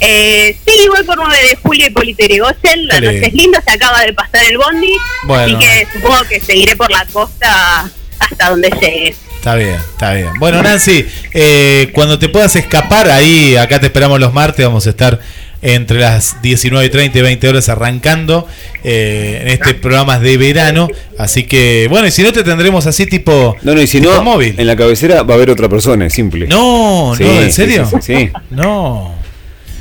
Eh, 0.01 0.57
sí, 0.66 0.88
voy 0.94 1.05
por 1.05 1.16
9 1.16 1.36
de 1.49 1.57
julio 1.57 1.86
y 1.86 1.90
Polito 1.90 2.22
Yrigoyen. 2.24 2.86
La 2.86 3.01
noche 3.01 3.26
es 3.26 3.32
linda, 3.34 3.62
se 3.66 3.72
acaba 3.72 4.03
de 4.03 4.12
pasar 4.12 4.46
el 4.49 4.59
bondi. 4.59 4.92
Bueno. 5.24 5.59
Así 5.59 5.66
que 5.66 5.86
supongo 5.92 6.22
que 6.28 6.40
seguiré 6.40 6.76
por 6.76 6.90
la 6.90 7.05
costa 7.07 7.90
hasta 8.18 8.51
donde 8.51 8.70
llegue. 8.70 9.14
Está 9.36 9.55
bien, 9.55 9.74
está 9.74 10.12
bien. 10.14 10.30
Bueno, 10.38 10.62
Nancy, 10.62 11.07
eh, 11.32 11.90
cuando 11.94 12.18
te 12.18 12.28
puedas 12.28 12.55
escapar, 12.57 13.09
ahí 13.11 13.57
acá 13.57 13.78
te 13.80 13.86
esperamos 13.86 14.18
los 14.20 14.32
martes, 14.32 14.64
vamos 14.66 14.86
a 14.86 14.90
estar 14.90 15.20
entre 15.62 15.99
las 15.99 16.40
19.30 16.42 17.16
y 17.16 17.20
20 17.20 17.49
horas 17.49 17.68
arrancando 17.68 18.46
eh, 18.84 19.38
en 19.42 19.49
este 19.49 19.74
programa 19.74 20.18
de 20.20 20.36
verano. 20.36 20.88
Así 21.18 21.44
que, 21.44 21.86
bueno, 21.90 22.07
y 22.07 22.11
si 22.12 22.22
no 22.22 22.32
te 22.32 22.44
tendremos 22.44 22.86
así 22.86 23.07
tipo... 23.07 23.57
No, 23.62 23.74
no, 23.74 23.80
y 23.82 23.86
si 23.86 24.01
tipo 24.01 24.12
no, 24.12 24.22
móvil. 24.22 24.55
en 24.59 24.66
la 24.66 24.76
cabecera 24.76 25.22
va 25.22 25.34
a 25.34 25.36
haber 25.36 25.51
otra 25.51 25.68
persona, 25.68 26.07
es 26.07 26.12
simple. 26.12 26.46
No, 26.46 27.14
Sí, 27.16 27.24
no, 27.24 27.42
¿en 27.42 27.53
serio? 27.53 27.88
sí, 27.90 27.96
sí, 28.03 28.14
sí. 28.16 28.30
No. 28.51 29.17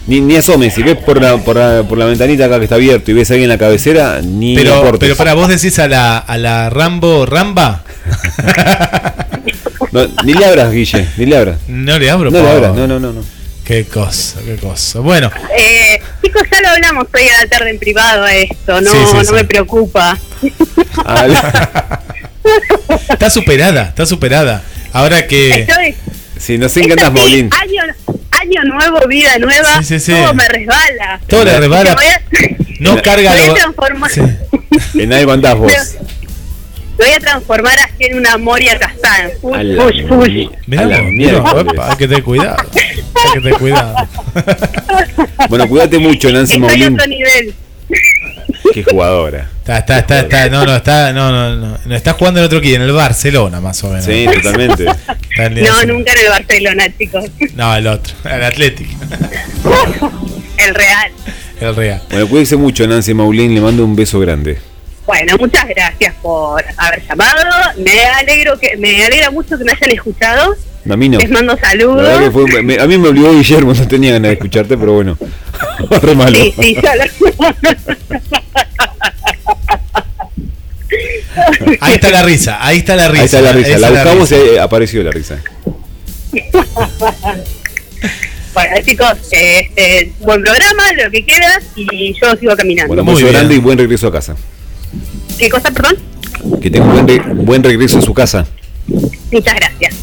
Ni, 0.08 0.22
ni 0.22 0.36
asomes, 0.38 0.74
si 0.74 0.84
ves 0.84 0.96
por 0.98 1.22
la, 1.22 1.38
por, 1.38 1.58
la, 1.58 1.84
por 1.84 1.98
la 1.98 2.06
ventanita 2.06 2.46
acá 2.46 2.58
que 2.60 2.64
está 2.64 2.76
abierto 2.76 3.12
y 3.12 3.14
ves 3.14 3.30
ahí 3.32 3.44
en 3.44 3.50
la 3.50 3.58
cabecera, 3.58 4.22
ni 4.24 4.56
Pero, 4.56 4.98
pero 4.98 5.16
para 5.18 5.34
vos 5.34 5.50
decís 5.50 5.78
a 5.80 5.88
la, 5.90 6.18
a 6.18 6.38
la 6.38 6.70
Rambo 6.70 7.26
Ramba, 7.26 7.84
No, 9.92 10.06
ni 10.24 10.34
le 10.34 10.46
abras, 10.46 10.72
Guille, 10.72 11.08
ni 11.18 11.26
le 11.26 11.38
abras. 11.38 11.58
no 11.68 11.98
le 12.00 12.10
abro. 12.10 12.30
No 12.32 12.38
le 12.38 12.44
por 12.44 12.52
abras, 12.56 12.70
favor. 12.72 12.88
no, 12.88 13.00
no, 13.00 13.00
no. 13.00 13.14
no. 13.14 13.38
Qué 13.66 13.84
cosa, 13.86 14.40
qué 14.46 14.56
cosa. 14.56 15.00
Bueno, 15.02 15.30
Eh, 15.58 16.00
chicos, 16.24 16.44
ya 16.50 16.62
lo 16.62 16.70
hablamos 16.70 17.08
hoy 17.14 17.28
a 17.28 17.44
la 17.44 17.50
tarde 17.50 17.72
en 17.72 17.80
privado 17.80 18.24
a 18.24 18.34
esto, 18.34 18.80
no, 18.80 18.90
Sí, 18.92 18.98
sí, 19.12 19.14
no 19.18 19.24
sí. 19.26 19.34
me 19.34 19.44
preocupa. 19.44 20.18
Está 23.10 23.30
superada, 23.30 23.84
está 23.90 24.06
superada. 24.06 24.64
Ahora 24.94 25.28
que... 25.28 25.50
Estoy, 25.50 25.96
sí, 26.40 26.58
no 26.58 26.70
sé 26.70 26.80
en 26.82 26.92
es 26.92 26.96
qué 26.96 27.04
andas, 27.04 27.22
así, 27.24 27.30
Maulín. 27.30 27.50
año, 27.62 27.94
año 28.48 28.64
nuevo, 28.74 29.08
vida 29.08 29.38
nueva, 29.40 29.78
Sí, 29.84 30.00
sí, 30.00 30.00
sí. 30.00 30.12
todo 30.14 30.34
me 30.34 30.48
resbala. 30.48 31.20
Todo 31.28 31.46
le 31.46 31.60
resbala. 31.60 31.90
Me 31.90 31.96
voy 31.96 32.06
a- 32.06 32.22
No 32.80 32.96
me 32.96 33.02
carga 33.04 33.32
voy 33.32 33.42
a 33.42 33.48
lo- 33.48 33.54
transformar, 33.54 34.12
Sí. 34.12 34.22
En 35.00 35.14
algo 35.14 35.32
andás 35.32 35.56
vos. 35.56 35.72
me 36.98 37.06
voy 37.06 37.14
a 37.14 37.20
transformar 37.20 37.80
así 37.80 37.94
en 38.06 38.18
una 38.18 38.38
Moria 38.38 38.78
la 38.80 38.92
Mirá, 40.66 40.82
a 40.84 40.86
la 40.86 41.02
mira, 41.04 41.40
opa, 41.42 41.92
hay 41.92 41.98
que 41.98 42.08
tener 42.08 42.24
cuidado. 42.24 42.58
Hay 42.74 43.32
que 43.34 43.40
tener 43.42 43.54
cuidado. 43.60 43.96
Bueno, 45.50 45.68
cuídate 45.70 45.98
mucho, 46.00 46.30
Nancy 46.32 46.54
Estoy 46.54 46.66
a 46.66 46.68
Maulín. 46.68 46.94
otro 46.94 47.08
nivel. 47.08 47.56
Qué 48.74 48.84
jugadora. 48.84 49.50
Está, 49.60 49.78
está, 49.80 50.00
está, 50.00 50.20
está, 50.22 50.50
no, 50.50 50.66
no, 50.66 50.76
está, 50.76 51.12
no, 51.14 51.32
no, 51.32 51.56
no, 51.56 51.78
no, 51.86 51.96
está 51.96 52.14
jugando 52.14 52.40
en 52.40 52.46
otro 52.46 52.60
equipo, 52.60 52.76
en 52.78 52.82
el 52.84 52.92
Barcelona, 52.92 53.60
más 53.62 53.84
o 53.84 53.90
menos. 53.90 54.06
Sí, 54.06 54.26
totalmente. 54.34 54.86
Está 54.86 55.46
en 55.46 55.58
el- 55.58 55.64
No, 55.66 55.84
nunca 55.86 56.14
en 56.14 56.20
el 56.20 56.30
Barcelona, 56.30 56.98
chicos. 56.98 57.26
No, 57.56 57.76
el 57.76 57.88
otro, 57.88 58.14
el 58.26 58.44
Atlético. 58.44 58.92
El 60.58 60.74
real. 60.74 61.12
El 61.62 61.76
real. 61.76 62.02
Bueno, 62.10 62.28
cuídense 62.28 62.56
mucho, 62.56 62.88
Nancy 62.88 63.14
Maulín. 63.14 63.54
Le 63.54 63.62
mando 63.62 63.86
un 63.86 63.96
beso 63.96 64.20
grande. 64.20 64.58
Bueno, 65.06 65.36
muchas 65.40 65.68
gracias 65.68 66.14
por 66.22 66.64
haber 66.78 67.08
llamado. 67.08 67.44
Me 67.78 68.04
alegro 68.06 68.58
que 68.60 68.76
me 68.78 69.06
alegra 69.06 69.30
mucho 69.32 69.58
que 69.58 69.64
me 69.64 69.72
hayan 69.72 69.92
escuchado. 69.92 70.56
A 70.90 70.96
mí 70.98 71.10
no. 71.10 71.18
Les 71.20 71.30
mando 71.30 71.58
saludos. 71.58 71.98
verdad 71.98 72.24
que 72.24 72.32
fue- 72.32 72.64
me- 72.64 72.80
a 72.80 72.88
mí 72.88 72.98
me 72.98 73.10
obligó 73.10 73.34
Guillermo, 73.34 73.74
no 73.74 73.88
tenía 73.88 74.14
ganas 74.14 74.30
de 74.30 74.34
escucharte, 74.34 74.78
pero 74.78 74.94
bueno. 74.94 75.18
Re 76.02 76.16
malo. 76.16 76.38
Sí, 76.38 76.54
sí, 76.62 76.76
Ahí 81.82 81.94
está 81.96 82.10
la 82.12 82.24
risa, 82.24 82.58
ahí 82.66 82.78
está 82.80 82.96
la 82.96 83.08
risa. 83.10 83.20
Ahí 83.22 83.26
está 83.26 83.42
la 83.42 83.52
risa. 83.52 83.78
La 83.78 83.90
buscamos 83.92 84.32
y 84.32 84.58
apareció 84.58 85.04
la 85.04 85.12
risa. 85.12 85.38
Bueno, 88.54 88.76
chicos, 88.86 89.14
este, 89.32 90.12
buen 90.20 90.42
programa, 90.42 90.84
lo 91.04 91.12
que 91.12 91.24
quieras, 91.24 91.64
y 91.76 92.14
yo 92.14 92.36
sigo 92.40 92.56
caminando. 92.56 92.88
Bueno, 92.88 93.04
Muy 93.04 93.22
grande 93.24 93.56
y 93.56 93.60
buen 93.60 93.78
regreso 93.78 94.08
a 94.08 94.12
casa. 94.12 94.36
¿Qué 95.38 95.50
cosa, 95.50 95.70
perdón? 95.72 95.98
Que 96.62 96.70
tenga 96.72 96.86
un 96.86 96.94
buen, 96.94 97.08
re- 97.08 97.34
buen 97.34 97.64
regreso 97.64 98.00
a 98.00 98.02
su 98.02 98.14
casa. 98.14 98.48
Muchas 99.32 99.56
gracias. 99.56 99.96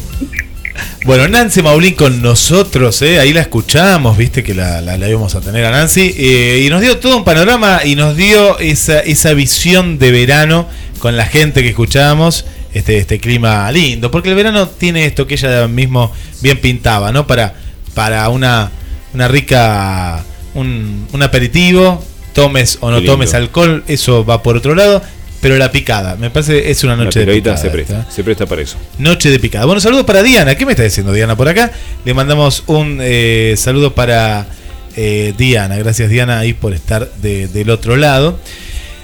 Bueno, 1.05 1.27
Nancy 1.27 1.61
Maulín 1.61 1.93
con 1.93 2.23
nosotros, 2.23 2.99
¿eh? 3.03 3.19
ahí 3.19 3.31
la 3.31 3.41
escuchamos, 3.41 4.17
viste 4.17 4.41
que 4.41 4.55
la, 4.55 4.81
la, 4.81 4.97
la 4.97 5.07
íbamos 5.07 5.35
a 5.35 5.39
tener 5.39 5.63
a 5.63 5.69
Nancy, 5.69 6.15
eh, 6.17 6.63
y 6.65 6.69
nos 6.71 6.81
dio 6.81 6.97
todo 6.97 7.17
un 7.17 7.23
panorama 7.23 7.81
y 7.85 7.95
nos 7.95 8.17
dio 8.17 8.57
esa, 8.57 9.01
esa 9.01 9.33
visión 9.33 9.99
de 9.99 10.09
verano 10.09 10.67
con 10.97 11.15
la 11.15 11.27
gente 11.27 11.61
que 11.61 11.69
escuchábamos, 11.69 12.45
este, 12.73 12.97
este 12.97 13.19
clima 13.19 13.71
lindo, 13.71 14.09
porque 14.09 14.29
el 14.29 14.35
verano 14.35 14.67
tiene 14.67 15.05
esto 15.05 15.27
que 15.27 15.35
ella 15.35 15.67
mismo 15.67 16.11
bien 16.41 16.59
pintaba, 16.59 17.11
¿no? 17.11 17.27
Para, 17.27 17.53
para 17.93 18.27
una, 18.29 18.71
una 19.13 19.27
rica, 19.27 20.25
un, 20.55 21.07
un 21.13 21.21
aperitivo, 21.21 22.03
tomes 22.33 22.79
o 22.81 22.89
no 22.89 23.03
tomes 23.03 23.35
alcohol, 23.35 23.83
eso 23.87 24.25
va 24.25 24.41
por 24.41 24.57
otro 24.57 24.73
lado, 24.73 25.03
pero 25.45 25.59
la 25.59 25.71
picada, 25.71 26.15
me 26.15 26.31
parece 26.31 26.71
es 26.71 26.83
una 26.83 26.95
La 26.95 27.03
noche 27.03 27.19
de 27.23 27.31
picada. 27.33 27.55
se 27.55 27.69
presta, 27.69 27.99
¿está? 27.99 28.11
se 28.11 28.23
presta 28.23 28.45
para 28.47 28.63
eso. 28.63 28.77
Noche 28.97 29.29
de 29.29 29.39
picada. 29.39 29.65
Bueno, 29.65 29.79
saludos 29.79 30.03
para 30.03 30.23
Diana. 30.23 30.55
¿Qué 30.55 30.65
me 30.65 30.71
está 30.71 30.81
diciendo 30.81 31.13
Diana 31.13 31.37
por 31.37 31.47
acá? 31.47 31.71
Le 32.03 32.15
mandamos 32.15 32.63
un 32.65 32.97
eh, 32.99 33.53
saludo 33.55 33.93
para 33.93 34.47
eh, 34.95 35.35
Diana. 35.37 35.77
Gracias 35.77 36.09
Diana 36.09 36.39
ahí 36.39 36.53
por 36.53 36.73
estar 36.73 37.07
de- 37.21 37.47
del 37.47 37.69
otro 37.69 37.95
lado. 37.95 38.39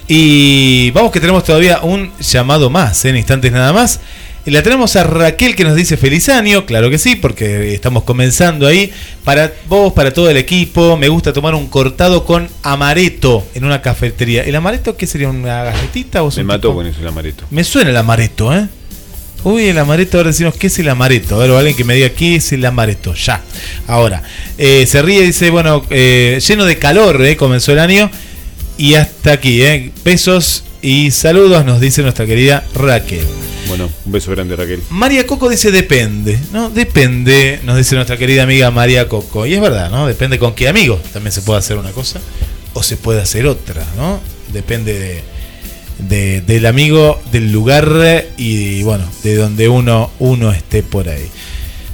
Y 0.08 0.90
vamos 0.92 1.12
que 1.12 1.20
tenemos 1.20 1.44
todavía 1.44 1.82
un 1.84 2.12
llamado 2.20 2.72
más, 2.72 3.06
¿eh? 3.06 3.10
en 3.10 3.18
instantes 3.18 3.52
nada 3.52 3.72
más. 3.72 4.00
Y 4.44 4.50
la 4.50 4.64
tenemos 4.64 4.96
a 4.96 5.04
Raquel 5.04 5.56
que 5.56 5.64
nos 5.64 5.76
dice 5.76 5.98
feliz 5.98 6.28
año, 6.28 6.66
claro 6.66 6.90
que 6.90 6.98
sí, 6.98 7.16
porque 7.16 7.76
estamos 7.76 8.04
comenzando 8.04 8.66
ahí. 8.66 8.92
Para 9.24 9.54
vos, 9.70 9.94
para 9.94 10.12
todo 10.12 10.32
el 10.32 10.38
equipo, 10.38 10.98
me 10.98 11.10
gusta 11.10 11.32
tomar 11.32 11.54
un 11.54 11.68
cortado 11.68 12.26
con 12.26 12.50
amaretto 12.64 13.46
en 13.54 13.66
una 13.66 13.84
cafetería. 13.84 14.42
¿El 14.44 14.56
amaretto 14.56 14.98
qué 14.98 15.06
sería? 15.06 15.30
¿Una 15.30 15.64
galletita 15.66 16.24
o 16.24 16.32
Me 16.36 16.44
mató 16.44 16.70
tipo- 16.70 16.76
con 16.78 16.88
eso 16.88 17.00
el 17.02 17.08
amaretto. 17.08 17.46
me 17.52 17.64
suena 17.64 17.92
el 17.92 17.98
amaretto, 17.98 18.52
¿eh? 18.56 18.68
Uy, 19.44 19.66
el 19.66 19.78
amaretto, 19.78 20.18
ahora 20.18 20.30
decimos, 20.32 20.56
¿qué 20.56 20.68
es 20.68 20.80
el 20.80 20.90
amaretto? 20.90 21.36
A 21.36 21.40
ver, 21.40 21.52
o 21.52 21.58
alguien 21.58 21.76
que 21.76 21.84
me 21.84 21.94
diga, 21.94 22.10
¿qué 22.10 22.36
es 22.38 22.52
el 22.52 22.66
amaretto? 22.66 23.14
Ya, 23.14 23.42
ahora. 23.88 24.24
Eh, 24.58 24.86
se 24.88 25.02
ríe, 25.04 25.22
dice, 25.22 25.52
bueno, 25.52 25.84
eh, 25.92 26.40
lleno 26.48 26.66
de 26.66 26.78
calor, 26.78 27.24
¿eh? 27.24 27.36
Comenzó 27.36 27.72
el 27.74 27.80
año. 27.80 28.10
Y 28.78 28.96
hasta 28.96 29.34
aquí, 29.34 29.62
¿eh? 29.62 29.92
Besos 30.04 30.64
y 30.82 31.12
saludos, 31.12 31.64
nos 31.64 31.80
dice 31.80 32.02
nuestra 32.02 32.26
querida 32.26 32.64
Raquel. 32.74 33.26
Bueno, 33.68 33.90
un 34.06 34.12
beso 34.12 34.32
grande, 34.32 34.56
Raquel. 34.56 34.82
María 34.90 35.26
Coco 35.26 35.48
dice, 35.50 35.72
depende, 35.72 36.38
¿no? 36.52 36.70
Depende, 36.70 37.60
nos 37.64 37.78
dice 37.78 37.96
nuestra 37.96 38.18
querida 38.18 38.44
amiga 38.44 38.70
María 38.72 39.08
Coco. 39.08 39.46
Y 39.46 39.54
es 39.54 39.62
verdad, 39.62 39.90
¿no? 39.90 40.08
Depende 40.08 40.38
con 40.40 40.54
qué 40.56 40.68
amigo. 40.68 41.00
También 41.14 41.32
se 41.32 41.42
puede 41.42 41.60
hacer 41.60 41.78
una 41.78 41.92
cosa 41.92 42.20
o 42.74 42.84
se 42.84 42.98
puede 42.98 43.22
hacer 43.22 43.46
otra, 43.48 43.84
¿no? 43.96 44.20
Depende 44.52 44.98
de, 45.00 45.24
de- 46.00 46.42
del 46.42 46.66
amigo, 46.66 47.22
del 47.32 47.52
lugar 47.52 48.26
y, 48.38 48.82
bueno, 48.84 49.06
de 49.24 49.36
donde 49.36 49.70
uno, 49.70 50.12
uno 50.20 50.52
esté 50.52 50.84
por 50.84 51.08
ahí. 51.08 51.28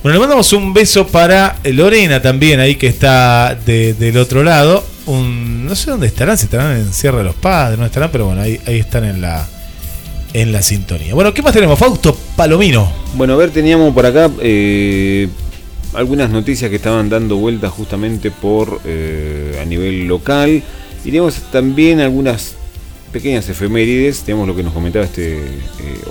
Bueno, 0.01 0.13
le 0.15 0.19
mandamos 0.19 0.53
un 0.53 0.73
beso 0.73 1.05
para 1.07 1.57
Lorena 1.65 2.21
también, 2.21 2.59
ahí 2.59 2.75
que 2.75 2.87
está 2.87 3.55
de- 3.65 3.93
del 3.93 4.17
otro 4.17 4.43
lado. 4.43 4.85
Un, 5.05 5.65
no 5.65 5.75
sé 5.75 5.91
dónde 5.91 6.07
estarán, 6.07 6.37
si 6.37 6.45
estarán 6.45 6.77
en 6.77 6.93
Sierra 6.93 7.19
de 7.19 7.23
los 7.25 7.35
Padres, 7.35 7.77
no 7.77 7.85
estarán, 7.85 8.09
pero 8.11 8.25
bueno, 8.25 8.41
ahí, 8.41 8.59
ahí 8.67 8.79
están 8.79 9.03
en 9.05 9.21
la, 9.21 9.47
en 10.37 10.51
la 10.51 10.61
sintonía. 10.61 11.13
Bueno, 11.13 11.33
¿qué 11.33 11.41
más 11.41 11.53
tenemos? 11.53 11.79
Fausto 11.79 12.15
Palomino. 12.35 12.91
Bueno, 13.15 13.33
a 13.33 13.37
ver, 13.37 13.49
teníamos 13.49 13.93
por 13.93 14.05
acá 14.05 14.29
eh, 14.39 15.27
algunas 15.93 16.29
noticias 16.29 16.69
que 16.69 16.75
estaban 16.75 17.09
dando 17.09 17.37
vueltas 17.37 17.71
justamente 17.71 18.29
por 18.29 18.79
eh, 18.85 19.59
a 19.61 19.65
nivel 19.65 20.07
local. 20.07 20.61
Y 21.01 21.05
teníamos 21.05 21.35
también 21.51 21.99
algunas 22.01 22.55
pequeñas 23.11 23.49
efemérides. 23.49 24.21
Tenemos 24.21 24.47
lo 24.47 24.55
que 24.55 24.61
nos 24.61 24.73
comentaba 24.73 25.05
este 25.05 25.37
eh, 25.37 25.41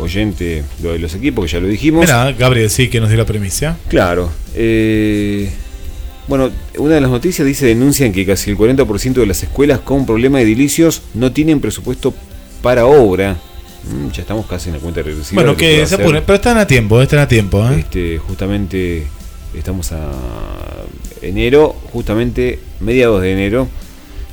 oyente, 0.01 0.65
lo 0.83 0.93
de 0.93 0.99
los 0.99 1.15
equipos, 1.15 1.45
que 1.45 1.53
ya 1.53 1.61
lo 1.61 1.69
dijimos. 1.69 2.01
Mira, 2.01 2.33
Gabriel, 2.33 2.69
sí, 2.69 2.89
que 2.89 2.99
nos 2.99 3.09
dio 3.09 3.19
la 3.19 3.27
premisa. 3.27 3.77
Claro. 3.89 4.31
eh, 4.55 5.51
bueno, 6.27 6.51
una 6.79 6.97
de 6.97 7.01
las 7.01 7.11
noticias 7.11 7.47
dice 7.47 7.67
denuncian 7.67 8.11
que 8.13 8.27
casi 8.27 8.51
el 8.51 8.59
40% 8.59 9.13
de 9.13 9.27
las 9.27 9.45
escuelas 9.45 9.79
con 9.79 10.05
problema 10.05 10.39
de 10.39 10.45
edilicios 10.45 11.03
no 11.15 11.31
tienen 11.31 11.61
presupuesto 11.61 12.13
para 12.63 12.87
obra. 12.87 13.37
Mm, 13.91 14.11
ya 14.11 14.23
estamos 14.23 14.47
casi 14.47 14.69
en 14.69 14.77
la 14.77 14.81
cuenta 14.81 15.03
regresiva. 15.03 15.43
Bueno, 15.43 15.57
que 15.57 15.87
se 15.87 15.95
apuren, 15.95 16.23
pero 16.27 16.37
están 16.37 16.59
a 16.59 16.67
tiempo, 16.67 17.01
están 17.01 17.21
a 17.21 17.29
tiempo. 17.29 17.65
¿eh? 17.71 17.81
Este, 17.81 18.19
justamente 18.19 19.07
estamos 19.55 19.93
a 19.93 20.11
enero, 21.23 21.75
justamente 21.93 22.59
mediados 22.81 23.23
de 23.23 23.33
enero. 23.33 23.69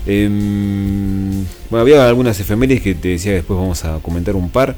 Em, 0.05 1.45
bueno, 1.69 1.81
había 1.81 2.07
algunas 2.07 2.39
efemérides 2.39 2.81
que 2.81 2.95
te 2.95 3.09
decía 3.09 3.31
que 3.31 3.37
después 3.37 3.57
vamos 3.59 3.85
a 3.85 3.99
comentar 3.99 4.35
un 4.35 4.49
par. 4.49 4.75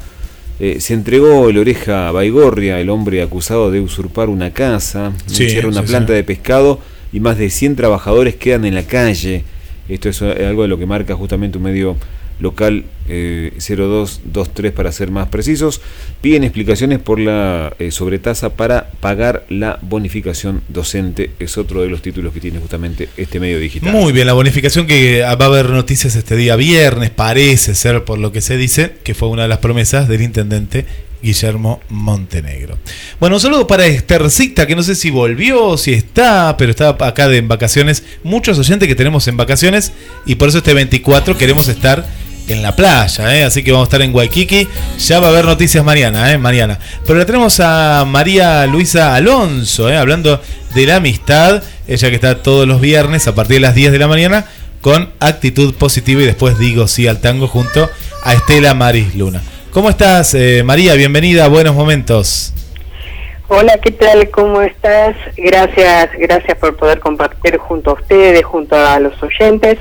Eh, 0.59 0.79
se 0.79 0.93
entregó 0.93 1.49
el 1.49 1.57
oreja 1.57 2.11
Baigorria, 2.11 2.79
el 2.79 2.89
hombre 2.89 3.21
acusado 3.21 3.71
de 3.71 3.81
usurpar 3.81 4.29
una 4.29 4.51
casa, 4.51 5.11
Sí, 5.25 5.49
cierra 5.49 5.67
una 5.67 5.81
sí, 5.81 5.87
planta 5.87 6.13
sí. 6.13 6.15
de 6.15 6.23
pescado 6.23 6.79
y 7.11 7.19
más 7.19 7.37
de 7.37 7.49
100 7.49 7.75
trabajadores 7.75 8.35
quedan 8.35 8.65
en 8.65 8.75
la 8.75 8.83
calle. 8.83 9.43
Esto 9.89 10.09
es 10.09 10.21
algo 10.21 10.63
de 10.63 10.67
lo 10.67 10.77
que 10.77 10.85
marca 10.85 11.15
justamente 11.15 11.57
un 11.57 11.63
medio 11.65 11.97
local 12.39 12.85
eh, 13.07 13.53
0223 13.59 14.71
para 14.71 14.91
ser 14.91 15.11
más 15.11 15.27
precisos. 15.27 15.81
Piden 16.21 16.43
explicaciones 16.43 16.99
por 16.99 17.19
la 17.19 17.73
eh, 17.79 17.91
sobretasa 17.91 18.55
para 18.55 18.89
pagar 18.99 19.45
la 19.49 19.79
bonificación 19.81 20.61
docente. 20.67 21.31
Es 21.39 21.57
otro 21.57 21.81
de 21.81 21.89
los 21.89 22.01
títulos 22.01 22.33
que 22.33 22.39
tiene 22.39 22.59
justamente 22.59 23.09
este 23.17 23.39
medio 23.39 23.59
digital. 23.59 23.91
Muy 23.91 24.11
bien, 24.11 24.27
la 24.27 24.33
bonificación 24.33 24.87
que 24.87 25.21
va 25.21 25.29
a 25.29 25.33
haber 25.33 25.69
noticias 25.69 26.15
este 26.15 26.35
día 26.35 26.55
viernes, 26.55 27.09
parece 27.09 27.75
ser 27.75 28.03
por 28.03 28.19
lo 28.19 28.31
que 28.31 28.41
se 28.41 28.57
dice, 28.57 28.95
que 29.03 29.13
fue 29.13 29.29
una 29.29 29.43
de 29.43 29.49
las 29.49 29.59
promesas 29.59 30.07
del 30.07 30.21
intendente 30.21 30.85
Guillermo 31.25 31.81
Montenegro. 31.89 32.77
Bueno, 33.19 33.37
un 33.37 33.41
saludo 33.41 33.65
para 33.65 33.87
Estercita, 33.87 34.67
que 34.67 34.75
no 34.75 34.83
sé 34.83 34.93
si 34.93 35.09
volvió, 35.09 35.75
si 35.75 35.93
está, 35.93 36.55
pero 36.55 36.69
está 36.69 36.89
acá 36.89 37.27
de, 37.27 37.37
en 37.37 37.47
vacaciones. 37.47 38.03
Muchos 38.23 38.59
oyentes 38.59 38.87
que 38.87 38.95
tenemos 38.95 39.27
en 39.27 39.35
vacaciones 39.35 39.91
y 40.25 40.35
por 40.35 40.49
eso 40.49 40.59
este 40.59 40.73
24 40.73 41.37
queremos 41.37 41.67
estar 41.67 42.07
en 42.47 42.61
la 42.61 42.75
playa, 42.75 43.35
¿eh? 43.35 43.43
así 43.43 43.63
que 43.63 43.71
vamos 43.71 43.87
a 43.87 43.89
estar 43.89 44.01
en 44.01 44.13
Waikiki. 44.13 44.67
Ya 44.99 45.19
va 45.19 45.27
a 45.27 45.29
haber 45.31 45.45
noticias 45.45 45.83
Mariana, 45.83 46.31
¿eh? 46.31 46.37
Mariana. 46.37 46.79
Pero 47.05 47.19
la 47.19 47.25
tenemos 47.25 47.59
a 47.59 48.05
María 48.07 48.65
Luisa 48.65 49.15
Alonso, 49.15 49.89
¿eh? 49.89 49.97
hablando 49.97 50.41
de 50.73 50.85
la 50.85 50.97
amistad. 50.97 51.63
Ella 51.87 52.09
que 52.09 52.15
está 52.15 52.41
todos 52.41 52.67
los 52.67 52.81
viernes 52.81 53.27
a 53.27 53.35
partir 53.35 53.55
de 53.57 53.61
las 53.61 53.75
10 53.75 53.91
de 53.91 53.99
la 53.99 54.07
mañana 54.07 54.45
con 54.81 55.09
actitud 55.19 55.73
positiva 55.75 56.21
y 56.21 56.25
después 56.25 56.59
digo 56.59 56.87
sí 56.87 57.07
al 57.07 57.19
tango 57.19 57.47
junto 57.47 57.89
a 58.23 58.33
Estela 58.33 58.73
Maris 58.73 59.15
Luna. 59.15 59.41
¿Cómo 59.71 59.89
estás, 59.89 60.33
eh, 60.35 60.63
María? 60.63 60.93
Bienvenida, 60.93 61.47
buenos 61.47 61.75
momentos. 61.75 62.53
Hola, 63.47 63.77
¿qué 63.79 63.91
tal? 63.91 64.29
¿Cómo 64.31 64.61
estás? 64.61 65.15
Gracias, 65.37 66.09
gracias 66.17 66.57
por 66.57 66.75
poder 66.75 66.99
compartir 66.99 67.57
junto 67.57 67.91
a 67.91 67.93
ustedes, 67.93 68.43
junto 68.43 68.75
a 68.75 68.99
los 68.99 69.13
oyentes. 69.21 69.77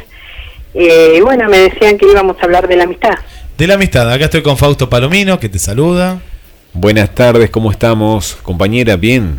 Eh, 0.74 1.20
bueno, 1.22 1.48
me 1.48 1.58
decían 1.58 1.96
que 1.98 2.06
íbamos 2.06 2.36
a 2.40 2.44
hablar 2.44 2.66
de 2.66 2.76
la 2.76 2.84
amistad. 2.84 3.14
De 3.56 3.66
la 3.66 3.74
amistad, 3.74 4.10
acá 4.12 4.24
estoy 4.24 4.42
con 4.42 4.56
Fausto 4.56 4.90
Palomino, 4.90 5.38
que 5.38 5.48
te 5.48 5.58
saluda. 5.58 6.20
Buenas 6.72 7.14
tardes, 7.14 7.50
¿cómo 7.50 7.70
estamos? 7.70 8.36
Compañera, 8.42 8.96
bien. 8.96 9.38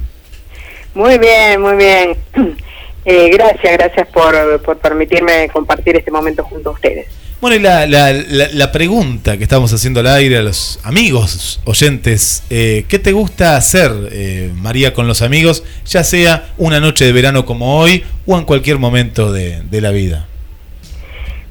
Muy 0.94 1.18
bien, 1.18 1.62
muy 1.62 1.76
bien. 1.76 2.18
Eh, 3.08 3.30
gracias, 3.32 3.72
gracias 3.74 4.08
por, 4.08 4.64
por 4.64 4.80
permitirme 4.80 5.48
compartir 5.54 5.96
este 5.96 6.10
momento 6.10 6.44
junto 6.44 6.72
a 6.72 6.74
ustedes. 6.74 7.06
Bueno, 7.40 7.58
y 7.58 7.60
la, 7.60 7.86
la, 7.86 8.12
la, 8.12 8.48
la 8.52 8.72
pregunta 8.72 9.38
que 9.38 9.44
estamos 9.44 9.72
haciendo 9.72 10.00
al 10.00 10.08
aire 10.08 10.38
a 10.38 10.42
los 10.42 10.80
amigos 10.82 11.62
oyentes, 11.66 12.42
eh, 12.50 12.86
¿qué 12.88 12.98
te 12.98 13.12
gusta 13.12 13.58
hacer, 13.58 13.92
eh, 14.12 14.50
María, 14.56 14.96
con 14.96 15.08
los 15.08 15.22
amigos, 15.22 15.64
ya 15.86 16.04
sea 16.04 16.48
una 16.58 16.80
noche 16.80 17.06
de 17.06 17.12
verano 17.12 17.46
como 17.46 17.78
hoy 17.80 18.04
o 18.26 18.40
en 18.40 18.46
cualquier 18.46 18.80
momento 18.80 19.32
de, 19.32 19.62
de 19.62 19.82
la 19.82 19.92
vida? 19.92 20.26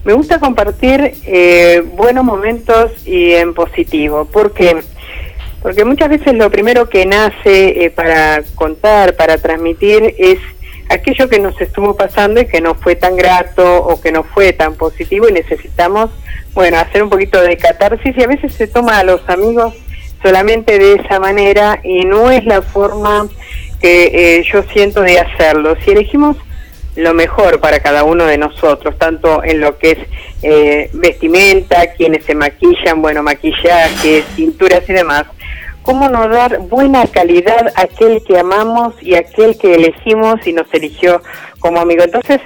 Me 0.04 0.12
gusta 0.12 0.38
compartir 0.38 1.14
eh, 1.24 1.82
buenos 1.96 2.24
momentos 2.24 2.92
y 3.06 3.32
en 3.32 3.54
positivo. 3.54 4.26
¿Por 4.26 4.52
qué? 4.52 4.76
Porque 5.62 5.86
muchas 5.86 6.10
veces 6.10 6.34
lo 6.34 6.50
primero 6.50 6.90
que 6.90 7.06
nace 7.06 7.84
eh, 7.84 7.90
para 7.90 8.42
contar, 8.54 9.16
para 9.16 9.38
transmitir, 9.38 10.14
es 10.18 10.38
aquello 10.90 11.30
que 11.30 11.38
nos 11.38 11.58
estuvo 11.58 11.96
pasando 11.96 12.42
y 12.42 12.46
que 12.46 12.60
no 12.60 12.74
fue 12.74 12.96
tan 12.96 13.16
grato 13.16 13.78
o 13.82 13.98
que 13.98 14.12
no 14.12 14.24
fue 14.24 14.52
tan 14.52 14.74
positivo 14.74 15.26
y 15.26 15.32
necesitamos, 15.32 16.10
bueno, 16.52 16.78
hacer 16.78 17.02
un 17.02 17.08
poquito 17.08 17.40
de 17.40 17.56
catarsis 17.56 18.14
y 18.14 18.22
a 18.22 18.26
veces 18.26 18.52
se 18.52 18.66
toma 18.66 18.98
a 18.98 19.04
los 19.04 19.26
amigos 19.26 19.72
solamente 20.22 20.78
de 20.78 20.96
esa 20.96 21.18
manera 21.18 21.80
y 21.82 22.04
no 22.04 22.30
es 22.30 22.44
la 22.44 22.60
forma 22.60 23.26
que 23.80 24.38
eh, 24.38 24.44
yo 24.52 24.62
siento 24.64 25.00
de 25.00 25.18
hacerlo. 25.18 25.76
Si 25.82 25.92
elegimos 25.92 26.36
lo 26.96 27.14
mejor 27.14 27.60
para 27.60 27.80
cada 27.80 28.04
uno 28.04 28.26
de 28.26 28.38
nosotros, 28.38 28.96
tanto 28.98 29.42
en 29.42 29.60
lo 29.60 29.78
que 29.78 29.90
es 29.92 29.98
eh, 30.42 30.90
vestimenta, 30.92 31.92
quienes 31.94 32.24
se 32.24 32.34
maquillan, 32.34 33.02
bueno, 33.02 33.22
maquillaje, 33.22 34.22
cinturas 34.36 34.88
y 34.88 34.92
demás, 34.92 35.24
cómo 35.82 36.08
no 36.08 36.28
dar 36.28 36.60
buena 36.60 37.06
calidad 37.06 37.72
a 37.76 37.82
aquel 37.82 38.22
que 38.24 38.38
amamos 38.38 38.94
y 39.02 39.14
aquel 39.14 39.58
que 39.58 39.74
elegimos 39.74 40.46
y 40.46 40.52
nos 40.52 40.72
eligió 40.72 41.20
como 41.60 41.80
amigo. 41.80 42.04
Entonces, 42.04 42.40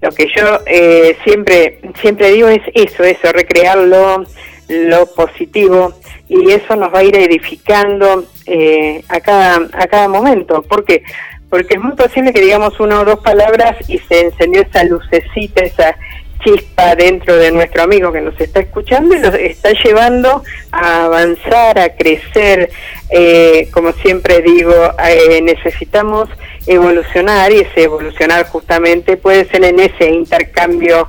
lo 0.00 0.10
que 0.12 0.28
yo 0.34 0.60
eh, 0.66 1.16
siempre 1.24 1.78
siempre 2.00 2.30
digo 2.32 2.48
es 2.48 2.62
eso, 2.74 3.04
eso, 3.04 3.32
recrearlo, 3.32 4.24
lo 4.68 5.06
positivo 5.14 5.92
y 6.28 6.52
eso 6.52 6.76
nos 6.76 6.94
va 6.94 7.00
a 7.00 7.04
ir 7.04 7.16
edificando 7.16 8.24
eh, 8.46 9.02
a 9.08 9.20
cada 9.20 9.56
a 9.72 9.86
cada 9.88 10.08
momento. 10.08 10.62
¿Por 10.62 10.84
qué? 10.84 11.02
Porque 11.50 11.74
es 11.74 11.80
muy 11.80 11.92
posible 11.92 12.32
que 12.32 12.40
digamos 12.40 12.78
una 12.80 13.00
o 13.00 13.04
dos 13.04 13.18
palabras 13.18 13.76
y 13.88 13.98
se 13.98 14.20
encendió 14.20 14.62
esa 14.62 14.84
lucecita, 14.84 15.62
esa 15.62 15.96
chispa 16.42 16.94
dentro 16.96 17.36
de 17.36 17.52
nuestro 17.52 17.82
amigo 17.82 18.12
que 18.12 18.20
nos 18.20 18.40
está 18.40 18.60
escuchando 18.60 19.14
y 19.14 19.18
nos 19.18 19.34
está 19.34 19.72
llevando 19.72 20.42
a 20.72 21.04
avanzar, 21.04 21.78
a 21.78 21.94
crecer. 21.96 22.70
Eh, 23.10 23.68
como 23.72 23.92
siempre 23.92 24.40
digo, 24.40 24.72
eh, 25.06 25.40
necesitamos 25.42 26.28
evolucionar 26.66 27.52
y 27.52 27.60
ese 27.60 27.82
evolucionar 27.82 28.46
justamente 28.46 29.16
puede 29.16 29.44
ser 29.46 29.64
en 29.64 29.80
ese 29.80 30.08
intercambio 30.08 31.08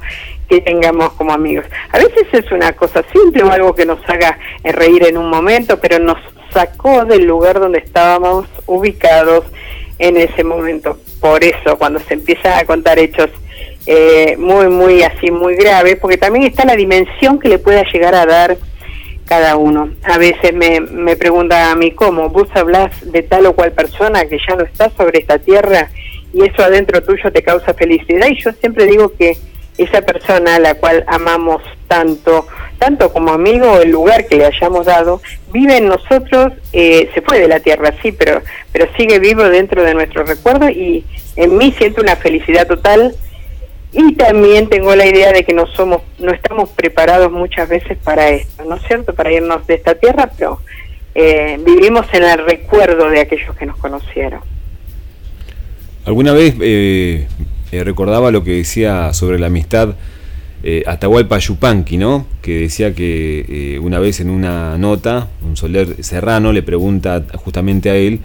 que 0.50 0.60
tengamos 0.60 1.14
como 1.14 1.32
amigos. 1.32 1.66
A 1.92 1.98
veces 1.98 2.28
es 2.34 2.52
una 2.52 2.74
cosa 2.74 3.04
simple 3.14 3.44
o 3.44 3.52
algo 3.52 3.74
que 3.74 3.86
nos 3.86 4.00
haga 4.10 4.38
reír 4.64 5.06
en 5.06 5.18
un 5.18 5.30
momento, 5.30 5.80
pero 5.80 6.00
nos 6.00 6.18
sacó 6.52 7.06
del 7.06 7.24
lugar 7.24 7.60
donde 7.60 7.80
estábamos 7.80 8.48
ubicados 8.66 9.46
en 10.02 10.18
ese 10.18 10.44
momento. 10.44 10.98
Por 11.20 11.44
eso, 11.44 11.78
cuando 11.78 12.00
se 12.00 12.16
empiezan 12.16 12.60
a 12.60 12.66
contar 12.66 13.00
hechos 13.00 13.30
eh, 13.86 14.36
muy, 14.38 14.68
muy 14.68 15.04
así, 15.04 15.32
muy 15.32 15.56
graves, 15.56 15.98
porque 16.02 16.18
también 16.18 16.46
está 16.46 16.66
la 16.66 16.76
dimensión 16.76 17.40
que 17.40 17.50
le 17.50 17.60
pueda 17.60 17.84
llegar 17.84 18.16
a 18.16 18.26
dar 18.26 18.58
cada 19.26 19.56
uno. 19.56 19.92
A 20.04 20.18
veces 20.18 20.54
me, 20.54 20.82
me 20.82 21.16
pregunta 21.16 21.72
a 21.72 21.76
mí, 21.76 21.92
¿cómo? 21.92 22.30
¿Vos 22.30 22.50
hablas 22.56 22.92
de 23.12 23.22
tal 23.22 23.46
o 23.46 23.54
cual 23.54 23.72
persona 23.72 24.26
que 24.26 24.38
ya 24.46 24.56
no 24.56 24.64
está 24.64 24.90
sobre 24.98 25.20
esta 25.20 25.38
tierra 25.38 25.90
y 26.34 26.44
eso 26.44 26.64
adentro 26.64 27.04
tuyo 27.04 27.32
te 27.32 27.44
causa 27.44 27.74
felicidad? 27.76 28.28
Y 28.28 28.42
yo 28.42 28.52
siempre 28.54 28.86
digo 28.88 29.14
que 29.14 29.38
esa 29.84 30.02
persona 30.02 30.56
a 30.56 30.60
la 30.60 30.76
cual 30.76 31.04
amamos 31.08 31.62
tanto, 31.88 32.48
tanto 32.78 33.12
como 33.12 33.32
amigo 33.32 33.80
el 33.82 33.92
lugar 33.92 34.28
que 34.28 34.36
le 34.36 34.46
hayamos 34.46 34.86
dado, 34.86 35.22
vive 35.52 35.78
en 35.78 35.88
nosotros, 35.88 36.54
eh, 36.74 37.10
se 37.14 37.22
fue 37.22 37.40
de 37.40 37.48
la 37.48 37.60
tierra, 37.60 37.94
sí, 38.02 38.12
pero, 38.12 38.42
pero 38.72 38.88
sigue 38.98 39.20
vivo 39.20 39.44
dentro 39.44 39.84
de 39.84 39.94
nuestro 39.94 40.24
recuerdo 40.24 40.70
y 40.70 41.06
en 41.36 41.58
mí 41.58 41.74
siento 41.78 42.02
una 42.02 42.16
felicidad 42.16 42.68
total 42.68 43.16
y 43.94 44.14
también 44.16 44.70
tengo 44.70 44.96
la 44.96 45.06
idea 45.06 45.34
de 45.34 45.44
que 45.44 45.54
no 45.54 45.68
somos, 45.68 46.02
no 46.18 46.32
estamos 46.32 46.70
preparados 46.70 47.32
muchas 47.32 47.68
veces 47.68 47.98
para 47.98 48.30
esto, 48.30 48.64
¿no 48.64 48.76
es 48.76 48.84
cierto? 48.88 49.14
Para 49.14 49.32
irnos 49.32 49.68
de 49.68 49.76
esta 49.76 49.96
tierra, 49.96 50.32
pero 50.38 50.62
eh, 51.14 51.60
vivimos 51.66 52.06
en 52.14 52.24
el 52.24 52.46
recuerdo 52.46 53.10
de 53.10 53.20
aquellos 53.20 53.56
que 53.58 53.66
nos 53.66 53.78
conocieron. 53.78 54.42
¿Alguna 56.06 56.34
vez 56.34 56.56
eh, 56.62 57.28
eh, 57.72 57.84
recordaba 57.86 58.32
lo 58.32 58.44
que 58.44 58.52
decía 58.52 59.14
sobre 59.14 59.40
la 59.40 59.48
amistad 59.48 59.96
eh, 60.64 60.84
Atahualpa 60.86 61.40
Yupanqui, 61.40 61.98
¿no? 61.98 62.28
Que 62.42 62.60
decía 62.60 62.94
que 62.94 63.46
eh, 63.48 63.80
una 63.80 63.98
vez 64.00 64.20
en 64.20 64.30
una 64.30 64.78
nota, 64.78 65.30
un 65.42 65.56
Soler 65.56 66.04
Serrano 66.04 66.52
le 66.52 66.64
pregunta 66.64 67.26
justamente 67.36 67.90
a 67.90 67.96
él 67.96 68.20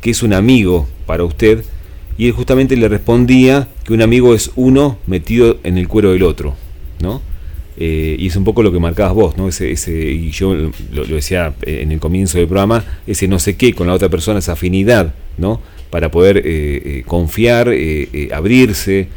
qué 0.00 0.10
es 0.10 0.22
un 0.22 0.32
amigo 0.32 0.88
para 1.06 1.24
usted, 1.24 1.64
y 2.16 2.26
él 2.26 2.32
justamente 2.32 2.76
le 2.76 2.88
respondía 2.88 3.68
que 3.84 3.92
un 3.92 4.02
amigo 4.02 4.34
es 4.34 4.50
uno 4.56 4.98
metido 5.06 5.58
en 5.62 5.78
el 5.78 5.86
cuero 5.86 6.12
del 6.12 6.22
otro, 6.24 6.54
¿no? 7.00 7.22
y 7.80 8.26
es 8.26 8.34
un 8.34 8.42
poco 8.42 8.64
lo 8.64 8.72
que 8.72 8.80
marcabas 8.80 9.14
vos, 9.14 9.36
¿no? 9.36 9.46
Ese, 9.46 9.70
ese, 9.70 9.92
y 9.92 10.32
yo 10.32 10.52
lo, 10.52 10.72
lo 10.92 11.04
decía 11.04 11.54
en 11.62 11.92
el 11.92 12.00
comienzo 12.00 12.36
del 12.36 12.48
programa, 12.48 12.84
ese 13.06 13.28
no 13.28 13.38
sé 13.38 13.56
qué 13.56 13.72
con 13.72 13.86
la 13.86 13.92
otra 13.92 14.08
persona, 14.08 14.40
esa 14.40 14.54
afinidad, 14.54 15.14
¿no? 15.36 15.60
Para 15.90 16.10
poder 16.10 16.38
eh, 16.38 16.42
eh, 16.44 17.02
confiar, 17.06 17.68
eh, 17.72 18.28
abrirse 18.32 19.08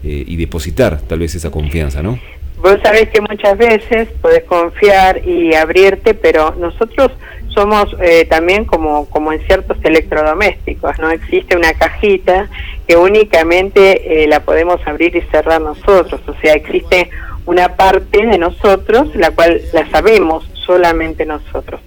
y 0.00 0.36
depositar 0.36 1.00
tal 1.00 1.18
vez 1.18 1.34
esa 1.34 1.50
confianza, 1.50 2.04
¿no? 2.04 2.20
Vos 2.62 2.78
sabés 2.84 3.08
que 3.08 3.20
muchas 3.20 3.58
veces 3.58 4.08
podés 4.22 4.44
confiar 4.44 5.26
y 5.26 5.54
abrirte, 5.54 6.14
pero 6.14 6.54
nosotros 6.54 7.10
somos 7.48 7.96
también 8.28 8.64
como, 8.64 9.06
como 9.06 9.32
en 9.32 9.44
ciertos 9.44 9.76
electrodomésticos, 9.82 10.96
¿no? 11.00 11.10
Existe 11.10 11.56
una 11.56 11.74
cajita 11.74 12.48
que 12.86 12.96
únicamente 12.96 14.24
la 14.28 14.40
podemos 14.40 14.80
abrir 14.86 15.16
y 15.16 15.20
cerrar 15.32 15.60
nosotros, 15.60 16.20
o 16.28 16.34
sea, 16.40 16.54
existe 16.54 17.10
una 17.44 17.74
parte 17.74 18.24
de 18.24 18.38
nosotros 18.38 19.14
la 19.16 19.32
cual 19.32 19.60
la 19.72 19.90
sabemos 19.90 20.48
solamente 20.68 21.24
nosotros. 21.24 21.80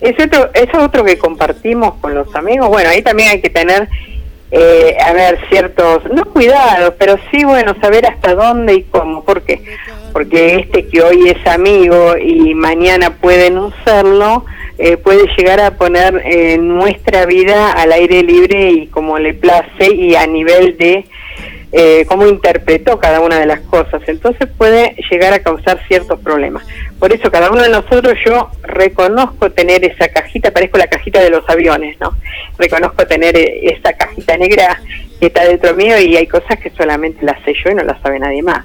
Es 0.00 0.14
otro, 0.24 0.48
es 0.54 0.72
otro 0.74 1.04
que 1.04 1.18
compartimos 1.18 1.94
con 2.00 2.14
los 2.14 2.34
amigos. 2.36 2.68
Bueno, 2.68 2.88
ahí 2.88 3.02
también 3.02 3.30
hay 3.30 3.40
que 3.40 3.50
tener, 3.50 3.88
eh, 4.52 4.96
a 5.04 5.12
ver, 5.12 5.40
ciertos, 5.50 6.04
no 6.14 6.24
cuidados, 6.26 6.94
pero 6.98 7.18
sí, 7.30 7.44
bueno, 7.44 7.74
saber 7.82 8.06
hasta 8.06 8.34
dónde 8.34 8.74
y 8.74 8.82
cómo. 8.84 9.24
¿Por 9.24 9.42
qué? 9.42 9.60
Porque 10.12 10.54
este 10.54 10.86
que 10.86 11.02
hoy 11.02 11.28
es 11.28 11.46
amigo 11.48 12.16
y 12.16 12.54
mañana 12.54 13.16
puede 13.16 13.50
no 13.50 13.72
serlo, 13.84 14.44
eh, 14.78 14.96
puede 14.96 15.26
llegar 15.36 15.60
a 15.60 15.72
poner 15.72 16.22
eh, 16.24 16.58
nuestra 16.58 17.26
vida 17.26 17.72
al 17.72 17.90
aire 17.90 18.22
libre 18.22 18.70
y 18.70 18.86
como 18.86 19.18
le 19.18 19.34
place 19.34 19.92
y 19.92 20.14
a 20.14 20.24
nivel 20.28 20.76
de 20.76 21.04
eh, 21.70 22.06
cómo 22.08 22.26
interpretó 22.26 22.98
cada 22.98 23.20
una 23.20 23.38
de 23.38 23.46
las 23.46 23.60
cosas. 23.60 24.00
Entonces 24.06 24.48
puede 24.56 24.96
llegar 25.10 25.34
a 25.34 25.40
causar 25.40 25.78
ciertos 25.86 26.18
problemas. 26.20 26.64
Por 26.98 27.12
eso 27.12 27.30
cada 27.30 27.50
uno 27.50 27.62
de 27.62 27.68
nosotros 27.68 28.14
yo 28.24 28.50
reconozco 28.62 29.50
tener 29.50 29.84
esa 29.84 30.08
cajita, 30.08 30.50
parezco 30.50 30.78
la 30.78 30.86
cajita 30.86 31.20
de 31.20 31.30
los 31.30 31.48
aviones, 31.48 31.98
¿no? 32.00 32.16
Reconozco 32.58 33.06
tener 33.06 33.36
eh, 33.36 33.74
esa 33.76 33.92
cajita 33.92 34.36
negra 34.38 34.80
que 35.20 35.26
está 35.26 35.44
dentro 35.44 35.74
mío 35.74 35.98
y 36.00 36.16
hay 36.16 36.26
cosas 36.26 36.58
que 36.58 36.70
solamente 36.70 37.24
las 37.24 37.42
sé 37.44 37.52
yo 37.62 37.70
y 37.70 37.74
no 37.74 37.84
las 37.84 38.00
sabe 38.00 38.18
nadie 38.18 38.42
más. 38.42 38.64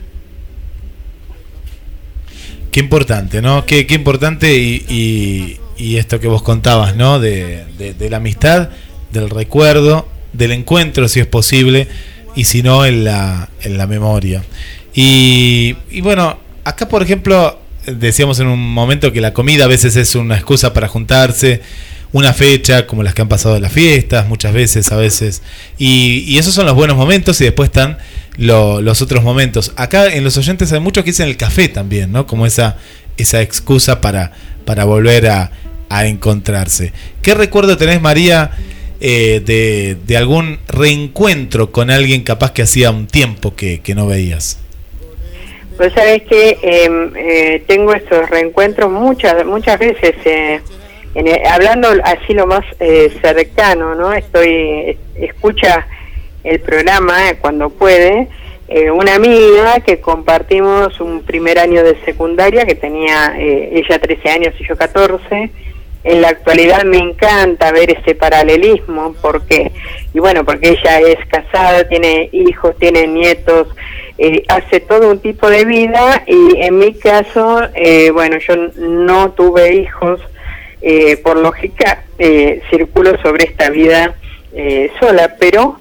Qué 2.72 2.80
importante, 2.80 3.42
¿no? 3.42 3.66
Qué, 3.66 3.86
qué 3.86 3.96
importante 3.96 4.56
y, 4.56 5.60
y, 5.78 5.98
esto 5.98 6.20
que 6.20 6.28
vos 6.28 6.42
contabas, 6.42 6.96
¿no? 6.96 7.20
De, 7.20 7.66
de 7.78 8.10
la 8.10 8.18
amistad, 8.18 8.70
del 9.12 9.30
recuerdo, 9.30 10.08
del 10.32 10.54
encuentro, 10.54 11.08
si 11.08 11.20
es 11.20 11.28
posible 11.28 11.88
y 12.36 12.46
si 12.46 12.64
no 12.64 12.86
en 12.86 13.04
la, 13.04 13.50
en 13.62 13.78
la 13.78 13.88
memoria. 13.88 14.44
Y, 14.94 15.76
y 15.90 16.02
bueno, 16.02 16.40
acá 16.64 16.88
por 16.88 17.04
ejemplo 17.04 17.60
decíamos 17.86 18.40
en 18.40 18.48
un 18.48 18.60
momento 18.74 19.12
que 19.12 19.22
la 19.22 19.34
comida 19.34 19.66
a 19.66 19.68
veces 19.68 19.96
es 19.96 20.16
una 20.16 20.36
excusa 20.36 20.74
para 20.74 20.88
juntarse, 20.88 21.62
una 22.12 22.32
fecha 22.32 22.86
como 22.86 23.04
las 23.04 23.14
que 23.14 23.24
han 23.24 23.28
pasado 23.28 23.60
las 23.60 23.74
fiestas, 23.74 24.28
muchas 24.28 24.54
veces, 24.54 24.92
a 24.92 24.98
veces. 24.98 25.42
Y, 25.78 26.24
y 26.28 26.38
esos 26.38 26.54
son 26.54 26.66
los 26.66 26.76
buenos 26.76 26.96
momentos 26.96 27.42
y 27.42 27.46
después 27.46 27.70
están 27.70 27.98
los 28.38 29.02
otros 29.02 29.24
momentos. 29.24 29.74
Acá 29.76 30.08
en 30.08 30.24
los 30.24 30.38
oyentes 30.38 30.72
hay 30.72 30.80
muchos 30.80 31.04
que 31.04 31.12
dicen 31.12 31.28
el 31.28 31.38
café 31.38 31.68
también, 31.70 32.12
¿no? 32.12 32.28
Como 32.28 32.46
esa, 32.46 32.78
esa 33.18 33.42
excusa 33.42 34.00
para, 34.00 34.32
para 34.66 34.86
volver 34.86 35.28
a, 35.28 35.52
a 35.90 36.06
encontrarse. 36.06 36.94
¿Qué 37.22 37.34
recuerdo 37.34 37.78
tenés, 37.78 38.02
María? 38.02 38.52
Eh, 39.06 39.42
de, 39.44 39.98
de, 40.08 40.16
algún 40.16 40.60
reencuentro 40.66 41.74
con 41.74 41.92
alguien 41.92 42.24
capaz 42.24 42.54
que 42.54 42.62
hacía 42.62 42.90
un 42.90 43.06
tiempo 43.06 43.54
que, 43.54 43.82
que 43.82 43.96
no 43.96 44.08
veías? 44.08 44.62
Pues 45.76 45.92
sabes 45.92 46.22
que 46.22 46.58
em, 46.62 47.12
eh, 47.18 47.62
tengo 47.68 47.94
estos 47.94 48.30
reencuentros 48.30 48.90
muchas 48.90 49.46
muchas 49.46 49.78
veces, 49.78 50.16
eh, 50.26 50.62
hablando 51.52 51.90
así 52.06 52.34
lo 52.34 52.48
más 52.48 52.64
cercano, 53.22 53.94
¿no? 53.94 54.14
Estoy, 54.14 54.98
escucha 55.16 55.86
el 56.46 56.62
programa 56.62 57.18
cuando 57.42 57.72
puede, 57.72 58.30
una 58.94 59.16
amiga 59.16 59.82
que 59.86 60.00
compartimos 60.00 61.02
un 61.02 61.24
primer 61.24 61.60
año 61.60 61.84
de 61.84 61.98
secundaria, 62.06 62.66
que 62.66 62.76
tenía 62.76 63.36
ella 63.38 64.00
13 64.00 64.30
años 64.30 64.54
y 64.58 64.66
yo 64.66 64.78
14, 64.78 65.52
en 66.04 66.22
la 66.22 66.30
actualidad 66.30 66.84
me 66.84 66.98
encanta 66.98 67.72
ver 67.72 67.92
ese 67.92 68.16
paralelismo, 68.16 69.16
porque 69.22 69.72
y 70.14 70.20
bueno, 70.20 70.44
porque 70.44 70.70
ella 70.70 71.00
es 71.00 71.26
casada, 71.28 71.88
tiene 71.88 72.30
hijos, 72.32 72.78
tiene 72.78 73.08
nietos, 73.08 73.68
eh, 74.18 74.44
hace 74.48 74.80
todo 74.82 75.10
un 75.10 75.20
tipo 75.20 75.50
de 75.50 75.66
vida 75.66 76.24
y 76.28 76.62
en 76.62 76.78
mi 76.78 76.94
caso, 76.94 77.62
eh, 77.74 78.12
bueno, 78.12 78.38
yo 78.38 78.56
no 78.78 79.32
tuve 79.32 79.76
hijos, 79.76 80.20
eh, 80.82 81.18
por 81.18 81.38
lógica, 81.38 82.04
circulo 82.70 83.18
sobre 83.22 83.46
esta 83.46 83.70
vida 83.70 84.16
sola, 85.00 85.36
pero 85.40 85.78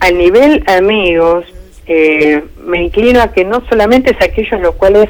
a 0.00 0.10
nivel 0.10 0.62
amigos, 0.66 1.46
eh, 1.86 2.42
me 2.64 2.82
inclino 2.82 3.20
a 3.20 3.32
que 3.32 3.44
no 3.44 3.62
solamente 3.68 4.10
es 4.10 4.22
aquellos 4.22 4.60
los 4.60 4.74
cuales 4.76 5.08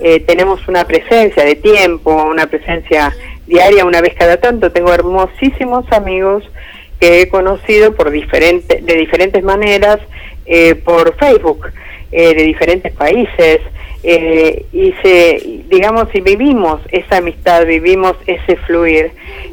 eh, 0.00 0.20
tenemos 0.20 0.66
una 0.68 0.84
presencia 0.84 1.44
de 1.44 1.54
tiempo, 1.56 2.12
una 2.12 2.46
presencia 2.46 3.14
diaria 3.46 3.84
una 3.84 4.00
vez 4.00 4.14
cada 4.14 4.36
tanto, 4.38 4.72
tengo 4.72 4.92
hermosísimos 4.92 5.90
amigos 5.92 6.44
que 7.00 7.22
he 7.22 7.28
conocido 7.28 7.94
por 7.94 8.10
diferente, 8.10 8.80
de 8.82 8.94
diferentes 8.94 9.42
maneras 9.44 9.98
eh, 10.46 10.74
por 10.74 11.16
Facebook, 11.16 11.66
de 12.10 12.42
diferentes 12.42 12.92
países, 12.92 13.60
eh, 14.08 14.66
y 14.72 14.92
se, 15.02 15.64
digamos, 15.68 16.08
si 16.12 16.20
vivimos 16.20 16.80
esa 16.92 17.16
amistad, 17.16 17.66
vivimos 17.66 18.14
ese 18.28 18.54
fluir, 18.54 19.10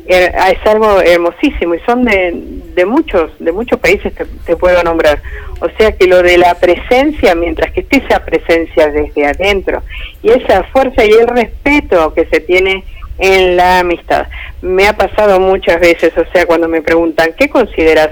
eh, 0.07 0.31
es 0.51 0.67
algo 0.67 1.01
hermosísimo 1.01 1.73
y 1.73 1.79
son 1.79 2.03
de, 2.05 2.33
de 2.75 2.85
muchos, 2.85 3.31
de 3.39 3.51
muchos 3.51 3.79
países 3.79 4.13
te, 4.13 4.25
te, 4.45 4.55
puedo 4.55 4.83
nombrar. 4.83 5.23
O 5.59 5.69
sea 5.77 5.93
que 5.93 6.05
lo 6.05 6.21
de 6.21 6.37
la 6.37 6.53
presencia, 6.59 7.33
mientras 7.33 7.71
que 7.71 7.79
esté 7.79 8.03
esa 8.05 8.23
presencia 8.23 8.89
desde 8.89 9.25
adentro 9.25 9.81
y 10.21 10.29
esa 10.29 10.63
fuerza 10.65 11.03
y 11.03 11.13
el 11.13 11.27
respeto 11.29 12.13
que 12.13 12.25
se 12.25 12.39
tiene 12.39 12.83
en 13.17 13.55
la 13.55 13.79
amistad. 13.79 14.27
Me 14.61 14.87
ha 14.87 14.93
pasado 14.95 15.39
muchas 15.39 15.79
veces, 15.79 16.13
o 16.15 16.31
sea, 16.31 16.45
cuando 16.45 16.67
me 16.67 16.83
preguntan, 16.83 17.31
¿qué 17.35 17.49
consideras 17.49 18.11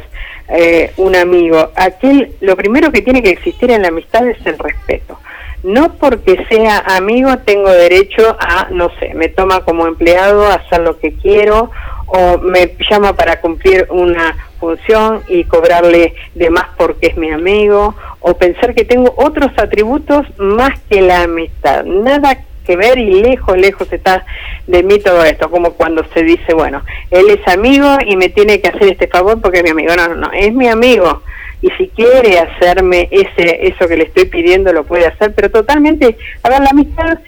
eh, 0.51 0.91
un 0.97 1.15
amigo? 1.15 1.71
Aquel, 1.75 2.35
lo 2.41 2.55
primero 2.55 2.91
que 2.91 3.01
tiene 3.01 3.23
que 3.23 3.31
existir 3.31 3.71
en 3.71 3.81
la 3.81 3.89
amistad 3.89 4.27
es 4.27 4.45
el 4.45 4.57
respeto 4.57 5.17
no 5.63 5.93
porque 5.93 6.43
sea 6.49 6.79
amigo 6.79 7.37
tengo 7.39 7.69
derecho 7.69 8.35
a, 8.39 8.69
no 8.71 8.89
sé, 8.99 9.13
me 9.13 9.29
toma 9.29 9.63
como 9.63 9.85
empleado 9.85 10.45
a 10.45 10.55
hacer 10.55 10.81
lo 10.81 10.97
que 10.99 11.13
quiero 11.13 11.69
o 12.07 12.39
me 12.39 12.75
llama 12.89 13.13
para 13.13 13.39
cumplir 13.41 13.87
una 13.89 14.35
función 14.59 15.23
y 15.27 15.43
cobrarle 15.45 16.13
de 16.35 16.49
más 16.49 16.67
porque 16.77 17.07
es 17.07 17.17
mi 17.17 17.31
amigo 17.31 17.95
o 18.19 18.37
pensar 18.37 18.73
que 18.73 18.85
tengo 18.85 19.13
otros 19.17 19.51
atributos 19.57 20.25
más 20.37 20.79
que 20.89 21.01
la 21.01 21.23
amistad. 21.23 21.83
Nada 21.85 22.43
que 22.65 22.75
ver 22.75 22.97
y 22.97 23.21
lejos, 23.21 23.57
lejos 23.57 23.91
está 23.91 24.25
de 24.67 24.83
mí 24.83 24.99
todo 24.99 25.23
esto, 25.23 25.49
como 25.49 25.73
cuando 25.73 26.03
se 26.13 26.23
dice, 26.23 26.53
bueno, 26.53 26.83
él 27.09 27.25
es 27.29 27.47
amigo 27.47 27.97
y 28.05 28.15
me 28.15 28.29
tiene 28.29 28.61
que 28.61 28.69
hacer 28.69 28.83
este 28.83 29.07
favor 29.07 29.41
porque 29.41 29.59
es 29.59 29.63
mi 29.63 29.71
amigo. 29.71 29.95
No, 29.95 30.15
no, 30.15 30.31
es 30.31 30.53
mi 30.53 30.67
amigo 30.67 31.21
y 31.61 31.69
si 31.71 31.87
quiere 31.89 32.39
hacerme 32.39 33.07
ese 33.11 33.67
eso 33.67 33.87
que 33.87 33.95
le 33.95 34.05
estoy 34.05 34.25
pidiendo 34.25 34.73
lo 34.73 34.83
puede 34.83 35.05
hacer, 35.05 35.33
pero 35.35 35.51
totalmente, 35.51 36.17
a 36.43 36.49
ver, 36.49 36.61
la 36.61 36.71
amistad 36.71 37.19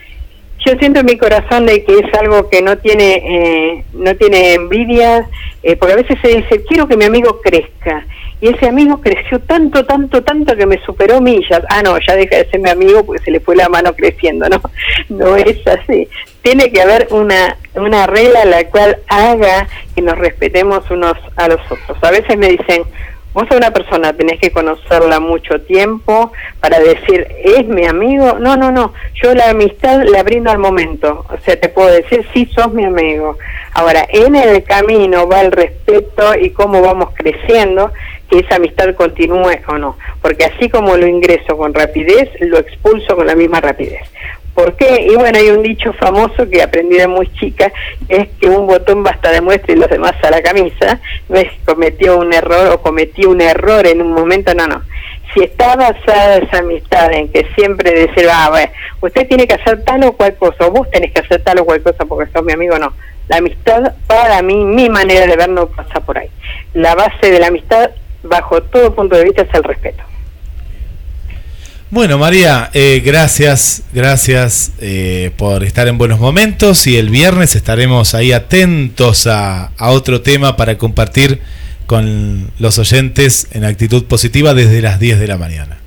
yo 0.65 0.73
siento 0.79 1.01
en 1.01 1.05
mi 1.05 1.17
corazón 1.17 1.65
de 1.65 1.83
que 1.83 1.99
es 1.99 2.13
algo 2.19 2.49
que 2.49 2.61
no 2.61 2.77
tiene 2.77 3.15
eh, 3.15 3.83
no 3.93 4.15
tiene 4.15 4.53
envidia, 4.53 5.27
eh, 5.61 5.75
porque 5.75 5.93
a 5.93 5.97
veces 5.97 6.17
se 6.21 6.27
dice, 6.29 6.63
quiero 6.67 6.87
que 6.87 6.97
mi 6.97 7.05
amigo 7.05 7.41
crezca, 7.41 8.05
y 8.43 8.49
ese 8.49 8.67
amigo 8.67 8.99
creció 8.99 9.39
tanto, 9.39 9.85
tanto, 9.85 10.21
tanto 10.21 10.53
que 10.57 10.65
me 10.65 10.77
superó 10.83 11.21
millas. 11.21 11.61
Ah, 11.69 11.81
no, 11.81 11.97
ya 12.05 12.13
deja 12.17 12.35
de 12.35 12.49
ser 12.49 12.59
mi 12.59 12.69
amigo 12.69 13.05
porque 13.05 13.23
se 13.23 13.31
le 13.31 13.39
fue 13.39 13.55
la 13.55 13.69
mano 13.69 13.93
creciendo, 13.95 14.49
¿no? 14.49 14.61
No 15.07 15.37
es 15.37 15.65
así. 15.65 16.09
Tiene 16.41 16.69
que 16.69 16.81
haber 16.81 17.07
una, 17.11 17.55
una 17.75 18.05
regla 18.05 18.43
la 18.43 18.65
cual 18.65 18.97
haga 19.07 19.69
que 19.95 20.01
nos 20.01 20.17
respetemos 20.17 20.91
unos 20.91 21.13
a 21.37 21.47
los 21.47 21.61
otros. 21.71 21.97
A 22.01 22.11
veces 22.11 22.37
me 22.37 22.49
dicen, 22.49 22.83
Vos 23.33 23.49
a 23.49 23.57
una 23.57 23.71
persona 23.71 24.13
tenés 24.13 24.39
que 24.39 24.51
conocerla 24.51 25.19
mucho 25.19 25.59
tiempo 25.61 26.31
para 26.59 26.79
decir, 26.79 27.27
¿es 27.43 27.65
mi 27.65 27.85
amigo? 27.85 28.37
No, 28.39 28.55
no, 28.55 28.71
no. 28.71 28.93
Yo 29.21 29.33
la 29.33 29.49
amistad 29.49 30.03
la 30.03 30.21
brindo 30.21 30.51
al 30.51 30.59
momento. 30.59 31.25
O 31.29 31.37
sea, 31.43 31.59
te 31.59 31.69
puedo 31.69 31.89
decir, 31.89 32.25
sí, 32.31 32.47
sos 32.53 32.71
mi 32.73 32.85
amigo. 32.85 33.37
Ahora, 33.73 34.05
en 34.09 34.35
el 34.35 34.63
camino 34.63 35.27
va 35.27 35.41
el 35.41 35.51
respeto 35.51 36.35
y 36.39 36.51
cómo 36.51 36.81
vamos 36.81 37.09
creciendo, 37.15 37.91
que 38.29 38.39
esa 38.39 38.57
amistad 38.57 38.93
continúe 38.93 39.59
o 39.67 39.77
no. 39.79 39.97
Porque 40.21 40.45
así 40.45 40.69
como 40.69 40.95
lo 40.95 41.07
ingreso 41.07 41.57
con 41.57 41.73
rapidez, 41.73 42.29
lo 42.39 42.59
expulso 42.59 43.15
con 43.15 43.25
la 43.25 43.35
misma 43.35 43.61
rapidez. 43.61 44.03
¿Por 44.53 44.75
qué? 44.75 45.07
Y 45.09 45.15
bueno, 45.15 45.37
hay 45.39 45.49
un 45.49 45.63
dicho 45.63 45.93
famoso 45.93 46.47
que 46.47 46.61
aprendí 46.61 46.97
de 46.97 47.07
muy 47.07 47.31
chica, 47.33 47.71
es 48.07 48.29
que 48.39 48.47
un 48.47 48.67
botón 48.67 49.01
basta 49.01 49.31
de 49.31 49.41
muestra 49.41 49.73
y 49.73 49.77
los 49.77 49.89
demás 49.89 50.13
a 50.21 50.29
la 50.29 50.43
camisa. 50.43 50.99
No 51.27 51.37
es 51.37 51.49
cometió 51.65 52.19
un 52.19 52.31
error 52.33 52.71
o 52.71 52.81
cometí 52.81 53.25
un 53.25 53.41
error 53.41 53.87
en 53.87 54.01
un 54.01 54.13
momento, 54.13 54.53
no, 54.53 54.67
no. 54.67 54.83
Si 55.33 55.43
está 55.43 55.75
basada 55.75 56.37
esa 56.37 56.59
amistad 56.59 57.11
en 57.11 57.29
que 57.29 57.47
siempre 57.55 57.91
decir, 57.91 58.27
ah, 58.31 58.49
bueno, 58.51 58.71
usted 59.01 59.27
tiene 59.27 59.47
que 59.47 59.55
hacer 59.55 59.83
tal 59.83 60.03
o 60.03 60.13
cual 60.13 60.35
cosa, 60.35 60.67
o 60.67 60.71
vos 60.71 60.89
tenés 60.91 61.11
que 61.11 61.21
hacer 61.21 61.41
tal 61.41 61.57
o 61.59 61.65
cual 61.65 61.81
cosa 61.81 62.05
porque 62.05 62.31
sos 62.31 62.43
mi 62.43 62.53
amigo, 62.53 62.77
no. 62.77 62.93
La 63.29 63.37
amistad, 63.37 63.93
para 64.05 64.41
mí, 64.43 64.63
mi 64.65 64.89
manera 64.89 65.25
de 65.25 65.35
ver 65.35 65.49
no 65.49 65.65
pasa 65.67 66.01
por 66.01 66.19
ahí. 66.19 66.29
La 66.73 66.93
base 66.93 67.31
de 67.31 67.39
la 67.39 67.47
amistad, 67.47 67.89
bajo 68.21 68.61
todo 68.61 68.93
punto 68.93 69.15
de 69.15 69.23
vista, 69.23 69.41
es 69.41 69.53
el 69.55 69.63
respeto. 69.63 70.03
Bueno, 71.93 72.17
María, 72.17 72.71
eh, 72.73 73.03
gracias, 73.05 73.83
gracias 73.93 74.71
eh, 74.81 75.29
por 75.37 75.63
estar 75.63 75.87
en 75.87 75.99
buenos 75.99 76.19
momentos 76.19 76.87
y 76.87 76.97
el 76.97 77.11
viernes 77.11 77.55
estaremos 77.55 78.15
ahí 78.15 78.31
atentos 78.31 79.27
a, 79.27 79.69
otro 79.77 80.23
tema 80.23 80.57
para 80.57 80.79
compartir 80.79 81.39
con 81.85 82.49
los 82.57 82.79
oyentes 82.79 83.47
en 83.51 83.63
actitud 83.63 84.05
positiva 84.05 84.55
desde 84.55 84.81
las 84.81 84.99
10 84.99 85.19
de 85.19 85.27
la 85.27 85.37
mañana. 85.37 85.77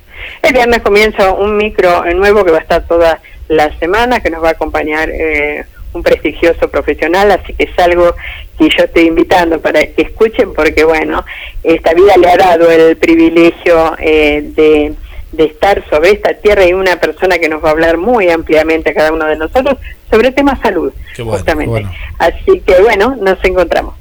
El 0.43 0.53
viernes 0.53 0.79
comienza 0.79 1.33
un 1.33 1.57
micro 1.57 2.05
nuevo 2.13 2.45
que 2.45 2.51
va 2.51 2.59
a 2.59 2.61
estar 2.61 2.87
toda 2.87 3.19
la 3.49 3.77
semana, 3.77 4.21
que 4.21 4.29
nos 4.29 4.41
va 4.41 4.47
a 4.47 4.51
acompañar 4.51 5.09
eh, 5.09 5.65
un 5.91 6.03
prestigioso 6.03 6.69
profesional, 6.69 7.31
así 7.31 7.53
que 7.53 7.65
es 7.65 7.79
algo 7.79 8.15
que 8.57 8.69
yo 8.69 8.85
estoy 8.85 9.07
invitando 9.07 9.59
para 9.59 9.85
que 9.85 10.03
escuchen, 10.03 10.53
porque 10.53 10.85
bueno, 10.85 11.25
esta 11.63 11.93
vida 11.93 12.15
le 12.15 12.29
ha 12.29 12.37
dado 12.37 12.71
el 12.71 12.95
privilegio 12.95 13.93
de 13.99 14.93
de 15.31 15.45
estar 15.45 15.83
sobre 15.89 16.11
esta 16.11 16.33
tierra 16.33 16.65
y 16.65 16.73
una 16.73 16.99
persona 16.99 17.37
que 17.37 17.49
nos 17.49 17.63
va 17.63 17.69
a 17.69 17.71
hablar 17.71 17.97
muy 17.97 18.29
ampliamente 18.29 18.91
a 18.91 18.93
cada 18.93 19.11
uno 19.11 19.25
de 19.25 19.37
nosotros 19.37 19.77
sobre 20.09 20.31
temas 20.31 20.59
salud, 20.61 20.91
justamente. 21.17 21.85
Así 22.17 22.61
que 22.65 22.81
bueno, 22.81 23.15
nos 23.15 23.43
encontramos. 23.43 23.95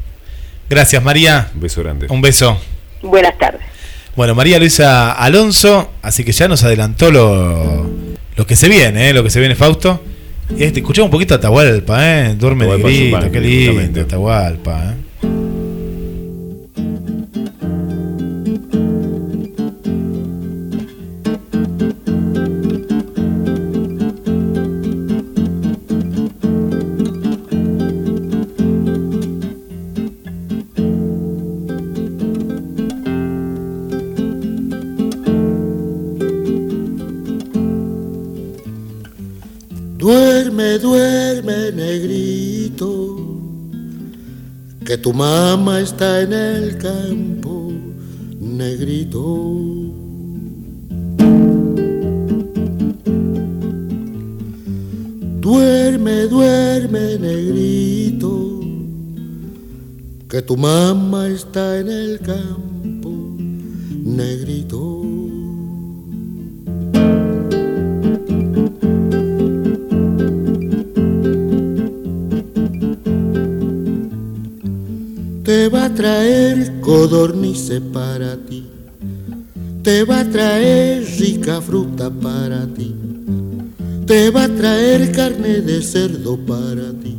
Gracias 0.68 1.02
María. 1.02 1.50
Un 1.54 1.60
beso 1.60 1.82
grande. 1.82 2.06
Un 2.08 2.20
beso. 2.20 2.58
Buenas 3.02 3.36
tardes. 3.38 3.62
Bueno, 4.14 4.34
María 4.34 4.58
Luisa 4.58 5.12
Alonso, 5.12 5.90
así 6.00 6.24
que 6.24 6.32
ya 6.32 6.48
nos 6.48 6.64
adelantó 6.64 7.10
lo, 7.10 7.86
lo 8.36 8.46
que 8.46 8.56
se 8.56 8.68
viene, 8.68 9.10
¿eh? 9.10 9.12
lo 9.12 9.22
que 9.22 9.30
se 9.30 9.40
viene 9.40 9.54
Fausto. 9.54 10.02
Y 10.56 10.64
este, 10.64 10.80
escuchamos 10.80 11.08
un 11.08 11.10
poquito 11.10 11.34
a 11.34 11.38
Atahualpa, 11.38 11.98
¿eh? 12.02 12.34
Duerme 12.34 12.66
de 12.66 12.78
grito, 12.78 13.32
qué 13.32 13.40
lindo, 13.40 14.00
Atahualpa, 14.00 14.84
¿eh? 14.84 15.05
Duerme, 40.56 41.70
negrito, 41.72 43.16
que 44.84 44.96
tu 44.96 45.12
mamá 45.12 45.80
está 45.80 46.22
en 46.22 46.32
el 46.32 46.78
campo, 46.78 47.72
negrito. 48.40 49.22
Duerme, 55.40 56.26
duerme, 56.26 57.18
negrito, 57.18 58.60
que 60.28 60.42
tu 60.42 60.56
mamá 60.56 61.28
está 61.28 61.78
en 61.80 61.88
el 61.88 62.20
campo, 62.20 63.36
negrito. 64.02 65.05
Te 75.56 75.70
va 75.70 75.86
a 75.86 75.94
traer 75.94 76.80
codornice 76.82 77.80
para 77.80 78.36
ti, 78.36 78.62
te 79.82 80.04
va 80.04 80.20
a 80.20 80.30
traer 80.30 81.02
rica 81.18 81.62
fruta 81.62 82.10
para 82.10 82.66
ti, 82.74 82.94
te 84.04 84.28
va 84.28 84.44
a 84.44 84.54
traer 84.54 85.12
carne 85.12 85.62
de 85.62 85.80
cerdo 85.80 86.36
para 86.36 86.92
ti, 87.02 87.16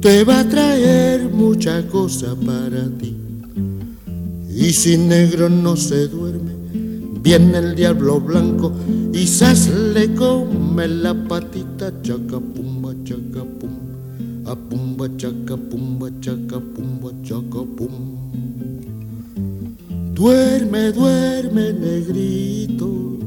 te 0.00 0.24
va 0.24 0.40
a 0.40 0.48
traer 0.48 1.30
mucha 1.30 1.86
cosa 1.86 2.34
para 2.44 2.88
ti. 2.98 3.14
Y 4.48 4.72
si 4.72 4.98
negro 4.98 5.48
no 5.48 5.76
se 5.76 6.08
duerme, 6.08 6.54
viene 7.22 7.58
el 7.58 7.76
diablo 7.76 8.20
blanco 8.20 8.72
y 9.12 9.28
sas 9.28 9.70
le 9.94 10.12
come 10.14 10.88
la 10.88 11.14
patita. 11.14 11.92
Chacapumba 12.02 12.92
chacapumba 13.04 13.82
a 14.44 14.56
pumba 14.56 15.08
chaca 16.20 16.60
Duerme, 20.22 20.92
duerme, 20.92 21.72
negrito, 21.72 23.18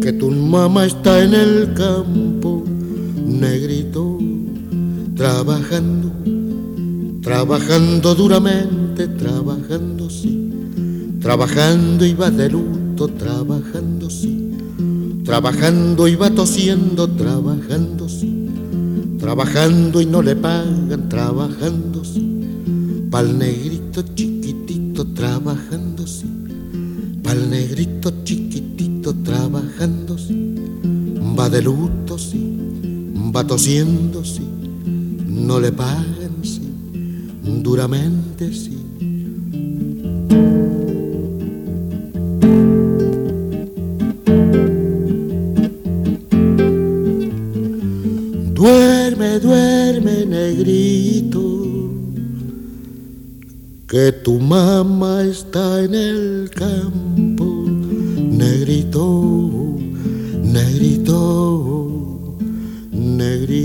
que 0.00 0.10
tu 0.14 0.30
mamá 0.30 0.86
está 0.86 1.22
en 1.22 1.34
el 1.34 1.74
campo, 1.74 2.64
negrito, 3.22 4.16
trabajando, 5.14 6.10
trabajando 7.20 8.14
duramente, 8.14 9.08
trabajando, 9.08 10.08
sí, 10.08 11.18
trabajando 11.20 12.06
y 12.06 12.14
va 12.14 12.30
de 12.30 12.48
luto, 12.48 13.08
trabajando, 13.08 14.08
sí, 14.08 14.52
trabajando 15.22 16.08
y 16.08 16.16
va 16.16 16.30
tosiendo, 16.30 17.10
trabajando, 17.10 18.08
sí, 18.08 18.48
trabajando 19.18 20.00
y 20.00 20.06
no 20.06 20.22
le 20.22 20.34
pagan, 20.34 21.10
trabajando, 21.10 22.02
sí, 22.06 22.24
pa'l 23.10 23.36
negrito 23.36 24.02
trabajando, 25.04 26.06
sí, 26.06 26.26
pa'l 27.22 27.50
negrito 27.50 28.12
chiquitito, 28.24 29.14
trabajando, 29.22 30.16
sí, 30.16 30.54
va 31.38 31.50
de 31.50 31.62
luto, 31.62 32.18
sí, 32.18 32.40
va 33.34 33.46
tosiendo, 33.46 34.24
sí, 34.24 34.46
no 35.26 35.60
le 35.60 35.72
pagan, 35.72 36.42
sí, 36.42 36.62
duramente, 37.62 38.52
sí. 38.52 38.72
Duerme, 48.54 49.38
duerme, 49.38 50.24
negrito, 50.24 51.45
que 53.96 54.12
tu 54.12 54.38
mamá 54.38 55.22
está 55.22 55.82
en 55.82 55.94
el 55.94 56.50
campo, 56.54 57.64
negrito, 58.42 59.78
negrito, 60.42 62.36
negrito. 62.92 63.56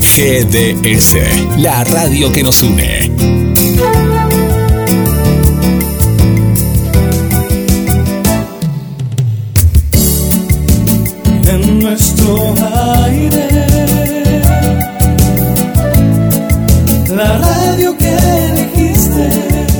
GDS, 0.00 1.16
la 1.58 1.84
radio 1.84 2.32
que 2.32 2.42
nos 2.42 2.60
une. 2.62 3.39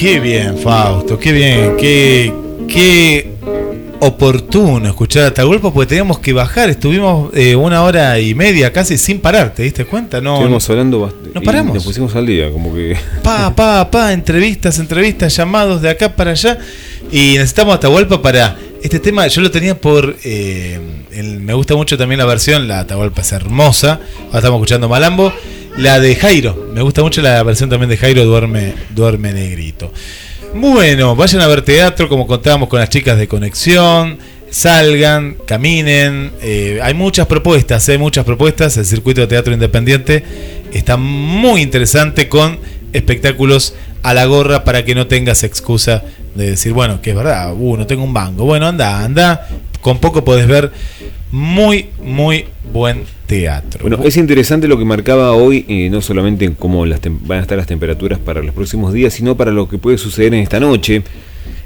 Qué, 0.00 0.18
bien, 0.20 0.56
Fausto, 0.58 1.18
qué 1.18 1.32
bien, 1.32 1.76
qué, 1.78 2.32
qué 2.68 3.32
oportuno 4.00 4.88
escuchar 4.88 5.24
a 5.24 5.26
Atahualpa 5.26 5.72
porque 5.72 5.88
teníamos 5.88 6.18
que 6.20 6.32
bajar, 6.32 6.70
estuvimos 6.70 7.30
eh, 7.34 7.54
una 7.54 7.82
hora 7.82 8.18
y 8.18 8.34
media 8.34 8.72
casi 8.72 8.96
sin 8.96 9.20
parar, 9.20 9.52
¿te 9.54 9.62
diste 9.62 9.84
cuenta? 9.84 10.20
No, 10.22 10.34
Estuvimos 10.36 10.68
hablando 10.70 11.00
bastante. 11.00 11.30
no 11.34 11.42
paramos. 11.42 11.74
Nos 11.74 11.84
pusimos 11.84 12.14
al 12.16 12.24
día, 12.26 12.50
como 12.50 12.74
que. 12.74 12.96
pa, 13.22 13.54
pa, 13.54 13.90
pa, 13.90 14.12
entrevistas, 14.14 14.78
entrevistas, 14.78 15.36
llamados 15.36 15.82
de 15.82 15.90
acá 15.90 16.16
para 16.16 16.30
allá. 16.30 16.58
Y 17.12 17.34
necesitamos 17.34 17.72
a 17.72 17.76
Atahualpa 17.76 18.22
para 18.22 18.56
este 18.82 19.00
tema. 19.00 19.26
Yo 19.26 19.42
lo 19.42 19.50
tenía 19.50 19.78
por. 19.78 20.16
eh, 20.24 20.78
el- 21.12 21.40
me 21.40 21.52
gusta 21.54 21.74
mucho 21.74 21.98
también 21.98 22.18
la 22.18 22.24
versión, 22.24 22.66
la 22.68 22.80
Atahualpa 22.80 23.20
es 23.20 23.32
hermosa. 23.32 24.00
Ahora 24.28 24.38
estamos 24.38 24.56
escuchando 24.58 24.88
Malambo. 24.88 25.32
La 25.76 25.98
de 25.98 26.14
Jairo, 26.14 26.70
me 26.74 26.82
gusta 26.82 27.02
mucho 27.02 27.22
la 27.22 27.42
versión 27.42 27.70
también 27.70 27.88
de 27.88 27.96
Jairo, 27.96 28.24
Duerme, 28.24 28.74
Duerme 28.90 29.32
Negrito. 29.32 29.92
Bueno, 30.54 31.14
vayan 31.16 31.40
a 31.42 31.46
ver 31.46 31.62
teatro, 31.62 32.08
como 32.08 32.26
contábamos 32.26 32.68
con 32.68 32.80
las 32.80 32.88
chicas 32.88 33.16
de 33.16 33.28
Conexión. 33.28 34.18
Salgan, 34.50 35.36
caminen. 35.46 36.32
eh, 36.42 36.80
hay 36.82 36.92
muchas 36.92 37.26
propuestas, 37.26 37.88
hay 37.88 37.98
muchas 37.98 38.24
propuestas. 38.24 38.76
El 38.76 38.84
circuito 38.84 39.20
de 39.20 39.28
teatro 39.28 39.52
independiente 39.52 40.24
está 40.72 40.96
muy 40.96 41.62
interesante 41.62 42.28
con 42.28 42.58
espectáculos 42.92 43.74
a 44.02 44.12
la 44.12 44.24
gorra 44.26 44.64
para 44.64 44.84
que 44.84 44.94
no 44.94 45.06
tengas 45.06 45.44
excusa 45.44 46.02
de 46.34 46.50
decir, 46.50 46.72
bueno, 46.72 47.00
que 47.00 47.10
es 47.10 47.16
verdad, 47.16 47.54
uh, 47.56 47.76
no 47.76 47.86
tengo 47.86 48.02
un 48.02 48.12
banco. 48.12 48.44
Bueno, 48.44 48.66
anda, 48.66 49.04
anda. 49.04 49.48
Con 49.80 49.98
poco 49.98 50.24
podés 50.24 50.46
ver 50.46 50.72
muy, 51.32 51.86
muy 52.02 52.46
buen 52.72 53.04
teatro. 53.26 53.80
Bueno, 53.82 54.02
es 54.04 54.16
interesante 54.16 54.68
lo 54.68 54.78
que 54.78 54.84
marcaba 54.84 55.32
hoy, 55.32 55.64
eh, 55.68 55.88
no 55.90 56.00
solamente 56.00 56.44
en 56.44 56.54
cómo 56.54 56.80
van 56.80 57.38
a 57.38 57.42
estar 57.42 57.56
las 57.56 57.66
temperaturas 57.66 58.18
para 58.18 58.42
los 58.42 58.54
próximos 58.54 58.92
días, 58.92 59.14
sino 59.14 59.36
para 59.36 59.50
lo 59.50 59.68
que 59.68 59.78
puede 59.78 59.98
suceder 59.98 60.34
en 60.34 60.40
esta 60.40 60.60
noche. 60.60 61.02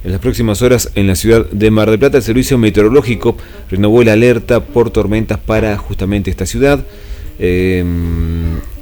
En 0.05 0.13
las 0.13 0.21
próximas 0.21 0.61
horas 0.61 0.91
en 0.95 1.07
la 1.07 1.15
ciudad 1.15 1.47
de 1.51 1.71
Mar 1.71 1.89
del 1.89 1.99
Plata, 1.99 2.19
el 2.19 2.23
Servicio 2.23 2.59
Meteorológico 2.59 3.39
renovó 3.71 4.03
la 4.05 4.13
alerta 4.13 4.63
por 4.63 4.91
tormentas 4.91 5.39
para 5.39 5.79
justamente 5.79 6.31
esta 6.31 6.45
ciudad. 6.45 6.85
Eh, 7.39 7.83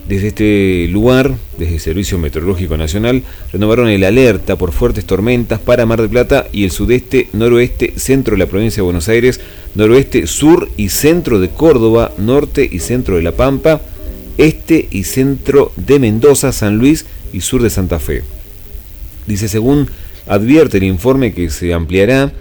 desde 0.08 0.28
este 0.28 0.88
lugar, 0.90 1.32
desde 1.58 1.74
el 1.74 1.80
Servicio 1.80 2.18
Meteorológico 2.18 2.76
Nacional, 2.76 3.22
renovaron 3.52 3.88
el 3.88 4.02
alerta 4.04 4.56
por 4.56 4.72
fuertes 4.72 5.04
tormentas 5.04 5.60
para 5.60 5.86
Mar 5.86 6.00
del 6.00 6.10
Plata 6.10 6.48
y 6.52 6.64
el 6.64 6.70
sudeste, 6.70 7.28
noroeste, 7.32 7.94
centro 7.96 8.34
de 8.34 8.40
la 8.40 8.46
provincia 8.46 8.80
de 8.80 8.82
Buenos 8.82 9.08
Aires, 9.08 9.40
noroeste, 9.74 10.26
sur 10.26 10.68
y 10.76 10.88
centro 10.88 11.40
de 11.40 11.48
Córdoba, 11.48 12.12
norte 12.18 12.68
y 12.70 12.78
centro 12.78 13.16
de 13.16 13.22
La 13.22 13.32
Pampa, 13.32 13.80
este 14.38 14.88
y 14.90 15.04
centro 15.04 15.72
de 15.76 15.98
Mendoza, 15.98 16.52
San 16.52 16.78
Luis 16.78 17.06
y 17.32 17.40
sur 17.40 17.62
de 17.62 17.70
Santa 17.70 17.98
Fe. 17.98 18.22
Dice, 19.26 19.48
según 19.48 19.88
advierte 20.26 20.78
el 20.78 20.84
informe 20.84 21.32
que 21.32 21.50
se 21.50 21.72
ampliará, 21.72 22.32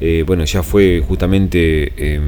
eh, 0.00 0.24
bueno, 0.26 0.44
ya 0.44 0.62
fue 0.62 1.02
justamente 1.06 1.92
eh, 1.96 2.20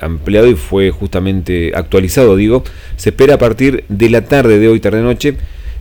ampliado 0.00 0.48
y 0.48 0.54
fue 0.54 0.90
justamente 0.90 1.72
actualizado, 1.74 2.36
digo, 2.36 2.62
se 2.96 3.10
espera 3.10 3.34
a 3.34 3.38
partir 3.38 3.84
de 3.88 4.08
la 4.10 4.24
tarde 4.24 4.58
de 4.58 4.68
hoy, 4.68 4.80
tarde-noche, 4.80 5.36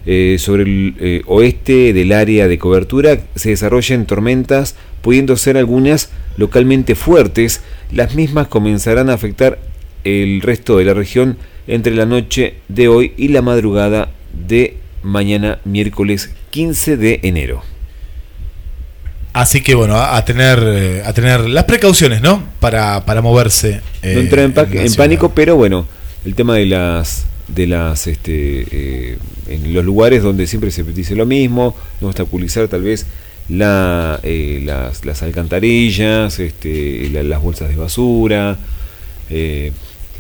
eh, 0.06 0.38
sobre 0.40 0.64
el 0.64 0.96
eh, 1.00 1.22
oeste 1.26 1.94
del 1.94 2.12
área 2.12 2.48
de 2.48 2.58
cobertura 2.58 3.20
se 3.36 3.50
desarrollen 3.50 4.06
tormentas, 4.06 4.76
pudiendo 5.02 5.36
ser 5.38 5.58
algunas 5.58 6.10
localmente 6.38 6.96
fuertes, 6.96 7.62
las 7.92 8.16
mismas 8.16 8.48
comenzarán 8.48 9.10
a 9.10 9.14
afectar 9.14 9.60
el 10.04 10.42
resto 10.42 10.78
de 10.78 10.86
la 10.86 10.94
región 10.94 11.38
entre 11.68 11.94
la 11.94 12.06
noche 12.06 12.56
de 12.68 12.88
hoy 12.88 13.14
y 13.18 13.28
la 13.28 13.42
madrugada 13.42 14.10
de 14.34 14.78
mañana 15.04 15.60
miércoles 15.66 16.32
15 16.52 16.98
de 16.98 17.20
enero. 17.24 17.64
Así 19.34 19.62
que 19.62 19.76
bueno, 19.76 19.96
a, 19.96 20.18
a 20.18 20.26
tener 20.26 20.60
eh, 20.62 21.04
a 21.06 21.14
tener 21.14 21.42
las 21.50 21.64
precauciones, 21.64 22.22
¿no? 22.22 22.44
Para, 22.60 23.06
para 23.06 23.22
moverse. 23.22 23.82
eh, 24.02 24.14
no 24.16 24.20
entrar 24.22 24.46
en, 24.46 24.94
pánico, 24.96 25.34
pero 25.34 25.56
bueno, 25.56 25.88
el 26.26 26.36
tema 26.36 26.56
de 26.56 26.66
las 26.66 27.26
de 27.56 27.68
las 27.68 28.08
este 28.08 28.66
eh, 28.72 29.18
en 29.48 29.74
los 29.74 29.84
lugares 29.86 30.24
donde 30.24 30.48
siempre 30.48 30.72
se 30.72 30.84
dice 30.84 31.16
lo 31.16 31.26
mismo, 31.26 31.76
no 32.00 32.08
obstaculizar 32.08 32.68
tal 32.68 32.84
vez 32.84 33.06
la, 33.50 34.20
eh, 34.24 34.62
las, 34.64 35.04
las 35.06 35.22
alcantarillas, 35.24 36.40
este, 36.40 37.10
la- 37.12 37.24
las 37.24 37.42
bolsas 37.42 37.70
de 37.70 37.76
basura, 37.76 38.58
eh, 39.30 39.72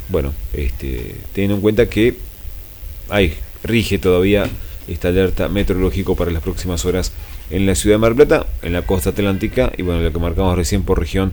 bueno, 0.10 0.34
este, 0.53 1.16
teniendo 1.34 1.56
en 1.56 1.62
cuenta 1.62 1.86
que 1.88 2.16
hay 3.10 3.34
rige 3.64 3.98
todavía 3.99 4.49
esta 4.88 5.10
alerta 5.10 5.48
meteorológico 5.48 6.16
para 6.16 6.32
las 6.32 6.41
próximas 6.44 6.84
horas 6.86 7.12
en 7.49 7.66
la 7.66 7.76
ciudad 7.76 7.95
de 7.95 7.99
Mar 7.99 8.16
Plata, 8.16 8.45
en 8.64 8.74
la 8.74 8.82
costa 8.82 9.12
atlántica 9.12 9.72
y 9.78 9.84
bueno, 9.84 10.02
lo 10.02 10.12
que 10.12 10.20
marcamos 10.20 10.56
recién 10.58 10.84
por 10.84 10.99
región 10.99 11.32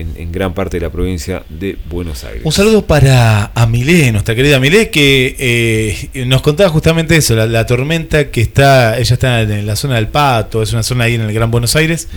en, 0.00 0.32
gran 0.32 0.54
parte 0.54 0.78
de 0.78 0.86
la 0.86 0.90
provincia 0.90 1.42
de 1.48 1.76
Buenos 1.88 2.24
Aires. 2.24 2.42
Un 2.44 2.52
saludo 2.52 2.86
para 2.86 3.52
Amilé, 3.54 4.12
nuestra 4.12 4.34
querida 4.34 4.56
Amilé, 4.56 4.90
que 4.90 5.36
eh, 5.38 6.24
nos 6.26 6.42
contaba 6.42 6.68
justamente 6.70 7.16
eso, 7.16 7.34
la, 7.34 7.66
tormenta 7.66 8.30
que 8.30 8.40
está, 8.40 8.98
ella 8.98 9.14
está 9.14 9.42
en 9.42 9.66
la 9.66 9.76
zona 9.76 9.96
del 9.96 10.08
Pato, 10.08 10.62
es 10.62 10.72
una 10.72 10.82
zona 10.82 11.04
ahí 11.04 11.14
en 11.14 11.22
el 11.22 11.32
Gran 11.32 11.50
Buenos 11.50 11.76
Aires, 11.76 12.08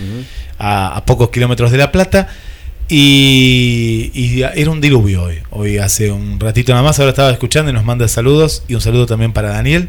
a, 0.58 1.02
pocos 1.06 1.30
kilómetros 1.30 1.70
de 1.70 1.78
La 1.78 1.92
Plata. 1.92 2.28
Y, 2.88 4.42
era 4.54 4.70
un 4.70 4.80
diluvio 4.80 5.22
hoy. 5.24 5.36
Hoy 5.50 5.78
hace 5.78 6.12
un 6.12 6.38
ratito 6.38 6.72
nada 6.72 6.84
más, 6.84 6.98
ahora 6.98 7.10
estaba 7.10 7.30
escuchando 7.30 7.70
y 7.70 7.74
nos 7.74 7.84
manda 7.84 8.06
saludos. 8.08 8.62
Y 8.68 8.74
un 8.74 8.80
saludo 8.80 9.06
también 9.06 9.32
para 9.32 9.50
Daniel. 9.50 9.88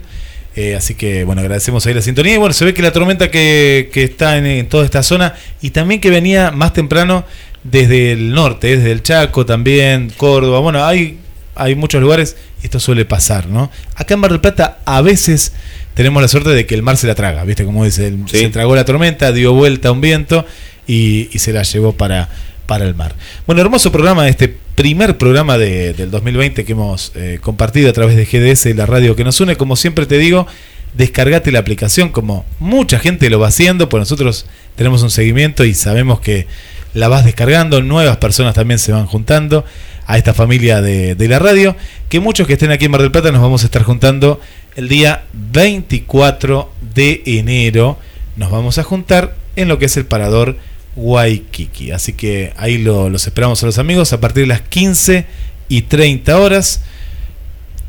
Eh, 0.56 0.76
así 0.76 0.96
que 0.96 1.26
bueno, 1.26 1.42
agradecemos 1.42 1.86
ahí 1.86 1.94
la 1.94 2.02
sintonía. 2.02 2.36
Y 2.36 2.38
bueno, 2.38 2.54
se 2.54 2.64
ve 2.66 2.74
que 2.74 2.82
la 2.82 2.92
tormenta 2.92 3.30
que, 3.30 3.90
está 3.94 4.38
en, 4.38 4.68
toda 4.68 4.86
esta 4.86 5.04
zona 5.04 5.36
y 5.62 5.72
también 5.72 6.00
que 6.00 6.10
venía 6.10 6.52
más 6.52 6.74
temprano 6.74 7.26
desde 7.66 8.12
el 8.12 8.32
norte, 8.32 8.78
desde 8.78 8.92
el 8.92 9.04
Chaco 9.04 9.46
también, 9.46 10.12
Córdoba. 10.16 10.60
Bueno, 10.60 10.86
hay, 10.86 11.20
hay 11.56 11.76
muchos 11.76 12.02
lugares 12.02 12.38
y 12.62 12.66
esto 12.66 12.80
suele 12.80 13.06
pasar, 13.06 13.48
¿no? 13.48 13.72
Acá 13.96 14.14
en 14.14 14.20
Mar 14.22 14.32
del 14.32 14.40
Plata 14.40 14.80
a 14.86 15.02
veces 15.02 15.52
tenemos 15.96 16.22
la 16.22 16.28
suerte 16.28 16.52
de 16.52 16.66
que 16.66 16.76
el 16.76 16.84
mar 16.84 16.98
se 16.98 17.08
la 17.08 17.16
traga, 17.16 17.44
¿viste? 17.44 17.66
Como 17.66 17.84
dice, 17.84 18.14
se 18.28 18.50
tragó 18.50 18.76
la 18.76 18.86
tormenta, 18.86 19.32
dio 19.32 19.54
vuelta 19.54 19.90
a 19.90 19.92
un 19.92 20.02
viento 20.02 20.46
y, 20.88 21.30
y 21.32 21.40
se 21.40 21.54
la 21.54 21.64
llevó 21.64 21.94
para, 21.94 22.30
para 22.66 22.86
el 22.86 22.96
mar. 22.96 23.16
Bueno, 23.48 23.62
hermoso 23.62 23.92
programa, 23.92 24.28
este 24.28 24.56
primer 24.76 25.18
programa 25.18 25.58
de, 25.58 25.94
del 25.94 26.12
2020 26.12 26.66
que 26.66 26.72
hemos 26.74 27.12
eh, 27.16 27.40
compartido 27.42 27.90
a 27.90 27.94
través 27.94 28.16
de 28.16 28.26
GDS, 28.26 28.76
la 28.76 28.86
radio 28.86 29.16
que 29.16 29.24
nos 29.24 29.40
une. 29.40 29.56
Como 29.56 29.76
siempre 29.76 30.06
te 30.06 30.18
digo, 30.18 30.48
descargate 30.94 31.52
la 31.52 31.60
aplicación 31.60 32.10
como 32.10 32.46
mucha 32.60 33.00
gente 33.00 33.30
lo 33.30 33.40
va 33.40 33.48
haciendo, 33.48 33.90
pues 33.90 34.02
nosotros 34.02 34.46
tenemos 34.76 35.02
un 35.02 35.12
seguimiento 35.12 35.66
y 35.66 35.74
sabemos 35.74 36.20
que 36.20 36.48
la 36.96 37.10
vas 37.10 37.26
descargando, 37.26 37.82
nuevas 37.82 38.18
personas 38.18 38.56
también 38.56 38.80
se 38.80 38.92
van 38.92 39.06
juntando 39.06 39.66
a 40.08 40.18
esta 40.18 40.34
familia 40.34 40.82
de, 40.82 41.14
de 41.14 41.28
la 41.28 41.40
radio, 41.40 41.76
que 42.10 42.20
muchos 42.20 42.48
que 42.48 42.54
estén 42.54 42.72
aquí 42.72 42.86
en 42.86 42.92
Mar 42.92 43.02
del 43.02 43.12
Plata 43.12 43.32
nos 43.32 43.42
vamos 43.42 43.64
a 43.64 43.66
estar 43.66 43.84
juntando 43.84 44.40
el 44.76 44.88
día 44.88 45.26
24 45.34 46.72
de 46.96 47.22
enero, 47.26 48.00
nos 48.38 48.50
vamos 48.50 48.78
a 48.78 48.84
juntar 48.84 49.36
en 49.58 49.68
lo 49.68 49.78
que 49.78 49.86
es 49.86 49.98
el 49.98 50.06
parador 50.06 50.58
Waikiki. 50.96 51.92
Así 51.92 52.14
que 52.14 52.54
ahí 52.56 52.78
los 52.78 53.28
esperamos 53.28 53.62
a 53.62 53.66
los 53.66 53.78
amigos 53.78 54.14
a 54.14 54.22
partir 54.22 54.44
de 54.44 54.48
las 54.48 54.62
15 54.62 55.26
y 55.68 55.82
30 55.84 56.40
horas. 56.40 56.82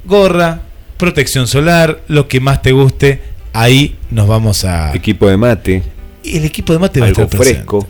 Gorra, 0.04 0.62
protección 0.96 1.46
solar, 1.46 2.02
lo 2.08 2.26
que 2.26 2.40
más 2.40 2.60
te 2.62 2.72
guste. 2.72 3.20
Ahí 3.52 3.96
nos 4.10 4.26
vamos 4.26 4.64
a. 4.64 4.94
Equipo 4.94 5.28
de 5.28 5.36
mate. 5.36 5.82
El 6.24 6.44
equipo 6.44 6.72
de 6.72 6.78
mate 6.80 7.00
va 7.00 7.06
a 7.06 7.10
estar 7.10 7.28
fresco. 7.28 7.86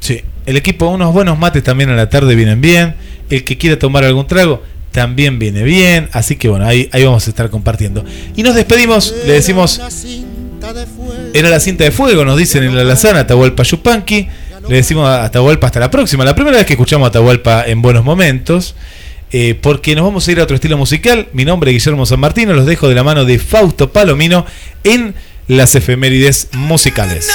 Sí, 0.00 0.22
el 0.46 0.56
equipo, 0.56 0.88
unos 0.88 1.12
buenos 1.12 1.38
mates 1.38 1.62
también 1.62 1.90
a 1.90 1.96
la 1.96 2.08
tarde 2.08 2.34
vienen 2.34 2.60
bien. 2.60 2.94
El 3.30 3.44
que 3.44 3.56
quiera 3.56 3.78
tomar 3.78 4.04
algún 4.04 4.26
trago 4.26 4.62
también 4.92 5.38
viene 5.38 5.62
bien. 5.62 6.08
Así 6.12 6.36
que 6.36 6.48
bueno, 6.48 6.66
ahí, 6.66 6.88
ahí 6.92 7.04
vamos 7.04 7.26
a 7.26 7.30
estar 7.30 7.50
compartiendo. 7.50 8.04
Y 8.36 8.42
nos 8.42 8.54
despedimos, 8.54 9.14
le 9.26 9.32
decimos. 9.32 9.80
Era 11.34 11.50
la 11.50 11.60
cinta 11.60 11.84
de 11.84 11.90
fuego, 11.90 12.24
nos 12.24 12.38
dicen 12.38 12.62
en 12.62 12.76
la 12.76 12.84
Lazana, 12.84 13.20
Atahualpa 13.20 13.62
Yupanqui. 13.62 14.28
Le 14.68 14.76
decimos 14.76 15.06
a 15.06 15.24
Atahualpa 15.24 15.66
hasta 15.66 15.80
la 15.80 15.90
próxima. 15.90 16.24
La 16.24 16.34
primera 16.34 16.56
vez 16.56 16.66
que 16.66 16.72
escuchamos 16.74 17.06
a 17.06 17.08
Atahualpa 17.08 17.64
en 17.66 17.82
buenos 17.82 18.04
momentos. 18.04 18.74
Eh, 19.36 19.58
porque 19.60 19.96
nos 19.96 20.04
vamos 20.04 20.28
a 20.28 20.32
ir 20.32 20.38
a 20.38 20.44
otro 20.44 20.54
estilo 20.54 20.78
musical. 20.78 21.26
Mi 21.32 21.44
nombre 21.44 21.72
es 21.72 21.74
Guillermo 21.78 22.06
San 22.06 22.20
Martino, 22.20 22.52
los 22.52 22.66
dejo 22.66 22.88
de 22.88 22.94
la 22.94 23.02
mano 23.02 23.24
de 23.24 23.40
Fausto 23.40 23.92
Palomino 23.92 24.46
en 24.84 25.14
las 25.48 25.74
efemérides 25.74 26.50
musicales. 26.52 27.28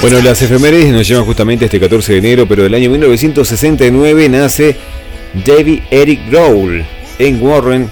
Bueno, 0.00 0.18
las 0.22 0.40
efemérides 0.40 0.94
nos 0.94 1.06
llevan 1.06 1.26
justamente 1.26 1.66
este 1.66 1.78
14 1.78 2.12
de 2.12 2.18
enero, 2.18 2.48
pero 2.48 2.62
del 2.62 2.72
año 2.72 2.88
1969 2.88 4.30
nace 4.30 4.76
David 5.44 5.80
Eric 5.90 6.20
Grohl 6.30 6.86
en 7.18 7.42
Warren, 7.42 7.90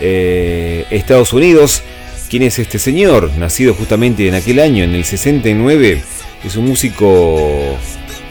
eh, 0.00 0.84
Estados 0.90 1.32
Unidos. 1.32 1.82
¿Quién 2.28 2.44
es 2.44 2.60
este 2.60 2.78
señor? 2.78 3.32
Nacido 3.36 3.74
justamente 3.74 4.28
en 4.28 4.34
aquel 4.34 4.60
año, 4.60 4.84
en 4.84 4.94
el 4.94 5.04
69, 5.04 6.00
es 6.44 6.56
un 6.56 6.66
músico 6.66 7.76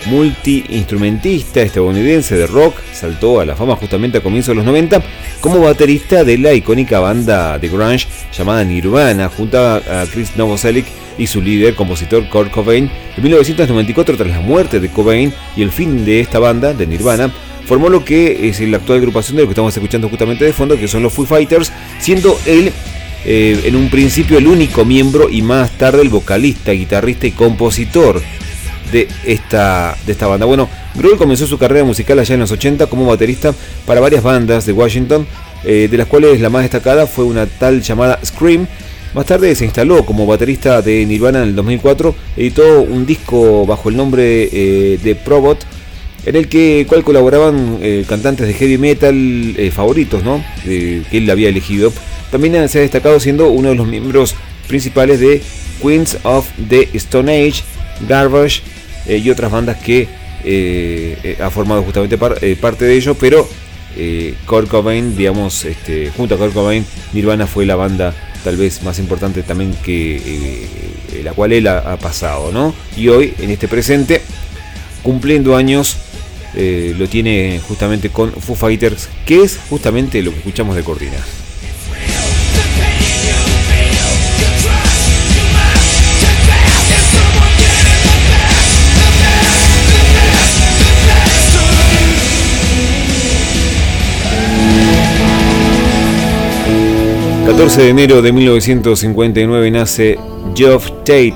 multi-instrumentista 0.06 1.62
estadounidense 1.62 2.36
de 2.36 2.48
rock, 2.48 2.76
saltó 2.94 3.40
a 3.40 3.46
la 3.46 3.56
fama 3.56 3.76
justamente 3.76 4.18
a 4.18 4.22
comienzos 4.22 4.50
de 4.50 4.56
los 4.56 4.66
90 4.66 5.02
como 5.42 5.60
baterista 5.60 6.24
de 6.24 6.38
la 6.38 6.54
icónica 6.54 7.00
banda 7.00 7.58
de 7.60 7.70
grunge 7.70 8.08
llamada 8.32 8.64
Nirvana, 8.64 9.30
junto 9.30 9.60
a 9.60 10.06
Chris 10.12 10.36
Novoselic 10.36 10.86
y 11.20 11.28
su 11.28 11.42
líder, 11.42 11.76
compositor 11.76 12.28
Kurt 12.30 12.50
Cobain. 12.50 12.90
En 13.16 13.24
1994, 13.24 14.18
tras 14.18 14.30
la 14.30 14.40
muerte 14.40 14.80
de 14.80 14.90
Cobain 14.90 15.34
y 15.56 15.62
el 15.62 15.72
fin 15.72 16.06
de 16.06 16.22
esta 16.22 16.40
banda, 16.40 16.74
de 16.74 16.88
Nirvana, 16.88 17.32
formó 17.66 17.90
lo 17.90 18.04
que 18.04 18.48
es 18.48 18.60
la 18.62 18.78
actual 18.78 19.00
agrupación 19.00 19.36
de 19.36 19.44
lo 19.44 19.48
que 19.48 19.52
estamos 19.52 19.76
escuchando 19.76 20.10
justamente 20.10 20.46
de 20.46 20.54
fondo, 20.54 20.80
que 20.80 20.88
son 20.88 21.04
los 21.04 21.14
Foo 21.14 21.26
Fighters, 21.26 21.72
siendo 22.00 22.40
él 22.46 22.72
eh, 23.26 23.62
en 23.66 23.76
un 23.76 23.90
principio 23.90 24.38
el 24.38 24.48
único 24.48 24.86
miembro 24.86 25.30
y 25.30 25.42
más 25.42 25.72
tarde 25.72 26.02
el 26.02 26.10
vocalista, 26.10 26.72
guitarrista 26.72 27.28
y 27.28 27.32
compositor 27.32 28.22
de 28.92 29.08
esta, 29.26 29.96
de 30.06 30.12
esta 30.12 30.28
banda. 30.28 30.46
Bueno, 30.46 30.70
Grohl 30.96 31.18
comenzó 31.18 31.48
su 31.48 31.58
carrera 31.58 31.84
musical 31.86 32.20
allá 32.20 32.34
en 32.34 32.42
los 32.42 32.52
80 32.52 32.88
como 32.88 33.06
baterista 33.06 33.54
para 33.86 34.02
varias 34.02 34.24
bandas 34.24 34.66
de 34.66 34.74
Washington, 34.74 35.26
eh, 35.64 35.88
de 35.90 35.98
las 35.98 36.08
cuales 36.08 36.40
la 36.42 36.50
más 36.50 36.64
destacada 36.64 37.08
fue 37.08 37.26
una 37.26 37.46
tal 37.46 37.82
llamada 37.82 38.20
Scream. 38.24 38.68
Más 39.14 39.26
tarde 39.26 39.56
se 39.56 39.66
instaló 39.66 40.06
como 40.06 40.26
baterista 40.28 40.82
de 40.82 41.06
Nirvana 41.06 41.42
en 41.42 41.50
el 41.50 41.56
2004, 41.56 42.16
editó 42.38 42.82
un 42.82 43.06
disco 43.06 43.66
bajo 43.66 43.90
el 43.90 43.98
nombre 43.98 44.50
eh, 44.52 45.00
de 45.04 45.16
Probot, 45.16 45.66
en 46.26 46.36
el 46.36 46.48
que 46.48 46.86
cual 46.88 47.04
colaboraban 47.04 47.80
eh, 47.82 48.06
cantantes 48.08 48.46
de 48.46 48.54
heavy 48.54 48.78
metal 48.78 49.72
favoritos, 49.72 50.24
¿no? 50.24 50.44
que 50.64 51.02
él 51.12 51.30
había 51.30 51.50
elegido. 51.50 51.92
También 52.30 52.70
se 52.70 52.78
ha 52.78 52.82
destacado 52.82 53.20
siendo 53.20 53.50
uno 53.50 53.70
de 53.70 53.76
los 53.76 53.88
miembros 53.88 54.36
principales 54.68 55.20
de 55.20 55.42
Queens 55.82 56.18
of 56.24 56.48
the 56.70 56.90
Stone 56.94 57.32
Age, 57.32 57.64
Garbage 58.08 58.62
eh, 59.10 59.18
y 59.18 59.30
otras 59.30 59.52
bandas 59.52 59.78
que 59.78 60.08
ha 61.42 61.50
formado 61.50 61.84
justamente 61.84 62.18
parte 62.18 62.86
de 62.86 62.96
ello, 62.96 63.14
pero 63.16 63.46
Kurt 64.46 64.70
Cobain, 64.70 65.18
digamos, 65.18 65.66
este, 65.66 66.12
junto 66.16 66.36
a 66.36 66.38
Kurt 66.38 66.54
Cobain, 66.54 66.86
Nirvana 67.12 67.46
fue 67.46 67.66
la 67.66 67.76
banda 67.76 68.14
tal 68.46 68.56
vez 68.56 68.82
más 68.84 69.00
importante 69.00 69.44
también 69.44 69.76
que 69.84 70.66
la 71.26 71.34
cual 71.34 71.52
él 71.52 71.68
ha, 71.68 71.80
ha 71.80 71.98
pasado, 71.98 72.54
¿no? 72.54 72.74
Y 72.96 73.10
hoy, 73.10 73.34
en 73.40 73.50
este 73.50 73.68
presente, 73.68 74.22
cumpliendo 75.04 75.58
años 75.58 75.98
eh, 76.56 76.96
lo 76.98 77.08
tiene 77.08 77.62
justamente 77.68 78.10
con 78.10 78.32
Foo 78.32 78.56
Fighters, 78.56 79.10
que 79.26 79.44
es 79.44 79.60
justamente 79.70 80.22
lo 80.24 80.32
que 80.32 80.38
escuchamos 80.38 80.76
de 80.76 80.84
Cordina. 80.84 81.18
14 97.50 97.82
de 97.82 97.90
enero 97.90 98.22
de 98.22 98.32
1959 98.32 99.72
nace 99.72 100.20
Geoff 100.54 100.92
Tate 101.00 101.34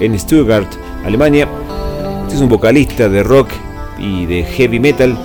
en 0.00 0.18
Stuttgart, 0.20 0.70
Alemania. 1.02 1.48
Este 2.24 2.34
es 2.34 2.42
un 2.42 2.50
vocalista 2.50 3.08
de 3.08 3.22
rock 3.22 3.48
y 3.98 4.26
de 4.26 4.44
heavy 4.44 4.78
metal, 4.78 5.16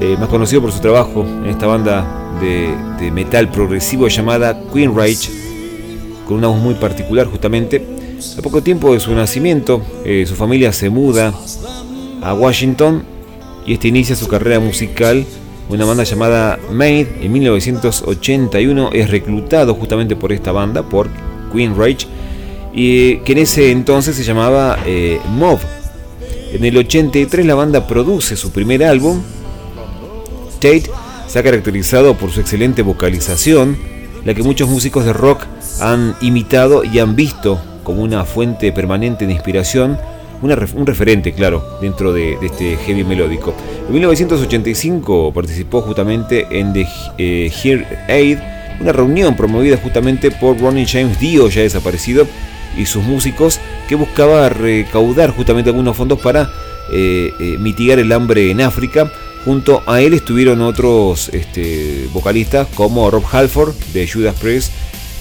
eh, 0.00 0.16
más 0.18 0.28
conocido 0.30 0.62
por 0.62 0.72
su 0.72 0.80
trabajo 0.80 1.24
en 1.24 1.46
esta 1.46 1.68
banda 1.68 2.04
de, 2.40 3.10
metal 3.12 3.52
progresivo 3.52 4.08
llamada 4.08 4.60
Queen 4.72 4.96
Rage, 4.96 5.30
con 6.26 6.38
una 6.38 6.48
voz 6.48 6.58
muy 6.58 6.74
particular 6.74 7.28
justamente. 7.28 7.86
A 8.36 8.42
poco 8.42 8.60
tiempo 8.64 8.92
de 8.94 8.98
su 8.98 9.14
nacimiento, 9.14 9.80
eh, 10.04 10.24
su 10.26 10.34
familia 10.34 10.72
se 10.72 10.90
muda 10.90 11.32
a 12.20 12.34
Washington 12.34 13.04
y 13.64 13.74
este 13.74 13.86
inicia 13.86 14.16
su 14.16 14.26
carrera 14.26 14.58
musical. 14.58 15.24
Una 15.68 15.84
banda 15.84 16.04
llamada 16.04 16.58
Made 16.70 17.18
en 17.20 17.32
1981 17.32 18.90
es 18.92 19.10
reclutado 19.10 19.74
justamente 19.74 20.16
por 20.16 20.32
esta 20.32 20.52
banda, 20.52 20.82
por 20.82 21.08
Queen 21.52 21.76
Rage, 21.76 22.06
y 22.72 23.18
que 23.18 23.32
en 23.32 23.38
ese 23.38 23.70
entonces 23.70 24.16
se 24.16 24.24
llamaba 24.24 24.78
eh, 24.86 25.20
Mob 25.30 25.58
en 26.52 26.64
el 26.64 26.78
83 26.78 27.44
la 27.44 27.54
banda 27.54 27.86
produce 27.86 28.34
su 28.34 28.52
primer 28.52 28.82
álbum. 28.82 29.20
Tate 30.54 30.84
se 31.26 31.38
ha 31.38 31.42
caracterizado 31.42 32.14
por 32.14 32.30
su 32.30 32.40
excelente 32.40 32.80
vocalización, 32.80 33.76
la 34.24 34.32
que 34.32 34.42
muchos 34.42 34.68
músicos 34.68 35.04
de 35.04 35.12
rock 35.12 35.42
han 35.80 36.16
imitado 36.22 36.84
y 36.84 37.00
han 37.00 37.14
visto 37.16 37.60
como 37.84 38.02
una 38.02 38.24
fuente 38.24 38.72
permanente 38.72 39.26
de 39.26 39.34
inspiración, 39.34 39.98
un 40.42 40.86
referente, 40.86 41.32
claro, 41.32 41.78
dentro 41.80 42.12
de, 42.12 42.38
este 42.42 42.76
heavy 42.76 43.04
melódico. 43.04 43.54
En 43.86 43.92
1985 43.94 45.32
participó 45.32 45.80
justamente 45.80 46.46
en 46.50 46.72
The 46.72 46.86
eh, 47.18 47.50
Hear 47.62 48.04
Aid 48.08 48.38
una 48.80 48.92
reunión 48.92 49.36
promovida 49.36 49.76
justamente 49.76 50.30
por 50.30 50.58
Ronnie 50.58 50.86
James 50.86 51.18
Dio, 51.18 51.48
ya 51.48 51.62
desaparecido, 51.62 52.26
y 52.76 52.86
sus 52.86 53.02
músicos, 53.02 53.58
que 53.88 53.94
buscaba 53.94 54.48
recaudar 54.48 55.30
justamente 55.30 55.70
algunos 55.70 55.96
fondos 55.96 56.20
para 56.20 56.50
eh, 56.92 57.32
eh, 57.40 57.56
mitigar 57.58 57.98
el 57.98 58.12
hambre 58.12 58.50
en 58.50 58.60
África. 58.60 59.12
Junto 59.44 59.82
a 59.86 60.00
él 60.00 60.14
estuvieron 60.14 60.60
otros 60.60 61.30
este, 61.32 62.06
vocalistas 62.12 62.66
como 62.74 63.10
Rob 63.10 63.24
Halford 63.30 63.74
de 63.94 64.06
Judas 64.06 64.34
Priest, 64.40 64.72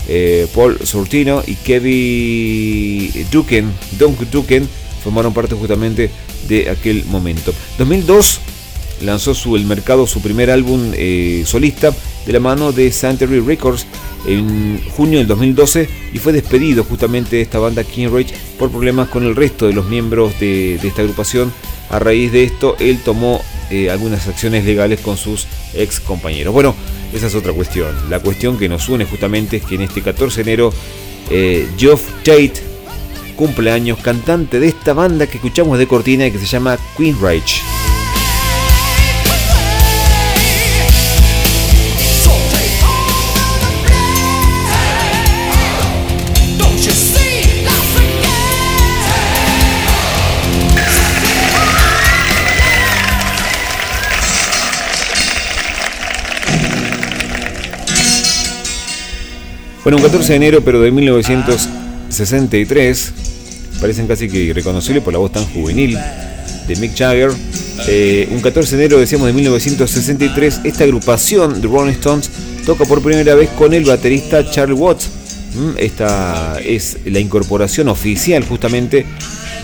eh, 0.08 0.48
Paul 0.54 0.80
Sortino 0.84 1.44
y 1.46 1.56
Kevin 1.56 3.28
Duken, 3.32 3.72
Dunk 3.98 4.20
Duken, 4.32 4.68
formaron 5.08 5.34
parte 5.34 5.56
justamente 5.56 6.10
de 6.50 6.70
aquel 6.70 7.06
momento. 7.06 7.54
2002 7.78 8.42
lanzó 9.04 9.34
su, 9.34 9.56
el 9.56 9.64
mercado 9.64 10.06
su 10.06 10.22
primer 10.22 10.52
álbum 10.52 10.92
solista 11.46 11.94
de 12.26 12.34
la 12.34 12.42
mano 12.42 12.74
de 12.74 12.92
Santery 12.92 13.40
Records 13.40 13.88
en 14.28 14.82
junio 14.92 15.20
del 15.20 15.28
2012 15.28 15.88
y 16.14 16.20
fue 16.20 16.34
despedido 16.34 16.84
justamente 16.84 17.38
de 17.38 17.42
esta 17.42 17.58
banda 17.58 17.86
King 17.86 18.10
Rage 18.12 18.34
por 18.60 18.70
problemas 18.70 19.08
con 19.08 19.24
el 19.24 19.34
resto 19.34 19.66
de 19.66 19.74
los 19.74 19.86
miembros 19.86 20.38
de, 20.42 20.76
esta 20.76 21.04
agrupación. 21.04 21.54
A 21.90 22.00
raíz 22.00 22.34
de 22.34 22.44
esto, 22.44 22.76
él 22.80 23.00
tomó 23.00 23.42
eh, 23.72 23.90
algunas 23.90 24.28
acciones 24.28 24.66
legales 24.66 25.00
con 25.00 25.16
sus 25.16 25.48
ex 25.74 26.02
compañeros. 26.02 26.54
Bueno, 26.54 26.76
esa 27.14 27.28
es 27.28 27.36
otra 27.36 27.54
cuestión. 27.54 27.96
La 28.10 28.20
cuestión 28.20 28.58
que 28.58 28.68
nos 28.68 28.90
une 28.90 29.06
justamente 29.06 29.58
es 29.58 29.64
que 29.64 29.76
en 29.76 29.84
este 29.84 30.02
14 30.02 30.44
de 30.44 30.52
enero, 30.52 30.74
eh, 31.30 31.66
Geoff 31.78 32.04
Tate 32.24 32.67
cumpleaños, 33.38 34.00
cantante 34.00 34.60
de 34.60 34.68
esta 34.68 34.92
banda 34.92 35.28
que 35.28 35.38
escuchamos 35.38 35.78
de 35.80 35.88
cortina 35.88 36.28
y 36.28 36.32
que 36.32 36.40
se 36.40 36.46
llama 36.46 36.78
Queen 36.98 37.16
Rage. 37.22 37.62
Bueno, 59.84 60.00
un 60.00 60.04
14 60.04 60.28
de 60.28 60.36
enero, 60.36 60.62
pero 60.66 60.82
de 60.82 60.92
1963, 62.08 63.12
parecen 63.82 64.08
casi 64.08 64.30
que 64.30 64.38
irreconocibles 64.38 65.04
por 65.04 65.14
la 65.14 65.20
voz 65.20 65.32
tan 65.32 65.46
juvenil 65.46 65.98
de 66.68 66.76
Mick 66.78 66.98
Jagger. 66.98 67.32
Eh, 67.88 68.28
un 68.32 68.42
14 68.42 68.78
de 68.78 68.86
enero, 68.86 69.00
decíamos, 69.00 69.28
de 69.28 69.34
1963, 69.34 70.62
esta 70.64 70.84
agrupación 70.86 71.62
de 71.62 71.68
Rolling 71.68 71.94
Stones 71.94 72.30
toca 72.66 72.86
por 72.86 73.02
primera 73.02 73.36
vez 73.36 73.50
con 73.50 73.74
el 73.74 73.84
baterista 73.84 74.50
Charlie 74.50 74.74
Watts. 74.76 75.10
Mm, 75.56 75.78
esta 75.78 76.60
es 76.64 76.98
la 77.06 77.20
incorporación 77.20 77.90
oficial 77.90 78.44
justamente 78.46 79.06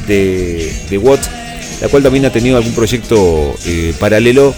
de, 0.07 0.99
Watts, 1.02 1.30
la 1.82 1.88
cual 1.88 2.03
también 2.03 2.26
ha 2.26 2.30
tenido 2.32 2.57
algún 2.57 2.74
proyecto 2.74 3.56
eh, 3.65 3.94
paralelo 3.99 4.53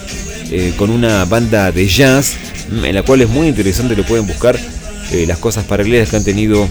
eh, 0.51 0.73
con 0.75 0.89
una 0.89 1.25
banda 1.25 1.71
de 1.71 1.87
jazz, 1.87 2.33
mm, 2.71 2.85
en 2.85 2.95
la 2.95 3.03
cual 3.03 3.21
es 3.21 3.29
muy 3.29 3.47
interesante, 3.47 3.95
lo 3.95 4.03
pueden 4.03 4.25
buscar 4.25 4.59
las 5.27 5.37
cosas 5.37 5.63
paralelas 5.65 6.09
que 6.09 6.15
han 6.17 6.23
tenido 6.23 6.67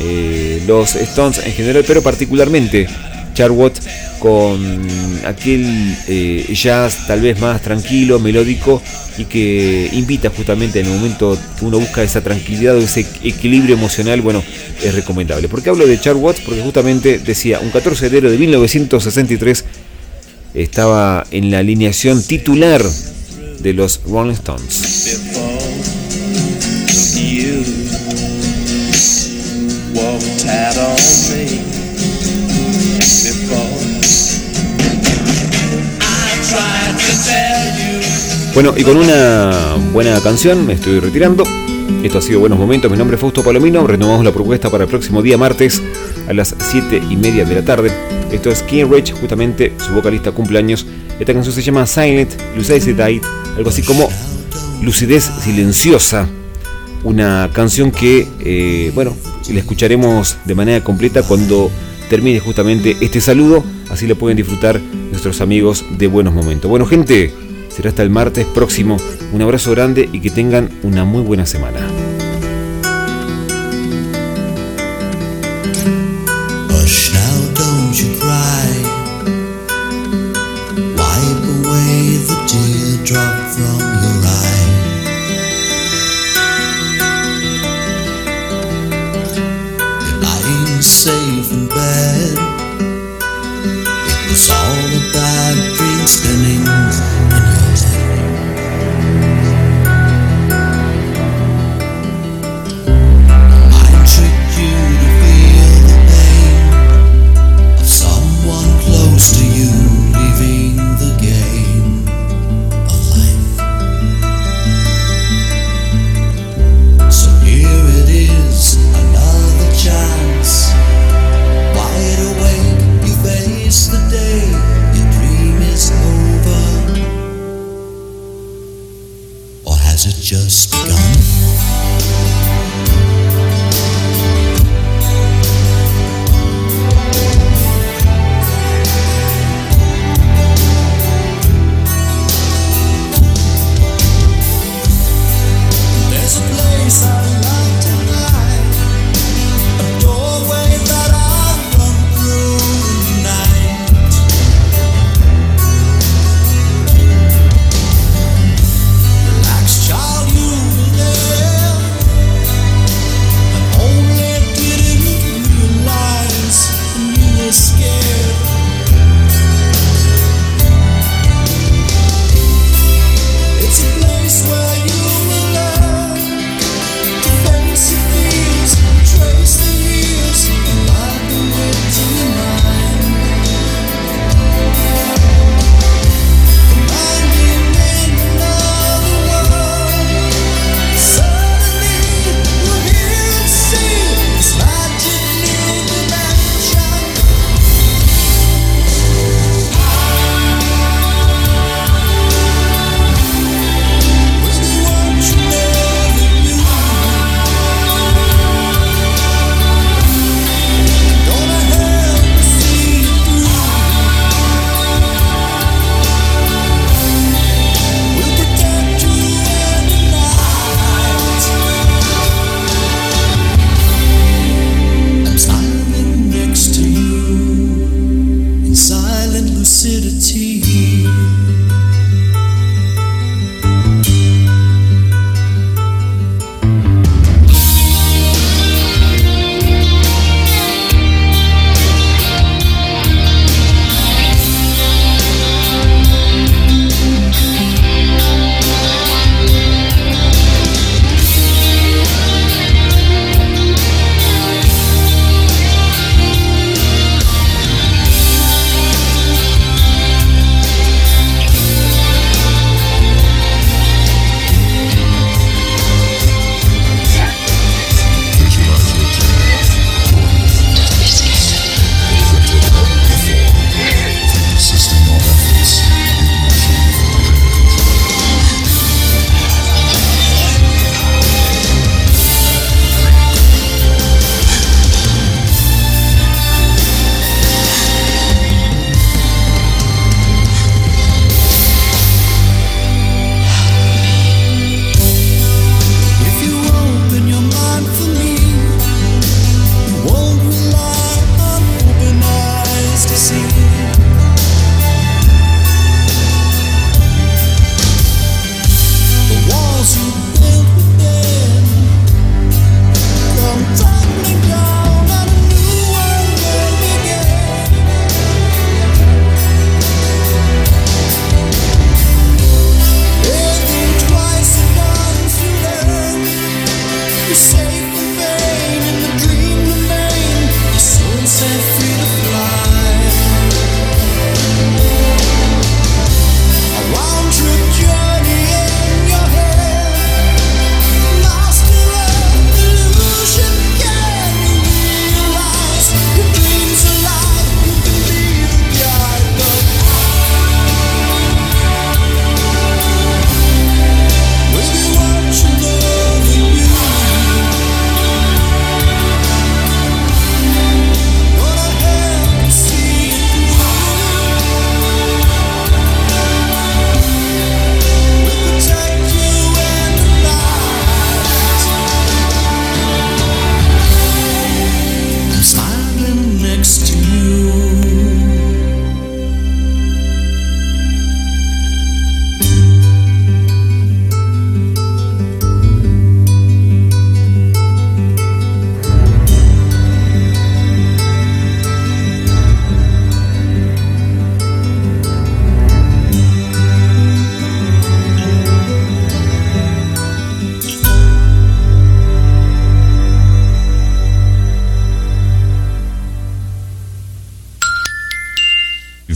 eh, 0.00 0.62
los 0.66 0.94
Stones 0.96 1.40
en 1.44 1.52
general, 1.52 1.84
pero 1.86 2.02
particularmente 2.02 2.86
Charwood 3.34 3.72
con 4.18 4.60
aquel 5.24 5.96
eh, 6.06 6.46
jazz 6.54 7.06
tal 7.06 7.20
vez 7.20 7.40
más 7.40 7.60
tranquilo, 7.60 8.20
melódico 8.20 8.80
y 9.18 9.24
que 9.24 9.90
invita 9.92 10.30
justamente 10.30 10.80
en 10.80 10.86
el 10.86 10.92
momento 10.92 11.36
que 11.58 11.64
uno 11.64 11.80
busca 11.80 12.02
esa 12.02 12.20
tranquilidad 12.20 12.76
o 12.76 12.78
ese 12.78 13.06
equilibrio 13.24 13.74
emocional, 13.74 14.20
bueno, 14.20 14.42
es 14.82 14.94
recomendable. 14.94 15.48
¿Por 15.48 15.62
qué 15.62 15.70
hablo 15.70 15.86
de 15.86 16.00
Charwood? 16.00 16.36
Porque 16.44 16.60
justamente 16.62 17.18
decía, 17.18 17.58
un 17.60 17.70
14 17.70 18.08
de 18.08 18.18
enero 18.18 18.30
de 18.30 18.38
1963 18.38 19.64
estaba 20.54 21.26
en 21.30 21.50
la 21.50 21.58
alineación 21.58 22.22
titular 22.22 22.82
de 23.60 23.72
los 23.72 24.02
Rolling 24.04 24.34
Stones. 24.34 25.18
Bueno, 38.54 38.74
y 38.76 38.82
con 38.82 38.96
una 38.96 39.76
buena 39.92 40.20
canción 40.20 40.66
me 40.66 40.74
estoy 40.74 41.00
retirando. 41.00 41.44
Esto 42.02 42.18
ha 42.18 42.22
sido 42.22 42.40
Buenos 42.40 42.58
Momentos. 42.58 42.90
Mi 42.90 42.98
nombre 42.98 43.14
es 43.14 43.20
Fausto 43.20 43.42
Palomino. 43.42 43.86
Renovamos 43.86 44.24
la 44.24 44.32
propuesta 44.32 44.70
para 44.70 44.84
el 44.84 44.90
próximo 44.90 45.22
día 45.22 45.38
martes 45.38 45.80
a 46.28 46.32
las 46.32 46.54
7 46.58 47.02
y 47.10 47.16
media 47.16 47.44
de 47.44 47.54
la 47.54 47.62
tarde. 47.62 47.92
Esto 48.30 48.50
es 48.50 48.62
King 48.62 48.86
Rage, 48.90 49.12
justamente 49.12 49.72
su 49.78 49.92
vocalista 49.92 50.32
cumpleaños. 50.32 50.86
Esta 51.18 51.32
canción 51.32 51.54
se 51.54 51.62
llama 51.62 51.86
Silent 51.86 52.32
Lucidity, 52.56 53.20
algo 53.56 53.70
así 53.70 53.82
como 53.82 54.08
Lucidez 54.82 55.30
Silenciosa. 55.42 56.28
Una 57.04 57.50
canción 57.52 57.90
que, 57.90 58.28
eh, 58.40 58.92
bueno, 58.94 59.16
la 59.50 59.58
escucharemos 59.58 60.36
de 60.44 60.54
manera 60.54 60.84
completa 60.84 61.22
cuando 61.22 61.70
termine 62.08 62.40
justamente 62.40 62.96
este 63.00 63.20
saludo. 63.20 63.64
Así 63.90 64.06
lo 64.06 64.16
pueden 64.16 64.36
disfrutar 64.36 64.80
nuestros 65.10 65.40
amigos 65.40 65.84
de 65.98 66.06
Buenos 66.06 66.34
Momentos. 66.34 66.70
Bueno, 66.70 66.86
gente. 66.86 67.32
Será 67.68 67.88
hasta 67.88 68.02
el 68.02 68.10
martes 68.10 68.44
próximo. 68.44 68.98
Un 69.32 69.40
abrazo 69.40 69.70
grande 69.70 70.06
y 70.12 70.20
que 70.20 70.28
tengan 70.28 70.68
una 70.82 71.06
muy 71.06 71.22
buena 71.22 71.46
semana. 71.46 71.78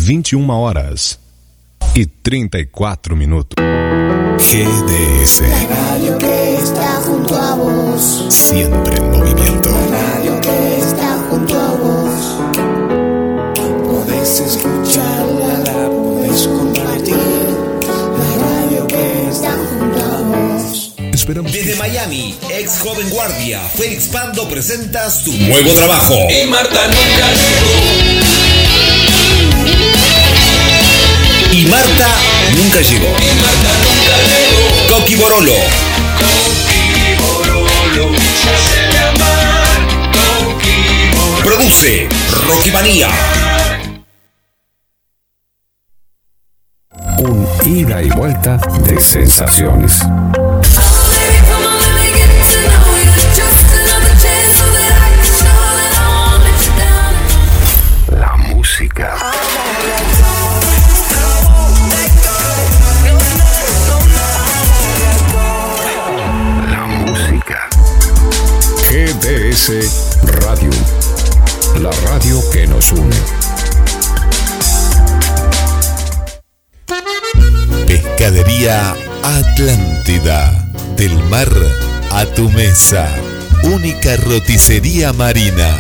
21 0.07 0.63
horas 0.63 1.19
y 1.97 2.07
34 2.07 3.17
minutos. 3.17 3.57
GDS. 4.39 5.41
La 5.41 5.67
radio 5.67 6.19
que 6.19 6.55
está 6.55 7.01
junto 7.05 7.35
a 7.35 7.55
vos. 7.57 8.27
Siempre 8.29 8.99
en 8.99 9.11
movimiento. 9.11 9.69
La 9.69 10.01
radio 10.01 10.41
que 10.41 10.79
está 10.79 11.19
junto 11.29 11.61
a 11.61 11.73
vos. 11.75 12.37
Podés 13.85 14.41
escucharla, 14.41 15.59
la 15.59 15.91
podés 15.91 16.47
compartir. 16.47 17.17
La 18.17 18.31
radio 18.47 18.87
que 18.87 19.29
está 19.29 19.57
junto 19.57 20.05
a 20.05 20.21
vos. 20.21 20.95
Esperamos. 21.13 21.51
Desde 21.51 21.75
Miami, 21.75 22.37
ex 22.51 22.79
joven 22.79 23.11
guardia, 23.11 23.61
Félix 23.75 24.07
Pando 24.07 24.49
presenta 24.49 25.11
su 25.11 25.37
nuevo 25.37 25.73
trabajo. 25.73 26.15
Y 26.31 26.49
Marta 26.49 26.87
nunca 26.87 27.33
llegó. 27.33 27.96
Marta 31.77 32.09
nunca 32.57 32.81
llegó. 32.81 33.15
Coqui 34.89 35.15
Borolo. 35.15 35.53
Produce 41.45 42.09
Rocky 42.49 42.71
Manía. 42.71 43.11
Un 47.19 47.47
ida 47.67 48.03
y 48.03 48.09
vuelta 48.09 48.57
de 48.57 48.99
sensaciones. 48.99 50.01
Radio. 69.57 70.69
La 71.81 71.91
radio 71.91 72.43
que 72.53 72.67
nos 72.67 72.93
une. 72.93 73.17
Pescadería 77.87 78.95
Atlántida. 79.25 80.69
Del 80.99 81.15
mar 81.31 81.49
a 82.11 82.27
tu 82.27 82.51
mesa. 82.51 83.09
Única 83.63 84.17
roticería 84.19 85.15
marina. 85.15 85.75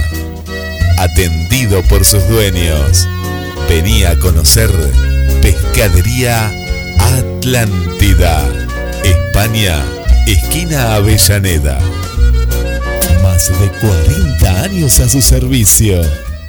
Atendido 0.96 1.82
por 1.82 2.06
sus 2.06 2.26
dueños. 2.28 3.06
Venía 3.68 4.12
a 4.12 4.18
conocer 4.18 4.70
Pescadería 5.42 6.50
Atlántida. 6.98 8.42
España, 9.04 9.84
esquina 10.26 10.94
Avellaneda. 10.94 11.78
De 13.36 13.70
40 13.86 14.62
años 14.62 14.98
a 14.98 15.10
su 15.10 15.20
servicio. 15.20 16.00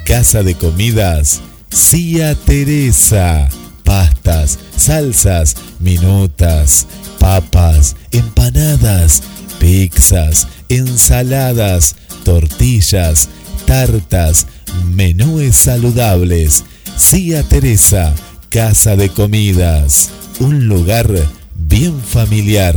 Casa 0.06 0.42
de 0.42 0.54
comidas. 0.54 1.42
Cia 1.70 2.34
Teresa. 2.34 3.46
Pastas, 3.84 4.58
salsas, 4.74 5.54
minutas, 5.80 6.86
papas, 7.20 7.94
empanadas, 8.10 9.22
pizzas, 9.58 10.48
ensaladas, 10.70 11.94
tortillas, 12.24 13.28
tartas, 13.66 14.46
menúes 14.86 15.56
saludables. 15.56 16.64
Cia 16.96 17.42
Teresa, 17.42 18.14
Casa 18.48 18.96
de 18.96 19.10
Comidas. 19.10 20.08
Un 20.40 20.66
lugar 20.68 21.10
bien 21.54 22.00
familiar. 22.00 22.76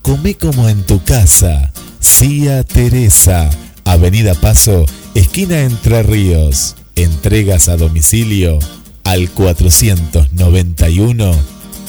Come 0.00 0.34
como 0.34 0.66
en 0.66 0.82
tu 0.84 1.04
casa. 1.04 1.69
Cia 2.00 2.64
Teresa, 2.64 3.48
Avenida 3.84 4.34
Paso, 4.34 4.84
esquina 5.14 5.60
Entre 5.60 6.02
Ríos. 6.02 6.74
Entregas 6.96 7.68
a 7.68 7.76
domicilio 7.76 8.58
al 9.04 9.30
491 9.30 11.32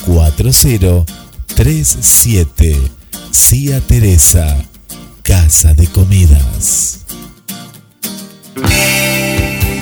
4037. 0.06 2.78
Cia 3.32 3.82
Teresa, 3.82 4.64
Casa 5.24 5.74
de 5.74 5.88
Comidas. 5.88 7.00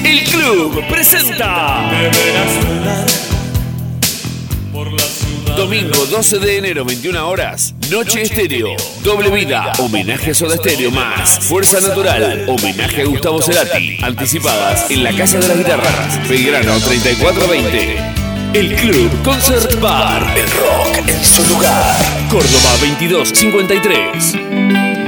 El 0.03 0.23
club 0.26 0.88
presenta. 0.88 1.89
Domingo 5.60 6.06
12 6.06 6.40
de 6.40 6.57
enero, 6.57 6.86
21 6.86 7.27
horas. 7.27 7.76
Noche 7.91 8.22
Estéreo. 8.22 8.69
Doble 9.03 9.30
vida. 9.30 9.73
Homenaje 9.80 10.31
a 10.31 10.34
Soda 10.34 10.56
Estéreo 10.56 10.90
más. 10.90 11.38
Fuerza 11.40 11.81
Natural. 11.81 12.45
Homenaje 12.48 13.02
a 13.02 13.06
Gustavo 13.06 13.41
Cerati. 13.41 13.98
Anticipadas 14.02 14.90
en 14.90 15.03
la 15.03 15.11
Casa 15.11 15.38
de 15.38 15.49
las 15.49 15.57
Guitarras. 15.57 16.30
Belgrano 16.30 16.80
3420. 16.80 17.98
El 18.53 18.73
Club 18.73 19.11
Concert 19.22 19.77
Bar. 19.81 20.34
El 20.38 20.49
rock 20.49 21.10
en 21.10 21.26
su 21.26 21.45
lugar. 21.49 21.98
Córdoba 22.30 22.72
2253. 22.80 24.98